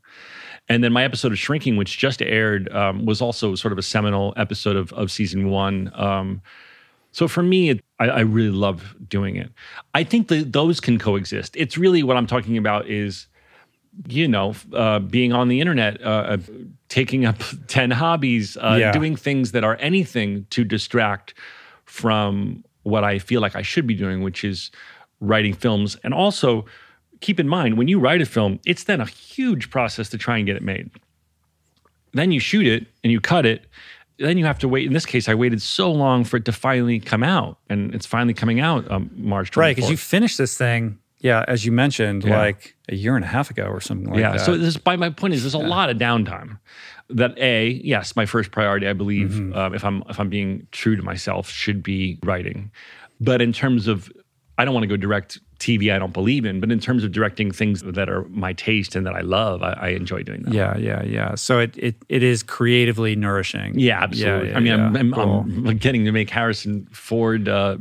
And 0.69 0.83
then 0.83 0.93
my 0.93 1.03
episode 1.03 1.31
of 1.31 1.39
Shrinking, 1.39 1.75
which 1.77 1.97
just 1.97 2.21
aired, 2.21 2.71
um, 2.71 3.05
was 3.07 3.19
also 3.21 3.55
sort 3.55 3.71
of 3.71 3.79
a 3.79 3.81
seminal 3.81 4.35
episode 4.37 4.75
of, 4.75 4.93
of 4.93 5.11
season 5.11 5.49
one. 5.49 5.91
Um, 5.95 6.41
so 7.11 7.27
for 7.27 7.43
me, 7.43 7.69
it, 7.69 7.81
I, 7.99 8.07
I, 8.07 8.19
really 8.21 8.55
love 8.55 8.95
doing 9.07 9.35
it. 9.35 9.51
I 9.93 10.03
think 10.03 10.29
that 10.29 10.53
those 10.53 10.79
can 10.79 10.97
coexist. 10.97 11.55
It's 11.57 11.77
really 11.77 12.03
what 12.03 12.15
I'm 12.15 12.27
talking 12.27 12.57
about 12.57 12.87
is, 12.87 13.27
you 14.07 14.27
know, 14.27 14.55
uh, 14.73 14.99
being 14.99 15.33
on 15.33 15.49
the 15.49 15.59
internet, 15.59 16.01
uh, 16.01 16.09
uh 16.09 16.37
taking 16.87 17.25
up 17.25 17.37
10 17.67 17.91
hobbies, 17.91 18.57
uh, 18.57 18.77
yeah. 18.79 18.91
doing 18.91 19.15
things 19.15 19.51
that 19.51 19.63
are 19.63 19.75
anything 19.79 20.45
to 20.51 20.63
distract 20.63 21.33
from 21.85 22.63
what 22.83 23.03
I 23.03 23.19
feel 23.19 23.41
like 23.41 23.55
I 23.55 23.61
should 23.61 23.85
be 23.85 23.95
doing, 23.95 24.23
which 24.23 24.43
is 24.43 24.71
writing 25.19 25.53
films. 25.53 25.97
And 26.03 26.13
also, 26.13 26.65
keep 27.19 27.39
in 27.39 27.47
mind, 27.47 27.77
when 27.77 27.87
you 27.87 27.99
write 27.99 28.21
a 28.21 28.25
film, 28.25 28.59
it's 28.65 28.85
then 28.85 29.01
a 29.01 29.05
huge 29.05 29.69
process 29.69 30.09
to 30.09 30.17
try 30.17 30.37
and 30.37 30.45
get 30.45 30.55
it 30.55 30.63
made. 30.63 30.89
Then 32.13 32.31
you 32.31 32.39
shoot 32.39 32.67
it 32.67 32.87
and 33.03 33.11
you 33.11 33.21
cut 33.21 33.45
it. 33.45 33.65
Then 34.21 34.37
you 34.37 34.45
have 34.45 34.59
to 34.59 34.67
wait. 34.67 34.85
In 34.85 34.93
this 34.93 35.05
case, 35.05 35.27
I 35.27 35.35
waited 35.35 35.61
so 35.61 35.91
long 35.91 36.23
for 36.23 36.37
it 36.37 36.45
to 36.45 36.51
finally 36.51 36.99
come 36.99 37.23
out, 37.23 37.57
and 37.69 37.93
it's 37.93 38.05
finally 38.05 38.33
coming 38.33 38.59
out 38.59 38.89
um, 38.91 39.09
March 39.15 39.51
24th. 39.51 39.57
Right, 39.57 39.75
because 39.75 39.89
you 39.89 39.97
finished 39.97 40.37
this 40.37 40.57
thing, 40.57 40.99
yeah, 41.19 41.45
as 41.47 41.65
you 41.65 41.71
mentioned, 41.71 42.23
yeah. 42.23 42.37
like 42.37 42.75
a 42.89 42.95
year 42.95 43.15
and 43.15 43.23
a 43.23 43.27
half 43.27 43.49
ago 43.49 43.65
or 43.65 43.79
something 43.79 44.09
like 44.09 44.19
yeah, 44.19 44.31
that. 44.31 44.39
Yeah. 44.39 44.45
So 44.45 44.57
this, 44.57 44.77
by 44.77 44.95
my 44.95 45.09
point 45.09 45.33
is, 45.33 45.43
there's 45.43 45.55
a 45.55 45.59
yeah. 45.59 45.67
lot 45.67 45.89
of 45.89 45.97
downtime. 45.97 46.59
That 47.09 47.37
a 47.37 47.69
yes, 47.83 48.15
my 48.15 48.25
first 48.25 48.51
priority, 48.51 48.87
I 48.87 48.93
believe, 48.93 49.29
mm-hmm. 49.29 49.53
um, 49.53 49.73
if 49.73 49.83
I'm 49.83 50.03
if 50.09 50.19
I'm 50.19 50.29
being 50.29 50.67
true 50.71 50.95
to 50.95 51.03
myself, 51.03 51.49
should 51.49 51.83
be 51.83 52.17
writing. 52.23 52.71
But 53.19 53.41
in 53.41 53.53
terms 53.53 53.87
of, 53.87 54.11
I 54.57 54.65
don't 54.65 54.73
want 54.73 54.83
to 54.83 54.87
go 54.87 54.97
direct 54.97 55.39
TV 55.61 55.93
I 55.93 55.99
don't 55.99 56.13
believe 56.13 56.45
in, 56.45 56.59
but 56.59 56.71
in 56.71 56.79
terms 56.79 57.03
of 57.03 57.11
directing 57.11 57.51
things 57.51 57.81
that 57.83 58.09
are 58.09 58.23
my 58.29 58.53
taste 58.53 58.95
and 58.95 59.05
that 59.05 59.13
I 59.13 59.21
love, 59.21 59.61
I, 59.61 59.73
I 59.73 59.87
enjoy 59.89 60.23
doing 60.23 60.41
that. 60.43 60.53
Yeah, 60.53 60.75
yeah, 60.77 61.03
yeah. 61.03 61.35
So 61.35 61.59
it 61.59 61.77
it, 61.77 61.95
it 62.09 62.23
is 62.23 62.43
creatively 62.43 63.15
nourishing. 63.15 63.77
Yeah, 63.77 64.03
absolutely. 64.03 64.47
Yeah, 64.47 64.51
yeah, 64.51 64.57
I 64.57 64.59
mean, 64.59 64.79
yeah. 64.79 64.85
I'm, 64.85 64.95
I'm, 64.95 65.13
cool. 65.13 65.39
I'm, 65.69 65.77
getting 65.77 66.05
to 66.05 66.11
make 66.11 66.29
Harrison 66.29 66.87
Ford, 66.91 67.47
uh, 67.47 67.77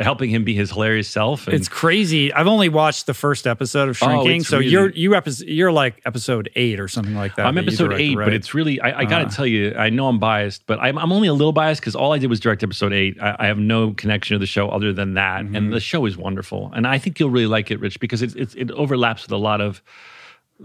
helping 0.00 0.30
him 0.30 0.44
be 0.44 0.54
his 0.54 0.70
hilarious 0.70 1.08
self. 1.08 1.46
And, 1.46 1.54
it's 1.54 1.68
crazy. 1.68 2.32
I've 2.32 2.46
only 2.46 2.68
watched 2.68 3.06
the 3.06 3.14
first 3.14 3.46
episode 3.46 3.88
of 3.88 3.96
Shrinking, 3.96 4.40
oh, 4.40 4.44
so 4.44 4.58
really, 4.58 4.70
you're 4.70 4.90
you 4.90 5.14
epi- 5.14 5.44
you're 5.46 5.72
like 5.72 6.00
episode 6.06 6.50
eight 6.54 6.78
or 6.78 6.88
something 6.88 7.14
like 7.14 7.34
that. 7.36 7.46
I'm 7.46 7.56
that 7.56 7.64
episode 7.64 7.92
eight, 7.92 8.16
right? 8.16 8.26
but 8.26 8.32
it's 8.32 8.54
really 8.54 8.80
I, 8.80 9.00
I 9.00 9.04
got 9.04 9.18
to 9.18 9.26
uh, 9.26 9.30
tell 9.30 9.46
you, 9.46 9.74
I 9.74 9.90
know 9.90 10.06
I'm 10.06 10.18
biased, 10.18 10.66
but 10.66 10.78
I'm, 10.80 10.98
I'm 10.98 11.12
only 11.12 11.28
a 11.28 11.34
little 11.34 11.52
biased 11.52 11.80
because 11.80 11.96
all 11.96 12.12
I 12.12 12.18
did 12.18 12.30
was 12.30 12.40
direct 12.40 12.62
episode 12.62 12.92
eight. 12.92 13.16
I, 13.20 13.36
I, 13.40 13.46
have 13.46 13.58
no 13.58 13.92
connection 13.92 14.34
to 14.34 14.38
the 14.38 14.46
show 14.46 14.68
other 14.68 14.92
than 14.92 15.14
that, 15.14 15.44
mm-hmm. 15.44 15.56
and 15.56 15.72
the 15.72 15.80
show 15.80 16.06
is 16.06 16.16
wonderful, 16.16 16.70
and 16.74 16.86
I 16.86 16.98
think 16.98 17.18
you'll 17.24 17.32
really 17.32 17.46
like 17.46 17.70
it, 17.70 17.80
Rich 17.80 18.00
because 18.00 18.20
it's, 18.20 18.34
it's, 18.34 18.54
it 18.54 18.70
overlaps 18.72 19.22
with 19.22 19.32
a 19.32 19.38
lot 19.38 19.62
of 19.62 19.82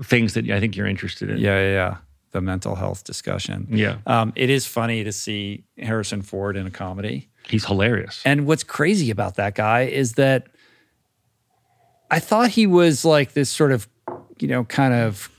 things 0.04 0.34
that 0.34 0.50
I 0.50 0.60
think 0.60 0.76
you're 0.76 0.88
interested 0.88 1.30
in. 1.30 1.38
Yeah, 1.38 1.60
yeah, 1.60 1.72
yeah. 1.72 1.98
The 2.32 2.42
mental 2.42 2.76
health 2.76 3.06
discussion. 3.06 3.68
Yeah. 3.72 3.98
Um, 4.06 4.34
it 4.36 4.50
is 4.50 4.68
funny 4.68 5.04
to 5.04 5.12
see 5.12 5.64
Harrison 5.78 6.22
Ford 6.22 6.58
in 6.58 6.68
a 6.68 6.72
comedy. 6.72 7.30
He's 7.48 7.66
hilarious. 7.66 8.22
And 8.26 8.46
what's 8.46 8.64
crazy 8.64 9.10
about 9.10 9.36
that 9.36 9.56
guy 9.56 9.84
is 9.84 10.14
that 10.14 10.48
I 12.12 12.20
thought 12.20 12.50
he 12.50 12.68
was 12.68 13.06
like 13.06 13.34
this 13.34 13.50
sort 13.50 13.72
of, 13.72 13.88
you 14.40 14.48
know, 14.48 14.66
kind 14.66 14.94
of 14.94 15.32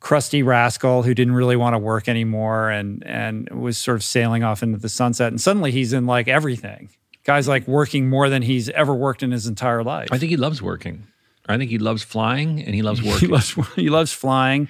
crusty 0.00 0.42
rascal 0.42 1.02
who 1.02 1.14
didn't 1.14 1.34
really 1.34 1.56
want 1.56 1.74
to 1.74 1.78
work 1.78 2.08
anymore 2.08 2.68
and 2.70 3.04
and 3.06 3.48
was 3.50 3.78
sort 3.78 3.96
of 3.96 4.04
sailing 4.04 4.42
off 4.42 4.62
into 4.62 4.78
the 4.78 4.88
sunset. 4.88 5.28
And 5.28 5.40
suddenly 5.40 5.70
he's 5.70 5.92
in 5.92 6.04
like 6.06 6.28
everything 6.28 6.90
guy's 7.26 7.48
like 7.48 7.66
working 7.66 8.08
more 8.08 8.28
than 8.28 8.42
he's 8.42 8.68
ever 8.70 8.94
worked 8.94 9.22
in 9.22 9.32
his 9.32 9.46
entire 9.46 9.82
life. 9.82 10.08
I 10.12 10.18
think 10.18 10.30
he 10.30 10.36
loves 10.36 10.62
working. 10.62 11.06
I 11.48 11.58
think 11.58 11.70
he 11.70 11.78
loves 11.78 12.02
flying 12.02 12.62
and 12.62 12.74
he 12.74 12.82
loves 12.82 13.02
working. 13.02 13.28
he 13.28 13.34
loves 13.34 13.54
he 13.76 13.90
loves 13.90 14.12
flying 14.12 14.68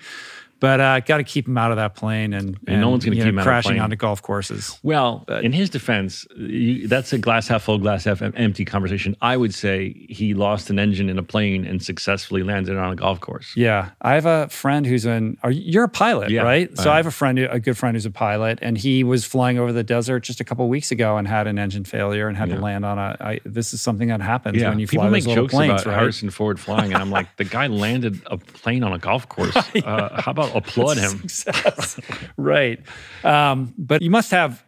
but 0.60 0.80
uh, 0.80 1.00
got 1.00 1.18
to 1.18 1.24
keep 1.24 1.46
him 1.46 1.58
out 1.58 1.70
of 1.70 1.76
that 1.76 1.94
plane 1.94 2.32
and, 2.32 2.48
and, 2.48 2.68
and 2.68 2.80
no 2.80 2.90
one's 2.90 3.04
going 3.04 3.16
to 3.16 3.24
keep 3.24 3.34
know, 3.34 3.40
him 3.40 3.44
crashing 3.44 3.80
onto 3.80 3.96
golf 3.96 4.22
courses. 4.22 4.78
Well, 4.82 5.24
in 5.42 5.52
his 5.52 5.70
defense, 5.70 6.26
you, 6.36 6.88
that's 6.88 7.12
a 7.12 7.18
glass 7.18 7.48
half 7.48 7.64
full, 7.64 7.78
glass 7.78 8.04
half 8.04 8.22
empty 8.22 8.64
conversation. 8.64 9.16
I 9.20 9.36
would 9.36 9.54
say 9.54 10.06
he 10.08 10.34
lost 10.34 10.70
an 10.70 10.78
engine 10.78 11.08
in 11.08 11.18
a 11.18 11.22
plane 11.22 11.64
and 11.66 11.82
successfully 11.82 12.42
landed 12.42 12.76
on 12.76 12.92
a 12.92 12.96
golf 12.96 13.20
course. 13.20 13.52
Yeah, 13.56 13.90
I 14.00 14.14
have 14.14 14.26
a 14.26 14.48
friend 14.48 14.86
who's 14.86 15.04
an. 15.04 15.36
Are 15.42 15.50
you're 15.50 15.84
a 15.84 15.88
pilot, 15.88 16.30
yeah, 16.30 16.42
right? 16.42 16.76
So 16.78 16.90
I 16.90 16.96
have 16.96 17.06
a 17.06 17.10
friend, 17.10 17.38
a 17.38 17.60
good 17.60 17.76
friend 17.76 17.96
who's 17.96 18.06
a 18.06 18.10
pilot, 18.10 18.58
and 18.62 18.78
he 18.78 19.04
was 19.04 19.24
flying 19.24 19.58
over 19.58 19.72
the 19.72 19.84
desert 19.84 20.20
just 20.20 20.40
a 20.40 20.44
couple 20.44 20.68
weeks 20.68 20.90
ago 20.90 21.16
and 21.16 21.26
had 21.28 21.46
an 21.46 21.58
engine 21.58 21.84
failure 21.84 22.28
and 22.28 22.36
had 22.36 22.48
yeah. 22.48 22.56
to 22.56 22.60
land 22.60 22.84
on 22.84 22.98
a. 22.98 23.16
I, 23.20 23.40
this 23.44 23.74
is 23.74 23.80
something 23.80 24.08
that 24.08 24.20
happens 24.20 24.56
yeah. 24.56 24.68
when 24.68 24.78
you 24.78 24.86
People 24.86 25.10
make 25.10 25.24
those 25.24 25.34
jokes 25.34 25.52
planes, 25.52 25.82
about 25.82 25.86
right? 25.86 25.98
Harrison 25.98 26.30
Ford 26.30 26.58
flying, 26.58 26.92
and 26.92 27.02
I'm 27.02 27.10
like, 27.10 27.34
the 27.36 27.44
guy 27.44 27.66
landed 27.66 28.22
a 28.26 28.38
plane 28.38 28.82
on 28.82 28.92
a 28.92 28.98
golf 28.98 29.28
course. 29.28 29.56
Uh, 29.86 30.20
how 30.20 30.32
about 30.32 30.45
applaud 30.54 30.98
him? 30.98 31.26
right. 32.36 32.80
Um, 33.24 33.74
but 33.76 34.02
you 34.02 34.10
must 34.10 34.30
have 34.30 34.62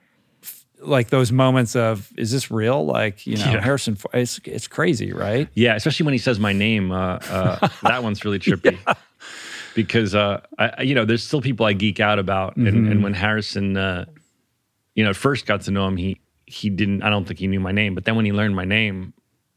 like 0.81 1.11
those 1.11 1.33
moments 1.33 1.75
of 1.77 2.13
is 2.17 2.31
this 2.31 2.51
real 2.51 2.85
like 2.85 3.27
you 3.27 3.37
know 3.37 3.45
yeah. 3.53 3.61
harrison 3.61 3.97
it's, 4.15 4.41
it's 4.45 4.69
crazy 4.69 5.13
right 5.13 5.49
yeah 5.55 5.75
especially 5.75 6.05
when 6.05 6.15
he 6.15 6.19
says 6.19 6.39
my 6.39 6.53
name 6.53 6.93
uh, 6.93 7.19
uh, 7.31 7.69
that 7.83 8.03
one's 8.03 8.25
really 8.25 8.39
trippy 8.39 8.79
yeah. 8.87 8.95
because 9.75 10.15
uh, 10.15 10.41
I, 10.59 10.83
you 10.83 10.95
know 10.95 11.05
there's 11.05 11.25
still 11.25 11.41
people 11.41 11.67
i 11.67 11.73
geek 11.73 12.01
out 12.01 12.19
about 12.19 12.53
mm-hmm. 12.53 12.67
and, 12.67 12.89
and, 12.93 13.03
when 13.03 13.15
harrison 13.15 13.77
uh, 13.77 14.05
you 14.95 15.05
know 15.05 15.13
first 15.13 15.47
got 15.47 15.63
to 15.63 15.71
know 15.71 15.87
him 15.87 15.97
he 15.97 16.21
he 16.47 16.71
didn't 16.71 17.03
i 17.03 17.11
don't 17.11 17.27
think 17.27 17.41
he 17.41 17.47
knew 17.47 17.61
my 17.61 17.73
name 17.73 17.95
but 17.95 18.05
then 18.05 18.17
when 18.17 18.25
he 18.25 18.33
learned 18.33 18.55
my 18.55 18.65
name 18.65 19.13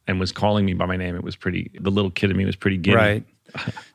and 0.07 0.19
was 0.19 0.31
calling 0.31 0.65
me 0.65 0.73
by 0.73 0.85
my 0.85 0.97
name 0.97 1.15
it 1.15 1.23
was 1.23 1.35
pretty 1.35 1.71
the 1.79 1.91
little 1.91 2.11
kid 2.11 2.31
in 2.31 2.37
me 2.37 2.45
was 2.45 2.55
pretty 2.55 2.77
giddy 2.77 2.95
right 2.95 3.25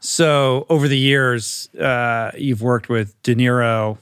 so 0.01 0.67
over 0.69 0.89
the 0.89 0.99
years, 0.99 1.69
uh, 1.75 2.31
you've 2.37 2.63
worked 2.63 2.89
with 2.89 3.21
De 3.23 3.35
Niro, 3.35 3.99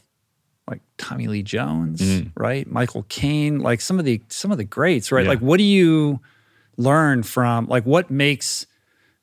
like 0.68 0.80
Tommy 0.96 1.26
Lee 1.26 1.42
Jones, 1.42 2.00
mm. 2.00 2.30
right? 2.36 2.66
Michael 2.70 3.04
Caine, 3.08 3.58
like 3.60 3.80
some 3.80 3.98
of 3.98 4.04
the 4.04 4.20
some 4.28 4.50
of 4.50 4.58
the 4.58 4.64
greats, 4.64 5.12
right? 5.12 5.24
Yeah. 5.24 5.30
Like, 5.30 5.40
what 5.40 5.58
do 5.58 5.64
you 5.64 6.20
learn 6.76 7.22
from? 7.22 7.66
Like, 7.66 7.84
what 7.84 8.10
makes 8.10 8.66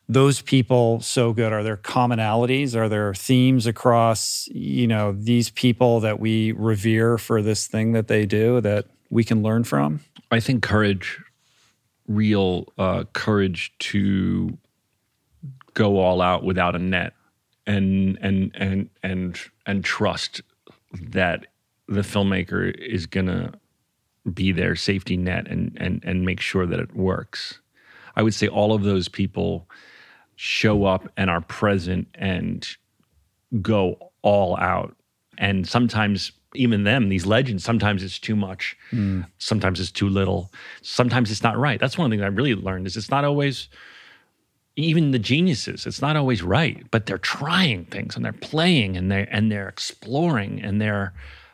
those 0.08 0.42
people 0.42 1.00
so 1.02 1.34
good? 1.34 1.54
Are 1.54 1.64
there 1.64 1.78
commonalities? 1.78 2.76
Are 2.76 2.90
there 2.90 3.14
themes 3.14 3.66
across 3.66 4.48
you 4.52 4.88
know 4.88 5.14
these 5.14 5.50
people 5.50 6.00
that 6.02 6.20
we 6.20 6.52
revere 6.52 7.18
for 7.18 7.42
this 7.42 7.68
thing 7.68 7.94
that 7.94 8.08
they 8.08 8.26
do 8.26 8.62
that 8.62 8.86
we 9.10 9.24
can 9.24 9.42
learn 9.42 9.64
from? 9.64 10.02
I 10.32 10.40
think 10.40 10.64
courage, 10.64 11.20
real 12.08 12.72
uh, 12.78 13.06
courage 13.14 13.74
to 13.80 14.58
go 15.74 16.00
all 16.00 16.22
out 16.22 16.44
without 16.44 16.76
a 16.76 16.80
net 16.80 17.14
and 17.66 18.18
and 18.22 18.52
and 18.56 18.90
and 19.04 19.40
and 19.66 19.84
trust 19.84 20.42
that 21.02 21.48
the 21.88 22.02
filmmaker 22.02 22.74
is 22.78 23.06
going 23.06 23.28
to 23.28 23.52
be 24.34 24.52
their 24.52 24.76
safety 24.76 25.18
net 25.18 25.48
and 25.48 25.76
and 25.80 26.02
and 26.04 26.26
make 26.26 26.40
sure 26.40 26.66
that 26.66 26.80
it 26.80 26.96
works. 26.96 27.60
I 28.16 28.24
would 28.24 28.34
say 28.34 28.48
all 28.48 28.74
of 28.74 28.84
those 28.84 29.08
people 29.08 29.70
show 30.36 30.86
up 30.86 31.10
and 31.18 31.30
are 31.30 31.42
present 31.42 32.08
and 32.16 32.68
go 33.62 34.12
all 34.22 34.58
out. 34.58 34.96
And 35.38 35.68
sometimes 35.68 36.32
even 36.56 36.84
them, 36.84 37.10
these 37.10 37.26
legends, 37.26 37.64
sometimes 37.64 38.04
it's 38.04 38.20
too 38.20 38.36
much. 38.36 38.76
Mm. 38.92 39.26
Sometimes 39.38 39.80
it's 39.80 39.92
too 39.92 40.10
little. 40.10 40.52
Sometimes 40.82 41.32
it's 41.32 41.44
not 41.44 41.58
right. 41.58 41.80
That's 41.80 41.98
one 41.98 42.10
thing 42.10 42.22
I 42.22 42.28
really 42.28 42.56
learned 42.56 42.88
is 42.88 42.98
it's 42.98 43.10
not 43.10 43.24
always 43.24 43.70
even 44.76 45.12
the 45.12 45.20
geniuses 45.20 45.86
it's 45.86 46.02
not 46.02 46.16
always 46.16 46.42
right 46.42 46.90
but 46.92 47.06
they're 47.06 47.18
trying 47.18 47.86
things 47.86 48.16
and 48.16 48.24
they're 48.24 48.32
playing 48.34 48.96
and 48.96 49.12
they 49.12 49.28
and 49.30 49.52
they're 49.52 49.70
exploring 49.70 50.62
and 50.62 50.82
they're 50.82 51.14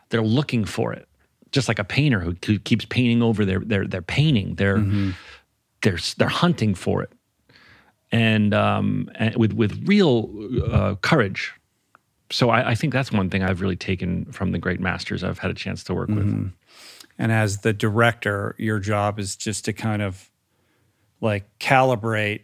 they're 0.10 0.22
looking 0.22 0.66
for 0.66 0.94
it 0.94 1.08
just 1.52 1.68
like 1.68 1.80
a 1.80 1.84
painter 1.84 2.20
who, 2.20 2.36
who 2.46 2.60
keeps 2.60 2.86
painting 2.86 3.22
over 3.22 3.44
their 3.44 3.60
their 3.60 3.86
their 3.86 4.02
painting 4.02 4.56
they're 4.56 4.78
mm-hmm. 4.78 5.12
they're 5.82 6.00
they're 6.18 6.28
hunting 6.28 6.76
for 6.76 7.02
it 7.02 7.12
and 8.12 8.54
um 8.54 9.10
and 9.16 9.36
with 9.36 9.54
with 9.54 9.88
real 9.88 10.30
uh, 10.72 10.96
courage 10.96 11.54
so 12.32 12.50
I, 12.50 12.72
I, 12.72 12.76
think 12.76 12.94
that's 12.94 13.12
one 13.12 13.30
thing 13.30 13.44
I've 13.44 13.62
really 13.62 13.76
taken 13.76 14.26
from 14.32 14.52
the 14.52 14.60
great 14.60 14.80
masters 14.80 15.24
I've 15.24 15.40
had 15.40 15.52
a 15.52 15.54
chance 15.54 15.84
to 15.86 15.94
work 15.94 16.10
mm-hmm. 16.10 16.44
with. 16.44 16.52
And 17.18 17.32
as 17.32 17.60
the 17.60 17.74
director, 17.74 18.56
your 18.58 18.80
job 18.80 19.20
is 19.20 19.36
just 19.36 19.66
to 19.66 19.74
kind 19.74 20.02
of 20.02 20.30
like 21.22 21.46
calibrate 21.60 22.42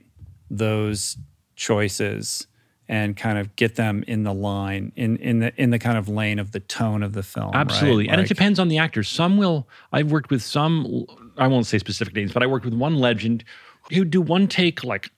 those 0.58 1.18
choices 1.56 2.48
and 2.90 3.16
kind 3.16 3.38
of 3.38 3.56
get 3.56 3.76
them 3.76 4.04
in 4.08 4.24
the 4.24 4.34
line 4.34 4.92
in 4.96 5.18
in 5.18 5.40
the 5.40 5.62
in 5.62 5.70
the 5.70 5.80
kind 5.80 5.98
of 5.98 6.10
lane 6.10 6.40
of 6.40 6.52
the 6.52 6.60
tone 6.60 7.02
of 7.02 7.14
the 7.14 7.24
film. 7.24 7.52
Absolutely, 7.54 8.06
right? 8.06 8.14
and 8.14 8.22
like, 8.22 8.26
it 8.26 8.34
depends 8.34 8.60
on 8.60 8.68
the 8.68 8.78
actors. 8.78 9.08
Some 9.10 9.38
will. 9.38 9.68
I've 9.92 10.12
worked 10.12 10.30
with 10.30 10.44
some. 10.44 11.06
I 11.38 11.48
won't 11.48 11.66
say 11.66 11.78
specific 11.78 12.14
names, 12.14 12.34
but 12.34 12.44
I 12.44 12.48
worked 12.48 12.66
with 12.66 12.74
one 12.74 12.96
legend 12.96 13.44
who'd 13.92 14.10
do 14.10 14.22
one 14.22 14.48
take 14.48 14.84
like 14.84 15.10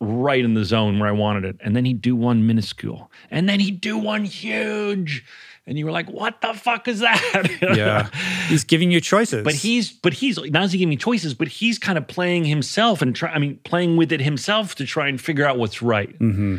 right 0.00 0.44
in 0.44 0.54
the 0.54 0.64
zone 0.64 0.98
where 0.98 1.08
I 1.08 1.12
wanted 1.12 1.44
it, 1.44 1.56
and 1.60 1.76
then 1.76 1.84
he'd 1.84 2.00
do 2.02 2.16
one 2.16 2.46
minuscule, 2.46 3.10
and 3.30 3.48
then 3.48 3.60
he'd 3.60 3.80
do 3.80 3.96
one 3.96 4.24
huge, 4.24 5.24
and 5.66 5.78
you 5.78 5.84
were 5.84 5.92
like, 5.92 6.08
"What 6.10 6.40
the 6.40 6.54
fuck 6.54 6.88
is 6.88 7.00
that?" 7.00 7.58
yeah, 7.76 8.08
he's 8.48 8.64
giving 8.64 8.90
you 8.90 9.00
choices. 9.00 9.44
But 9.44 9.54
he's 9.54 9.92
but 9.92 10.12
he's 10.12 10.38
not 10.38 10.62
only 10.62 10.72
giving 10.72 10.88
me 10.88 10.96
choices, 10.96 11.34
but 11.34 11.48
he's 11.48 11.78
kind 11.78 11.98
of 11.98 12.06
playing 12.06 12.44
himself 12.44 13.02
and 13.02 13.14
try. 13.14 13.30
I 13.30 13.38
mean, 13.38 13.58
playing 13.64 13.96
with 13.96 14.12
it 14.12 14.20
himself 14.20 14.74
to 14.76 14.86
try 14.86 15.08
and 15.08 15.20
figure 15.20 15.46
out 15.46 15.58
what's 15.58 15.82
right. 15.82 16.18
Mm-hmm. 16.18 16.58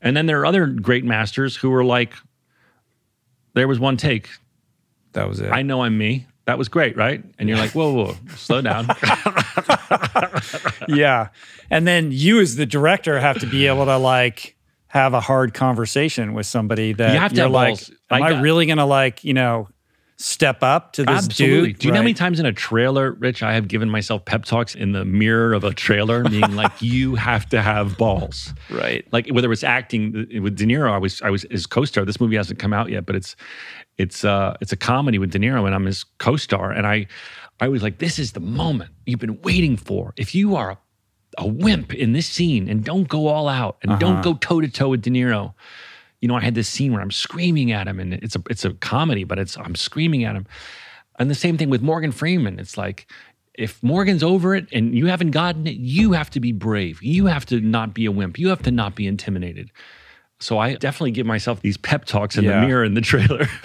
And 0.00 0.16
then 0.16 0.26
there 0.26 0.40
are 0.40 0.46
other 0.46 0.66
great 0.66 1.04
masters 1.04 1.56
who 1.56 1.70
were 1.70 1.84
like, 1.84 2.12
there 3.54 3.66
was 3.66 3.80
one 3.80 3.96
take. 3.96 4.28
That 5.12 5.28
was 5.28 5.40
it. 5.40 5.50
I 5.50 5.62
know 5.62 5.82
I'm 5.82 5.96
me. 5.96 6.26
That 6.44 6.58
was 6.58 6.68
great, 6.68 6.94
right? 6.96 7.24
And 7.38 7.48
you're 7.48 7.56
like, 7.56 7.70
whoa, 7.70 7.90
whoa, 7.92 8.16
slow 8.36 8.60
down. 8.60 8.86
yeah. 10.88 11.28
And 11.70 11.86
then 11.88 12.12
you 12.12 12.38
as 12.40 12.56
the 12.56 12.66
director 12.66 13.18
have 13.18 13.38
to 13.40 13.46
be 13.46 13.66
able 13.66 13.86
to 13.86 13.96
like 13.96 14.53
have 14.94 15.12
a 15.12 15.20
hard 15.20 15.52
conversation 15.54 16.34
with 16.34 16.46
somebody 16.46 16.92
that 16.94 17.12
You 17.12 17.18
have 17.18 17.32
to 17.32 17.36
you're 17.36 17.44
have 17.46 17.52
like, 17.52 17.70
balls. 17.70 17.90
am 18.10 18.22
I 18.22 18.28
I, 18.28 18.40
really 18.40 18.64
gonna 18.64 18.86
like, 18.86 19.24
you 19.24 19.34
know, 19.34 19.68
step 20.16 20.62
up 20.62 20.92
to 20.92 21.02
this 21.04 21.24
Absolutely. 21.26 21.72
dude? 21.72 21.78
Do 21.80 21.88
you 21.88 21.92
know 21.92 21.98
how 21.98 22.04
many 22.04 22.14
times 22.14 22.38
in 22.38 22.46
a 22.46 22.52
trailer, 22.52 23.10
Rich, 23.12 23.42
I 23.42 23.54
have 23.54 23.66
given 23.66 23.90
myself 23.90 24.24
pep 24.24 24.44
talks 24.44 24.76
in 24.76 24.92
the 24.92 25.04
mirror 25.04 25.52
of 25.52 25.64
a 25.64 25.74
trailer, 25.74 26.22
being 26.22 26.54
like, 26.54 26.80
you 26.80 27.16
have 27.16 27.46
to 27.48 27.60
have 27.60 27.98
balls. 27.98 28.54
Right. 28.70 29.04
Like 29.12 29.28
whether 29.30 29.50
it's 29.50 29.64
acting 29.64 30.12
with 30.40 30.54
De 30.56 30.64
Niro, 30.64 30.92
I 30.92 30.98
was 30.98 31.20
I 31.22 31.30
was 31.30 31.44
his 31.50 31.66
co-star. 31.66 32.04
This 32.04 32.20
movie 32.20 32.36
hasn't 32.36 32.60
come 32.60 32.72
out 32.72 32.88
yet, 32.88 33.04
but 33.04 33.16
it's 33.16 33.34
it's 33.98 34.24
uh 34.24 34.56
it's 34.60 34.72
a 34.72 34.76
comedy 34.76 35.18
with 35.18 35.32
De 35.32 35.40
Niro, 35.40 35.66
and 35.66 35.74
I'm 35.74 35.86
his 35.86 36.04
co-star. 36.18 36.70
And 36.70 36.86
I 36.86 37.08
I 37.60 37.66
was 37.68 37.82
like, 37.82 37.98
this 37.98 38.18
is 38.20 38.32
the 38.32 38.40
moment 38.40 38.90
you've 39.06 39.20
been 39.20 39.40
waiting 39.42 39.76
for. 39.76 40.12
If 40.16 40.34
you 40.36 40.54
are 40.54 40.70
a, 40.70 40.78
a 41.38 41.46
wimp 41.46 41.94
in 41.94 42.12
this 42.12 42.26
scene 42.26 42.68
and 42.68 42.84
don't 42.84 43.08
go 43.08 43.26
all 43.26 43.48
out 43.48 43.78
and 43.82 43.98
don't 43.98 44.14
uh-huh. 44.14 44.22
go 44.22 44.34
toe 44.34 44.60
to 44.60 44.68
toe 44.68 44.88
with 44.88 45.02
De 45.02 45.10
Niro, 45.10 45.54
you 46.20 46.28
know, 46.28 46.36
I 46.36 46.40
had 46.40 46.54
this 46.54 46.68
scene 46.68 46.92
where 46.92 47.02
I'm 47.02 47.10
screaming 47.10 47.72
at 47.72 47.86
him, 47.86 48.00
and 48.00 48.14
it's 48.14 48.34
a 48.34 48.42
it's 48.48 48.64
a 48.64 48.72
comedy, 48.74 49.24
but 49.24 49.38
it's 49.38 49.58
I'm 49.58 49.74
screaming 49.74 50.24
at 50.24 50.34
him. 50.34 50.46
And 51.18 51.30
the 51.30 51.34
same 51.34 51.58
thing 51.58 51.70
with 51.70 51.82
Morgan 51.82 52.12
Freeman. 52.12 52.58
It's 52.58 52.78
like 52.78 53.06
if 53.54 53.82
Morgan's 53.82 54.22
over 54.22 54.54
it 54.54 54.66
and 54.72 54.94
you 54.94 55.06
haven't 55.06 55.30
gotten 55.30 55.66
it, 55.66 55.76
you 55.76 56.12
have 56.12 56.30
to 56.30 56.40
be 56.40 56.50
brave. 56.50 57.02
You 57.02 57.26
have 57.26 57.46
to 57.46 57.60
not 57.60 57.94
be 57.94 58.06
a 58.06 58.10
wimp. 58.10 58.38
You 58.38 58.48
have 58.48 58.62
to 58.62 58.70
not 58.70 58.94
be 58.94 59.06
intimidated. 59.06 59.70
So 60.40 60.58
I 60.58 60.74
definitely 60.74 61.12
give 61.12 61.26
myself 61.26 61.60
these 61.60 61.76
pep 61.76 62.04
talks 62.04 62.36
in 62.36 62.44
Yeah. 62.44 62.60
the 62.60 62.66
mirror 62.66 62.84
in 62.84 62.94
the 62.94 63.00
trailer. 63.00 63.46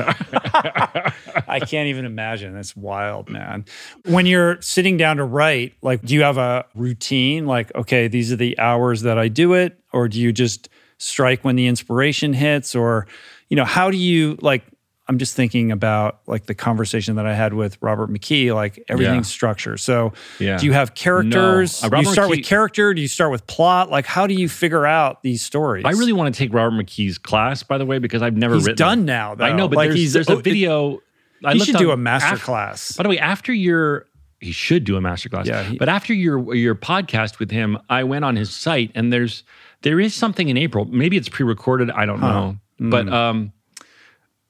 I 1.47 1.59
can't 1.65 1.87
even 1.87 2.05
imagine. 2.05 2.53
That's 2.53 2.75
wild, 2.75 3.29
man. 3.29 3.65
When 4.05 4.25
you're 4.25 4.61
sitting 4.61 4.95
down 4.97 5.17
to 5.17 5.23
write, 5.23 5.73
like, 5.81 6.01
do 6.03 6.13
you 6.13 6.21
have 6.21 6.37
a 6.37 6.65
routine? 6.75 7.45
Like, 7.45 7.73
okay, 7.75 8.07
these 8.07 8.31
are 8.31 8.35
the 8.35 8.57
hours 8.59 9.01
that 9.01 9.17
I 9.17 9.27
do 9.27 9.53
it, 9.53 9.79
or 9.93 10.07
do 10.07 10.19
you 10.19 10.31
just 10.31 10.69
strike 10.97 11.43
when 11.43 11.55
the 11.55 11.67
inspiration 11.67 12.33
hits, 12.33 12.75
or, 12.75 13.07
you 13.49 13.55
know, 13.55 13.65
how 13.65 13.89
do 13.91 13.97
you 13.97 14.37
like? 14.41 14.63
I'm 15.09 15.17
just 15.17 15.35
thinking 15.35 15.71
about 15.71 16.19
like 16.27 16.45
the 16.45 16.53
conversation 16.53 17.15
that 17.15 17.25
I 17.25 17.33
had 17.33 17.53
with 17.55 17.77
Robert 17.81 18.11
McKee, 18.11 18.53
like 18.53 18.83
everything's 18.87 19.27
structure. 19.27 19.75
So, 19.75 20.13
Yeah. 20.39 20.57
do 20.57 20.67
you 20.67 20.73
have 20.73 20.93
characters? 20.93 21.81
No. 21.81 21.87
Uh, 21.87 21.89
do 21.89 21.97
you 22.07 22.13
start 22.13 22.29
with 22.29 22.45
character? 22.45 22.93
Do 22.93 23.01
you 23.01 23.07
start 23.07 23.31
with 23.31 23.47
plot? 23.47 23.89
Like, 23.89 24.05
how 24.05 24.27
do 24.27 24.35
you 24.35 24.47
figure 24.47 24.85
out 24.85 25.23
these 25.23 25.41
stories? 25.43 25.83
I 25.83 25.91
really 25.91 26.13
want 26.13 26.33
to 26.33 26.37
take 26.37 26.53
Robert 26.53 26.75
McKee's 26.75 27.17
class, 27.17 27.63
by 27.63 27.79
the 27.79 27.85
way, 27.87 27.97
because 27.97 28.21
I've 28.21 28.37
never 28.37 28.53
He's 28.55 28.65
written. 28.67 28.77
done 28.77 29.05
now, 29.05 29.33
though. 29.33 29.45
I 29.45 29.51
know, 29.51 29.67
but 29.67 29.77
Like, 29.77 29.89
there's, 29.89 29.99
he's- 29.99 30.13
there's 30.13 30.29
oh, 30.29 30.35
a 30.35 30.37
it- 30.39 30.43
video. 30.43 30.99
I 31.43 31.53
He 31.53 31.59
should 31.61 31.77
do 31.77 31.89
a 31.91 31.97
master 31.97 32.37
class. 32.37 32.91
By 32.91 33.01
the 33.03 33.09
way, 33.09 33.17
after 33.17 33.51
your 33.51 34.05
he 34.41 34.51
should 34.51 34.83
do 34.83 34.95
a 34.95 35.01
masterclass. 35.01 35.45
Yeah, 35.47 35.63
he- 35.63 35.77
but 35.77 35.89
after 35.89 36.13
your 36.13 36.53
your 36.53 36.75
podcast 36.75 37.39
with 37.39 37.49
him, 37.49 37.77
I 37.89 38.03
went 38.03 38.25
on 38.25 38.35
his 38.35 38.53
site 38.53 38.91
and 38.93 39.11
there's 39.11 39.43
there 39.81 39.99
is 39.99 40.13
something 40.13 40.49
in 40.49 40.55
April. 40.57 40.85
Maybe 40.85 41.17
it's 41.17 41.29
pre-recorded. 41.29 41.89
I 41.91 42.05
don't 42.05 42.19
know, 42.21 42.57
Hmm. 42.77 42.89
but 42.91 43.09
um, 43.11 43.53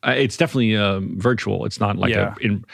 uh, 0.08 0.12
it's 0.12 0.38
definitely 0.38 0.76
um, 0.76 1.20
virtual. 1.20 1.66
It's 1.66 1.80
not 1.80 1.98
like 1.98 2.14
Yeah. 2.14 2.36
a. 2.42 2.46
In, 2.46 2.66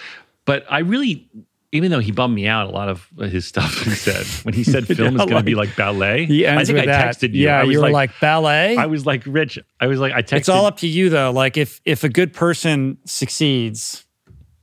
but 0.46 0.66
I 0.70 0.80
really. 0.80 1.30
Even 1.72 1.92
though 1.92 2.00
he 2.00 2.14
bummed 2.14 2.34
me 2.34 2.48
out, 2.48 2.68
a 2.68 2.70
lot 2.70 2.88
of 2.88 3.10
his 3.20 3.46
stuff 3.50 3.74
he 3.84 3.90
said 3.90 4.26
when 4.46 4.54
he 4.54 4.64
said 4.64 4.88
film 4.96 5.16
is 5.16 5.20
Yeah, 5.20 5.26
going 5.26 5.30
to 5.38 5.44
be 5.44 5.56
like- 5.56 5.70
like 5.70 5.76
ballet. 5.76 6.22
Ends 6.46 6.70
I 6.70 6.74
think 6.74 6.80
I 6.80 6.86
that. 6.86 7.16
texted 7.18 7.34
you. 7.34 7.44
Yeah, 7.44 7.60
I 7.60 7.64
was 7.66 7.74
you 7.74 7.82
were 7.82 7.90
like, 7.90 8.12
ballet. 8.22 8.78
I 8.78 8.86
was 8.86 9.06
like, 9.06 9.24
Rich. 9.26 9.60
I 9.82 9.88
was 9.88 10.00
like, 10.00 10.14
I 10.14 10.22
texted. 10.22 10.38
it's 10.38 10.48
all 10.50 10.68
up 10.68 10.78
to 10.78 10.88
you 10.88 11.10
though. 11.10 11.32
Like 11.32 11.58
if 11.58 11.82
if 11.84 12.06
a 12.06 12.10
good 12.10 12.32
person 12.32 12.98
succeeds, 13.06 14.06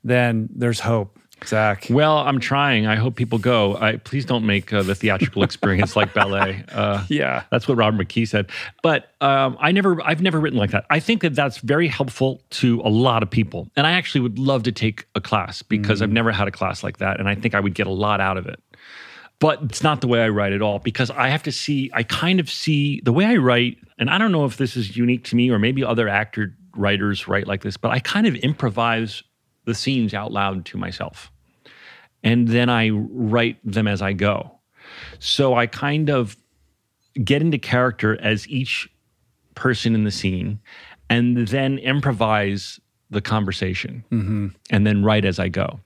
then 0.05 0.48
there's 0.55 0.80
hope. 0.80 1.18
Zach. 1.47 1.86
Well, 1.90 2.19
I'm 2.19 2.40
trying. 2.40 2.86
I 2.86 2.97
hope 2.97 3.16
people 3.16 3.39
go. 3.39 3.77
I 3.77 3.97
please 3.97 4.24
don't 4.24 4.44
make 4.47 4.73
uh, 4.73 4.82
the 4.82 4.94
theatrical 4.94 5.43
experience 5.43 5.97
like 5.97 6.14
ballet. 6.14 6.64
Uh, 6.73 7.05
Yeah. 7.09 7.43
that's 7.51 7.69
what 7.69 7.77
Robert 7.77 8.06
McKee 8.06 8.27
said. 8.27 8.51
But 8.82 9.10
um, 9.20 9.56
I 9.60 9.73
never, 9.73 10.01
I've 10.05 10.23
never 10.23 10.40
written 10.40 10.59
like 10.59 10.70
that. 10.70 10.85
I 10.90 11.01
think 11.01 11.23
that 11.23 11.35
that's 11.35 11.59
very 11.59 11.89
helpful 11.89 12.40
to 12.51 12.81
a 12.85 12.89
lot 12.89 13.23
of 13.23 13.31
people, 13.31 13.69
and 13.77 13.86
I 13.86 13.93
actually 13.93 14.20
would 14.23 14.39
love 14.39 14.62
to 14.64 14.73
take 14.73 15.06
a 15.14 15.20
class 15.20 15.62
because 15.62 16.01
I've 16.02 16.12
never 16.12 16.32
had 16.32 16.48
a 16.48 16.52
class 16.52 16.82
like 16.82 16.98
that, 16.98 17.19
and 17.20 17.28
I 17.28 17.35
think 17.35 17.55
I 17.55 17.60
would 17.60 17.74
get 17.74 17.86
a 17.86 17.90
lot 17.93 18.20
out 18.20 18.36
of 18.36 18.47
it. 18.47 18.60
But 19.39 19.60
it's 19.64 19.82
not 19.82 20.01
the 20.01 20.06
way 20.06 20.23
I 20.23 20.28
write 20.28 20.52
at 20.52 20.62
all 20.62 20.78
because 20.78 21.10
I 21.10 21.28
have 21.28 21.43
to 21.44 21.52
see. 21.52 21.90
I 21.93 22.05
kind 22.05 22.39
of 22.39 22.48
see 22.48 23.01
the 23.05 23.12
way 23.12 23.24
I 23.27 23.36
write, 23.36 23.77
and 23.98 24.09
I 24.09 24.16
don't 24.19 24.31
know 24.32 24.44
if 24.44 24.56
this 24.56 24.77
is 24.77 24.97
unique 24.97 25.24
to 25.24 25.36
me 25.36 25.51
or 25.51 25.59
maybe 25.59 25.82
other 25.85 26.09
actor 26.09 26.56
writers 26.77 27.27
write 27.28 27.47
like 27.48 27.62
this, 27.62 27.77
but 27.77 27.90
I 27.90 27.98
kind 27.98 28.27
of 28.27 28.35
improvise 28.36 29.23
the 29.64 29.74
scenes 29.74 30.14
out 30.14 30.32
loud 30.32 30.64
to 30.66 30.76
myself 30.76 31.32
and 32.22 32.48
then 32.48 32.68
I 32.68 32.90
write 32.90 33.59
them 33.64 33.89
as 33.89 34.01
I 34.01 34.12
go. 34.12 34.59
So 35.18 35.55
I 35.55 35.66
kind 35.66 36.10
of 36.10 36.36
get 37.24 37.43
into 37.43 37.59
character 37.59 38.20
as 38.20 38.48
each 38.48 38.89
person 39.55 39.94
in 39.94 40.05
the 40.05 40.10
scene 40.10 40.60
and 41.10 41.48
then 41.48 41.78
improvise 41.78 42.80
the 43.10 43.20
conversation 43.20 44.05
mm-hmm. 44.10 44.48
and 44.70 44.86
then 44.86 45.05
write 45.05 45.24
as 45.24 45.39
I 45.39 45.48
go. 45.48 45.80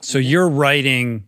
So 0.00 0.18
you're 0.18 0.48
writing 0.48 1.26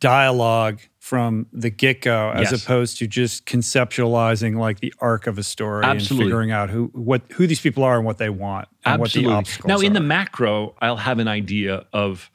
dialogue 0.00 0.80
from 1.06 1.46
the 1.52 1.70
get 1.70 2.00
go 2.02 2.32
as 2.34 2.50
Yes. 2.50 2.64
opposed 2.64 2.98
to 2.98 3.06
just 3.06 3.46
conceptualizing 3.46 4.56
like 4.58 4.80
the 4.80 4.92
arc 4.98 5.28
of 5.28 5.38
a 5.38 5.42
story 5.44 5.84
Absolutely. 5.84 6.24
and 6.24 6.28
figuring 6.30 6.50
out 6.50 6.68
who 6.68 6.90
what 6.94 7.22
who 7.34 7.46
these 7.46 7.60
people 7.60 7.84
are 7.84 7.96
and 7.96 8.04
what 8.04 8.18
they 8.18 8.28
want 8.28 8.66
and 8.84 8.98
what 9.00 9.12
the 9.12 9.20
Absolutely. 9.20 9.32
obstacles 9.34 9.68
Now, 9.68 9.86
in 9.86 9.92
the 9.92 10.00
macro, 10.00 10.74
I'll 10.80 10.96
have 10.96 11.20
an 11.20 11.28
idea 11.28 11.84
of 11.92 12.28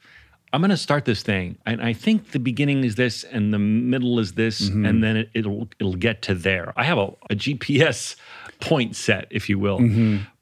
I'm 0.54 0.60
going 0.62 0.70
to 0.70 0.76
start 0.78 1.04
this 1.04 1.22
thing, 1.22 1.56
and 1.66 1.80
I 1.82 1.92
think 1.92 2.30
the 2.32 2.38
beginning 2.38 2.82
is 2.84 2.94
this, 2.96 3.24
and 3.24 3.52
the 3.54 3.58
middle 3.58 4.18
is 4.18 4.32
this, 4.32 4.68
Mm-hmm. 4.68 4.86
and 4.86 5.02
then 5.04 5.16
it, 5.18 5.30
it'll 5.34 5.68
it'll 5.78 5.94
get 6.08 6.22
to 6.22 6.34
there. 6.34 6.72
I 6.74 6.84
have 6.84 6.96
a, 6.98 7.08
a 7.30 7.34
GPS 7.34 8.16
point 8.60 8.96
set, 8.96 9.26
if 9.30 9.48
you 9.50 9.58
will, 9.58 9.78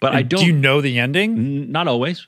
but 0.01 0.15
I 0.15 0.23
don't. 0.23 0.41
do 0.41 0.47
you 0.47 0.53
know 0.53 0.81
the 0.81 0.99
ending? 1.01 1.31
N- 1.37 1.73
Not 1.73 1.89
always. 1.89 2.27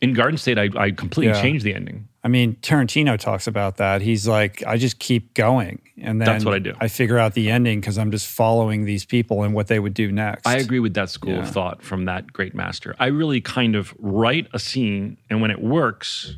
In 0.00 0.12
Garden 0.12 0.36
State, 0.38 0.58
I, 0.58 0.68
I 0.76 0.90
completely 0.90 1.32
Yeah. 1.34 1.42
changed 1.42 1.64
the 1.64 1.74
ending. 1.74 2.06
I 2.28 2.30
mean, 2.30 2.56
Tarantino 2.56 3.18
talks 3.18 3.46
about 3.46 3.78
that. 3.78 4.02
He's 4.02 4.28
like, 4.28 4.62
I 4.66 4.76
just 4.76 4.98
keep 4.98 5.32
going, 5.32 5.80
and 5.96 6.20
then 6.20 6.26
That's 6.26 6.44
what 6.44 6.52
I 6.52 6.58
do. 6.58 6.74
I 6.78 6.86
figure 6.88 7.16
out 7.16 7.32
the 7.32 7.50
ending 7.50 7.80
because 7.80 7.96
I'm 7.96 8.10
just 8.10 8.26
following 8.26 8.84
these 8.84 9.06
people 9.06 9.44
and 9.44 9.54
what 9.54 9.68
they 9.68 9.78
would 9.78 9.94
do 9.94 10.12
next. 10.12 10.46
I 10.46 10.56
agree 10.58 10.78
with 10.78 10.92
that 10.92 11.08
school 11.08 11.32
Yeah. 11.32 11.38
of 11.38 11.48
thought 11.50 11.82
from 11.82 12.04
that 12.04 12.30
great 12.30 12.54
master. 12.54 12.94
I 12.98 13.06
really 13.06 13.40
kind 13.40 13.74
of 13.74 13.94
write 13.98 14.46
a 14.52 14.58
scene, 14.58 15.16
and 15.30 15.40
when 15.40 15.50
it 15.50 15.62
works, 15.62 16.36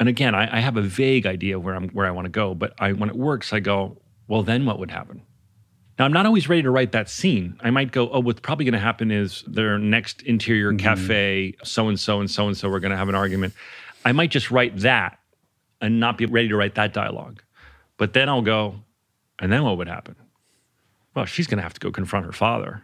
and 0.00 0.08
again, 0.08 0.34
I, 0.34 0.56
I 0.56 0.58
have 0.58 0.76
a 0.76 0.82
vague 0.82 1.26
idea 1.26 1.60
where 1.60 1.76
I'm 1.76 1.90
where 1.90 2.06
I 2.06 2.10
want 2.10 2.24
to 2.24 2.30
go, 2.30 2.52
but 2.52 2.74
I 2.80 2.92
when 2.92 3.08
it 3.08 3.14
works, 3.14 3.52
I 3.52 3.60
go, 3.60 3.96
well, 4.26 4.42
then 4.42 4.66
what 4.66 4.80
would 4.80 4.90
happen? 4.90 5.22
Now, 5.96 6.06
I'm 6.06 6.12
not 6.12 6.26
always 6.26 6.48
ready 6.48 6.62
to 6.62 6.72
write 6.72 6.90
that 6.90 7.08
scene. 7.08 7.56
I 7.62 7.70
might 7.70 7.92
go, 7.92 8.10
oh, 8.10 8.18
what's 8.18 8.40
probably 8.40 8.64
going 8.64 8.72
to 8.72 8.80
happen 8.80 9.12
is 9.12 9.44
their 9.46 9.78
next 9.78 10.22
interior 10.22 10.72
Mm-hmm. 10.72 10.78
cafe, 10.84 11.54
so 11.62 11.86
and 11.86 12.00
so 12.00 12.18
and 12.18 12.28
so 12.28 12.48
and 12.48 12.56
so, 12.56 12.68
we're 12.68 12.80
going 12.80 12.90
to 12.90 12.96
have 12.96 13.08
an 13.08 13.14
argument. 13.14 13.54
I 14.04 14.12
might 14.12 14.30
just 14.30 14.50
write 14.50 14.78
that 14.78 15.18
and 15.80 16.00
not 16.00 16.18
be 16.18 16.26
ready 16.26 16.48
to 16.48 16.56
write 16.56 16.74
that 16.76 16.92
dialogue. 16.92 17.42
But 17.96 18.12
then 18.12 18.28
I'll 18.28 18.42
go, 18.42 18.76
and 19.38 19.52
then 19.52 19.64
what 19.64 19.78
would 19.78 19.88
happen? 19.88 20.16
Well, 21.14 21.26
she's 21.26 21.46
going 21.46 21.58
to 21.58 21.62
have 21.62 21.74
to 21.74 21.80
go 21.80 21.90
confront 21.90 22.26
her 22.26 22.32
father. 22.32 22.82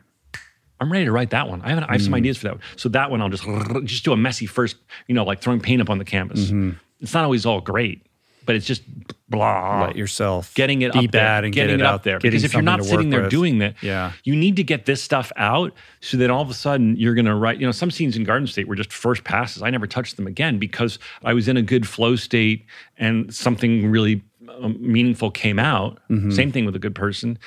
I'm 0.80 0.90
ready 0.90 1.04
to 1.04 1.12
write 1.12 1.30
that 1.30 1.48
one. 1.48 1.60
I 1.62 1.70
have, 1.70 1.84
I 1.84 1.92
have 1.92 2.02
some 2.02 2.12
mm. 2.12 2.18
ideas 2.18 2.38
for 2.38 2.44
that 2.44 2.54
one. 2.54 2.62
So 2.76 2.88
that 2.90 3.10
one, 3.10 3.20
I'll 3.20 3.28
just 3.28 3.44
just 3.84 4.04
do 4.04 4.12
a 4.12 4.16
messy 4.16 4.46
first, 4.46 4.76
you 5.08 5.14
know, 5.14 5.24
like 5.24 5.40
throwing 5.40 5.60
paint 5.60 5.82
up 5.82 5.90
on 5.90 5.98
the 5.98 6.04
canvas. 6.04 6.46
Mm-hmm. 6.46 6.70
It's 7.00 7.12
not 7.12 7.24
always 7.24 7.44
all 7.44 7.60
great, 7.60 8.06
but 8.46 8.54
it's 8.56 8.66
just 8.66 8.82
blah. 9.30 9.86
Let 9.86 9.96
yourself 9.96 10.52
getting 10.54 10.82
it 10.82 10.92
be 10.92 11.06
up 11.06 11.12
there, 11.12 11.44
and 11.44 11.52
getting 11.54 11.76
get 11.78 11.80
it, 11.80 11.86
up 11.86 11.94
out 11.94 12.02
there. 12.02 12.18
Because 12.18 12.44
if 12.44 12.52
you're 12.52 12.62
not 12.62 12.84
sitting 12.84 13.10
there 13.10 13.22
with. 13.22 13.30
doing 13.30 13.58
that, 13.58 13.80
Yeah. 13.82 14.12
you 14.24 14.36
need 14.36 14.56
to 14.56 14.64
get 14.64 14.86
this 14.86 15.02
stuff 15.02 15.30
out 15.36 15.72
so 16.00 16.16
that 16.18 16.30
all 16.30 16.42
of 16.42 16.50
a 16.50 16.54
sudden 16.54 16.96
you're 16.96 17.14
going 17.14 17.26
to 17.26 17.34
write. 17.34 17.60
You 17.60 17.66
know, 17.66 17.72
some 17.72 17.90
scenes 17.90 18.16
in 18.16 18.24
Garden 18.24 18.46
State 18.46 18.68
were 18.68 18.76
just 18.76 18.92
first 18.92 19.24
passes. 19.24 19.62
I 19.62 19.70
never 19.70 19.86
touched 19.86 20.16
them 20.16 20.26
again 20.26 20.58
because 20.58 20.98
I 21.24 21.32
was 21.32 21.48
in 21.48 21.56
a 21.56 21.62
good 21.62 21.86
flow 21.88 22.16
state 22.16 22.66
and 22.98 23.32
something 23.32 23.90
really 23.90 24.22
um, 24.60 24.76
meaningful 24.80 25.30
came 25.30 25.58
out. 25.58 26.00
Mm-hmm. 26.10 26.32
Same 26.32 26.50
thing 26.52 26.64
with 26.66 26.74
a 26.76 26.80
good 26.80 26.94
person. 26.94 27.38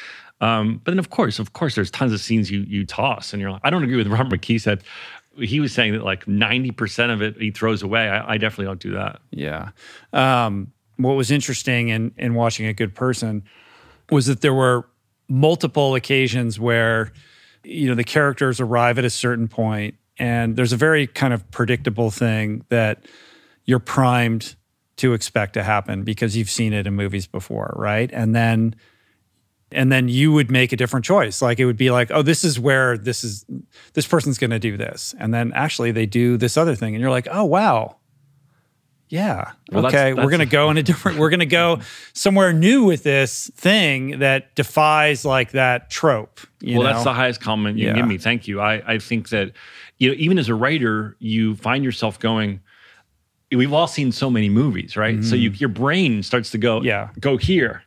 Um, 0.41 0.81
but 0.83 0.91
then, 0.91 0.99
of 0.99 1.09
course, 1.09 1.39
of 1.39 1.53
course, 1.53 1.75
there's 1.75 1.91
tons 1.91 2.11
of 2.11 2.19
scenes 2.19 2.49
you 2.51 2.61
you 2.61 2.85
toss, 2.85 3.33
and 3.33 3.41
you're 3.41 3.51
like, 3.51 3.61
I 3.63 3.69
don't 3.69 3.83
agree 3.83 3.95
with 3.97 4.07
Robert 4.07 4.41
McKee 4.41 4.59
said. 4.59 4.83
He 5.35 5.59
was 5.59 5.73
saying 5.73 5.93
that 5.93 6.03
like 6.03 6.25
90% 6.25 7.11
of 7.11 7.23
it 7.23 7.35
he 7.41 7.49
throws 7.49 7.81
away. 7.81 8.07
I, 8.07 8.33
I 8.33 8.37
definitely 8.37 8.65
don't 8.65 8.79
do 8.79 8.91
that. 8.91 9.19
Yeah. 9.31 9.69
Um, 10.11 10.71
what 11.03 11.15
was 11.15 11.31
interesting 11.31 11.89
in, 11.89 12.13
in 12.17 12.33
watching 12.33 12.65
A 12.65 12.73
Good 12.73 12.95
Person 12.95 13.43
was 14.09 14.25
that 14.27 14.41
there 14.41 14.53
were 14.53 14.87
multiple 15.29 15.95
occasions 15.95 16.59
where, 16.59 17.11
you 17.63 17.87
know, 17.87 17.95
the 17.95 18.03
characters 18.03 18.59
arrive 18.59 18.97
at 18.97 19.05
a 19.05 19.09
certain 19.09 19.47
point 19.47 19.95
and 20.17 20.55
there's 20.55 20.73
a 20.73 20.77
very 20.77 21.07
kind 21.07 21.33
of 21.33 21.49
predictable 21.51 22.11
thing 22.11 22.65
that 22.69 23.05
you're 23.65 23.79
primed 23.79 24.55
to 24.97 25.13
expect 25.13 25.53
to 25.53 25.63
happen 25.63 26.03
because 26.03 26.37
you've 26.37 26.49
seen 26.49 26.73
it 26.73 26.85
in 26.85 26.93
movies 26.93 27.27
before, 27.27 27.73
right? 27.77 28.11
And 28.13 28.35
then 28.35 28.75
and 29.71 29.91
then 29.91 30.07
you 30.07 30.31
would 30.31 30.51
make 30.51 30.71
a 30.71 30.75
different 30.75 31.03
choice. 31.03 31.41
Like 31.41 31.59
it 31.59 31.65
would 31.65 31.77
be 31.77 31.89
like 31.89 32.11
oh 32.11 32.21
this 32.21 32.43
is 32.43 32.59
where 32.59 32.97
this 32.97 33.23
is 33.23 33.45
this 33.93 34.05
person's 34.05 34.37
going 34.37 34.51
to 34.51 34.59
do 34.59 34.77
this. 34.77 35.15
And 35.17 35.33
then 35.33 35.51
actually 35.53 35.91
they 35.91 36.05
do 36.05 36.37
this 36.37 36.57
other 36.57 36.75
thing 36.75 36.93
and 36.93 37.01
you're 37.01 37.11
like 37.11 37.27
oh 37.31 37.45
wow 37.45 37.95
yeah 39.13 39.51
Well, 39.71 39.83
that's- 39.83 39.93
okay 39.93 40.13
we're 40.13 40.29
going 40.31 40.39
to 40.39 40.45
go 40.47 40.71
in 40.71 40.77
a 40.77 40.83
different 40.91 41.19
we're 41.19 41.29
going 41.29 41.39
to 41.39 41.45
go 41.45 41.79
somewhere 42.13 42.51
new 42.51 42.83
with 42.83 43.03
this 43.03 43.51
thing 43.55 44.19
that 44.19 44.55
defies 44.55 45.23
like 45.23 45.51
that 45.51 45.89
trope 45.91 46.39
you 46.61 46.77
well, 46.79 46.87
know? 46.87 46.93
that's 46.93 47.03
the 47.03 47.13
highest 47.13 47.39
compliment 47.41 47.77
you 47.77 47.87
can 47.87 47.95
give 47.97 48.07
me. 48.07 48.17
Thank 48.17 48.47
you. 48.47 48.59
I, 48.61 48.93
I 48.93 48.97
think 48.99 49.29
that 49.29 49.51
you 49.99 50.09
know, 50.09 50.15
even 50.17 50.39
as 50.39 50.47
a 50.49 50.55
writer, 50.55 51.15
you 51.19 51.55
find 51.57 51.83
yourself 51.83 52.19
going. 52.19 52.61
We've 53.51 53.73
all 53.73 53.85
seen 53.87 54.11
so 54.13 54.29
many 54.31 54.49
movies, 54.49 54.95
right? 54.97 55.21
So 55.23 55.35
you, 55.35 55.51
your 55.51 55.69
brain 55.69 56.23
starts 56.23 56.49
to 56.51 56.57
go, 56.57 56.77
Mm-hmm. 56.79 56.85
Yeah. 56.87 57.09
go 57.19 57.35
here, 57.37 57.83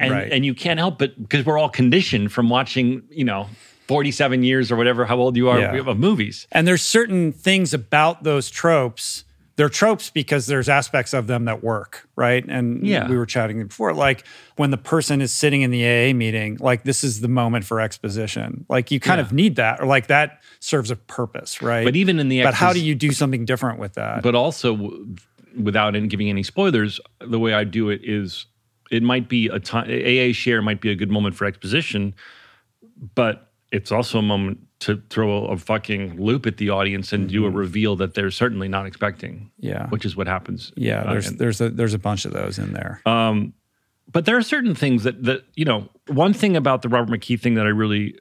and 0.00 0.10
Right. 0.10 0.32
and 0.32 0.44
you 0.44 0.54
can't 0.54 0.78
help 0.80 0.98
but 0.98 1.20
because 1.20 1.44
we're 1.46 1.58
all 1.58 1.68
conditioned 1.68 2.32
from 2.32 2.48
watching, 2.48 3.02
you 3.10 3.24
know, 3.24 3.48
forty 3.86 4.10
seven 4.10 4.42
years 4.42 4.72
or 4.72 4.76
whatever, 4.76 5.04
how 5.04 5.16
old 5.18 5.36
you 5.36 5.48
are 5.50 5.60
Yeah. 5.60 5.76
of 5.86 5.98
movies. 5.98 6.46
And 6.50 6.66
there's 6.66 6.82
certain 6.82 7.30
things 7.30 7.72
about 7.74 8.22
those 8.24 8.50
tropes. 8.50 9.24
They're 9.56 9.70
tropes 9.70 10.10
because 10.10 10.46
there's 10.46 10.68
aspects 10.68 11.14
of 11.14 11.26
them 11.28 11.46
that 11.46 11.64
work, 11.64 12.06
right? 12.14 12.44
And 12.46 12.86
Yeah. 12.86 13.08
we 13.08 13.16
were 13.16 13.24
chatting 13.24 13.66
before, 13.66 13.94
like 13.94 14.24
when 14.56 14.70
the 14.70 14.76
person 14.76 15.22
is 15.22 15.32
sitting 15.32 15.62
in 15.62 15.70
the 15.70 15.82
AA 15.84 16.12
meeting, 16.12 16.58
like 16.60 16.84
this 16.84 17.02
is 17.02 17.22
the 17.22 17.28
moment 17.28 17.64
for 17.64 17.80
exposition. 17.80 18.66
Like 18.68 18.90
you 18.90 19.00
kind 19.00 19.18
Yeah. 19.18 19.24
of 19.24 19.32
need 19.32 19.56
that, 19.56 19.80
or 19.80 19.86
like 19.86 20.08
that 20.08 20.42
serves 20.60 20.90
a 20.90 20.96
purpose, 20.96 21.62
right? 21.62 21.84
But 21.84 21.96
even 21.96 22.18
in 22.20 22.28
the 22.28 22.42
but 22.42 22.52
how 22.54 22.74
do 22.74 22.80
you 22.80 22.94
do 22.94 23.12
something 23.12 23.46
different 23.46 23.78
with 23.78 23.94
that? 23.94 24.22
but 24.22 24.34
also 24.34 24.76
w- 24.76 25.16
without 25.58 25.92
giving 26.08 26.28
any 26.28 26.42
spoilers, 26.42 27.00
the 27.20 27.38
way 27.38 27.54
I 27.54 27.64
do 27.64 27.88
it 27.88 28.02
is 28.04 28.44
it 28.90 29.02
might 29.02 29.26
be 29.28 29.46
a 29.48 29.58
time 29.58 29.88
AA 29.90 30.32
share 30.34 30.60
might 30.60 30.82
be 30.82 30.90
a 30.90 30.94
good 30.94 31.10
moment 31.10 31.34
for 31.34 31.46
exposition, 31.46 32.14
but 33.14 33.50
it's 33.72 33.90
also 33.90 34.18
a 34.18 34.22
moment 34.22 34.58
to 34.80 35.02
throw 35.10 35.46
a 35.46 35.56
fucking 35.56 36.20
loop 36.22 36.44
at 36.46 36.58
the 36.58 36.68
audience 36.70 37.12
and 37.12 37.28
do 37.28 37.46
a 37.46 37.50
reveal 37.50 37.96
that 37.96 38.14
they're 38.14 38.30
certainly 38.30 38.68
not 38.68 38.84
expecting. 38.86 39.34
Mm-hmm. 39.60 39.66
Yeah. 39.68 39.88
which 39.88 40.04
is 40.04 40.16
what 40.16 40.26
happens. 40.26 40.72
yeah, 40.76 41.02
Uh, 41.02 41.12
there's 41.12 41.30
there's 41.32 41.60
a 41.60 41.70
there's 41.70 41.94
a 41.94 41.98
bunch 41.98 42.24
of 42.26 42.32
those 42.32 42.58
in 42.58 42.72
there. 42.74 43.00
Um, 43.06 43.54
but 44.12 44.24
there 44.26 44.36
are 44.36 44.42
certain 44.42 44.74
things 44.74 45.02
that 45.04 45.22
that 45.24 45.44
you 45.54 45.64
know. 45.64 45.88
One 46.08 46.32
thing 46.32 46.56
about 46.56 46.82
the 46.82 46.88
Robert 46.88 47.10
McKee 47.18 47.40
thing 47.40 47.54
that 47.54 47.66
I 47.66 47.70
really 47.70 48.18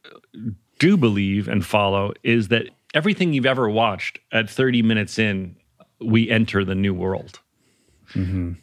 do 0.79 0.97
believe 0.97 1.47
and 1.47 1.63
follow 1.65 2.13
is 2.23 2.47
that 2.47 2.67
everything 2.95 3.33
you've 3.33 3.45
ever 3.45 3.69
watched 3.69 4.17
at 4.31 4.49
30 4.49 4.81
minutes 4.81 5.19
in, 5.19 5.55
we 5.99 6.29
enter 6.29 6.65
the 6.65 6.73
new 6.75 6.93
world. 6.93 7.39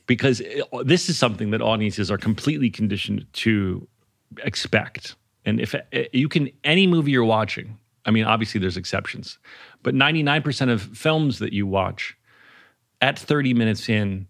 Because 0.06 0.40
it- 0.40 0.64
this 0.84 1.08
is 1.08 1.18
something 1.18 1.50
that 1.50 1.60
audiences 1.60 2.10
are 2.10 2.18
completely 2.18 2.70
conditioned 2.70 3.26
to 3.34 3.86
expect. 4.44 5.14
And 5.44 5.60
if 5.60 5.74
you 6.12 6.28
can, 6.28 6.50
any 6.64 6.86
movie 6.86 7.10
you're 7.12 7.24
watching, 7.24 7.76
I 8.04 8.10
mean, 8.10 8.24
obviously 8.24 8.60
there's 8.60 8.76
exceptions, 8.76 9.38
but 9.82 9.94
99% 9.94 10.70
of 10.70 10.82
films 10.82 11.38
that 11.38 11.52
you 11.52 11.66
watch 11.66 12.16
at 13.00 13.18
30 13.18 13.54
minutes 13.54 13.88
in, 13.88 14.26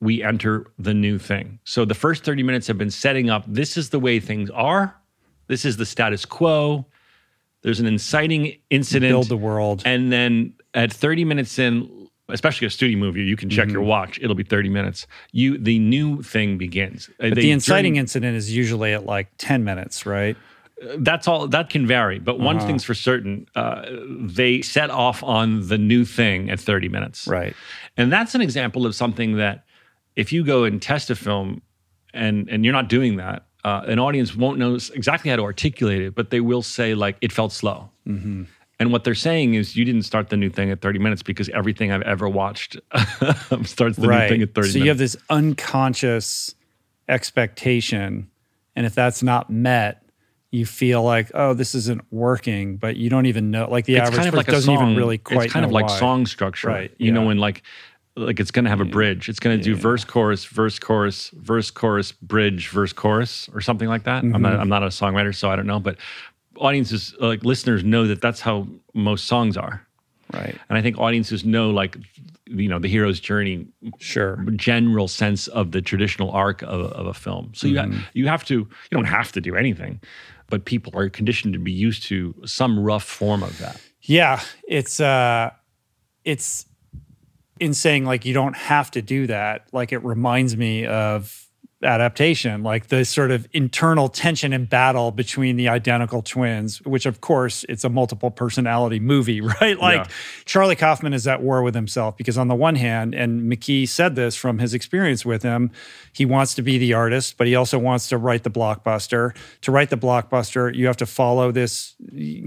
we 0.00 0.22
enter 0.22 0.70
the 0.78 0.94
new 0.94 1.18
thing. 1.18 1.58
So 1.64 1.84
the 1.84 1.94
first 1.94 2.24
30 2.24 2.42
minutes 2.42 2.66
have 2.66 2.78
been 2.78 2.90
setting 2.90 3.28
up 3.28 3.44
this 3.46 3.76
is 3.76 3.90
the 3.90 3.98
way 3.98 4.20
things 4.20 4.48
are, 4.50 4.96
this 5.50 5.64
is 5.64 5.76
the 5.76 5.84
status 5.84 6.24
quo. 6.24 6.86
There's 7.62 7.80
an 7.80 7.86
inciting 7.86 8.56
incident. 8.70 9.10
Build 9.10 9.28
the 9.28 9.36
world. 9.36 9.82
And 9.84 10.12
then 10.12 10.54
at 10.74 10.92
30 10.92 11.24
minutes 11.24 11.58
in, 11.58 12.08
especially 12.28 12.68
a 12.68 12.70
studio 12.70 12.96
movie, 12.96 13.22
you 13.22 13.36
can 13.36 13.50
check 13.50 13.68
your 13.68 13.80
mm-hmm. 13.80 13.88
watch. 13.88 14.18
It'll 14.22 14.36
be 14.36 14.44
30 14.44 14.68
minutes. 14.68 15.08
You 15.32 15.58
the 15.58 15.78
new 15.78 16.22
thing 16.22 16.56
begins. 16.56 17.10
But 17.18 17.34
they- 17.34 17.42
the 17.42 17.50
inciting 17.50 17.94
during- 17.94 18.00
incident 18.00 18.36
is 18.36 18.54
usually 18.54 18.94
at 18.94 19.04
like 19.04 19.28
10 19.38 19.64
minutes, 19.64 20.06
right? 20.06 20.36
That's 20.98 21.28
all 21.28 21.46
that 21.48 21.68
can 21.70 21.86
vary. 21.86 22.18
But 22.18 22.38
one 22.40 22.56
Uh-huh. 22.56 22.66
thing's 22.66 22.84
for 22.84 22.94
certain, 22.94 23.46
uh, 23.54 23.84
they 24.08 24.62
set 24.62 24.90
off 24.90 25.22
on 25.22 25.68
the 25.68 25.76
new 25.78 26.04
thing 26.04 26.50
at 26.50 26.58
30 26.60 26.88
minutes. 26.88 27.26
Right. 27.26 27.54
And 27.96 28.10
that's 28.12 28.34
an 28.34 28.40
example 28.40 28.86
of 28.86 28.94
something 28.94 29.36
that 29.36 29.64
if 30.16 30.32
you 30.32 30.42
go 30.44 30.64
and 30.64 30.80
test 30.80 31.10
a 31.10 31.14
film 31.14 31.62
and 32.14 32.48
and 32.48 32.64
you're 32.64 32.72
not 32.72 32.88
doing 32.88 33.16
that, 33.16 33.44
uh, 33.64 33.82
an 33.86 33.98
audience 33.98 34.34
won't 34.34 34.58
know 34.58 34.74
exactly 34.94 35.30
how 35.30 35.36
to 35.36 35.42
articulate 35.42 36.00
it, 36.02 36.14
but 36.14 36.30
they 36.30 36.40
will 36.40 36.62
say 36.62 36.94
like 36.94 37.16
it 37.20 37.30
felt 37.32 37.52
slow. 37.52 37.90
Mm-hmm. 38.06 38.44
And 38.80 38.90
what 38.92 39.04
they're 39.04 39.14
saying 39.14 39.52
is 39.54 39.76
you 39.76 39.84
didn't 39.84 40.04
start 40.04 40.30
the 40.30 40.38
new 40.38 40.48
thing 40.48 40.70
at 40.70 40.80
30 40.80 40.98
minutes 40.98 41.22
because 41.22 41.50
everything 41.50 41.92
I've 41.92 42.00
ever 42.02 42.26
watched 42.26 42.76
starts 43.64 43.96
the 43.98 44.06
new 44.06 44.28
thing 44.28 44.40
at 44.42 44.54
30 44.54 44.54
so 44.54 44.60
minutes. 44.60 44.74
you 44.76 44.88
have 44.88 44.96
this 44.98 45.16
unconscious 45.28 46.54
expectation, 47.06 48.30
and 48.74 48.86
if 48.86 48.94
that's 48.94 49.22
not 49.22 49.50
met, 49.50 49.99
you 50.52 50.66
feel 50.66 51.02
like, 51.02 51.30
oh, 51.34 51.54
this 51.54 51.74
isn't 51.74 52.02
working, 52.10 52.76
but 52.76 52.96
you 52.96 53.08
don't 53.08 53.26
even 53.26 53.50
know. 53.50 53.68
Like 53.70 53.84
the 53.84 53.96
it's 53.96 54.02
average 54.08 54.16
kind 54.16 54.28
of 54.28 54.34
like 54.34 54.46
doesn't 54.46 54.74
song. 54.74 54.82
even 54.82 54.96
really 54.96 55.18
quite. 55.18 55.44
it's 55.44 55.52
kind 55.52 55.64
of 55.64 55.70
like 55.72 55.86
why. 55.88 55.98
song 55.98 56.26
structure, 56.26 56.68
Right, 56.68 56.92
You 56.98 57.12
know 57.12 57.24
when 57.26 57.38
like 57.38 57.62
like 58.16 58.40
it's 58.40 58.50
going 58.50 58.64
to 58.64 58.70
have 58.70 58.80
a 58.80 58.84
bridge. 58.84 59.28
It's 59.28 59.38
going 59.38 59.56
to 59.56 59.62
do 59.62 59.76
verse, 59.76 60.04
chorus, 60.04 60.44
verse, 60.44 60.78
chorus, 60.80 61.30
verse, 61.34 61.70
chorus, 61.70 62.10
bridge, 62.12 62.68
verse, 62.68 62.92
chorus, 62.92 63.48
or 63.54 63.60
something 63.60 63.88
like 63.88 64.02
that. 64.04 64.24
I'm 64.24 64.32
Mm-hmm. 64.32 64.42
not 64.42 64.60
I'm 64.60 64.68
not 64.68 64.82
a 64.82 64.86
songwriter, 64.88 65.34
so 65.34 65.48
I 65.50 65.56
don't 65.56 65.66
know. 65.68 65.78
But 65.80 65.96
audiences, 66.56 67.14
like 67.20 67.44
listeners, 67.44 67.84
know 67.84 68.06
that 68.08 68.20
that's 68.20 68.40
how 68.40 68.66
most 68.94 69.26
songs 69.26 69.56
are. 69.56 69.86
Right. 70.34 70.56
And 70.68 70.76
I 70.78 70.82
think 70.82 70.98
audiences 70.98 71.44
know 71.44 71.70
like 71.70 71.96
you 72.46 72.68
know 72.68 72.80
the 72.80 72.88
hero's 72.88 73.20
journey 73.20 73.66
Sure. 73.98 74.44
general 74.56 75.06
sense 75.06 75.46
of 75.46 75.70
the 75.70 75.80
traditional 75.80 76.30
arc 76.32 76.62
of, 76.62 76.92
of 76.92 77.06
a 77.06 77.14
film. 77.14 77.52
So 77.54 77.68
you 77.68 77.76
Mm-hmm. 77.76 77.92
ha- 77.98 78.08
you 78.12 78.26
have 78.26 78.44
to 78.46 78.54
you 78.54 78.68
don't 78.90 79.04
have 79.04 79.30
to 79.32 79.40
do 79.40 79.54
anything, 79.56 80.00
but 80.50 80.64
people 80.64 80.92
are 80.98 81.08
conditioned 81.08 81.54
to 81.54 81.58
be 81.58 81.72
used 81.72 82.02
to 82.04 82.34
some 82.44 82.78
rough 82.78 83.04
form 83.04 83.42
of 83.42 83.56
that. 83.58 83.80
Yeah, 84.02 84.42
it's 84.68 85.00
uh 85.00 85.50
it's 86.24 86.66
in 87.58 87.74
saying 87.74 88.04
like 88.04 88.24
you 88.24 88.34
don't 88.34 88.56
have 88.56 88.90
to 88.92 89.02
do 89.02 89.26
that. 89.28 89.68
Like 89.72 89.92
it 89.92 90.04
reminds 90.04 90.56
me 90.56 90.86
of 90.86 91.46
adaptation, 91.82 92.62
like 92.62 92.88
the 92.88 93.04
sort 93.04 93.30
of 93.30 93.48
internal 93.52 94.08
tension 94.08 94.52
and 94.52 94.68
battle 94.68 95.10
between 95.10 95.56
the 95.56 95.68
identical 95.68 96.20
twins, 96.20 96.82
which 96.82 97.06
of 97.06 97.20
course 97.20 97.64
it's 97.68 97.84
a 97.84 97.88
multiple 97.88 98.30
personality 98.30 99.00
movie, 99.00 99.40
right? 99.60 99.78
Like 99.78 100.06
Yeah. 100.06 100.12
Charlie 100.44 100.76
Kaufman 100.76 101.14
is 101.14 101.26
at 101.26 101.42
war 101.42 101.62
with 101.62 101.74
himself 101.74 102.16
because 102.16 102.36
on 102.36 102.48
the 102.48 102.54
one 102.54 102.74
hand, 102.74 103.14
and 103.14 103.50
McKee 103.50 103.88
said 103.88 104.14
this 104.14 104.36
from 104.36 104.58
his 104.58 104.74
experience 104.74 105.24
with 105.24 105.42
him, 105.42 105.70
he 106.12 106.26
wants 106.26 106.54
to 106.56 106.62
be 106.62 106.76
the 106.76 106.92
artist, 106.92 107.38
but 107.38 107.46
he 107.46 107.54
also 107.54 107.78
wants 107.78 108.08
to 108.08 108.18
write 108.18 108.42
the 108.42 108.50
blockbuster. 108.50 109.34
To 109.62 109.72
write 109.72 109.90
the 109.90 109.96
blockbuster, 109.96 110.74
you 110.74 110.86
have 110.86 110.98
to 110.98 111.06
follow 111.06 111.50
this 111.50 111.94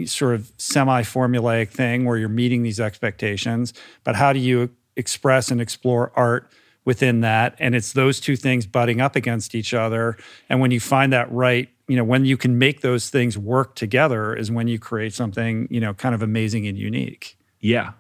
sort 0.06 0.36
of 0.36 0.52
semi-formulaic 0.58 1.70
thing 1.70 2.06
where 2.06 2.18
you're 2.18 2.30
meeting 2.30 2.62
these 2.64 2.80
expectations. 2.80 3.74
But 4.04 4.16
how 4.16 4.34
do 4.34 4.40
you 4.40 4.70
express 4.96 5.50
and 5.50 5.60
explore 5.60 6.12
art 6.16 6.52
within 6.86 7.22
that? 7.22 7.56
And 7.60 7.76
it's 7.76 7.94
those 7.94 8.20
two 8.20 8.36
things 8.36 8.66
butting 8.66 9.02
up 9.02 9.16
against 9.16 9.56
each 9.56 9.74
other. 9.74 10.18
And 10.50 10.60
when 10.60 10.72
you 10.72 10.80
find 10.80 11.14
that 11.14 11.32
right, 11.32 11.70
you 11.88 11.96
know, 11.98 12.04
when 12.04 12.26
you 12.26 12.38
can 12.38 12.58
make 12.58 12.82
those 12.82 13.10
things 13.10 13.38
work 13.38 13.76
together 13.76 14.36
is 14.36 14.50
when 14.52 14.68
you 14.68 14.80
create 14.80 15.14
something, 15.14 15.68
you 15.70 15.80
know, 15.80 15.94
kind 15.94 16.16
of 16.16 16.22
amazing 16.22 16.68
and 16.68 16.78
unique. 16.78 17.38
Yeah, 17.60 17.92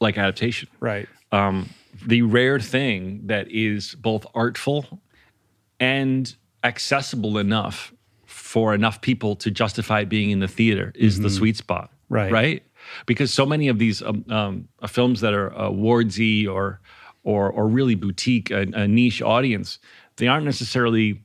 like 0.00 0.18
adaptation. 0.18 0.68
Right. 0.80 1.08
um, 1.32 1.68
the 2.06 2.22
rare 2.22 2.60
thing 2.60 3.26
that 3.26 3.50
is 3.50 3.94
both 3.94 4.26
artful 4.34 5.00
and 5.78 6.34
accessible 6.64 7.38
enough 7.38 7.92
for 8.26 8.74
enough 8.74 9.00
people 9.00 9.36
to 9.36 9.50
justify 9.50 10.04
being 10.04 10.30
in 10.30 10.38
the 10.38 10.48
theater 10.48 10.92
is 10.94 11.20
the 11.20 11.30
sweet 11.30 11.56
spot. 11.56 11.90
Right. 12.08 12.32
Right. 12.32 12.62
Because 13.06 13.32
so 13.32 13.44
many 13.46 13.68
of 13.68 13.78
these 13.78 14.02
um, 14.02 14.24
um, 14.30 14.68
uh, 14.80 14.86
films 14.86 15.20
that 15.20 15.34
are 15.34 15.50
awardsy 15.50 16.48
or 16.48 16.80
or 17.22 17.50
or 17.50 17.66
really 17.66 17.94
boutique, 17.94 18.50
a, 18.50 18.66
a 18.72 18.88
niche 18.88 19.22
audience, 19.22 19.78
they 20.16 20.28
aren't 20.28 20.44
necessarily 20.44 21.22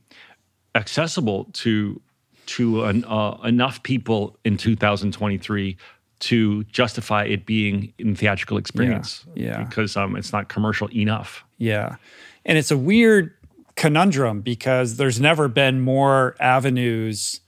accessible 0.74 1.44
to 1.52 2.00
to 2.46 2.84
an, 2.84 3.04
uh, 3.04 3.36
enough 3.44 3.82
people 3.82 4.38
in 4.44 4.56
2023 4.56 5.76
to 6.18 6.64
justify 6.64 7.24
it 7.24 7.44
being 7.44 7.92
in 7.98 8.14
theatrical 8.14 8.56
experience. 8.56 9.24
yeah. 9.34 9.64
because 9.64 9.96
um, 9.96 10.16
it's 10.16 10.32
not 10.32 10.48
commercial 10.48 10.88
enough. 10.94 11.44
Yeah. 11.58 11.96
And 12.44 12.56
it's 12.56 12.70
a 12.70 12.78
weird 12.78 13.34
conundrum 13.74 14.40
because 14.40 14.96
there's 14.96 15.20
never 15.20 15.48
been 15.48 15.80
more 15.80 16.34
avenues 16.40 17.40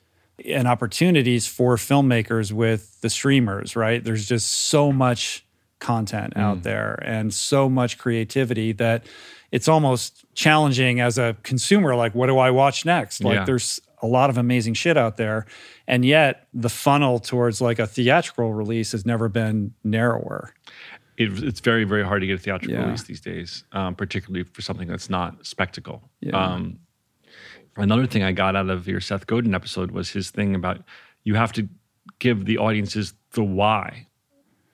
and 0.44 0.68
opportunities 0.68 1.46
for 1.46 1.76
filmmakers 1.76 2.52
with 2.52 3.00
the 3.00 3.10
streamers, 3.10 3.74
right? 3.74 4.04
There's 4.04 4.26
just 4.26 4.50
so 4.50 4.92
much 4.92 5.46
content 5.80 6.32
out 6.36 6.62
there 6.62 6.94
and 7.04 7.32
so 7.32 7.68
much 7.68 7.98
creativity 7.98 8.72
that 8.72 9.06
it's 9.52 9.68
almost 9.68 10.24
challenging 10.34 11.00
as 11.00 11.18
a 11.18 11.36
consumer 11.42 11.94
like 11.94 12.14
what 12.14 12.26
do 12.26 12.38
I 12.38 12.50
watch 12.50 12.84
next? 12.84 13.22
Like 13.22 13.36
Yeah. 13.36 13.44
there's 13.44 13.80
a 14.02 14.06
lot 14.06 14.28
of 14.30 14.38
amazing 14.38 14.74
shit 14.74 14.96
out 14.96 15.16
there 15.16 15.46
and 15.86 16.04
yet 16.04 16.46
the 16.52 16.68
funnel 16.68 17.18
towards 17.18 17.60
like 17.60 17.78
a 17.78 17.86
theatrical 17.86 18.52
release 18.52 18.92
has 18.92 19.06
never 19.06 19.28
been 19.28 19.72
narrower. 19.84 20.52
It, 21.16 21.42
it's 21.42 21.60
very, 21.60 21.84
very 21.84 22.04
hard 22.04 22.20
to 22.22 22.26
get 22.26 22.34
a 22.34 22.42
theatrical 22.42 22.76
Yeah. 22.76 22.84
release 22.84 23.02
these 23.04 23.20
days, 23.20 23.64
um, 23.72 23.94
particularly 23.94 24.44
for 24.44 24.62
something 24.62 24.86
that's 24.88 25.08
not 25.10 25.46
spectacle. 25.46 26.10
Yeah. 26.20 26.36
Um, 26.36 26.78
Another 27.76 28.06
thing 28.08 28.24
I 28.24 28.32
got 28.32 28.56
out 28.56 28.68
of 28.70 28.88
your 28.88 29.00
Seth 29.00 29.28
Godin 29.28 29.54
episode 29.54 29.92
was 29.92 30.10
his 30.10 30.30
thing 30.30 30.56
about 30.56 30.82
you 31.22 31.34
have 31.36 31.52
to 31.52 31.68
give 32.18 32.44
the 32.44 32.58
audiences 32.58 33.14
the 33.34 33.44
why. 33.44 34.07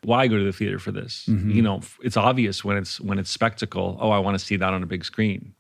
Why 0.05 0.27
go 0.27 0.39
to 0.39 0.45
the 0.45 0.53
theater 0.53 0.79
for 0.79 0.93
this? 0.93 1.27
Mm-hmm. 1.29 1.51
You 1.51 1.63
know, 1.63 1.81
it's 2.03 2.17
obvious 2.17 2.65
when 2.65 2.77
it's 2.77 3.01
when 3.01 3.19
it's 3.19 3.31
spectacle. 3.31 3.97
Oh, 4.01 4.11
I 4.11 4.19
want 4.19 4.39
to 4.39 4.45
see 4.45 4.57
that 4.57 4.73
on 4.73 4.83
a 4.83 4.87
big 4.87 5.05
screen. 5.05 5.55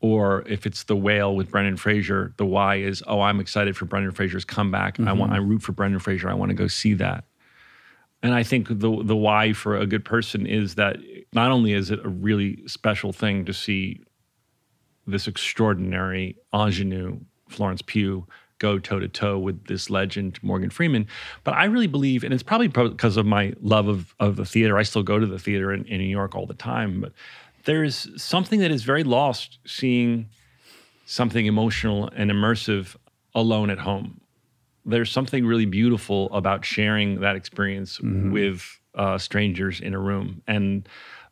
Or 0.00 0.44
if 0.46 0.66
it's 0.66 0.84
the 0.84 0.96
whale 0.96 1.34
with 1.34 1.50
Brendan 1.50 1.78
Fraser, 1.78 2.34
the 2.36 2.44
why 2.44 2.76
is, 2.76 3.02
oh, 3.06 3.22
I'm 3.22 3.40
excited 3.40 3.76
for 3.76 3.86
Brendan 3.86 4.12
Fraser's 4.12 4.44
comeback. 4.44 5.00
I 5.00 5.12
want 5.12 5.32
I 5.32 5.38
root 5.38 5.62
for 5.62 5.72
Brendan 5.72 6.00
Fraser. 6.00 6.28
I 6.28 6.34
want 6.34 6.50
to 6.50 6.54
go 6.54 6.66
see 6.66 6.94
that. 6.94 7.24
And 8.22 8.34
I 8.34 8.42
think 8.42 8.68
the 8.68 9.02
the 9.02 9.16
why 9.16 9.52
for 9.52 9.76
a 9.76 9.86
good 9.86 10.04
person 10.04 10.46
is 10.46 10.74
that 10.74 10.98
not 11.32 11.50
only 11.50 11.72
is 11.72 11.90
it 11.90 12.04
a 12.04 12.08
really 12.08 12.66
special 12.66 13.12
thing 13.12 13.44
to 13.46 13.54
see 13.54 14.00
this 15.06 15.28
extraordinary 15.28 16.36
ingenue 16.52 17.20
Florence 17.48 17.82
Pugh 17.82 18.26
go 18.58 18.78
toe 18.78 18.98
to 18.98 19.08
toe 19.08 19.38
with 19.38 19.66
this 19.66 19.90
legend 19.90 20.38
Morgan 20.42 20.70
Freeman, 20.70 21.06
but 21.44 21.54
I 21.54 21.64
really 21.64 21.86
believe, 21.86 22.24
and 22.24 22.32
it's 22.32 22.42
probably 22.42 22.68
because 22.68 23.16
of 23.16 23.26
my 23.26 23.52
love 23.60 23.88
of 23.88 24.14
of 24.18 24.36
the 24.36 24.44
theater. 24.44 24.78
I 24.78 24.82
still 24.82 25.02
go 25.02 25.18
to 25.18 25.26
the 25.26 25.38
theater 25.38 25.72
in, 25.72 25.84
in 25.86 25.98
New 25.98 26.04
York 26.04 26.34
all 26.34 26.46
the 26.46 26.54
time, 26.54 27.00
but 27.00 27.12
there 27.64 27.84
is 27.84 28.08
something 28.16 28.60
that 28.60 28.70
is 28.70 28.84
very 28.84 29.04
lost 29.04 29.58
seeing 29.66 30.28
something 31.04 31.46
emotional 31.46 32.08
and 32.16 32.30
immersive 32.30 32.96
alone 33.34 33.70
at 33.70 33.78
home. 33.78 34.20
There's 34.84 35.10
something 35.10 35.44
really 35.44 35.66
beautiful 35.66 36.32
about 36.32 36.64
sharing 36.64 37.20
that 37.20 37.36
experience 37.36 38.00
with 38.00 38.80
uh, 38.94 39.18
strangers 39.18 39.80
in 39.80 39.94
a 39.94 39.98
room. 39.98 40.42
And 40.46 40.88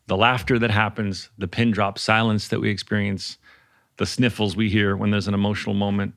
the 0.06 0.16
laughter 0.16 0.59
that 0.59 0.70
happens 0.70 1.30
the 1.38 1.48
pin 1.48 1.70
drop 1.70 1.98
silence 1.98 2.48
that 2.48 2.60
we 2.60 2.68
experience 2.68 3.38
the 3.96 4.06
sniffles 4.06 4.56
we 4.56 4.68
hear 4.68 4.96
when 4.96 5.10
there's 5.10 5.28
an 5.28 5.34
emotional 5.34 5.74
moment 5.74 6.14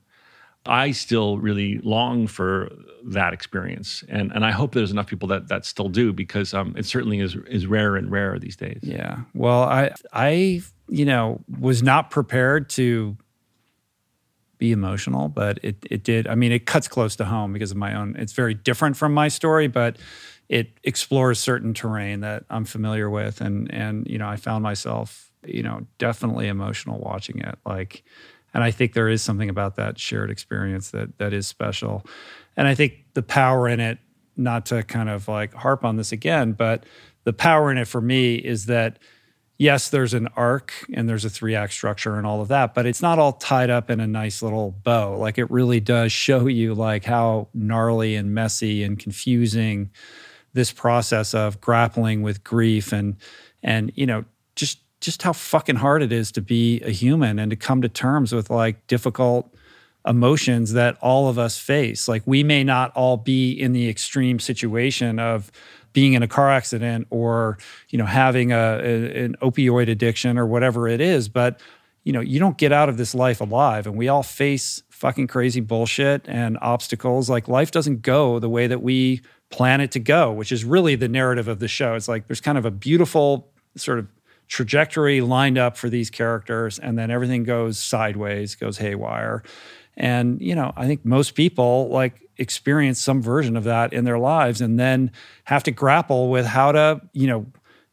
i 0.68 0.90
still 0.90 1.38
really 1.38 1.78
long 1.78 2.26
for 2.26 2.70
that 3.04 3.32
experience 3.32 4.04
and 4.08 4.32
and 4.32 4.44
i 4.44 4.50
hope 4.50 4.74
there's 4.74 4.90
enough 4.90 5.06
people 5.06 5.28
that 5.28 5.48
that 5.48 5.64
still 5.64 5.88
do 5.88 6.12
because 6.12 6.52
um, 6.52 6.74
it 6.76 6.84
certainly 6.84 7.20
is 7.20 7.36
is 7.48 7.66
rarer 7.66 7.96
and 7.96 8.10
rarer 8.10 8.38
these 8.38 8.56
days 8.56 8.80
Yeah. 8.82 9.20
Well, 9.34 9.62
I 9.62 9.92
I 10.12 10.62
you 10.88 11.04
know 11.04 11.40
was 11.60 11.82
not 11.82 12.10
prepared 12.10 12.70
to 12.70 13.16
be 14.58 14.72
emotional, 14.72 15.28
but 15.28 15.58
it 15.62 15.76
it 15.90 16.02
did. 16.02 16.26
I 16.26 16.34
mean, 16.34 16.52
it 16.52 16.66
cuts 16.66 16.88
close 16.88 17.16
to 17.16 17.24
home 17.24 17.52
because 17.52 17.70
of 17.70 17.76
my 17.76 17.94
own. 17.94 18.16
It's 18.18 18.32
very 18.32 18.54
different 18.54 18.96
from 18.96 19.14
my 19.14 19.28
story, 19.28 19.68
but 19.68 19.96
it 20.48 20.70
explores 20.82 21.38
certain 21.38 21.74
terrain 21.74 22.20
that 22.20 22.44
I'm 22.50 22.64
familiar 22.64 23.08
with, 23.08 23.40
and 23.40 23.72
and 23.72 24.06
you 24.08 24.18
know, 24.18 24.28
I 24.28 24.36
found 24.36 24.62
myself 24.62 25.30
you 25.46 25.62
know 25.62 25.86
definitely 25.98 26.48
emotional 26.48 26.98
watching 26.98 27.38
it. 27.38 27.58
Like, 27.64 28.02
and 28.54 28.64
I 28.64 28.70
think 28.70 28.92
there 28.92 29.08
is 29.08 29.22
something 29.22 29.48
about 29.48 29.76
that 29.76 29.98
shared 29.98 30.30
experience 30.30 30.90
that 30.90 31.18
that 31.18 31.32
is 31.32 31.46
special, 31.46 32.04
and 32.56 32.66
I 32.66 32.74
think 32.74 33.04
the 33.14 33.22
power 33.22 33.68
in 33.68 33.80
it. 33.80 33.98
Not 34.40 34.66
to 34.66 34.84
kind 34.84 35.08
of 35.08 35.26
like 35.26 35.52
harp 35.52 35.84
on 35.84 35.96
this 35.96 36.12
again, 36.12 36.52
but 36.52 36.86
the 37.24 37.32
power 37.32 37.72
in 37.72 37.76
it 37.76 37.88
for 37.88 38.00
me 38.00 38.36
is 38.36 38.66
that 38.66 39.00
yes, 39.58 39.90
there's 39.90 40.14
an 40.14 40.28
arc 40.36 40.72
and 40.94 41.08
there's 41.08 41.24
a 41.24 41.30
three 41.30 41.54
act 41.54 41.72
structure 41.72 42.16
and 42.16 42.26
all 42.26 42.40
of 42.40 42.48
that, 42.48 42.74
but 42.74 42.86
it's 42.86 43.02
not 43.02 43.18
all 43.18 43.32
tied 43.32 43.68
up 43.68 43.90
in 43.90 44.00
a 44.00 44.06
nice 44.06 44.40
little 44.40 44.70
bow. 44.70 45.18
Like 45.18 45.36
it 45.36 45.50
really 45.50 45.80
does 45.80 46.12
show 46.12 46.46
you 46.46 46.74
like 46.74 47.04
how 47.04 47.48
gnarly 47.52 48.14
and 48.14 48.32
messy 48.32 48.84
and 48.84 48.98
confusing 48.98 49.90
this 50.54 50.72
process 50.72 51.34
of 51.34 51.60
grappling 51.60 52.22
with 52.22 52.42
grief 52.42 52.92
and 52.92 53.16
and 53.62 53.92
you 53.94 54.06
know 54.06 54.24
just 55.00 55.22
how 55.22 55.32
fucking 55.32 55.76
hard 55.76 56.02
it 56.02 56.12
is 56.12 56.32
to 56.32 56.40
be 56.40 56.80
a 56.82 56.90
human 56.90 57.38
and 57.38 57.50
to 57.50 57.56
come 57.56 57.82
to 57.82 57.88
terms 57.88 58.32
with 58.32 58.50
like 58.50 58.86
difficult 58.86 59.52
emotions 60.06 60.72
that 60.72 60.96
all 61.00 61.28
of 61.28 61.38
us 61.38 61.58
face. 61.58 62.08
Like 62.08 62.22
we 62.26 62.42
may 62.42 62.64
not 62.64 62.92
all 62.96 63.16
be 63.16 63.52
in 63.52 63.72
the 63.72 63.88
extreme 63.88 64.38
situation 64.38 65.18
of 65.18 65.50
being 65.92 66.14
in 66.14 66.22
a 66.22 66.28
car 66.28 66.50
accident 66.50 67.06
or 67.10 67.58
you 67.90 67.98
know 67.98 68.06
having 68.06 68.52
a, 68.52 68.56
a- 68.56 69.24
an 69.24 69.36
opioid 69.42 69.88
addiction 69.88 70.38
or 70.38 70.46
whatever 70.46 70.88
it 70.88 71.00
is, 71.00 71.28
but 71.28 71.60
you 72.04 72.12
know 72.12 72.20
you 72.20 72.38
don't 72.38 72.58
get 72.58 72.72
out 72.72 72.88
of 72.88 72.96
this 72.96 73.14
life 73.14 73.40
alive, 73.40 73.86
and 73.86 73.96
we 73.96 74.08
all 74.08 74.22
face 74.22 74.82
fucking 74.90 75.26
crazy 75.26 75.60
bullshit 75.60 76.22
and 76.28 76.58
obstacles. 76.60 77.28
Like 77.28 77.48
life 77.48 77.70
doesn't 77.70 78.02
go 78.02 78.38
the 78.38 78.48
way 78.48 78.66
that 78.66 78.82
we 78.82 79.20
plan 79.50 79.80
it 79.80 79.90
to 79.92 80.00
go, 80.00 80.32
which 80.32 80.52
is 80.52 80.64
really 80.64 80.94
the 80.94 81.08
narrative 81.08 81.48
of 81.48 81.58
the 81.58 81.68
show. 81.68 81.94
It's 81.94 82.08
like 82.08 82.26
there's 82.26 82.40
kind 82.40 82.58
of 82.58 82.64
a 82.64 82.70
beautiful 82.70 83.48
sort 83.76 83.98
of 83.98 84.06
trajectory 84.48 85.20
lined 85.20 85.58
up 85.58 85.76
for 85.76 85.88
these 85.88 86.10
characters 86.10 86.78
and 86.78 86.98
then 86.98 87.10
everything 87.10 87.44
goes 87.44 87.78
sideways 87.78 88.54
goes 88.54 88.78
haywire. 88.78 89.42
And 89.96 90.40
you 90.40 90.54
know 90.54 90.72
i 90.76 90.86
think 90.86 91.04
most 91.04 91.34
people 91.34 91.88
like 91.88 92.22
experience 92.38 93.00
some 93.00 93.20
version 93.20 93.56
of 93.56 93.64
that 93.64 93.92
in 93.92 94.04
their 94.04 94.18
lives 94.18 94.60
and 94.60 94.78
then 94.78 95.10
have 95.44 95.64
to 95.64 95.72
grapple 95.72 96.30
with 96.30 96.46
how 96.46 96.70
to 96.72 97.00
you 97.12 97.26
know 97.26 97.46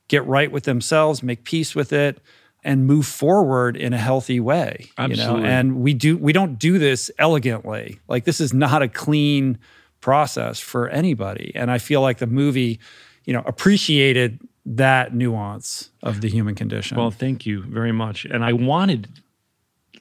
get 0.07 0.23
right 0.27 0.51
with 0.51 0.65
themselves 0.65 1.23
make 1.23 1.43
peace 1.45 1.73
with 1.73 1.91
it 1.91 2.21
and 2.63 2.85
move 2.85 3.07
forward 3.07 3.75
in 3.75 3.91
a 3.91 3.97
healthy 3.97 4.39
way 4.39 4.91
you 4.99 5.07
know? 5.07 5.13
Absolutely. 5.13 5.49
and 5.49 5.75
we 5.77 5.93
do 5.95 6.15
we 6.17 6.31
don't 6.31 6.59
do 6.59 6.77
this 6.77 7.09
elegantly. 7.17 7.99
Like 8.07 8.25
this 8.25 8.39
is 8.39 8.53
not 8.53 8.81
a 8.81 8.87
clean 8.87 9.57
process 9.99 10.59
for 10.59 10.87
anybody. 10.89 11.51
And 11.55 11.71
i 11.71 11.79
feel 11.79 12.01
like 12.01 12.19
the 12.19 12.27
movie 12.27 12.79
you 13.25 13.33
know 13.33 13.41
appreciated 13.47 14.39
that 14.65 15.13
nuance 15.13 15.91
of 16.01 16.21
the 16.21 16.29
human 16.29 16.55
condition 16.55 16.97
Well, 16.97 17.11
thank 17.11 17.45
you 17.45 17.61
very 17.63 17.91
much. 17.91 18.25
And 18.25 18.43
I 18.43 18.53
wanted 18.53 19.07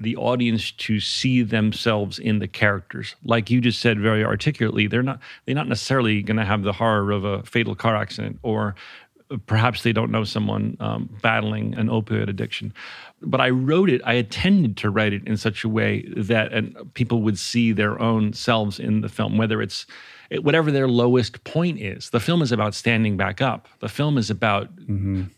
the 0.00 0.16
audience 0.16 0.72
to 0.72 0.98
see 1.00 1.42
themselves 1.42 2.18
in 2.18 2.38
the 2.38 2.48
characters. 2.48 3.14
Like 3.24 3.50
you 3.50 3.60
just 3.60 3.80
said 3.80 4.00
very 4.00 4.24
articulately, 4.24 4.86
they're 4.86 5.02
not 5.02 5.20
they're 5.44 5.54
not 5.54 5.68
necessarily 5.68 6.22
going 6.22 6.38
to 6.38 6.44
have 6.44 6.62
the 6.62 6.72
horror 6.72 7.12
of 7.12 7.24
a 7.24 7.42
fatal 7.44 7.74
car 7.74 7.94
accident 7.94 8.38
or 8.42 8.74
perhaps 9.46 9.82
they 9.82 9.92
don't 9.92 10.10
know 10.10 10.24
someone 10.24 10.76
um, 10.80 11.08
battling 11.22 11.74
an 11.74 11.88
opioid 11.88 12.28
addiction. 12.28 12.72
But 13.22 13.40
I 13.40 13.50
wrote 13.50 13.88
it, 13.90 14.00
I 14.04 14.14
intended 14.14 14.76
to 14.78 14.90
write 14.90 15.12
it 15.12 15.26
in 15.26 15.36
such 15.36 15.64
a 15.64 15.68
way 15.68 16.04
that 16.16 16.52
and 16.52 16.76
people 16.94 17.22
would 17.22 17.38
see 17.38 17.72
their 17.72 18.00
own 18.00 18.32
selves 18.32 18.78
in 18.78 19.00
the 19.00 19.08
film, 19.08 19.36
whether 19.38 19.62
it's 19.62 19.82
it- 19.82 19.88
whatever 20.40 20.70
their 20.70 20.88
lowest 20.88 21.44
point 21.44 21.80
is. 21.80 22.10
The 22.10 22.20
film 22.20 22.42
is 22.42 22.52
about 22.52 22.74
standing 22.74 23.16
back 23.16 23.40
up. 23.40 23.68
The 23.80 23.88
film 23.88 24.18
is 24.18 24.30
about 24.30 24.68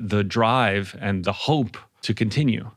the 0.00 0.24
drive 0.24 0.96
and 1.00 1.24
the 1.24 1.32
hope 1.32 1.76
to 2.02 2.14
continue 2.14 2.70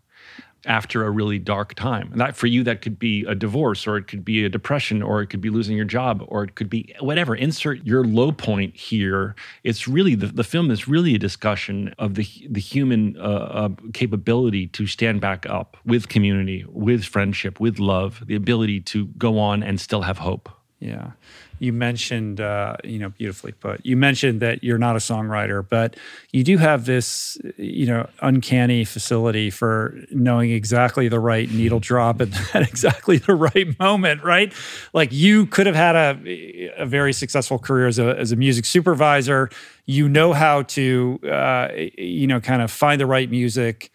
after 0.65 1.05
a 1.05 1.09
really 1.09 1.39
dark 1.39 1.73
time. 1.73 2.09
And 2.11 2.19
that 2.19 2.35
for 2.35 2.47
you, 2.47 2.63
that 2.63 2.81
could 2.81 2.99
be 2.99 3.23
a 3.25 3.35
divorce, 3.35 3.87
or 3.87 3.97
it 3.97 4.07
could 4.07 4.25
be 4.25 4.43
a 4.43 4.49
depression, 4.49 5.01
or 5.01 5.21
it 5.21 5.27
could 5.27 5.41
be 5.41 5.49
losing 5.49 5.75
your 5.75 5.85
job, 5.85 6.23
or 6.27 6.43
it 6.43 6.55
could 6.55 6.69
be 6.69 6.93
whatever. 6.99 7.35
Insert 7.35 7.85
your 7.85 8.03
low 8.03 8.31
point 8.31 8.75
here. 8.75 9.35
It's 9.63 9.87
really 9.87 10.15
the, 10.15 10.27
the 10.27 10.43
film 10.43 10.69
is 10.69 10.87
really 10.87 11.15
a 11.15 11.19
discussion 11.19 11.93
of 11.97 12.15
the 12.15 12.27
the 12.49 12.59
human 12.59 13.17
uh, 13.17 13.21
uh, 13.21 13.69
capability 13.93 14.67
to 14.67 14.85
stand 14.85 15.21
back 15.21 15.45
up 15.45 15.77
with 15.85 16.09
community, 16.09 16.65
with 16.67 17.05
friendship, 17.05 17.59
with 17.59 17.79
love, 17.79 18.23
the 18.27 18.35
ability 18.35 18.81
to 18.81 19.05
go 19.17 19.39
on 19.39 19.63
and 19.63 19.79
still 19.79 20.01
have 20.01 20.17
hope. 20.17 20.49
Yeah. 20.79 21.11
You 21.59 21.73
mentioned, 21.73 22.41
uh, 22.41 22.77
you 22.83 22.99
know, 22.99 23.09
beautifully 23.09 23.51
put. 23.51 23.85
You 23.85 23.97
mentioned 23.97 24.41
that 24.41 24.63
you're 24.63 24.77
not 24.77 24.95
a 24.95 24.99
songwriter, 24.99 25.67
but 25.67 25.95
you 26.31 26.43
do 26.43 26.57
have 26.57 26.85
this, 26.85 27.37
you 27.57 27.85
know, 27.85 28.09
uncanny 28.21 28.85
facility 28.85 29.49
for 29.49 29.95
knowing 30.11 30.51
exactly 30.51 31.07
the 31.07 31.19
right 31.19 31.49
needle 31.51 31.79
drop 31.79 32.21
at, 32.21 32.29
at 32.55 32.63
exactly 32.63 33.17
the 33.17 33.35
right 33.35 33.77
moment, 33.79 34.23
right? 34.23 34.53
Like 34.93 35.11
you 35.11 35.45
could 35.45 35.67
have 35.67 35.75
had 35.75 35.95
a, 35.95 36.71
a 36.77 36.85
very 36.85 37.13
successful 37.13 37.59
career 37.59 37.87
as 37.87 37.99
a, 37.99 38.17
as 38.17 38.31
a 38.31 38.35
music 38.35 38.65
supervisor. 38.65 39.49
You 39.85 40.09
know 40.09 40.33
how 40.33 40.63
to, 40.63 41.19
uh, 41.29 41.69
you 41.97 42.27
know, 42.27 42.39
kind 42.39 42.61
of 42.61 42.71
find 42.71 42.99
the 42.99 43.05
right 43.07 43.29
music 43.29 43.91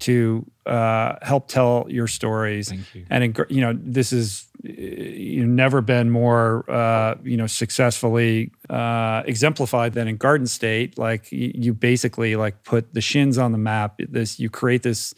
to 0.00 0.46
uh, 0.66 1.16
help 1.22 1.48
tell 1.48 1.86
your 1.88 2.06
stories. 2.06 2.68
Thank 2.68 2.94
you. 2.94 3.06
And 3.10 3.38
you 3.48 3.60
know, 3.60 3.78
this 3.80 4.12
is 4.12 4.47
you've 4.62 5.48
never 5.48 5.80
been 5.80 6.10
more 6.10 6.68
uh, 6.70 7.16
you 7.22 7.36
know 7.36 7.46
successfully 7.46 8.52
uh, 8.68 9.22
exemplified 9.26 9.94
than 9.94 10.08
in 10.08 10.16
Garden 10.16 10.46
State. 10.46 10.98
Like 10.98 11.30
you, 11.32 11.52
you 11.54 11.74
basically 11.74 12.36
like 12.36 12.64
put 12.64 12.94
the 12.94 13.00
Shins 13.00 13.38
on 13.38 13.52
the 13.52 13.58
map. 13.58 13.98
This 13.98 14.38
you 14.38 14.50
create 14.50 14.82
this. 14.82 15.14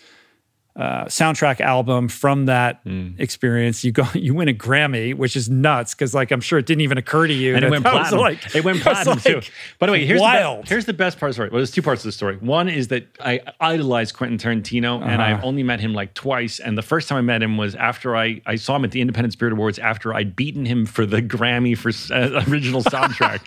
Uh, 0.76 1.04
soundtrack 1.06 1.60
album 1.60 2.08
from 2.08 2.46
that 2.46 2.80
Hmm. 2.84 3.08
experience. 3.18 3.82
You 3.84 3.90
go, 3.90 4.04
you 4.14 4.34
win 4.34 4.48
a 4.48 4.54
Grammy, 4.54 5.14
which 5.14 5.34
is 5.36 5.50
nuts 5.50 5.94
because, 5.94 6.14
like, 6.14 6.30
I'm 6.30 6.40
sure 6.40 6.60
it 6.60 6.64
didn't 6.66 6.82
even 6.82 6.96
occur 6.96 7.26
to 7.26 7.34
you. 7.34 7.56
and 7.56 7.64
it 7.64 7.70
went 7.70 7.84
platinum. 7.84 8.20
like- 8.20 8.54
it 8.54 8.64
went 8.64 8.80
platinum 8.82 9.18
too. 9.18 9.34
like, 9.34 9.52
By 9.80 9.86
the 9.86 9.92
way, 9.92 10.06
here's 10.06 10.20
the, 10.20 10.22
wild. 10.22 10.62
be- 10.62 10.68
here's 10.68 10.84
the 10.84 10.92
best 10.92 11.18
part 11.18 11.28
of 11.28 11.32
the 11.32 11.34
story. 11.34 11.48
Well, 11.50 11.58
there's 11.58 11.72
two 11.72 11.82
parts 11.82 12.02
of 12.02 12.08
the 12.08 12.12
story. 12.12 12.36
One 12.36 12.68
is 12.68 12.86
that 12.88 13.04
I 13.20 13.40
idolized 13.60 14.14
Quentin 14.14 14.38
Tarantino, 14.38 15.02
and 15.02 15.20
Uh-huh. 15.20 15.22
I've 15.38 15.44
only 15.44 15.64
met 15.64 15.80
him 15.80 15.92
like 15.92 16.14
twice. 16.14 16.60
And 16.60 16.78
the 16.78 16.82
first 16.82 17.08
time 17.08 17.18
I 17.18 17.22
met 17.22 17.42
him 17.42 17.56
was 17.56 17.74
after 17.74 18.16
I 18.16 18.40
I 18.46 18.54
saw 18.54 18.76
him 18.76 18.84
at 18.84 18.92
the 18.92 19.00
Independent 19.00 19.32
Spirit 19.32 19.52
Awards 19.52 19.78
after 19.80 20.14
I'd 20.14 20.36
beaten 20.36 20.64
him 20.64 20.86
for 20.86 21.04
the 21.04 21.20
Grammy 21.20 21.76
for 21.76 21.90
uh, 22.14 22.44
original 22.48 22.82
soundtrack. 22.84 23.40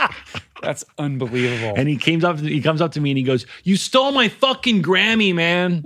That's 0.61 0.83
unbelievable. 0.97 1.73
and 1.77 1.87
he 1.87 1.95
came 1.97 2.23
up 2.25 2.39
he 2.41 2.61
comes 2.61 2.81
up 2.81 2.91
to 2.91 3.01
me 3.01 3.11
and 3.11 3.17
he 3.17 3.23
goes, 3.23 3.45
"You 3.63 3.77
stole 3.77 4.11
my 4.11 4.27
fucking 4.27 4.83
Grammy, 4.83 5.33
man." 5.33 5.85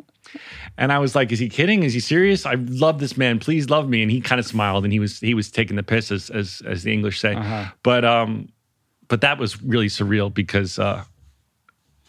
And 0.78 0.92
I 0.92 1.00
was 1.00 1.16
like, 1.16 1.32
"Is 1.32 1.40
he 1.40 1.50
kidding? 1.50 1.84
Is 1.84 1.94
he 1.94 2.00
serious? 2.00 2.46
I 2.46 2.54
love 2.56 3.00
this 3.00 3.18
man. 3.18 3.40
Please 3.40 3.70
love 3.70 3.90
me." 3.90 4.02
And 4.02 4.12
he 4.12 4.22
kind 4.22 4.40
of 4.40 4.46
smiled, 4.46 4.84
and 4.84 4.94
he 4.94 5.00
was 5.00 5.20
he 5.20 5.34
was 5.34 5.50
taking 5.50 5.76
the 5.76 5.84
piss, 5.84 6.12
as 6.12 6.30
as, 6.30 6.62
as 6.66 6.84
the 6.84 6.94
English 6.94 7.20
say. 7.20 7.34
Uh-huh. 7.34 7.66
But 7.84 8.06
um, 8.06 8.50
but 9.08 9.22
that 9.22 9.40
was 9.40 9.62
really 9.62 9.88
surreal 9.88 10.32
because 10.32 10.78
uh, 10.78 11.04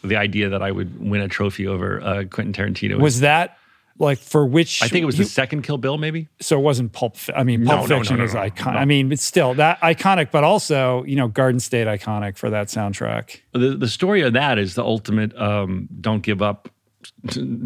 the 0.03 0.15
idea 0.15 0.49
that 0.49 0.61
I 0.61 0.71
would 0.71 0.99
win 0.99 1.21
a 1.21 1.27
trophy 1.27 1.67
over 1.67 2.01
uh, 2.01 2.23
Quentin 2.29 2.53
Tarantino 2.53 2.99
was. 2.99 3.21
That 3.21 3.57
like 3.99 4.17
for 4.17 4.45
which? 4.45 4.81
I 4.81 4.87
think 4.87 5.03
it 5.03 5.05
was 5.05 5.17
the 5.17 5.25
second 5.25 5.63
Kill 5.63 5.77
Bill, 5.77 5.97
maybe. 5.97 6.29
so 6.39 6.57
it 6.57 6.61
wasn't 6.61 6.93
Pulp. 6.93 7.17
I 7.35 7.43
mean, 7.43 7.65
Pulp 7.65 7.89
no, 7.89 7.97
Fiction 7.97 8.17
no, 8.17 8.23
is 8.23 8.33
no, 8.33 8.39
iconic. 8.41 8.73
no. 8.73 8.79
I 8.79 8.85
mean, 8.85 9.11
it's 9.11 9.23
still 9.23 9.53
that 9.55 9.79
iconic, 9.81 10.31
but 10.31 10.43
also 10.43 11.03
you 11.03 11.15
know, 11.15 11.27
Garden 11.27 11.59
State 11.59 11.87
iconic 11.87 12.37
for 12.37 12.49
that 12.49 12.67
soundtrack. 12.67 13.41
the 13.53 13.75
the 13.75 13.87
story 13.87 14.21
of 14.21 14.33
that 14.33 14.57
is 14.57 14.75
the 14.75 14.83
ultimate 14.83 15.35
um, 15.37 15.89
don't 15.99 16.21
give 16.23 16.41
up 16.41 16.69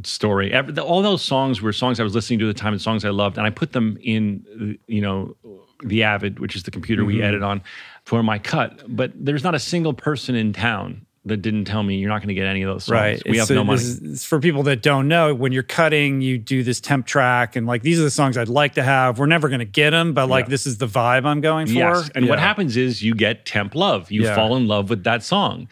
story. 0.04 0.52
Every, 0.52 0.74
the, 0.74 0.84
all 0.84 1.02
those 1.02 1.22
songs 1.22 1.62
were 1.62 1.74
songs 1.74 2.00
I 2.00 2.04
was 2.04 2.16
listening 2.16 2.40
to 2.40 2.50
at 2.50 2.56
the 2.56 2.60
time 2.60 2.74
and 2.74 2.82
songs 2.82 3.06
I 3.06 3.10
loved, 3.10 3.38
and 3.38 3.46
I 3.46 3.50
put 3.50 3.74
them 3.74 3.98
in 4.02 4.78
you 4.88 5.02
know 5.02 5.36
the 5.84 6.04
Avid, 6.04 6.40
which 6.40 6.56
is 6.56 6.64
the 6.64 6.72
computer 6.72 7.06
we 7.06 7.16
mm-hmm. 7.16 7.24
edit 7.24 7.44
on, 7.44 7.62
for 8.06 8.24
my 8.24 8.40
cut. 8.40 8.84
But 8.88 9.12
there's 9.16 9.44
not 9.44 9.56
a 9.56 9.60
single 9.60 9.94
person 9.94 10.36
in 10.36 10.54
town 10.54 11.06
that 11.26 11.38
didn't 11.38 11.66
tell 11.66 11.84
me 11.84 11.96
you're 11.96 12.10
not 12.10 12.20
going 12.20 12.28
to 12.28 12.34
get 12.34 12.48
any 12.48 12.64
of 12.64 12.70
those 12.70 12.84
songs. 12.84 13.00
Right. 13.00 13.22
We 13.26 13.38
have 13.38 13.50
no 13.50 13.64
money. 13.64 13.82
is- 13.82 14.02
it's 14.02 14.26
for 14.26 14.40
people 14.42 14.64
that 14.64 14.82
don't 14.82 15.08
know, 15.08 15.34
when 15.34 15.54
you're 15.54 15.64
cutting, 15.64 16.20
you 16.20 16.38
do 16.38 16.64
this 16.64 16.82
temp 16.82 17.06
track, 17.06 17.56
and 17.56 17.66
like 17.66 17.82
these 17.82 18.00
are 18.00 18.04
the 18.04 18.12
songs 18.12 18.38
I'd 18.38 18.50
like 18.50 18.74
to 18.74 18.84
have. 18.84 19.20
We're 19.20 19.26
never 19.28 19.48
going 19.48 19.60
to 19.60 19.66
get 19.66 19.92
them, 19.92 20.14
but 20.14 20.28
like 20.28 20.46
Yeah. 20.46 20.50
this 20.50 20.68
is 20.68 20.80
the 20.80 20.88
vibe 20.88 21.26
I'm 21.26 21.40
going 21.40 21.68
for. 21.68 21.74
Yes. 21.74 22.10
And 22.14 22.28
what 22.28 22.40
happens 22.40 22.76
is 22.76 23.02
you 23.02 23.16
get 23.16 23.46
temp 23.46 23.74
love. 23.74 24.12
You 24.12 24.24
Yeah. 24.24 24.36
fall 24.36 24.58
in 24.58 24.68
love 24.68 24.90
with 24.90 25.06
that 25.06 25.24
song. 25.24 25.70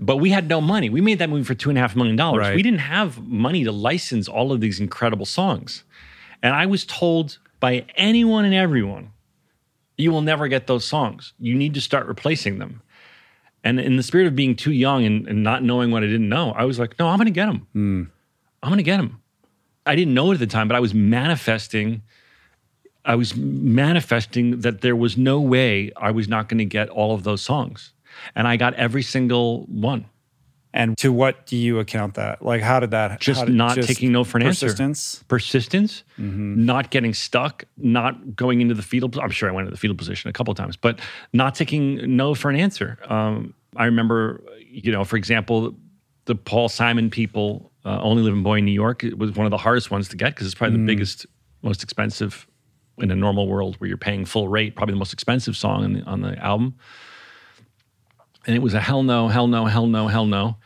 But 0.00 0.16
we 0.16 0.30
had 0.30 0.48
no 0.48 0.60
money. 0.60 0.90
We 0.90 1.00
made 1.00 1.18
that 1.18 1.30
movie 1.30 1.44
for 1.44 1.54
two 1.54 1.70
and 1.70 1.78
a 1.78 1.80
half 1.80 1.96
million 1.96 2.16
dollars. 2.16 2.40
Right. 2.40 2.56
We 2.56 2.62
didn't 2.62 2.80
have 2.80 3.26
money 3.26 3.64
to 3.64 3.72
license 3.72 4.28
all 4.28 4.52
of 4.52 4.60
these 4.60 4.80
incredible 4.80 5.26
songs. 5.26 5.84
And 6.42 6.54
I 6.54 6.66
was 6.66 6.84
told 6.84 7.38
by 7.60 7.84
anyone 7.96 8.44
and 8.44 8.54
everyone, 8.54 9.10
you 9.96 10.12
will 10.12 10.22
never 10.22 10.46
get 10.48 10.66
those 10.66 10.84
songs. 10.84 11.32
You 11.38 11.54
need 11.54 11.74
to 11.74 11.80
start 11.80 12.06
replacing 12.06 12.58
them. 12.58 12.82
And 13.64 13.80
in 13.80 13.96
the 13.96 14.02
spirit 14.02 14.28
of 14.28 14.36
being 14.36 14.54
too 14.54 14.72
young 14.72 15.04
and, 15.04 15.26
and 15.26 15.42
not 15.42 15.64
knowing 15.64 15.90
what 15.90 16.04
I 16.04 16.06
didn't 16.06 16.28
know, 16.28 16.52
I 16.52 16.64
was 16.64 16.78
like, 16.78 16.98
no, 16.98 17.08
I'm 17.08 17.18
going 17.18 17.26
to 17.26 17.32
get 17.32 17.46
them. 17.46 17.66
Hmm. 17.72 18.02
I'm 18.62 18.70
going 18.70 18.78
to 18.78 18.84
get 18.84 18.98
them. 18.98 19.20
I 19.84 19.96
didn't 19.96 20.14
know 20.14 20.30
it 20.30 20.34
at 20.34 20.40
the 20.40 20.46
time, 20.46 20.68
but 20.68 20.76
I 20.76 20.80
was 20.80 20.94
manifesting. 20.94 22.02
I 23.04 23.14
was 23.14 23.34
manifesting 23.36 24.60
that 24.60 24.80
there 24.80 24.94
was 24.94 25.16
no 25.16 25.40
way 25.40 25.90
I 25.96 26.10
was 26.10 26.28
not 26.28 26.48
going 26.48 26.58
to 26.58 26.64
get 26.64 26.88
all 26.88 27.14
of 27.14 27.24
those 27.24 27.42
songs. 27.42 27.92
And 28.34 28.46
I 28.48 28.56
got 28.56 28.74
every 28.74 29.02
single 29.02 29.64
one. 29.66 30.06
And 30.74 30.98
to 30.98 31.10
what 31.12 31.46
do 31.46 31.56
you 31.56 31.78
account 31.78 32.14
that? 32.14 32.44
Like, 32.44 32.60
how 32.60 32.78
did 32.78 32.90
that? 32.90 33.20
Just 33.20 33.46
did- 33.46 33.54
not 33.54 33.74
taking 33.76 34.12
no 34.12 34.22
for 34.22 34.36
an 34.38 34.46
answer. 34.46 34.66
persistence? 34.66 35.24
Persistence, 35.26 36.04
Mm-hmm. 36.20 36.66
not 36.66 36.90
getting 36.90 37.14
stuck, 37.14 37.64
not 37.78 38.36
going 38.36 38.60
into 38.60 38.74
the 38.74 38.82
fetal. 38.82 39.10
I'm 39.20 39.30
sure 39.30 39.48
I 39.48 39.52
went 39.52 39.64
into 39.66 39.74
the 39.74 39.80
fetal 39.80 39.96
position 39.96 40.28
a 40.28 40.32
couple 40.32 40.54
times, 40.54 40.76
but 40.76 41.00
not 41.32 41.54
taking 41.54 42.16
no 42.16 42.34
for 42.34 42.50
an 42.50 42.56
answer. 42.56 42.98
Um, 43.08 43.54
I 43.76 43.86
remember, 43.86 44.42
you 44.70 44.92
know, 44.92 45.04
for 45.04 45.16
example, 45.16 45.74
the 46.26 46.34
Paul 46.34 46.68
Simon 46.68 47.08
people, 47.08 47.72
uh, 47.86 47.98
Only 48.02 48.22
Living 48.22 48.42
Boy 48.42 48.58
in 48.58 48.66
New 48.66 48.72
York, 48.72 49.02
it 49.04 49.16
was 49.18 49.32
one 49.34 49.46
of 49.46 49.50
the 49.50 49.56
hardest 49.56 49.90
ones 49.90 50.08
to 50.10 50.16
get 50.16 50.34
because 50.34 50.46
it's 50.46 50.54
probably 50.54 50.76
Mm. 50.76 50.82
the 50.86 50.86
biggest, 50.92 51.24
most 51.62 51.82
expensive 51.82 52.46
in 52.98 53.10
a 53.10 53.16
normal 53.16 53.48
world 53.48 53.76
where 53.76 53.88
you're 53.88 53.96
paying 53.96 54.26
full 54.26 54.48
rate, 54.48 54.76
probably 54.76 54.92
the 54.92 54.98
most 54.98 55.14
expensive 55.14 55.56
song 55.56 55.82
on 55.84 55.92
the, 55.94 56.02
on 56.02 56.20
the 56.20 56.36
album. 56.44 56.74
And 58.48 58.56
it 58.56 58.60
was 58.60 58.72
a 58.72 58.80
hell 58.80 59.02
no, 59.02 59.28
hell 59.28 59.46
no, 59.46 59.66
hell 59.66 59.86
no, 59.86 60.08
hell 60.08 60.24
no. 60.24 60.56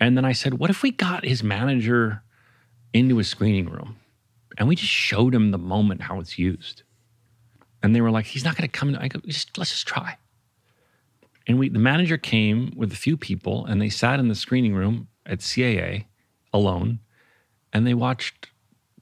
And 0.00 0.16
then 0.16 0.24
I 0.24 0.32
said, 0.32 0.54
what 0.54 0.68
if 0.68 0.82
we 0.82 0.90
got 0.90 1.24
his 1.24 1.44
manager 1.44 2.24
into 2.92 3.20
a 3.20 3.24
screening 3.24 3.70
room 3.70 3.98
and 4.58 4.66
we 4.66 4.74
just 4.74 4.90
showed 4.90 5.32
him 5.32 5.52
the 5.52 5.58
moment 5.58 6.02
how 6.02 6.18
it's 6.18 6.40
used? 6.40 6.82
And 7.84 7.94
they 7.94 8.00
were 8.00 8.10
like, 8.10 8.26
he's 8.26 8.44
not 8.44 8.56
going 8.56 8.68
to 8.68 8.76
come. 8.76 8.96
I 9.00 9.06
go, 9.06 9.20
just, 9.24 9.56
let's 9.56 9.70
just 9.70 9.86
try. 9.86 10.16
And 11.46 11.60
we, 11.60 11.68
the 11.68 11.78
manager 11.78 12.18
came 12.18 12.72
with 12.74 12.92
a 12.92 12.96
few 12.96 13.16
people 13.16 13.64
and 13.64 13.80
they 13.80 13.90
sat 13.90 14.18
in 14.18 14.26
the 14.26 14.34
screening 14.34 14.74
room 14.74 15.06
at 15.24 15.38
CAA 15.38 16.06
alone 16.52 16.98
and 17.72 17.86
they 17.86 17.94
watched 17.94 18.48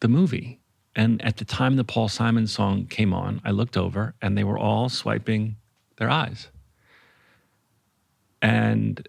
the 0.00 0.08
movie. 0.08 0.60
And 0.94 1.24
at 1.24 1.38
the 1.38 1.46
time 1.46 1.76
the 1.76 1.84
Paul 1.84 2.08
Simon 2.08 2.46
song 2.46 2.88
came 2.88 3.14
on, 3.14 3.40
I 3.42 3.52
looked 3.52 3.78
over 3.78 4.14
and 4.20 4.36
they 4.36 4.44
were 4.44 4.58
all 4.58 4.90
swiping 4.90 5.56
their 5.96 6.10
eyes. 6.10 6.48
And 8.42 9.06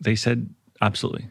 they 0.00 0.14
said, 0.16 0.48
absolutely, 0.80 1.26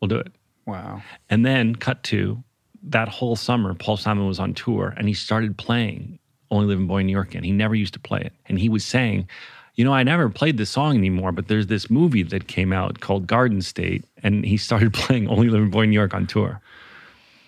we'll 0.00 0.08
do 0.08 0.16
it. 0.18 0.32
Wow. 0.66 1.02
And 1.28 1.44
then 1.44 1.74
cut 1.76 2.02
to 2.04 2.42
that 2.82 3.08
whole 3.08 3.36
summer, 3.36 3.74
Paul 3.74 3.96
Simon 3.96 4.26
was 4.26 4.38
on 4.38 4.54
tour 4.54 4.94
and 4.96 5.06
he 5.08 5.14
started 5.14 5.56
playing 5.58 6.18
Only 6.50 6.66
Living 6.66 6.86
Boy 6.86 6.98
in 6.98 7.06
New 7.06 7.12
York 7.12 7.30
again. 7.30 7.44
He 7.44 7.52
never 7.52 7.74
used 7.74 7.94
to 7.94 8.00
play 8.00 8.20
it. 8.20 8.32
And 8.46 8.58
he 8.58 8.68
was 8.68 8.84
saying, 8.84 9.28
you 9.74 9.84
know, 9.84 9.92
I 9.92 10.02
never 10.02 10.28
played 10.28 10.56
this 10.58 10.70
song 10.70 10.96
anymore, 10.96 11.32
but 11.32 11.48
there's 11.48 11.68
this 11.68 11.88
movie 11.90 12.22
that 12.24 12.48
came 12.48 12.72
out 12.72 13.00
called 13.00 13.26
Garden 13.26 13.62
State. 13.62 14.04
And 14.22 14.44
he 14.44 14.56
started 14.56 14.92
playing 14.94 15.28
Only 15.28 15.48
Living 15.48 15.70
Boy 15.70 15.82
in 15.82 15.90
New 15.90 15.94
York 15.98 16.14
on 16.14 16.26
tour. 16.26 16.60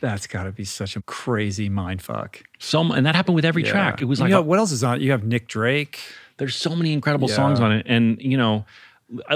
That's 0.01 0.27
got 0.27 0.45
to 0.45 0.53
be 0.53 0.65
such 0.65 0.97
a 0.97 1.03
crazy 1.03 1.69
mind 1.69 2.03
fuck. 2.03 2.43
So, 2.59 2.81
and 2.93 3.07
that 3.07 3.15
happened 3.15 3.37
with 3.37 3.45
every 3.45 3.63
track. 3.63 4.03
It 4.03 4.07
was 4.07 4.21
like, 4.21 4.31
you 4.31 4.35
know, 4.35 4.43
what 4.43 4.59
else 4.59 4.73
is 4.73 4.83
on? 4.83 4.97
it? 4.97 5.03
You 5.03 5.13
have 5.13 5.23
Nick 5.25 5.47
Drake. 5.49 6.01
there's 6.39 6.57
so 6.57 6.75
many 6.75 6.93
incredible 6.93 7.29
Yeah. 7.29 7.37
songs 7.37 7.61
on 7.61 7.71
it. 7.73 7.87
And, 7.89 8.21
you 8.21 8.37
know, 8.37 8.65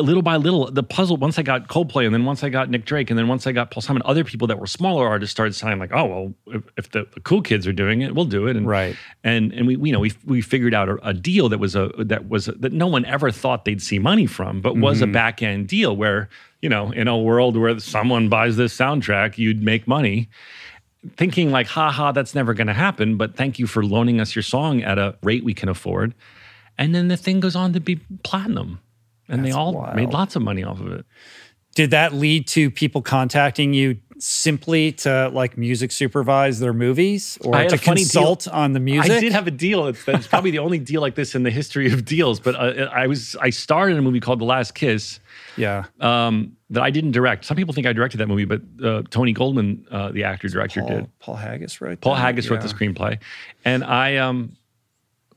little 0.00 0.22
by 0.22 0.36
little, 0.36 0.70
the 0.70 0.82
puzzle, 0.82 1.16
once 1.16 1.38
I 1.38 1.42
got 1.42 1.68
Coldplay 1.68 2.06
and 2.06 2.14
then 2.14 2.24
once 2.24 2.42
I 2.42 2.48
got 2.48 2.70
Nick 2.70 2.84
Drake 2.84 3.10
and 3.10 3.18
then 3.18 3.28
once 3.28 3.46
I 3.46 3.52
got 3.52 3.70
Paul 3.70 3.82
Simon, 3.82 4.02
other 4.04 4.24
people 4.24 4.48
that 4.48 4.58
were 4.58 4.66
smaller 4.66 5.06
artists 5.06 5.32
started 5.32 5.54
saying 5.54 5.78
like, 5.78 5.92
oh, 5.92 6.04
well, 6.04 6.34
if, 6.46 6.62
if 6.78 6.90
the, 6.92 7.06
the 7.14 7.20
cool 7.20 7.42
kids 7.42 7.66
are 7.66 7.72
doing 7.72 8.00
it, 8.00 8.14
we'll 8.14 8.24
do 8.24 8.46
it. 8.46 8.56
And, 8.56 8.66
Right. 8.66 8.96
And, 9.22 9.52
and 9.52 9.66
we, 9.66 9.76
we, 9.76 9.90
you 9.90 9.92
know, 9.92 10.00
we, 10.00 10.12
we 10.24 10.40
figured 10.40 10.72
out 10.74 10.88
a, 10.88 11.08
a 11.08 11.12
deal 11.12 11.48
that 11.50 11.58
was 11.58 11.76
a, 11.76 11.90
that 11.98 12.28
was, 12.28 12.48
a, 12.48 12.52
that 12.52 12.72
no 12.72 12.86
one 12.86 13.04
ever 13.04 13.30
thought 13.30 13.64
they'd 13.64 13.82
see 13.82 13.98
money 13.98 14.26
from, 14.26 14.60
but 14.60 14.76
was 14.76 15.00
Mm-hmm. 15.00 15.10
a 15.10 15.12
back 15.12 15.42
end 15.42 15.68
deal 15.68 15.94
where, 15.96 16.28
you 16.62 16.68
know, 16.68 16.90
in 16.92 17.06
a 17.06 17.18
world 17.18 17.56
where 17.56 17.78
someone 17.78 18.28
buys 18.28 18.56
this 18.56 18.76
soundtrack, 18.76 19.36
you'd 19.36 19.62
make 19.62 19.86
money 19.86 20.28
thinking 21.16 21.50
like, 21.50 21.66
ha 21.66 21.90
ha, 21.92 22.12
that's 22.12 22.34
never 22.34 22.54
going 22.54 22.66
to 22.66 22.72
happen. 22.72 23.16
But 23.16 23.36
thank 23.36 23.58
you 23.58 23.66
for 23.66 23.84
loaning 23.84 24.20
us 24.20 24.34
your 24.34 24.42
song 24.42 24.82
at 24.82 24.98
a 24.98 25.16
rate 25.22 25.44
we 25.44 25.54
can 25.54 25.68
afford. 25.68 26.14
And 26.78 26.94
then 26.94 27.08
the 27.08 27.16
thing 27.16 27.40
goes 27.40 27.54
on 27.54 27.72
to 27.74 27.80
be 27.80 27.96
platinum. 28.22 28.80
And 29.28 29.44
they 29.44 29.50
all 29.50 29.74
wild. 29.74 29.96
made 29.96 30.10
lots 30.10 30.36
of 30.36 30.42
money 30.42 30.62
off 30.62 30.80
of 30.80 30.92
it. 30.92 31.06
Did 31.74 31.90
that 31.90 32.14
lead 32.14 32.46
to 32.48 32.70
people 32.70 33.02
contacting 33.02 33.74
you 33.74 33.98
simply 34.18 34.92
to 34.92 35.28
like 35.28 35.58
music 35.58 35.92
supervise 35.92 36.58
their 36.58 36.72
movies 36.72 37.36
or 37.44 37.54
I 37.54 37.62
had 37.62 37.68
to 37.68 37.74
a 37.74 37.78
funny 37.78 38.00
consult 38.00 38.48
on 38.48 38.72
the 38.72 38.80
music? 38.80 39.12
I 39.12 39.20
did 39.20 39.32
have 39.32 39.46
a 39.46 39.50
deal. 39.50 39.86
It's, 39.86 40.08
it's 40.08 40.26
probably 40.26 40.50
the 40.50 40.60
only 40.60 40.78
deal 40.78 41.02
like 41.02 41.16
this 41.16 41.34
in 41.34 41.42
the 41.42 41.50
history 41.50 41.92
of 41.92 42.04
deals. 42.04 42.40
But 42.40 42.54
uh, 42.54 42.88
I 42.92 43.06
was 43.06 43.36
I 43.42 43.50
starred 43.50 43.92
in 43.92 43.98
a 43.98 44.02
movie 44.02 44.20
called 44.20 44.38
The 44.38 44.46
Last 44.46 44.74
Kiss 44.74 45.20
yeah. 45.56 45.84
um, 46.00 46.56
that 46.70 46.82
I 46.82 46.90
didn't 46.90 47.12
direct. 47.12 47.44
Some 47.44 47.58
people 47.58 47.74
think 47.74 47.86
I 47.86 47.92
directed 47.92 48.18
that 48.18 48.26
movie, 48.26 48.46
but 48.46 48.62
uh, 48.82 49.02
Tony 49.10 49.34
Goldwyn, 49.34 49.84
uh, 49.90 50.12
the 50.12 50.24
actor 50.24 50.48
director, 50.48 50.80
Paul, 50.80 50.88
did. 50.88 51.18
Paul 51.18 51.36
Haggis 51.36 51.80
wrote 51.80 52.00
Paul 52.00 52.14
that? 52.14 52.20
Haggis 52.20 52.48
wrote 52.48 52.62
the 52.62 52.68
screenplay, 52.68 53.18
and 53.64 53.84
I 53.84 54.16
um, 54.16 54.56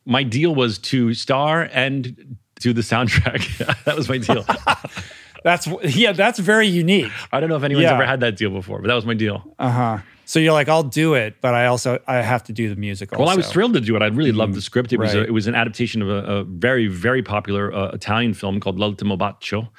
my 0.05 0.23
deal 0.23 0.55
was 0.55 0.79
to 0.79 1.13
star 1.13 1.69
and 1.71 2.37
do 2.59 2.73
the 2.73 2.81
soundtrack. 2.81 3.83
that 3.85 3.95
was 3.95 4.07
my 4.09 4.17
deal. 4.17 4.45
That's 5.43 5.67
yeah, 5.95 6.11
that's 6.11 6.37
very 6.37 6.67
unique. 6.67 7.09
I 7.31 7.39
don't 7.39 7.47
know 7.47 7.55
if 7.55 7.63
anyone's 7.63 7.83
Yeah. 7.85 7.93
ever 7.93 8.05
had 8.05 8.19
that 8.19 8.35
deal 8.35 8.49
before, 8.49 8.79
but 8.81 8.89
that 8.89 8.95
was 8.95 9.05
my 9.05 9.13
deal. 9.13 9.55
Uh-huh. 9.57 9.99
So 10.25 10.37
you're 10.37 10.51
like, 10.51 10.67
I'll 10.67 10.83
do 10.83 11.13
it, 11.13 11.37
but 11.39 11.53
I 11.53 11.67
also 11.67 11.97
I 12.07 12.15
have 12.15 12.43
to 12.43 12.53
do 12.53 12.67
the 12.67 12.75
music 12.75 13.13
also. 13.13 13.23
Well, 13.23 13.31
I 13.31 13.35
was 13.37 13.49
thrilled 13.49 13.73
to 13.75 13.79
do 13.79 13.95
it. 13.95 14.01
I 14.01 14.07
really 14.07 14.33
loved 14.33 14.53
the 14.53 14.61
script. 14.61 14.91
It 14.91 14.97
was 14.99 15.15
a, 15.15 15.23
it 15.23 15.31
was 15.31 15.47
an 15.47 15.55
adaptation 15.55 16.01
of 16.01 16.09
a, 16.09 16.13
a 16.39 16.43
very 16.43 16.87
very 16.87 17.23
popular 17.23 17.73
uh, 17.73 17.91
Italian 17.91 18.33
film 18.33 18.59
called 18.59 18.77
L'ultimo 18.79 19.15
bacio, 19.15 19.69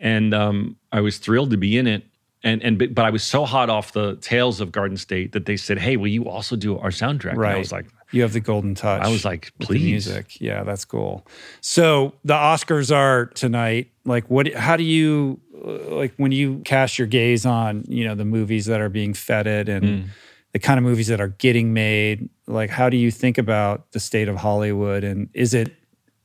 and 0.00 0.32
um, 0.32 0.76
I 0.90 1.00
was 1.02 1.18
thrilled 1.18 1.50
to 1.50 1.58
be 1.58 1.76
in 1.76 1.86
it. 1.86 2.04
And 2.42 2.62
and 2.62 2.78
but 2.94 3.04
I 3.04 3.10
was 3.10 3.22
so 3.22 3.44
hot 3.44 3.68
off 3.68 3.92
the 3.92 4.16
tails 4.16 4.62
of 4.62 4.72
Garden 4.72 4.96
State 4.96 5.32
that 5.32 5.44
they 5.44 5.58
said, 5.58 5.78
"Hey, 5.78 5.98
will 5.98 6.08
you 6.08 6.26
also 6.30 6.56
do 6.56 6.78
our 6.78 6.88
soundtrack?" 6.90 7.32
And 7.32 7.38
Right. 7.38 7.54
I 7.56 7.58
was 7.58 7.70
like, 7.70 7.84
You 8.12 8.22
have 8.22 8.32
the 8.32 8.40
golden 8.40 8.74
touch. 8.74 9.02
I 9.02 9.08
was 9.08 9.24
like, 9.24 9.52
"Please." 9.60 9.84
music. 9.84 10.40
Yeah, 10.40 10.64
that's 10.64 10.84
cool. 10.84 11.26
So 11.60 12.14
the 12.24 12.34
Oscars 12.34 12.94
are 12.94 13.26
tonight. 13.26 13.90
Like, 14.04 14.28
what? 14.30 14.52
How 14.54 14.76
do 14.76 14.82
you 14.84 15.40
uh, 15.64 15.94
like 15.94 16.14
when 16.16 16.32
you 16.32 16.58
cast 16.64 16.98
your 16.98 17.06
gaze 17.06 17.46
on 17.46 17.84
you 17.88 18.04
know 18.04 18.14
the 18.14 18.24
movies 18.24 18.66
that 18.66 18.80
are 18.80 18.88
being 18.88 19.14
feted 19.14 19.68
and 19.68 19.84
Mm. 19.84 20.04
the 20.52 20.58
kind 20.58 20.78
of 20.78 20.84
movies 20.84 21.06
that 21.06 21.20
are 21.20 21.28
getting 21.38 21.72
made? 21.72 22.28
Like, 22.46 22.70
how 22.70 22.88
do 22.88 22.96
you 22.96 23.10
think 23.12 23.38
about 23.38 23.92
the 23.92 24.00
state 24.00 24.28
of 24.28 24.36
Hollywood 24.36 25.04
and 25.04 25.28
is 25.34 25.54
it 25.54 25.72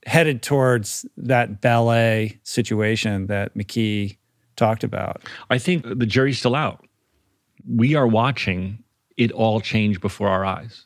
headed 0.07 0.41
towards 0.41 1.05
that 1.17 1.61
ballet 1.61 2.39
situation 2.43 3.27
that 3.27 3.55
McKee 3.55 4.17
talked 4.55 4.83
about? 4.83 5.21
I 5.51 5.57
think 5.59 5.83
the 5.99 6.05
jury's 6.07 6.39
still 6.39 6.55
out. 6.55 6.85
We 7.67 7.93
are 7.95 8.07
watching 8.07 8.79
it 9.17 9.31
all 9.31 9.61
change 9.61 10.01
before 10.01 10.29
our 10.29 10.45
eyes. 10.45 10.84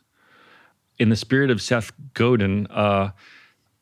In 1.00 1.10
the 1.10 1.16
spirit 1.16 1.50
of 1.50 1.62
Seth 1.62 1.92
Godin, 2.14 2.68
uh, 2.68 3.12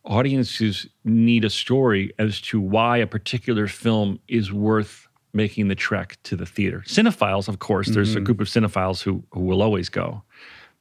audiences 0.04 0.88
need 1.04 1.44
a 1.44 1.50
story 1.50 2.14
as 2.18 2.40
to 2.42 2.62
why 2.62 2.98
a 2.98 3.08
particular 3.08 3.68
film 3.68 4.20
is 4.28 4.54
worth 4.54 5.08
making 5.34 5.68
the 5.68 5.76
trek 5.76 6.18
to 6.24 6.36
the 6.36 6.46
theater. 6.46 6.84
Cinephiles, 6.86 7.48
of 7.48 7.60
course, 7.60 7.90
there's 7.90 8.16
a 8.16 8.22
group 8.22 8.40
of 8.40 8.48
cinephiles 8.48 9.02
who 9.02 9.24
who 9.32 9.42
will 9.42 9.62
always 9.62 9.90
go. 9.90 10.24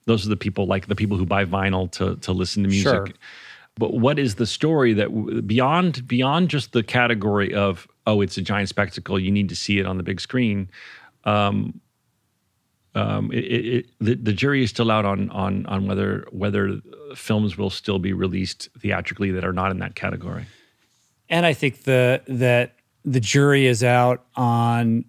Those 0.06 0.24
are 0.24 0.28
the 0.28 0.36
people 0.36 0.66
like 0.66 0.86
the 0.86 0.94
people 0.94 1.16
who 1.16 1.26
buy 1.26 1.44
vinyl 1.44 1.90
to 1.92 2.16
to 2.16 2.32
listen 2.32 2.62
to 2.62 2.68
music. 2.68 2.92
Sure. 2.92 3.08
But 3.78 3.92
what 3.92 4.18
is 4.18 4.36
the 4.36 4.46
story 4.46 4.94
that 4.94 5.46
beyond 5.46 6.06
beyond 6.06 6.48
just 6.48 6.72
the 6.72 6.82
category 6.82 7.52
of 7.54 7.86
oh 8.06 8.20
it's 8.20 8.38
a 8.38 8.42
giant 8.42 8.68
spectacle 8.68 9.18
you 9.18 9.30
need 9.30 9.48
to 9.50 9.56
see 9.56 9.78
it 9.78 9.86
on 9.86 9.96
the 9.96 10.02
big 10.02 10.20
screen. 10.20 10.70
Um, 11.24 11.80
um, 12.96 13.30
it, 13.32 13.44
it, 13.44 13.64
it, 13.66 13.86
the, 14.00 14.14
the 14.14 14.32
jury 14.32 14.62
is 14.62 14.70
still 14.70 14.90
out 14.90 15.04
on 15.04 15.30
on 15.30 15.66
on 15.66 15.86
whether 15.86 16.26
whether 16.32 16.80
films 17.14 17.56
will 17.56 17.70
still 17.70 17.98
be 17.98 18.12
released 18.12 18.68
theatrically 18.78 19.30
that 19.30 19.44
are 19.44 19.52
not 19.52 19.70
in 19.70 19.78
that 19.78 19.94
category. 19.94 20.46
And 21.28 21.44
I 21.44 21.52
think 21.52 21.84
the 21.84 22.22
that 22.26 22.76
the 23.04 23.20
jury 23.20 23.66
is 23.66 23.84
out 23.84 24.24
on 24.34 25.04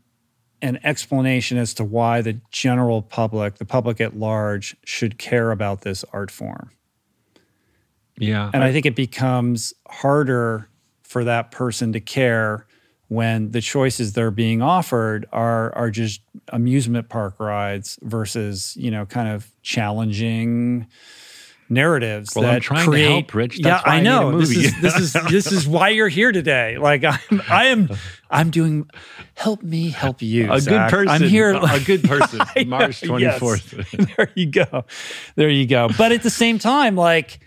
an 0.62 0.80
explanation 0.84 1.58
as 1.58 1.74
to 1.76 1.84
why 1.84 2.22
the 2.22 2.40
general 2.52 3.02
public, 3.02 3.56
the 3.56 3.66
public 3.66 4.02
at 4.02 4.18
large, 4.18 4.76
should 4.84 5.18
care 5.18 5.52
about 5.52 5.82
this 5.82 6.04
art 6.14 6.32
form. 6.32 6.72
Yeah, 8.20 8.50
And 8.54 8.64
I 8.64 8.72
think 8.72 8.88
it 8.88 8.96
becomes 8.96 9.76
harder 9.88 10.68
for 11.04 11.24
that 11.24 11.52
person 11.52 11.94
to 11.94 12.00
care 12.00 12.67
when 13.10 13.52
the 13.52 13.62
choices 13.62 14.14
they're 14.14 14.32
being 14.32 14.62
offered 14.62 15.26
are 15.32 15.74
are 15.76 15.90
just 15.90 16.22
amusement 16.50 17.10
park 17.10 17.40
rides 17.40 17.98
versus, 18.02 18.76
you 18.78 18.92
know, 18.92 19.06
kind 19.06 19.30
of 19.30 19.50
challenging 19.62 20.88
narratives 21.70 22.34
Well, 22.34 22.46
I'm 22.46 22.54
that 22.56 22.62
trying 22.62 22.86
to 22.86 22.92
create 22.92 23.10
help, 23.10 23.34
Rich. 23.34 23.60
yeah, 23.60 23.70
That's 23.72 23.86
why 23.86 23.94
I 23.94 23.96
I 23.98 24.02
know. 24.02 24.40
This 24.40 24.52
is 24.56 24.82
this 24.82 24.96
is 24.98 25.14
this 25.30 25.52
is 25.52 25.68
why 25.68 25.90
you're 25.90 26.08
here 26.08 26.32
today. 26.32 26.78
Like 26.78 27.04
I'm 27.04 27.42
I 27.50 27.66
am 27.66 27.90
I'm 28.30 28.50
doing 28.52 28.90
help 29.36 29.64
me 29.64 29.90
help 29.90 30.22
you. 30.22 30.52
a 30.52 30.60
Zach. 30.62 30.90
good 30.92 30.98
person. 30.98 31.24
I'm 31.24 31.30
here 31.30 31.52
a, 31.52 31.76
a 31.76 31.80
good 31.82 32.04
person. 32.04 32.40
March 32.68 33.02
twenty 33.02 33.26
yes. 33.26 33.40
there 34.18 34.30
you 34.36 34.46
go. 34.46 34.86
There 35.36 35.50
you 35.50 35.66
go. 35.68 35.90
But 35.98 36.12
at 36.14 36.24
the 36.24 36.30
same 36.30 36.58
time, 36.60 36.96
like 36.96 37.40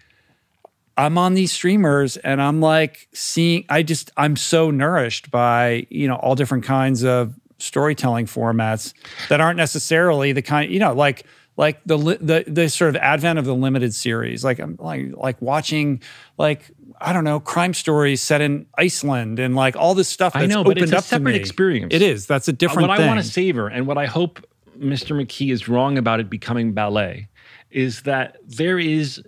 I'm 1.01 1.16
on 1.16 1.32
these 1.32 1.51
streamers 1.51 2.18
and 2.18 2.43
I'm 2.43 2.60
like 2.60 3.09
seeing 3.14 3.64
I 3.70 3.82
just 3.82 4.10
I'm 4.18 4.36
so 4.36 4.70
nourished 4.70 5.31
by, 5.31 5.86
you 5.89 6.06
know, 6.06 6.16
all 6.16 6.35
different 6.35 6.64
kinds 6.64 7.05
of 7.05 7.35
storytelling 7.56 8.27
formats 8.27 8.93
that 9.31 9.40
aren't 9.40 9.56
necessarily 9.56 10.32
the 10.32 10.43
kind, 10.43 10.70
you 10.70 10.78
know, 10.78 10.93
like 10.93 11.24
like 11.56 11.81
the 11.86 11.97
the 11.97 12.44
the 12.47 12.68
sort 12.68 12.90
of 12.90 12.97
advent 12.97 13.39
of 13.39 13.47
the 13.47 13.55
limited 13.55 13.94
series. 13.94 14.44
Like 14.44 14.59
I'm 14.59 14.77
like 14.78 15.06
like 15.14 15.40
watching 15.40 16.02
like 16.36 16.70
I 17.01 17.14
don't 17.14 17.24
know, 17.24 17.40
crime 17.40 17.72
stories 17.72 18.20
set 18.20 18.43
in 18.43 18.66
Iceland 18.77 19.39
and 19.39 19.56
like 19.56 19.77
all 19.77 19.94
this 19.94 20.09
stuff 20.09 20.36
I 20.36 20.44
know, 20.44 20.62
but 20.62 20.77
it's 20.77 20.93
a 20.93 21.01
separate 21.01 21.35
experience. 21.35 21.94
It 21.94 22.02
is. 22.02 22.27
That's 22.27 22.48
a 22.48 22.52
different 22.52 22.90
what 22.90 22.98
thing. 22.98 23.09
I 23.09 23.14
want 23.14 23.24
to 23.24 23.31
savor 23.31 23.68
and 23.68 23.86
what 23.86 23.97
I 23.97 24.05
hope 24.05 24.47
Mr. 24.78 25.18
McKee 25.18 25.51
is 25.51 25.66
wrong 25.66 25.97
about 25.97 26.20
it 26.20 26.28
becoming 26.28 26.72
ballet 26.72 27.28
is 27.70 28.02
that 28.02 28.36
there 28.44 28.78
is 28.78 29.22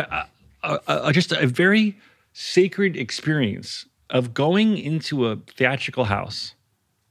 a, 0.00 0.28
a, 0.62 1.08
a- 1.08 1.12
just 1.12 1.32
a 1.32 1.46
very 1.46 1.96
sacred 2.32 2.96
experience 2.96 3.86
of 4.10 4.34
going 4.34 4.78
into 4.78 5.26
a 5.28 5.36
theatrical 5.36 6.04
house 6.04 6.54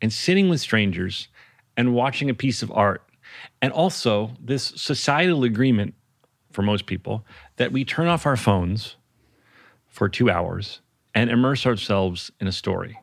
and 0.02 0.12
sitting 0.12 0.49
with 0.49 0.60
strangers 0.62 1.28
and 1.78 1.94
watching 1.94 2.30
a 2.30 2.34
piece 2.34 2.62
of 2.62 2.72
art. 2.72 3.03
And 3.62 3.72
also 3.72 4.32
this 4.40 4.74
societal 4.76 5.44
agreement 5.44 5.94
for 6.52 6.62
most 6.62 6.86
people 6.86 7.26
that 7.56 7.72
we 7.72 7.86
turn 7.86 8.08
off 8.08 8.26
our 8.26 8.36
phones 8.38 8.98
for 9.88 10.10
two 10.10 10.30
hours 10.30 10.82
and 11.16 11.30
immerse 11.30 11.66
ourselves 11.66 12.32
in 12.40 12.48
a 12.48 12.52
story. 12.52 12.99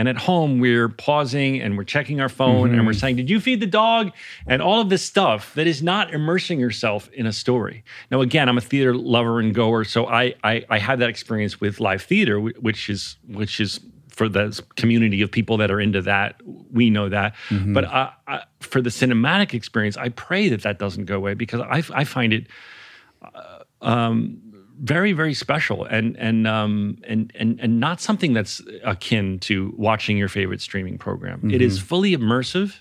And 0.00 0.08
at 0.08 0.16
home, 0.16 0.60
we're 0.60 0.88
pausing 0.88 1.60
and 1.60 1.76
we're 1.76 1.84
checking 1.84 2.22
our 2.22 2.30
phone 2.30 2.70
and 2.70 2.86
we're 2.86 2.92
mm-hmm. 2.92 3.00
saying, 3.00 3.16
Did 3.16 3.28
you 3.28 3.38
feed 3.38 3.60
the 3.60 3.66
dog? 3.66 4.12
And 4.46 4.62
all 4.62 4.80
of 4.80 4.88
this 4.88 5.04
stuff 5.04 5.54
that 5.56 5.66
is 5.66 5.82
not 5.82 6.14
immersing 6.14 6.58
yourself 6.58 7.10
in 7.12 7.26
a 7.26 7.34
story. 7.34 7.84
Now, 8.10 8.22
again, 8.22 8.48
I'm 8.48 8.56
a 8.56 8.62
theater 8.62 8.94
lover 8.94 9.40
and 9.40 9.54
goer, 9.54 9.84
so 9.84 10.06
I, 10.06 10.36
I, 10.42 10.64
I 10.70 10.78
had 10.78 11.00
that 11.00 11.10
experience 11.10 11.60
with 11.60 11.80
live 11.80 12.00
theater, 12.00 12.40
which 12.40 12.88
is 12.88 13.18
which 13.28 13.60
is 13.60 13.78
for 14.08 14.26
the 14.26 14.58
community 14.76 15.20
of 15.20 15.30
people 15.30 15.58
that 15.58 15.70
are 15.70 15.82
into 15.82 16.00
that. 16.00 16.40
We 16.72 16.88
know 16.88 17.10
that. 17.10 17.34
Mm-hmm. 17.50 17.74
But 17.74 17.84
I, 17.84 18.12
I, 18.26 18.44
for 18.60 18.80
the 18.80 18.88
cinematic 18.88 19.52
experience, 19.52 19.98
I 19.98 20.08
pray 20.08 20.48
that 20.48 20.62
that 20.62 20.78
doesn't 20.78 21.04
go 21.04 21.16
away 21.16 21.34
because 21.34 21.60
I, 21.60 21.82
I 21.92 22.04
find 22.04 22.32
it 22.32 22.46
uh, 23.22 23.64
um, 23.82 24.49
very 24.80 25.12
very 25.12 25.34
special 25.34 25.84
and 25.84 26.16
and 26.16 26.46
um 26.46 26.96
and 27.06 27.32
and 27.34 27.60
and 27.60 27.78
not 27.78 28.00
something 28.00 28.32
that's 28.32 28.62
akin 28.82 29.38
to 29.38 29.74
watching 29.76 30.16
your 30.16 30.28
favorite 30.28 30.60
streaming 30.60 30.96
program. 30.98 31.50
It 31.50 31.60
is 31.60 31.78
fully 31.78 32.16
immersive, 32.16 32.76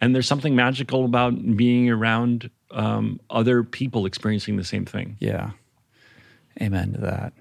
and 0.00 0.14
there's 0.14 0.28
something 0.28 0.54
magical 0.54 1.04
about 1.04 1.56
being 1.56 1.90
around 1.90 2.50
um, 2.70 3.20
other 3.30 3.62
people 3.62 4.06
experiencing 4.06 4.56
the 4.56 4.64
same 4.64 4.84
thing. 4.84 5.16
Yeah. 5.20 5.50
Amen 6.60 6.92
to 6.92 7.00
that. 7.00 7.32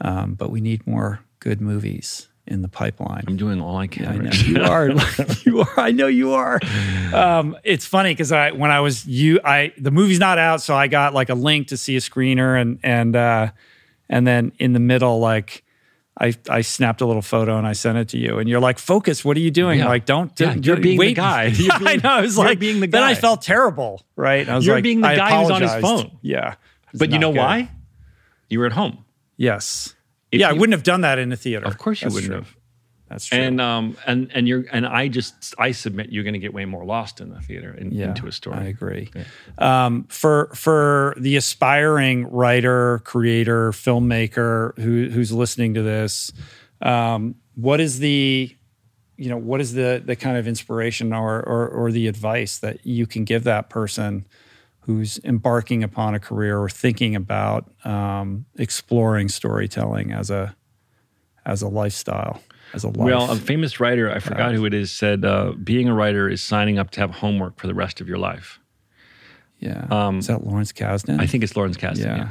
Um, 0.00 0.34
but 0.34 0.50
we 0.50 0.60
need 0.60 0.86
more 0.86 1.20
good 1.40 1.60
movies 1.60 2.28
in 2.46 2.62
the 2.62 2.68
pipeline. 2.68 3.24
I'm 3.26 3.36
doing 3.36 3.60
all 3.60 3.76
I 3.76 3.86
can. 3.88 4.06
I 4.06 4.16
know 4.16 4.30
you 4.30 4.62
are. 4.62 4.90
you 5.44 5.60
are. 5.60 5.80
I 5.80 5.90
know 5.90 6.06
you 6.06 6.32
are. 6.34 6.60
Um, 7.12 7.56
it's 7.64 7.84
funny 7.86 8.12
because 8.12 8.32
I 8.32 8.52
when 8.52 8.70
I 8.70 8.80
was 8.80 9.06
you, 9.06 9.40
I 9.44 9.72
the 9.78 9.90
movie's 9.90 10.20
not 10.20 10.38
out, 10.38 10.60
so 10.62 10.74
I 10.74 10.86
got 10.88 11.14
like 11.14 11.28
a 11.28 11.34
link 11.34 11.68
to 11.68 11.76
see 11.76 11.96
a 11.96 12.00
screener, 12.00 12.60
and 12.60 12.78
and 12.82 13.16
uh, 13.16 13.50
and 14.08 14.26
then 14.26 14.52
in 14.58 14.72
the 14.74 14.80
middle, 14.80 15.18
like 15.18 15.64
I 16.20 16.34
I 16.48 16.60
snapped 16.60 17.00
a 17.00 17.06
little 17.06 17.20
photo 17.22 17.58
and 17.58 17.66
I 17.66 17.72
sent 17.72 17.98
it 17.98 18.08
to 18.10 18.18
you, 18.18 18.38
and 18.38 18.48
you're 18.48 18.60
like, 18.60 18.78
"Focus! 18.78 19.24
What 19.24 19.36
are 19.36 19.40
you 19.40 19.50
doing? 19.50 19.80
Yeah. 19.80 19.88
Like, 19.88 20.06
don't. 20.06 20.30
Yeah, 20.38 20.54
don't- 20.54 20.64
you're 20.64 20.76
being 20.76 21.00
the 21.00 21.14
guy. 21.14 21.44
You're 21.46 21.66
Yeah, 21.66 21.88
I 21.90 21.96
know. 21.96 22.08
I 22.10 22.20
was 22.20 22.38
like, 22.38 22.58
being 22.60 22.80
the 22.80 22.86
guy. 22.86 23.00
Then 23.00 23.08
I 23.08 23.14
felt 23.14 23.42
terrible, 23.42 24.02
right? 24.14 24.48
I 24.48 24.54
was 24.54 24.64
You're 24.64 24.76
like, 24.76 24.84
being 24.84 25.00
the 25.00 25.08
guy 25.14 25.40
who's 25.42 25.50
on 25.50 25.62
his 25.62 25.74
phone. 25.74 26.18
Yeah, 26.22 26.54
But 26.94 27.10
you 27.10 27.18
know 27.18 27.32
good. 27.32 27.38
why? 27.40 27.70
You 28.48 28.60
were 28.60 28.66
at 28.66 28.72
home. 28.72 29.04
Yes. 29.36 29.94
If 30.36 30.40
yeah, 30.40 30.48
I 30.48 30.52
wouldn't 30.52 30.72
have 30.72 30.82
done 30.82 31.00
that 31.00 31.18
in 31.18 31.32
a 31.32 31.36
theater. 31.36 31.66
Of 31.66 31.78
course 31.78 32.00
you 32.00 32.06
That's 32.06 32.14
wouldn't 32.14 32.32
true. 32.32 32.40
have. 32.40 32.56
That's 33.08 33.26
true. 33.26 33.38
And 33.38 33.60
um 33.60 33.96
and 34.06 34.30
and 34.34 34.48
you're 34.48 34.64
and 34.72 34.86
I 34.86 35.08
just 35.08 35.54
I 35.58 35.70
submit 35.70 36.10
you're 36.10 36.24
going 36.24 36.34
to 36.34 36.40
get 36.40 36.52
way 36.52 36.64
more 36.64 36.84
lost 36.84 37.20
in 37.20 37.30
the 37.30 37.40
theater 37.40 37.72
in, 37.72 37.92
yeah, 37.92 38.08
into 38.08 38.26
a 38.26 38.32
story. 38.32 38.58
I 38.58 38.64
agree. 38.64 39.10
Um, 39.58 40.04
for 40.08 40.50
for 40.54 41.14
the 41.18 41.36
aspiring 41.36 42.26
writer, 42.30 43.00
creator, 43.04 43.70
filmmaker 43.70 44.76
who 44.78 45.08
who's 45.08 45.30
listening 45.30 45.74
to 45.74 45.82
this, 45.82 46.32
um, 46.82 47.36
what 47.54 47.80
is 47.80 48.00
the 48.00 48.54
you 49.16 49.28
know 49.28 49.38
what 49.38 49.60
is 49.60 49.74
the 49.74 50.02
the 50.04 50.16
kind 50.16 50.36
of 50.36 50.48
inspiration 50.48 51.12
or, 51.12 51.40
or 51.40 51.68
or 51.68 51.92
the 51.92 52.08
advice 52.08 52.58
that 52.58 52.84
you 52.84 53.06
can 53.06 53.24
give 53.24 53.44
that 53.44 53.70
person 53.70 54.26
who's 54.86 55.18
embarking 55.24 55.82
upon 55.82 56.14
a 56.14 56.20
career 56.20 56.58
or 56.58 56.68
thinking 56.68 57.14
about 57.16 57.70
um, 57.84 58.46
exploring 58.56 59.28
storytelling 59.28 60.12
as 60.12 60.30
a 60.30 60.56
as 61.44 61.62
a 61.62 61.68
lifestyle 61.68 62.40
as 62.72 62.84
a 62.84 62.88
life? 62.88 62.96
Well, 62.98 63.30
a 63.30 63.36
famous 63.36 63.78
writer, 63.80 64.10
I 64.10 64.18
forgot 64.20 64.54
who 64.54 64.64
it 64.64 64.74
is, 64.74 64.90
said 64.90 65.24
uh, 65.24 65.52
being 65.52 65.88
a 65.88 65.94
writer 65.94 66.28
is 66.28 66.42
signing 66.42 66.78
up 66.78 66.90
to 66.92 67.00
have 67.00 67.10
homework 67.12 67.58
for 67.58 67.66
the 67.66 67.74
rest 67.74 68.00
of 68.00 68.08
your 68.08 68.18
life. 68.18 68.58
yeah, 69.60 69.86
is 70.16 70.26
that 70.28 70.44
Lawrence 70.46 70.72
Kasdan? 70.72 71.14
um, 71.14 71.20
I 71.20 71.26
think 71.26 71.42
it's 71.44 71.56
Lawrence 71.56 71.76
Kasdan, 71.76 72.04
Yeah. 72.04 72.16
yeah. 72.16 72.28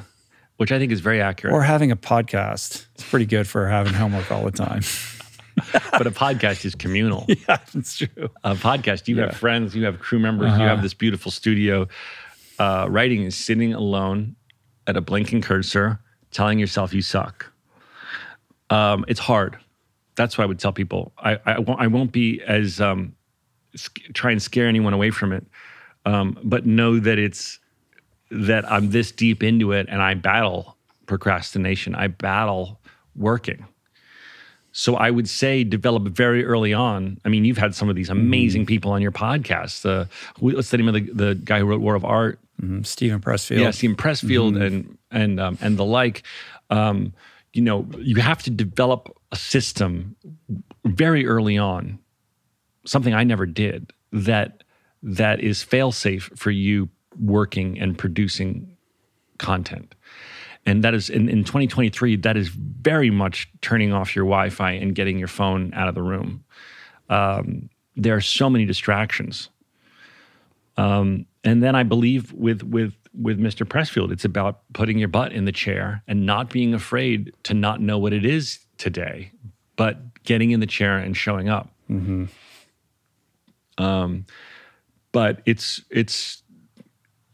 which 0.57 0.71
I 0.71 0.79
think 0.79 0.91
is 0.91 0.99
very 1.01 1.21
accurate. 1.21 1.53
or 1.53 1.61
having 1.63 1.91
a 1.91 1.95
podcast. 1.97 2.85
It's 2.95 3.03
pretty 3.09 3.25
good 3.25 3.47
for 3.47 3.67
having 3.67 3.93
homework 3.93 4.31
all 4.31 4.43
the 4.43 4.51
time. 4.51 4.81
but 5.91 6.05
a 6.07 6.11
podcast 6.11 6.65
is 6.65 6.75
communal. 6.75 7.25
yeah, 7.29 7.57
that's 7.73 7.97
true. 7.97 8.29
A 8.43 8.55
podcast, 8.55 9.07
you 9.07 9.15
Yeah. 9.15 9.27
have 9.27 9.37
friends, 9.37 9.75
you 9.75 9.85
have 9.85 9.99
crew 9.99 10.19
members, 10.19 10.51
you 10.57 10.65
have 10.65 10.81
this 10.81 10.93
beautiful 10.93 11.31
studio. 11.31 11.87
Uh, 12.59 12.87
writing 12.89 13.23
is 13.23 13.35
sitting 13.35 13.73
alone 13.73 14.35
at 14.87 14.97
a 14.97 15.01
blinking 15.01 15.41
cursor, 15.41 15.99
telling 16.31 16.59
yourself 16.59 16.93
you 16.93 17.01
suck. 17.01 17.51
Um, 18.69 19.05
it's 19.07 19.19
hard. 19.19 19.57
That's 20.15 20.37
what 20.37 20.43
I 20.45 20.47
would 20.47 20.59
tell 20.59 20.71
people. 20.73 21.11
I, 21.17 21.39
I, 21.45 21.59
won't, 21.59 21.81
I 21.81 21.87
won't 21.87 22.11
be 22.11 22.41
as 22.41 22.79
um, 22.79 23.15
sc- 23.75 24.13
try 24.13 24.31
and 24.31 24.41
scare 24.41 24.67
anyone 24.67 24.93
away 24.93 25.11
from 25.11 25.33
it, 25.33 25.45
um, 26.05 26.39
but 26.43 26.65
know 26.65 26.99
that 26.99 27.19
it's 27.19 27.59
that 28.31 28.69
I'm 28.71 28.89
this 28.89 29.11
deep 29.11 29.43
into 29.43 29.71
it, 29.71 29.87
and 29.89 30.01
I 30.01 30.13
battle 30.15 30.77
procrastination. 31.05 31.95
I 31.95 32.07
battle 32.07 32.79
working. 33.15 33.65
So 34.77 34.95
I 34.97 35.09
would 35.09 35.29
say 35.29 35.63
develop 35.63 36.03
very 36.09 36.43
early 36.43 36.73
on. 36.73 37.17
I 37.23 37.29
mean, 37.29 37.45
you've 37.45 37.57
had 37.57 37.73
some 37.73 37.87
of 37.89 37.95
these 37.95 38.09
amazing 38.09 38.65
people 38.65 38.91
on 38.91 39.01
your 39.01 39.13
podcast. 39.13 39.85
Uh, 39.89 40.03
who- 40.37 40.53
what's 40.53 40.69
the 40.69 40.77
name 40.77 40.89
of 40.89 40.93
the, 40.95 41.01
the 41.13 41.35
guy 41.35 41.59
who 41.59 41.65
wrote 41.65 41.79
War 41.79 41.95
of 41.95 42.03
Art? 42.03 42.39
Mm, 42.61 42.85
Steven 42.85 43.21
Pressfield. 43.21 43.59
Yeah, 43.61 43.71
Steven 43.71 43.95
Pressfield 43.95 44.61
and 44.61 44.97
and 45.11 45.39
um, 45.39 45.57
and 45.61 45.77
the 45.77 45.85
like. 45.85 46.23
Um, 46.69 47.13
you 47.53 47.61
know, 47.61 47.87
you 47.99 48.17
have 48.17 48.43
to 48.43 48.49
develop 48.49 49.15
a 49.31 49.37
system 49.37 50.17
very 50.83 51.25
early 51.25 51.57
on. 51.57 51.97
Something 52.85 53.13
I 53.13 53.23
never 53.23 53.45
did 53.45 53.93
that 54.11 54.63
that 55.03 55.39
is 55.39 55.63
fail 55.63 55.93
safe 55.93 56.29
for 56.35 56.51
you 56.51 56.89
working 57.17 57.79
and 57.79 57.97
producing 57.97 58.75
content. 59.37 59.95
And 60.65 60.83
that 60.83 60.93
is 60.93 61.09
in, 61.09 61.29
in 61.29 61.43
2023 61.43 62.17
that 62.17 62.37
is 62.37 62.49
very 62.49 63.09
much 63.09 63.49
turning 63.61 63.93
off 63.93 64.15
your 64.15 64.25
wi-fi 64.25 64.71
and 64.71 64.95
getting 64.95 65.19
your 65.19 65.27
phone 65.27 65.73
out 65.73 65.87
of 65.87 65.95
the 65.95 66.01
room. 66.01 66.43
Um, 67.09 67.69
there 67.95 68.15
are 68.15 68.21
so 68.21 68.49
many 68.49 68.65
distractions. 68.65 69.49
Um, 70.77 71.25
and 71.45 71.63
then 71.63 71.73
i 71.73 71.83
believe 71.83 72.33
with 72.33 72.63
with 72.63 72.93
with 73.13 73.39
mr 73.39 73.65
pressfield 73.65 74.11
it's 74.11 74.25
about 74.25 74.59
putting 74.73 74.97
your 74.97 75.07
butt 75.07 75.31
in 75.31 75.45
the 75.45 75.51
chair 75.53 76.03
and 76.05 76.25
not 76.25 76.49
being 76.49 76.73
afraid 76.73 77.31
to 77.43 77.53
not 77.53 77.79
know 77.79 77.97
what 77.97 78.11
it 78.11 78.25
is 78.25 78.59
today 78.77 79.31
but 79.75 80.23
getting 80.23 80.51
in 80.51 80.59
the 80.59 80.65
chair 80.65 80.97
and 80.97 81.15
showing 81.15 81.49
up. 81.49 81.69
Mm-hmm. 81.89 82.25
um, 83.83 84.25
but 85.11 85.41
it's 85.45 85.81
it's 85.89 86.41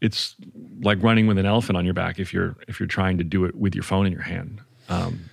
it's 0.02 0.34
like 0.82 1.02
running 1.02 1.26
with 1.26 1.38
an 1.38 1.46
elephant 1.46 1.76
on 1.78 1.84
your 1.86 1.94
back 1.94 2.18
if 2.18 2.32
you're 2.34 2.56
if 2.68 2.78
you're 2.80 2.86
trying 2.88 3.16
to 3.18 3.24
do 3.24 3.44
it 3.46 3.54
with 3.54 3.74
your 3.74 3.84
phone 3.84 4.04
in 4.06 4.12
your 4.12 4.22
hand. 4.22 4.60
Um, 4.88 5.30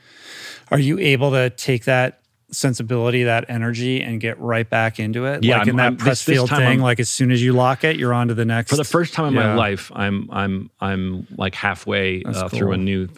Are 0.71 0.79
you 0.79 0.99
able 0.99 1.31
to 1.31 1.49
take 1.49 1.85
that 1.85 2.21
sensibility, 2.51 3.23
that 3.23 3.45
energy, 3.49 4.01
and 4.01 4.19
get 4.21 4.39
right 4.39 4.69
back 4.69 4.99
into 4.99 5.25
it? 5.25 5.43
Yeah, 5.43 5.57
like 5.59 5.67
in 5.67 5.71
I'm- 5.71 5.77
that 5.77 5.83
I'm- 5.83 5.97
press 5.97 6.19
this- 6.19 6.25
this 6.25 6.35
field 6.35 6.49
time 6.49 6.59
thing. 6.59 6.67
I'm- 6.67 6.79
like 6.79 6.99
as 6.99 7.09
soon 7.09 7.31
as 7.31 7.41
you 7.43 7.53
lock 7.53 7.83
it, 7.83 7.97
you're 7.97 8.13
on 8.13 8.27
to 8.29 8.33
the 8.33 8.45
next. 8.45 8.69
for 8.69 8.75
the 8.77 8.83
first 8.83 9.13
time 9.13 9.27
in 9.29 9.33
Yeah. 9.33 9.47
my 9.49 9.53
life, 9.55 9.91
I'm 9.95 10.29
I'm 10.31 10.69
I'm 10.79 11.27
like 11.37 11.55
halfway 11.55 12.23
uh, 12.23 12.47
through 12.49 12.71
a 12.73 12.77
new 12.77 13.09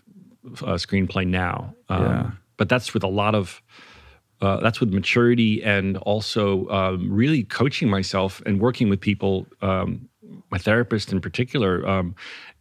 uh, 0.61 0.73
screenplay 0.76 1.28
now. 1.28 1.76
Um, 1.90 2.03
Yeah. 2.03 2.32
But 2.57 2.69
that's 2.69 2.94
with 2.94 3.03
a 3.03 3.07
lot 3.07 3.36
of 3.36 3.61
uh, 4.41 4.60
that's 4.61 4.80
with 4.80 4.91
maturity 4.94 5.61
and 5.64 5.98
also 5.98 6.68
um, 6.69 7.11
really 7.11 7.44
coaching 7.44 7.90
myself 7.90 8.41
and 8.45 8.60
working 8.60 8.88
with 8.90 8.99
people. 9.02 9.48
Um, 9.61 10.07
my 10.52 10.57
therapist 10.57 11.11
in 11.11 11.22
particular, 11.22 11.88
um, 11.88 12.15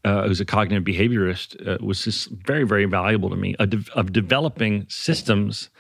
uh, 0.05 0.27
who's 0.27 0.41
a 0.41 0.45
cognitive 0.45 0.85
behaviorist, 0.85 1.67
uh, 1.67 1.85
was 1.85 2.05
just 2.05 2.31
very 2.31 2.65
very 2.65 2.87
valuable 2.87 3.31
to 3.31 3.37
me 3.37 3.55
of, 3.59 3.71
de- 3.71 3.93
of 3.95 4.13
developing 4.13 4.87
systems 4.89 5.71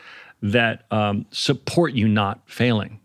that 0.42 0.84
um, 0.90 1.26
support 1.30 1.94
you 1.94 2.08
not 2.08 2.40
failing. 2.46 3.00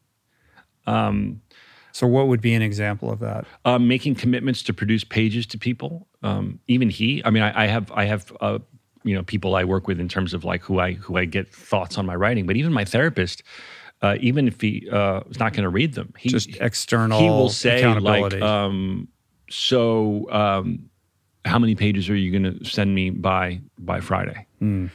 So, 1.96 2.08
what 2.08 2.28
would 2.28 2.42
be 2.42 2.54
an 2.54 2.62
example 2.62 3.10
of 3.10 3.20
that? 3.20 3.46
um, 3.64 3.88
making 3.88 4.16
commitments 4.16 4.64
to 4.64 4.74
produce 4.74 5.06
pages 5.06 5.46
to 5.48 5.58
people. 5.58 6.08
Um, 6.24 6.60
even 6.68 6.90
he, 6.90 7.22
I 7.24 7.30
mean, 7.30 7.44
I, 7.44 7.64
I 7.64 7.68
have, 7.68 7.92
I 7.94 8.06
have, 8.06 8.34
uh, 8.42 8.60
you 9.04 9.16
know, 9.16 9.24
people 9.24 9.56
I 9.56 9.64
work 9.64 9.88
with 9.88 10.00
in 10.02 10.10
terms 10.10 10.34
of 10.34 10.44
like 10.44 10.62
who 10.62 10.80
I 10.80 10.94
who 10.94 11.16
I 11.18 11.26
get 11.26 11.54
thoughts 11.54 11.98
on 11.98 12.06
my 12.06 12.16
writing. 12.16 12.48
But 12.48 12.58
even 12.58 12.74
my 12.74 12.84
therapist, 12.84 13.44
uh, 14.06 14.18
even 14.20 14.48
if 14.48 14.62
he 14.62 14.88
uh, 14.92 15.22
is 15.30 15.40
not 15.40 15.54
going 15.54 15.64
to 15.64 15.70
read 15.70 15.94
them, 15.94 16.14
he 16.18 16.30
Just 16.30 16.50
external 16.62 17.20
he 17.20 17.26
will 17.26 17.50
say 17.50 17.86
like, 17.96 18.40
um, 18.40 19.08
so 19.50 20.32
um, 20.32 20.90
how 21.44 21.58
many 21.58 21.74
pages 21.74 22.08
are 22.10 22.16
you 22.16 22.32
going 22.32 22.60
to 22.60 22.66
send 22.66 22.94
me 22.94 23.10
by 23.10 23.62
by 23.80 24.00
Friday? 24.00 24.46
Hmm. 24.60 24.88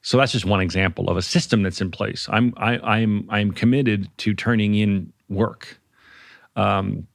So 0.00 0.16
that's 0.16 0.32
just 0.32 0.46
one 0.46 0.60
example 0.60 1.10
of 1.10 1.16
a 1.16 1.22
system 1.22 1.62
that's 1.62 1.80
in 1.82 1.90
place. 1.90 2.28
I'm 2.30 2.54
I, 2.56 2.78
I'm 2.78 3.26
I'm 3.28 3.50
committed 3.50 4.08
to 4.18 4.32
turning 4.32 4.74
in 4.74 5.12
work. 5.28 5.78
Um, 6.54 7.06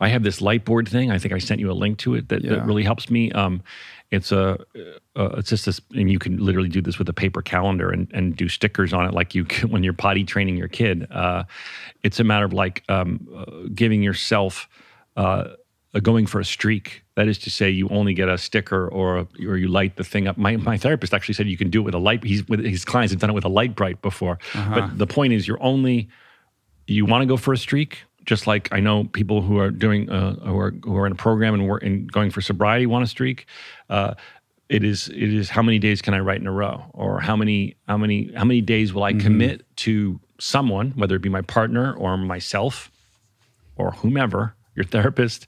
I 0.00 0.08
have 0.08 0.22
this 0.22 0.40
light 0.40 0.64
board 0.64 0.88
thing. 0.88 1.10
I 1.10 1.18
think 1.18 1.34
I 1.34 1.38
sent 1.38 1.60
you 1.60 1.70
a 1.70 1.74
link 1.74 1.98
to 1.98 2.14
it 2.14 2.28
that, 2.28 2.42
Yeah. 2.42 2.50
that 2.54 2.66
really 2.66 2.82
helps 2.82 3.10
me. 3.10 3.30
Um, 3.32 3.62
it's 4.10 4.30
a 4.32 4.58
uh, 5.16 5.30
it's 5.38 5.48
just 5.50 5.66
this, 5.66 5.80
and 5.94 6.10
you 6.10 6.18
can 6.18 6.36
literally 6.36 6.68
do 6.68 6.80
this 6.80 6.98
with 6.98 7.08
a 7.08 7.12
paper 7.12 7.42
calendar 7.42 7.90
and, 7.90 8.08
and 8.12 8.36
do 8.36 8.48
stickers 8.48 8.92
on 8.92 9.06
it, 9.06 9.14
like 9.14 9.34
you 9.34 9.44
can 9.44 9.70
when 9.72 9.82
you're 9.82 9.92
potty 9.92 10.24
training 10.24 10.56
your 10.56 10.68
kid. 10.68 11.10
Uh, 11.10 11.44
it's 12.02 12.20
a 12.20 12.24
matter 12.24 12.44
of 12.44 12.52
like 12.52 12.84
um, 12.88 13.26
uh, 13.36 13.68
giving 13.74 14.02
yourself 14.02 14.68
uh, 15.16 15.48
a 15.94 16.00
going 16.00 16.26
for 16.26 16.38
a 16.40 16.44
streak. 16.44 17.02
That 17.16 17.28
is 17.28 17.38
to 17.38 17.50
say, 17.50 17.70
you 17.70 17.88
only 17.88 18.14
get 18.14 18.28
a 18.28 18.36
sticker 18.36 18.88
or 18.88 19.18
a, 19.18 19.26
or 19.46 19.56
you 19.56 19.68
light 19.68 19.96
the 19.96 20.04
thing 20.04 20.28
up. 20.28 20.36
My 20.36 20.56
my 20.56 20.76
therapist 20.76 21.14
actually 21.14 21.34
said 21.34 21.48
you 21.48 21.56
can 21.56 21.70
do 21.70 21.80
it 21.80 21.84
with 21.84 21.94
a 21.94 21.98
light. 21.98 22.22
He's 22.22 22.46
with 22.48 22.60
his 22.64 22.84
clients 22.84 23.12
have 23.12 23.20
done 23.20 23.30
it 23.30 23.34
with 23.34 23.44
a 23.44 23.48
light 23.48 23.74
bright 23.74 24.00
before. 24.02 24.38
But 24.52 24.98
the 24.98 25.06
point 25.06 25.32
is, 25.32 25.48
you're 25.48 25.62
only 25.62 26.08
you 26.86 27.06
want 27.06 27.22
to 27.22 27.26
go 27.26 27.36
for 27.36 27.52
a 27.52 27.56
streak. 27.58 28.02
Just 28.24 28.46
like 28.46 28.68
I 28.72 28.80
know 28.80 29.04
people 29.04 29.42
who 29.42 29.58
are 29.58 29.70
doing 29.70 30.08
uh, 30.10 30.34
who 30.36 30.58
are 30.58 30.74
who 30.82 30.96
are 30.96 31.06
in 31.06 31.12
a 31.12 31.16
program 31.16 31.54
and 31.54 31.68
work 31.68 31.82
and 31.82 32.10
going 32.10 32.30
for 32.30 32.40
sobriety 32.40 32.86
want 32.86 33.04
a 33.04 33.06
streak. 33.06 33.46
Uh, 33.90 34.14
it 34.68 34.82
is 34.82 35.08
it 35.08 35.34
is 35.34 35.50
how 35.50 35.62
many 35.62 35.78
days 35.78 36.00
can 36.00 36.14
I 36.14 36.20
write 36.20 36.40
in 36.40 36.46
a 36.46 36.52
row, 36.52 36.84
or 36.92 37.20
how 37.20 37.36
many 37.36 37.76
how 37.86 37.98
many 37.98 38.32
how 38.34 38.44
many 38.44 38.60
days 38.60 38.94
will 38.94 39.04
I 39.04 39.12
commit 39.12 39.64
to 39.76 40.20
someone, 40.40 40.92
whether 40.96 41.16
it 41.16 41.22
be 41.22 41.28
my 41.28 41.42
partner 41.42 41.92
or 41.94 42.16
myself, 42.16 42.90
or 43.76 43.92
whomever, 43.92 44.54
your 44.74 44.84
therapist, 44.84 45.46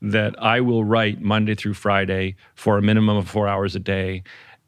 that 0.00 0.42
I 0.42 0.60
will 0.60 0.84
write 0.84 1.20
Monday 1.20 1.54
through 1.54 1.74
Friday 1.74 2.36
for 2.54 2.78
a 2.78 2.82
minimum 2.82 3.16
of 3.16 3.28
four 3.28 3.48
hours 3.48 3.76
a 3.76 3.80
day. 3.80 4.22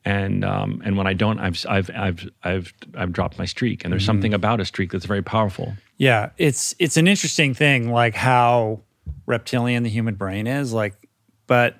And 0.04 0.44
um, 0.44 0.82
and 0.84 0.96
when 0.96 1.06
I 1.06 1.14
don't, 1.14 1.40
I've 1.40 1.64
I've 1.68 1.90
I've 1.90 2.28
I've 2.44 2.72
I've 2.94 3.12
dropped 3.12 3.38
my 3.38 3.44
streak. 3.44 3.82
And 3.84 3.92
there's 3.92 4.04
something 4.04 4.34
about 4.34 4.60
a 4.60 4.64
streak 4.64 4.92
that's 4.92 5.06
very 5.06 5.22
powerful. 5.22 5.74
Yeah, 5.96 6.30
it's 6.36 6.74
it's 6.78 6.96
an 6.96 7.08
interesting 7.08 7.54
thing, 7.54 7.90
like 7.90 8.14
how 8.14 8.80
reptilian 9.26 9.82
the 9.82 9.88
human 9.90 10.14
brain 10.14 10.46
is. 10.46 10.72
Like, 10.72 10.94
but 11.46 11.76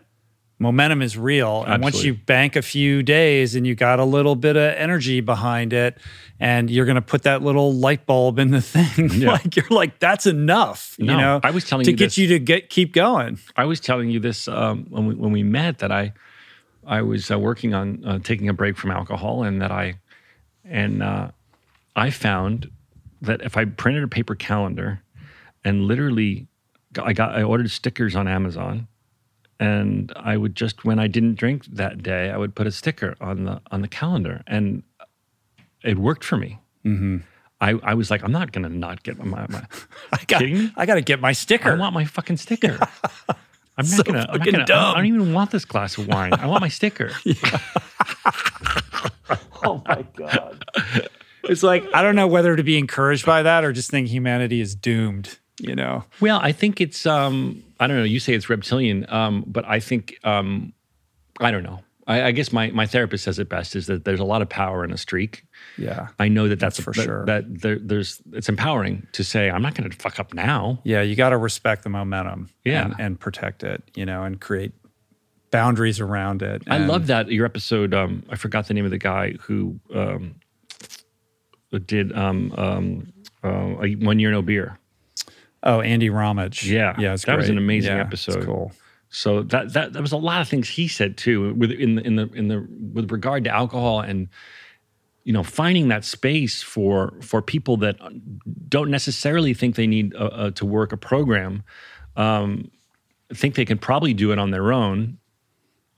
momentum 0.59 1.03
is 1.03 1.19
real, 1.19 1.65
and 1.65 1.83
once 1.83 2.03
you 2.03 2.15
bank 2.15 2.57
a 2.57 2.63
few 2.63 3.03
days 3.03 3.55
and 3.55 3.67
you 3.67 3.75
got 3.75 3.99
a 3.99 4.05
little 4.05 4.35
bit 4.35 4.57
of 4.57 4.73
energy 4.75 5.21
behind 5.21 5.75
it, 5.75 5.99
and 6.41 6.71
you're 6.71 6.87
going 6.87 6.95
to 6.95 7.03
put 7.03 7.25
that 7.25 7.43
little 7.43 7.75
light 7.75 8.07
bulb 8.07 8.39
in 8.39 8.53
the 8.53 8.63
thing, 8.63 9.11
Yeah. 9.13 9.33
like 9.33 9.55
you're 9.55 9.67
like 9.69 9.99
that's 9.99 10.25
enough. 10.27 10.97
No, 10.99 11.13
you 11.13 11.19
know, 11.21 11.41
I 11.43 11.51
was 11.51 11.65
telling 11.65 11.85
to 11.85 11.91
you 11.91 11.97
get 11.97 12.07
this- 12.07 12.19
you 12.19 12.29
to 12.29 12.39
get 12.39 12.71
keep 12.71 12.95
going. 12.95 13.39
I 13.55 13.67
was 13.67 13.81
telling 13.81 14.09
you 14.09 14.19
this 14.19 14.49
um, 14.49 14.87
when 14.89 15.07
we 15.07 15.15
when 15.15 15.33
we 15.33 15.43
met 15.43 15.81
that 15.81 15.93
I 15.93 16.15
I 16.87 17.03
was 17.03 17.31
uh, 17.31 17.39
working 17.39 17.75
on 17.75 18.03
uh, 18.07 18.19
taking 18.21 18.49
a 18.49 18.55
break 18.55 18.79
from 18.79 18.93
alcohol 18.93 19.43
and 19.43 19.61
that 19.61 19.71
I 19.73 19.99
and 20.65 21.03
uh, 21.03 21.33
I 21.95 22.11
found 22.11 22.71
that 23.23 23.43
if 23.43 23.57
I 23.57 23.65
printed 23.65 24.05
a 24.05 24.09
paper 24.09 24.35
calendar 24.35 25.03
and 25.65 25.83
literally 25.85 26.47
I 27.01 27.13
got 27.13 27.35
I 27.35 27.43
ordered 27.43 27.71
stickers 27.71 28.15
on 28.17 28.29
Amazon 28.29 28.89
and 29.59 30.13
I 30.17 30.37
would 30.37 30.55
just 30.55 30.85
when 30.85 30.99
I 30.99 31.07
didn't 31.07 31.35
drink 31.35 31.67
that 31.67 32.03
day 32.03 32.31
I 32.31 32.37
would 32.37 32.55
put 32.55 32.67
a 32.67 32.73
sticker 32.73 33.17
on 33.21 33.45
the 33.45 33.61
on 33.71 33.81
the 33.83 33.89
calendar 33.89 34.43
and 34.47 34.83
it 35.83 35.99
worked 35.99 36.25
for 36.25 36.37
me. 36.37 36.59
Mm-hmm. 36.85 37.19
I, 37.61 37.71
I 37.83 37.95
was 37.95 38.11
like, 38.11 38.23
I'm 38.23 38.33
not 38.33 38.53
gonna 38.53 38.69
not 38.69 39.03
get 39.03 39.19
my, 39.19 39.47
my 39.49 39.67
I 40.13 40.19
got 40.27 40.41
Kidding 40.41 40.59
me? 40.59 40.73
I 40.77 40.85
got 40.85 40.97
to 40.97 41.01
get 41.01 41.21
my 41.21 41.33
sticker. 41.33 41.73
I 41.73 41.75
want 41.77 41.95
my 41.95 42.05
fucking 42.05 42.37
sticker. 42.37 42.79
I'm 43.79 43.87
not 43.87 43.97
So 43.97 44.03
gonna. 44.03 44.27
I'm 44.29 44.39
not 44.39 44.67
gonna. 44.67 44.75
I 44.75 44.95
don't 44.95 45.07
even 45.07 45.33
want 45.33 45.51
this 45.51 45.65
glass 45.65 45.99
of 45.99 46.09
wine. 46.09 46.33
I 46.35 46.47
want 46.47 46.63
my 46.63 46.69
sticker. 46.69 47.11
oh 49.65 49.83
my 49.87 50.05
god. 50.17 50.65
It's 51.49 51.63
like 51.63 51.85
I 51.95 52.03
don't 52.03 52.17
know 52.17 52.27
whether 52.27 52.57
to 52.57 52.63
be 52.63 52.79
encouraged 52.79 53.27
by 53.27 53.43
that 53.43 53.65
or 53.65 53.73
just 53.73 53.91
think 53.91 54.09
humanity 54.09 54.61
is 54.61 54.75
doomed. 54.75 55.39
You 55.59 55.75
know. 55.75 56.05
Well, 56.21 56.39
I 56.43 56.53
think 56.53 56.81
it's. 56.81 57.07
Um, 57.07 57.63
I 57.81 57.87
don't 57.87 57.97
know. 57.97 58.05
You 58.05 58.21
say 58.21 58.35
it's 58.35 58.51
reptilian, 58.51 59.07
um, 59.09 59.45
but 59.47 59.65
I 59.67 59.81
think. 59.81 60.19
Um, 60.25 60.73
I 61.41 61.51
don't 61.51 61.63
know. 61.63 61.81
I, 62.07 62.25
I 62.25 62.31
guess 62.33 62.53
my 62.53 62.71
my 62.71 62.87
therapist 62.87 63.25
says 63.25 63.39
it 63.39 63.49
best: 63.49 63.75
is 63.75 63.87
that 63.87 64.05
there's 64.05 64.21
a 64.21 64.25
lot 64.25 64.43
of 64.43 64.49
power 64.49 64.85
in 64.85 64.93
a 64.93 64.97
streak. 64.99 65.45
Yeah. 65.79 66.09
I 66.19 66.29
know 66.29 66.49
that 66.49 66.61
that's, 66.61 66.81
for 66.81 66.93
that, 66.93 67.03
sure. 67.03 67.25
That 67.27 67.61
there, 67.61 67.79
there's 67.79 68.23
it's 68.33 68.49
empowering 68.49 69.07
to 69.13 69.25
say 69.25 69.51
I'm 69.51 69.63
not 69.63 69.75
going 69.75 69.91
to 69.91 69.97
fuck 69.97 70.21
up 70.21 70.33
now. 70.33 70.81
Yeah, 70.85 71.03
you 71.03 71.17
got 71.17 71.31
to 71.31 71.37
respect 71.37 71.83
the 71.83 71.91
momentum 71.91 72.49
Yeah. 72.65 72.85
and, 72.85 72.95
and 72.99 73.21
protect 73.21 73.65
it, 73.65 73.83
you 73.95 74.07
know, 74.07 74.23
and 74.23 74.41
create 74.41 74.73
boundaries 75.51 76.01
around 76.01 76.43
it. 76.43 76.63
I 76.69 76.79
love 76.79 77.09
that 77.09 77.31
your 77.31 77.45
episode. 77.47 77.93
Um, 77.95 78.25
I 78.31 78.37
forgot 78.37 78.69
the 78.69 78.75
name 78.75 78.85
of 78.85 78.91
the 78.91 78.99
guy 78.99 79.33
who 79.41 79.79
um, 79.95 80.37
did 81.79 82.17
um, 82.17 82.53
um, 82.57 83.13
uh, 83.45 83.83
a 83.85 83.95
one 83.97 84.19
year 84.19 84.31
no 84.31 84.43
beer. 84.43 84.79
Oh, 85.63 85.81
Andy 85.81 86.11
Ramage. 86.11 86.69
Yeah, 86.71 86.95
yeah, 86.99 87.17
that 87.17 87.37
was 87.37 87.49
an 87.49 87.59
amazing 87.59 87.97
Yeah, 87.97 88.03
episode. 88.03 88.45
Cool. 88.45 88.73
So 89.09 89.43
that 89.45 89.73
that 89.73 89.93
that 89.95 90.03
was 90.03 90.13
a 90.13 90.17
lot 90.17 90.41
of 90.41 90.49
things 90.49 90.69
he 90.69 90.89
said 90.89 91.17
too, 91.17 91.55
with 91.55 91.71
in 91.71 91.97
the 91.97 92.03
in 92.03 92.17
the 92.17 92.29
in 92.33 92.49
the 92.49 92.67
with 92.93 93.11
regard 93.11 93.45
to 93.45 93.51
alcohol 93.51 94.01
and 94.01 94.29
you 95.25 95.33
know 95.33 95.43
finding 95.43 95.89
that 95.89 96.05
space 96.05 96.63
for 96.63 97.15
for 97.21 97.41
people 97.41 97.77
that 97.79 97.97
don't 98.69 98.91
necessarily 98.91 99.55
think 99.55 99.75
they 99.77 99.87
need 99.87 100.15
uh, 100.15 100.25
uh, 100.27 100.51
to 100.53 100.67
work 100.67 100.93
a 100.93 100.97
program, 100.97 101.63
um, 102.17 102.71
think 103.33 103.55
they 103.55 103.65
can 103.65 103.79
probably 103.79 104.15
do 104.15 104.33
it 104.33 104.39
on 104.39 104.51
their 104.51 104.73
own, 104.73 105.19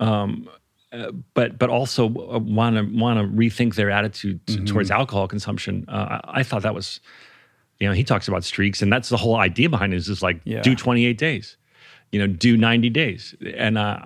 um, 0.00 0.48
uh, 0.92 1.12
but 1.34 1.58
but 1.58 1.70
also 1.70 2.06
want 2.06 2.76
to 2.76 2.82
want 2.98 3.18
to 3.18 3.36
rethink 3.36 3.74
their 3.74 3.90
attitude 3.90 4.46
to, 4.46 4.64
towards 4.64 4.90
alcohol 4.90 5.28
consumption. 5.28 5.84
Uh, 5.88 6.20
I, 6.24 6.40
I 6.40 6.42
thought 6.42 6.62
that 6.62 6.74
was. 6.74 7.00
You 7.80 7.86
know, 7.86 7.94
he 7.94 8.02
talks 8.02 8.26
about 8.26 8.42
streaks, 8.42 8.82
and 8.82 8.92
that's 8.92 9.08
the 9.08 9.16
whole 9.16 9.36
idea 9.36 9.68
behind 9.68 9.94
it. 9.94 9.98
Is 9.98 10.06
just 10.06 10.20
like 10.20 10.40
Yeah. 10.44 10.62
do 10.62 10.74
28 10.74 11.16
days 11.16 11.56
you 12.10 12.18
know, 12.18 12.26
do 12.26 12.56
90 12.56 12.90
days. 12.90 13.34
And 13.54 13.76
uh, 13.76 14.00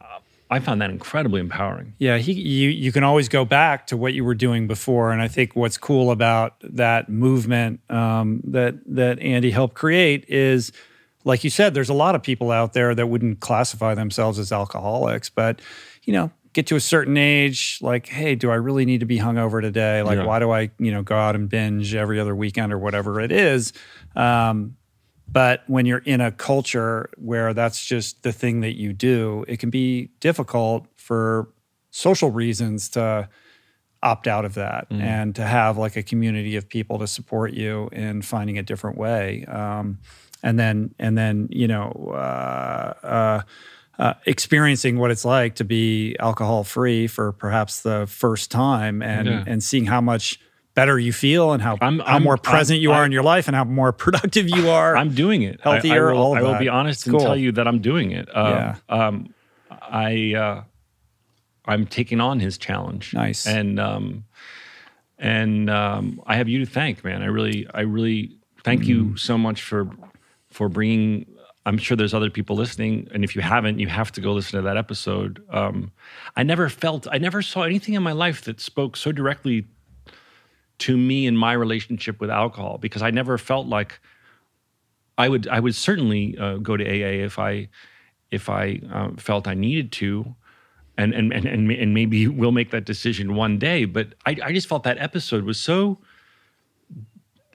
I 0.50 0.58
found 0.58 0.82
that 0.82 0.90
incredibly 0.90 1.40
empowering. 1.40 1.94
Yeah, 1.98 2.18
he, 2.18 2.32
you 2.32 2.68
you 2.68 2.92
can 2.92 3.04
always 3.04 3.28
go 3.28 3.44
back 3.44 3.86
to 3.86 3.96
what 3.96 4.12
you 4.12 4.24
were 4.24 4.34
doing 4.34 4.66
before, 4.66 5.12
and 5.12 5.22
I 5.22 5.28
think 5.28 5.54
what's 5.56 5.78
cool 5.78 6.10
about 6.10 6.56
that 6.62 7.08
movement 7.08 7.80
um, 7.90 8.40
that 8.44 8.74
that 8.94 9.18
Andy 9.20 9.50
helped 9.50 9.74
create 9.74 10.24
is, 10.28 10.72
like 11.24 11.44
you 11.44 11.50
said, 11.50 11.74
there's 11.74 11.88
a 11.88 11.94
lot 11.94 12.14
of 12.14 12.22
people 12.22 12.50
out 12.50 12.72
there 12.74 12.94
that 12.94 13.06
wouldn't 13.06 13.40
classify 13.40 13.94
themselves 13.94 14.38
as 14.38 14.52
alcoholics, 14.52 15.30
but 15.30 15.62
you 16.02 16.12
know, 16.12 16.30
get 16.52 16.66
to 16.68 16.76
a 16.76 16.80
certain 16.80 17.16
age, 17.16 17.78
like, 17.80 18.06
hey, 18.06 18.34
do 18.34 18.50
I 18.50 18.56
really 18.56 18.84
need 18.84 19.00
to 19.00 19.06
be 19.06 19.18
hungover 19.18 19.60
today? 19.60 20.02
Like, 20.02 20.18
Yeah. 20.18 20.24
why 20.26 20.38
do 20.38 20.50
I, 20.50 20.70
you 20.78 20.90
know, 20.92 21.02
go 21.02 21.16
out 21.16 21.34
and 21.34 21.48
binge 21.48 21.94
every 21.94 22.20
other 22.20 22.34
weekend 22.36 22.72
or 22.72 22.78
whatever 22.78 23.20
it 23.20 23.32
is? 23.32 23.72
Um, 24.14 24.76
but 25.30 25.62
when 25.66 25.86
you're 25.86 25.98
in 26.04 26.20
a 26.20 26.30
culture 26.30 27.08
where 27.16 27.54
that's 27.54 27.84
just 27.84 28.22
the 28.22 28.32
thing 28.32 28.60
that 28.60 28.76
you 28.76 28.92
do, 28.92 29.44
it 29.48 29.58
can 29.60 29.70
be 29.70 30.10
difficult 30.20 30.86
for 30.96 31.48
social 31.90 32.30
reasons 32.30 32.90
to 32.90 33.28
opt 34.02 34.26
out 34.26 34.44
of 34.44 34.54
that 34.54 34.88
and 34.90 35.34
to 35.36 35.44
have 35.44 35.78
like 35.78 35.96
a 35.96 36.02
community 36.02 36.56
of 36.56 36.68
people 36.68 36.98
to 36.98 37.06
support 37.06 37.52
you 37.52 37.88
in 37.92 38.20
finding 38.20 38.58
a 38.58 38.62
different 38.62 38.98
way. 38.98 39.44
Um, 39.46 40.00
and 40.42 40.58
then, 40.58 40.92
and 40.98 41.16
then, 41.16 41.48
you 41.50 41.68
know, 41.68 42.10
uh, 42.12 43.06
uh, 43.06 43.42
uh, 43.98 44.14
experiencing 44.26 44.98
what 44.98 45.10
it's 45.10 45.24
like 45.24 45.54
to 45.56 45.64
be 45.64 46.16
alcohol 46.18 46.64
free 46.64 47.06
for 47.06 47.32
perhaps 47.32 47.82
the 47.82 48.06
first 48.06 48.50
time 48.50 49.02
and, 49.02 49.28
Yeah. 49.28 49.44
and 49.46 49.62
seeing 49.62 49.84
how 49.86 50.00
much 50.00 50.40
better 50.74 50.98
you 50.98 51.12
feel 51.12 51.52
and 51.52 51.62
how, 51.62 51.76
I'm- 51.82 51.98
how 51.98 52.14
I'm- 52.14 52.22
more 52.22 52.38
present 52.38 52.76
I'm- 52.76 52.82
you 52.82 52.92
are 52.92 53.02
I- 53.02 53.06
in 53.06 53.12
your 53.12 53.22
life 53.22 53.46
and 53.48 53.54
how 53.54 53.64
more 53.64 53.92
productive 54.04 54.48
you 54.48 54.70
are. 54.70 54.96
I'm 54.96 55.14
doing 55.14 55.42
it. 55.42 55.60
I- 55.64 55.68
I, 55.68 55.72
Healthier, 55.74 56.12
will, 56.12 56.18
all 56.22 56.32
of 56.36 56.38
I 56.38 56.42
will 56.42 56.58
be 56.58 56.68
honest 56.70 57.06
and 57.06 57.18
tell 57.20 57.36
you 57.36 57.52
that 57.52 57.68
I'm 57.68 57.80
doing 57.80 58.12
it. 58.12 58.34
Um, 58.34 58.46
Yeah. 58.52 58.76
Um, 58.88 59.34
I 59.70 60.34
uh, 60.34 60.62
I'm 61.66 61.86
taking 61.86 62.20
on 62.20 62.40
his 62.40 62.56
challenge. 62.58 63.12
Nice. 63.14 63.46
And 63.46 63.78
um, 63.78 64.24
and 65.18 65.68
um, 65.70 66.20
I 66.26 66.36
have 66.36 66.48
you 66.48 66.58
to 66.60 66.66
thank, 66.66 67.04
man. 67.04 67.22
I 67.22 67.26
really, 67.26 67.68
I 67.72 67.82
really 67.82 68.38
thank 68.64 68.82
Mm. 68.82 68.86
you 68.86 69.16
so 69.16 69.36
much 69.38 69.62
for 69.62 69.88
for 70.50 70.68
bringing. 70.68 71.26
I'm 71.64 71.78
sure 71.78 71.96
there's 71.96 72.14
other 72.14 72.30
people 72.30 72.56
listening, 72.56 73.08
and 73.12 73.22
if 73.22 73.36
you 73.36 73.42
haven't, 73.42 73.78
you 73.78 73.86
have 73.86 74.10
to 74.12 74.20
go 74.20 74.32
listen 74.32 74.58
to 74.58 74.62
that 74.62 74.76
episode. 74.76 75.42
Um, 75.50 75.92
I 76.34 76.42
never 76.42 76.68
felt, 76.68 77.06
I 77.10 77.18
never 77.18 77.40
saw 77.40 77.62
anything 77.62 77.94
in 77.94 78.02
my 78.02 78.12
life 78.12 78.42
that 78.42 78.60
spoke 78.60 78.96
so 78.96 79.12
directly 79.12 79.66
to 80.78 80.96
me 80.96 81.26
in 81.26 81.36
my 81.36 81.52
relationship 81.52 82.20
with 82.20 82.30
alcohol 82.30 82.78
because 82.78 83.02
I 83.02 83.12
never 83.12 83.38
felt 83.38 83.68
like 83.68 84.00
I 85.16 85.28
would 85.28 85.46
I 85.46 85.60
would 85.60 85.74
certainly 85.74 86.36
uh, 86.38 86.56
go 86.56 86.76
to 86.76 86.84
AA 86.84 87.24
if 87.24 87.38
I 87.38 87.68
if 88.32 88.48
I 88.48 88.80
uh, 88.92 89.10
felt 89.16 89.46
I 89.46 89.54
needed 89.54 89.92
to, 89.92 90.34
and 90.98 91.14
and 91.14 91.32
and 91.32 91.46
and, 91.46 91.94
maybe 91.94 92.26
we'll 92.40 92.52
make 92.52 92.70
that 92.72 92.84
decision 92.84 93.36
one 93.36 93.58
day. 93.58 93.84
But 93.84 94.14
I, 94.26 94.36
I 94.42 94.52
just 94.52 94.66
felt 94.66 94.82
that 94.84 94.98
episode 94.98 95.44
was 95.44 95.60
so, 95.60 95.98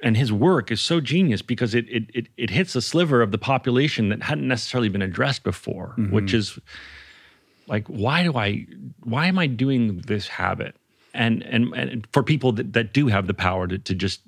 and 0.03 0.15
his 0.17 0.31
work 0.31 0.71
is 0.71 0.79
so 0.81 0.99
genius 1.01 1.41
because 1.41 1.73
it 1.75 1.85
it 1.89 2.03
it, 2.13 2.27
it 2.37 2.49
hits 2.49 2.75
a 2.75 2.81
sliver 2.81 3.21
of 3.21 3.31
the 3.31 3.37
population 3.37 4.09
that 4.09 4.23
hadn't 4.23 4.47
necessarily 4.47 4.89
been 4.89 5.01
addressed 5.01 5.43
before, 5.43 5.93
which 6.11 6.33
is 6.33 6.59
like 7.67 7.87
why 7.87 8.23
do 8.23 8.35
I 8.37 8.65
why 9.03 9.27
am 9.27 9.37
I 9.39 9.47
doing 9.47 9.99
this 10.01 10.27
habit? 10.27 10.75
And 11.13 11.43
and 11.43 11.73
and 11.73 12.07
for 12.13 12.21
people 12.23 12.51
that, 12.53 12.73
that 12.73 12.93
do 12.93 13.07
have 13.07 13.27
the 13.27 13.33
power 13.33 13.67
to 13.67 13.77
to 13.77 13.95
just 13.95 14.21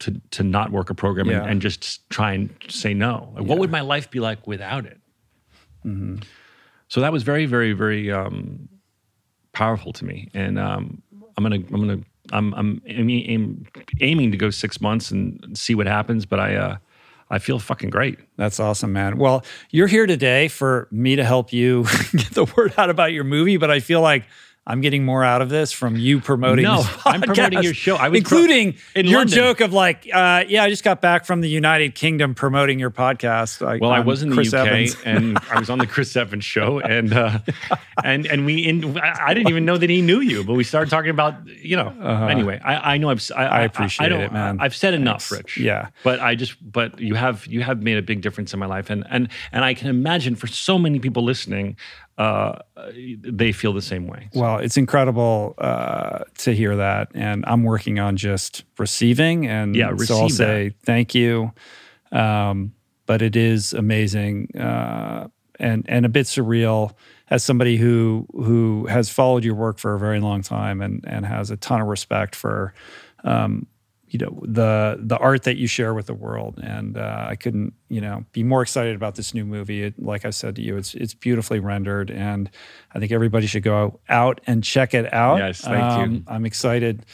to 0.00 0.20
to 0.32 0.42
not 0.42 0.70
work 0.70 0.90
a 0.90 0.94
program 0.94 1.28
Yeah. 1.30 1.40
and, 1.42 1.50
and 1.52 1.60
just 1.62 2.08
try 2.10 2.32
and 2.34 2.50
say 2.68 2.92
no. 2.92 3.32
Like, 3.34 3.46
What 3.46 3.58
would 3.58 3.70
my 3.70 3.80
life 3.80 4.10
be 4.10 4.20
like 4.20 4.46
without 4.46 4.84
it? 4.86 4.98
So 6.88 7.00
that 7.00 7.12
was 7.12 7.22
very, 7.22 7.46
very, 7.46 7.72
very 7.72 8.10
um, 8.12 8.68
powerful 9.52 9.92
to 9.94 10.04
me, 10.04 10.28
and 10.34 10.58
um, 10.58 11.02
I'm 11.36 11.44
gonna, 11.44 11.56
I'm 11.56 11.80
gonna, 11.86 12.00
I'm, 12.32 12.54
I'm 12.54 12.82
aiming, 12.86 13.30
aim, 13.30 13.66
aiming 14.00 14.30
to 14.32 14.36
go 14.36 14.50
six 14.50 14.80
months 14.80 15.10
and 15.10 15.56
see 15.56 15.74
what 15.74 15.86
happens. 15.86 16.26
But 16.26 16.40
I, 16.40 16.54
uh, 16.56 16.76
I 17.30 17.38
feel 17.38 17.58
fucking 17.58 17.90
great. 17.90 18.18
That's 18.36 18.60
awesome, 18.60 18.92
man. 18.92 19.18
Well, 19.18 19.44
you're 19.70 19.88
here 19.88 20.06
today 20.06 20.48
for 20.48 20.88
me 20.90 21.16
to 21.16 21.24
help 21.24 21.52
you 21.52 21.82
get 22.12 22.32
the 22.32 22.44
word 22.56 22.74
out 22.78 22.90
about 22.90 23.12
your 23.12 23.24
movie, 23.24 23.56
but 23.56 23.70
I 23.70 23.80
feel 23.80 24.00
like 24.00 24.24
I'm 24.68 24.80
getting 24.80 25.04
more 25.04 25.22
out 25.22 25.42
of 25.42 25.48
this 25.48 25.70
from 25.70 25.96
you 25.96 26.20
promoting. 26.20 26.64
No, 26.64 26.82
I'm 27.04 27.20
promoting 27.22 27.62
your 27.62 27.72
show. 27.72 27.94
I 27.94 28.08
was 28.08 28.22
pro- 28.22 28.38
including 28.38 28.74
in 28.96 29.06
your 29.06 29.18
London. 29.20 29.36
joke 29.36 29.60
of 29.60 29.72
like, 29.72 30.08
uh, 30.12 30.44
yeah, 30.48 30.64
I 30.64 30.68
just 30.70 30.82
got 30.82 31.00
back 31.00 31.24
from 31.24 31.40
the 31.40 31.48
United 31.48 31.94
Kingdom 31.94 32.34
promoting 32.34 32.80
your 32.80 32.90
podcast. 32.90 33.60
Like, 33.60 33.80
Well, 33.80 33.92
I 33.92 34.00
was 34.00 34.22
in 34.24 34.30
the 34.30 34.40
UK 34.40 34.54
Evans. 34.54 34.96
and 35.04 35.38
I 35.50 35.60
was 35.60 35.70
on 35.70 35.78
the 35.78 35.86
Chris 35.86 36.16
Evans 36.16 36.44
show, 36.44 36.80
and 36.80 37.12
uh, 37.12 37.38
and 38.02 38.26
and 38.26 38.44
we 38.44 38.64
in, 38.64 38.98
I 38.98 39.26
I 39.28 39.34
didn't 39.34 39.50
even 39.50 39.64
know 39.64 39.78
that 39.78 39.88
he 39.88 40.02
knew 40.02 40.20
you, 40.20 40.42
but 40.42 40.54
we 40.54 40.64
started 40.64 40.90
talking 40.90 41.10
about 41.10 41.46
you 41.46 41.76
know. 41.76 41.88
Anyway, 42.28 42.60
I, 42.64 42.94
I 42.94 42.98
know 42.98 43.10
I've 43.10 43.22
I, 43.36 43.44
Uh-huh. 43.44 43.54
I 43.56 43.60
appreciate 43.62 44.12
I 44.12 44.16
it, 44.24 44.32
man. 44.32 44.58
I've 44.60 44.74
said 44.74 44.94
enough, 44.94 45.22
Thanks. 45.22 45.56
Rich. 45.56 45.58
Yeah. 45.58 45.90
but 46.02 46.18
I 46.20 46.34
just 46.34 46.56
but 46.72 46.98
you 46.98 47.14
have 47.14 47.46
you 47.46 47.62
have 47.62 47.82
made 47.82 47.98
a 47.98 48.02
big 48.02 48.20
difference 48.20 48.52
in 48.52 48.58
my 48.58 48.66
life, 48.66 48.90
and 48.90 49.04
and 49.10 49.28
and 49.52 49.64
I 49.64 49.74
can 49.74 49.88
imagine 49.88 50.34
for 50.34 50.48
so 50.48 50.76
many 50.76 50.98
people 50.98 51.22
listening, 51.22 51.76
uh, 52.18 52.60
they 52.94 53.52
feel 53.52 53.72
the 53.72 53.82
same 53.82 54.06
way. 54.06 54.30
Well, 54.34 54.58
it's 54.58 54.76
incredible 54.76 55.54
uh, 55.58 56.24
to 56.38 56.54
hear 56.54 56.76
that, 56.76 57.10
and 57.14 57.44
I'm 57.46 57.62
working 57.62 57.98
on 57.98 58.16
just 58.16 58.64
receiving. 58.78 59.46
And 59.46 59.76
Yeah, 59.76 59.94
so 59.96 60.22
I'll 60.22 60.28
say 60.28 60.74
thank 60.84 61.14
you. 61.14 61.52
Um, 62.12 62.72
but 63.04 63.22
it 63.22 63.36
is 63.36 63.72
amazing 63.72 64.56
uh, 64.56 65.28
and 65.58 65.84
and 65.88 66.06
a 66.06 66.08
bit 66.08 66.26
surreal 66.26 66.92
as 67.28 67.44
somebody 67.44 67.76
who 67.76 68.26
who 68.32 68.86
has 68.86 69.10
followed 69.10 69.44
your 69.44 69.54
work 69.54 69.78
for 69.78 69.94
a 69.94 69.98
very 69.98 70.20
long 70.20 70.42
time 70.42 70.80
and 70.80 71.04
and 71.06 71.26
has 71.26 71.50
a 71.50 71.56
ton 71.56 71.80
of 71.80 71.86
respect 71.86 72.34
for. 72.34 72.72
Um, 73.24 73.66
you 74.16 74.26
know 74.26 74.40
the 74.42 74.98
the 75.00 75.18
art 75.18 75.42
that 75.42 75.56
you 75.56 75.66
share 75.66 75.92
with 75.92 76.06
the 76.06 76.14
world, 76.14 76.58
and 76.62 76.96
uh, 76.96 77.26
I 77.28 77.36
couldn't 77.36 77.74
you 77.88 78.00
know 78.00 78.24
be 78.32 78.42
more 78.42 78.62
excited 78.62 78.96
about 78.96 79.14
this 79.14 79.34
new 79.34 79.44
movie. 79.44 79.82
It, 79.82 80.02
like 80.02 80.24
I 80.24 80.30
said 80.30 80.56
to 80.56 80.62
you, 80.62 80.76
it's 80.78 80.94
it's 80.94 81.12
beautifully 81.12 81.60
rendered, 81.60 82.10
and 82.10 82.50
I 82.94 82.98
think 82.98 83.12
everybody 83.12 83.46
should 83.46 83.62
go 83.62 84.00
out 84.08 84.40
and 84.46 84.64
check 84.64 84.94
it 84.94 85.12
out. 85.12 85.38
Yes, 85.38 85.60
thank 85.60 86.10
you. 86.10 86.24
I'm 86.26 86.46
excited 86.46 87.04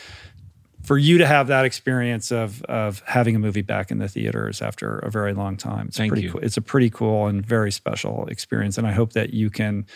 for 0.84 0.96
you 0.96 1.18
to 1.18 1.26
have 1.26 1.48
that 1.48 1.64
experience 1.64 2.30
of 2.30 2.62
of 2.64 3.02
having 3.06 3.34
a 3.34 3.38
movie 3.40 3.62
back 3.62 3.90
in 3.90 3.98
the 3.98 4.08
theaters 4.08 4.62
after 4.62 4.98
a 4.98 5.10
very 5.10 5.32
long 5.32 5.56
time. 5.56 5.88
It's 5.88 5.96
Thank 5.96 6.12
pretty 6.12 6.26
you. 6.26 6.32
cool. 6.32 6.40
It's 6.40 6.56
a 6.56 6.62
pretty 6.62 6.90
cool 6.90 7.26
and 7.26 7.44
very 7.44 7.72
special 7.72 8.26
experience, 8.28 8.78
and 8.78 8.86
I 8.86 8.92
hope 8.92 9.14
that 9.14 9.34
you 9.34 9.50
can 9.50 9.86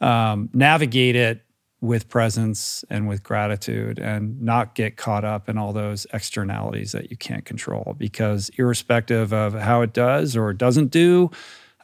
um, 0.00 0.50
navigate 0.52 1.16
it 1.16 1.42
with 1.84 2.08
presence 2.08 2.82
and 2.88 3.06
with 3.06 3.22
gratitude 3.22 3.98
and 3.98 4.40
not 4.40 4.74
get 4.74 4.96
caught 4.96 5.24
up 5.24 5.48
in 5.50 5.58
all 5.58 5.72
those 5.74 6.06
externalities 6.14 6.92
that 6.92 7.10
you 7.10 7.16
can't 7.16 7.44
control 7.44 7.94
because 7.98 8.50
irrespective 8.56 9.32
of 9.34 9.52
how 9.52 9.82
it 9.82 9.92
does 9.92 10.34
or 10.36 10.52
doesn't 10.54 10.88
do 10.90 11.30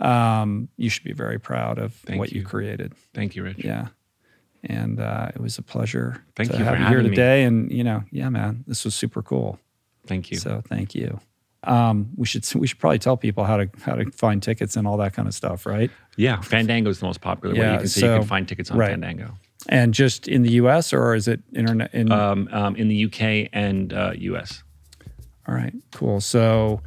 um, 0.01 0.69
you 0.79 0.89
should 0.89 1.05
be 1.05 1.13
very 1.13 1.39
proud 1.39 1.79
of 1.79 1.93
Thank 1.93 2.19
what 2.19 2.33
you. 2.33 2.41
you. 2.41 2.47
created 2.47 2.95
Thank 3.13 3.37
you, 3.37 3.43
Rich. 3.45 3.63
yeah 3.65 3.89
and 4.65 5.01
uh, 5.01 5.29
it 5.35 5.41
was 5.41 5.59
a 5.59 5.63
pleasure 5.63 6.23
Thank 6.35 6.51
to 6.53 6.59
you 6.59 6.65
for 6.65 6.71
have 6.71 6.79
you 6.79 6.85
here 6.87 6.97
having 6.99 7.11
me. 7.11 7.17
today 7.17 7.45
and 7.45 7.71
you 7.71 7.85
know 7.85 8.03
yeah 8.11 8.31
man 8.31 8.65
this 8.67 8.85
was 8.87 8.95
super 8.95 9.23
cool 9.23 9.59
Thank 10.07 10.31
you. 10.31 10.39
so 10.39 10.63
thank 10.67 10.95
you 10.95 11.21
um, 11.65 12.09
we 12.17 12.25
should 12.27 12.47
we 12.55 12.67
should 12.67 12.79
probably 12.79 12.99
tell 12.99 13.19
people 13.19 13.45
how 13.45 13.59
to 13.59 13.69
how 13.83 13.95
to 13.95 14.11
find 14.13 14.43
tickets 14.43 14.77
and 14.77 14.87
all 14.89 14.97
that 14.97 15.13
kind 15.13 15.29
of 15.29 15.35
stuff 15.35 15.67
right 15.67 15.91
yeah, 16.17 16.41
Fandango 16.41 16.89
is 16.91 16.99
the 17.01 17.07
most 17.07 17.21
popular 17.21 17.55
way 17.55 17.73
you 17.73 17.79
can 17.79 17.89
say 17.89 18.01
so- 18.01 18.13
you 18.15 18.19
can 18.21 18.29
find 18.29 18.49
tickets 18.49 18.71
on 18.71 18.79
right. 18.79 18.91
Fandango. 18.91 19.35
And 19.69 19.93
just 19.95 20.27
in 20.29 20.43
the 20.43 20.53
U.S. 20.53 20.93
or 20.93 21.15
is 21.15 21.29
it 21.29 21.41
internet? 21.55 21.93
In, 21.95 22.11
Um, 22.11 22.49
um, 22.53 22.77
in 22.77 22.89
the 22.89 23.05
UK 23.07 23.49
and 23.53 23.93
uh, 23.93 24.13
US. 24.17 24.63
all 25.49 25.55
right, 25.55 25.73
cool. 25.93 26.21
So 26.21 26.81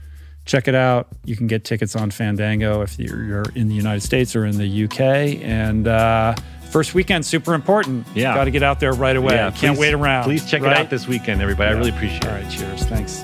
check 0.45 0.67
it 0.67 0.75
out. 0.75 1.07
You 1.25 1.35
can 1.35 1.47
get 1.47 1.63
tickets 1.63 1.95
on 1.95 2.11
Fandango 2.11 2.81
if 2.81 2.97
you're, 2.99 3.23
you're 3.23 3.45
in 3.55 3.67
the 3.69 3.75
United 3.75 4.01
States 4.01 4.35
or 4.35 4.45
in 4.45 4.57
the 4.57 4.83
UK. 4.85 4.99
And 5.41 5.87
uh, 5.87 6.35
first 6.71 6.93
weekend, 6.93 7.25
super 7.25 7.53
important. 7.53 8.05
Yeah. 8.15 8.33
got 8.35 8.45
to 8.45 8.51
get 8.51 8.63
out 8.63 8.79
there 8.79 8.93
right 8.93 9.15
away. 9.15 9.35
Yeah, 9.35 9.51
Can't 9.51 9.75
please- 9.77 9.79
wait 9.79 9.93
around. 9.93 10.23
Please 10.25 10.49
check 10.49 10.61
right? 10.61 10.71
it 10.73 10.77
out 10.77 10.89
this 10.89 11.07
weekend, 11.07 11.41
everybody. 11.41 11.69
I 11.73 11.77
really 11.77 11.91
appreciate 11.91 12.23
it. 12.23 12.29
All 12.29 12.35
right, 12.35 12.49
cheers. 12.51 12.83
Thanks. 12.85 13.23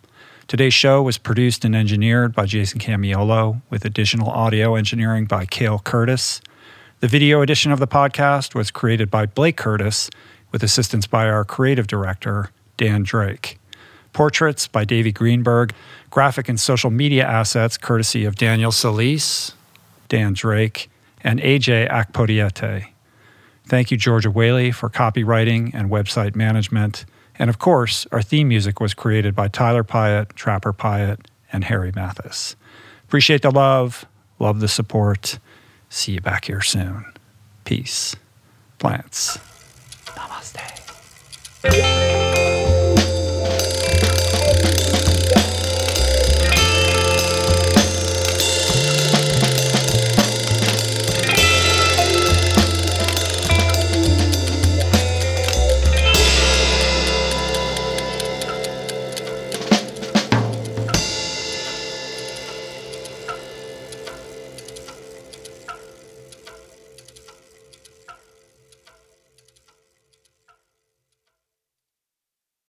Today's 0.47 0.73
show 0.73 1.01
was 1.01 1.17
produced 1.17 1.63
and 1.63 1.75
engineered 1.75 2.35
by 2.35 2.45
Jason 2.45 2.79
Camiolo, 2.79 3.61
with 3.69 3.85
additional 3.85 4.29
audio 4.29 4.75
engineering 4.75 5.25
by 5.25 5.45
Cale 5.45 5.79
Curtis. 5.79 6.41
The 6.99 7.07
video 7.07 7.41
edition 7.41 7.71
of 7.71 7.79
the 7.79 7.87
podcast 7.87 8.53
was 8.53 8.69
created 8.69 9.09
by 9.09 9.25
Blake 9.27 9.55
Curtis, 9.55 10.09
with 10.51 10.61
assistance 10.63 11.07
by 11.07 11.29
our 11.29 11.45
creative 11.45 11.87
director, 11.87 12.51
Dan 12.75 13.03
Drake. 13.03 13.59
Portraits 14.11 14.67
by 14.67 14.83
Davey 14.83 15.13
Greenberg, 15.13 15.73
graphic 16.09 16.49
and 16.49 16.59
social 16.59 16.89
media 16.89 17.25
assets 17.25 17.77
courtesy 17.77 18.25
of 18.25 18.35
Daniel 18.35 18.73
Solis, 18.73 19.53
Dan 20.09 20.33
Drake, 20.33 20.89
and 21.23 21.39
AJ 21.39 21.89
Akpodiete. 21.89 22.87
Thank 23.67 23.89
you, 23.89 23.95
Georgia 23.95 24.29
Whaley, 24.29 24.71
for 24.71 24.89
copywriting 24.89 25.71
and 25.73 25.89
website 25.89 26.35
management. 26.35 27.05
And 27.41 27.49
of 27.49 27.57
course, 27.57 28.05
our 28.11 28.21
theme 28.21 28.49
music 28.49 28.79
was 28.79 28.93
created 28.93 29.33
by 29.33 29.47
Tyler 29.47 29.83
Pyatt, 29.83 30.33
Trapper 30.33 30.73
Pyatt, 30.73 31.25
and 31.51 31.63
Harry 31.63 31.91
Mathis. 31.95 32.55
Appreciate 33.05 33.41
the 33.41 33.49
love, 33.49 34.05
love 34.37 34.59
the 34.59 34.67
support. 34.67 35.39
See 35.89 36.11
you 36.11 36.21
back 36.21 36.45
here 36.45 36.61
soon. 36.61 37.03
Peace. 37.65 38.15
Plants. 38.77 39.39
Namaste. 40.05 40.69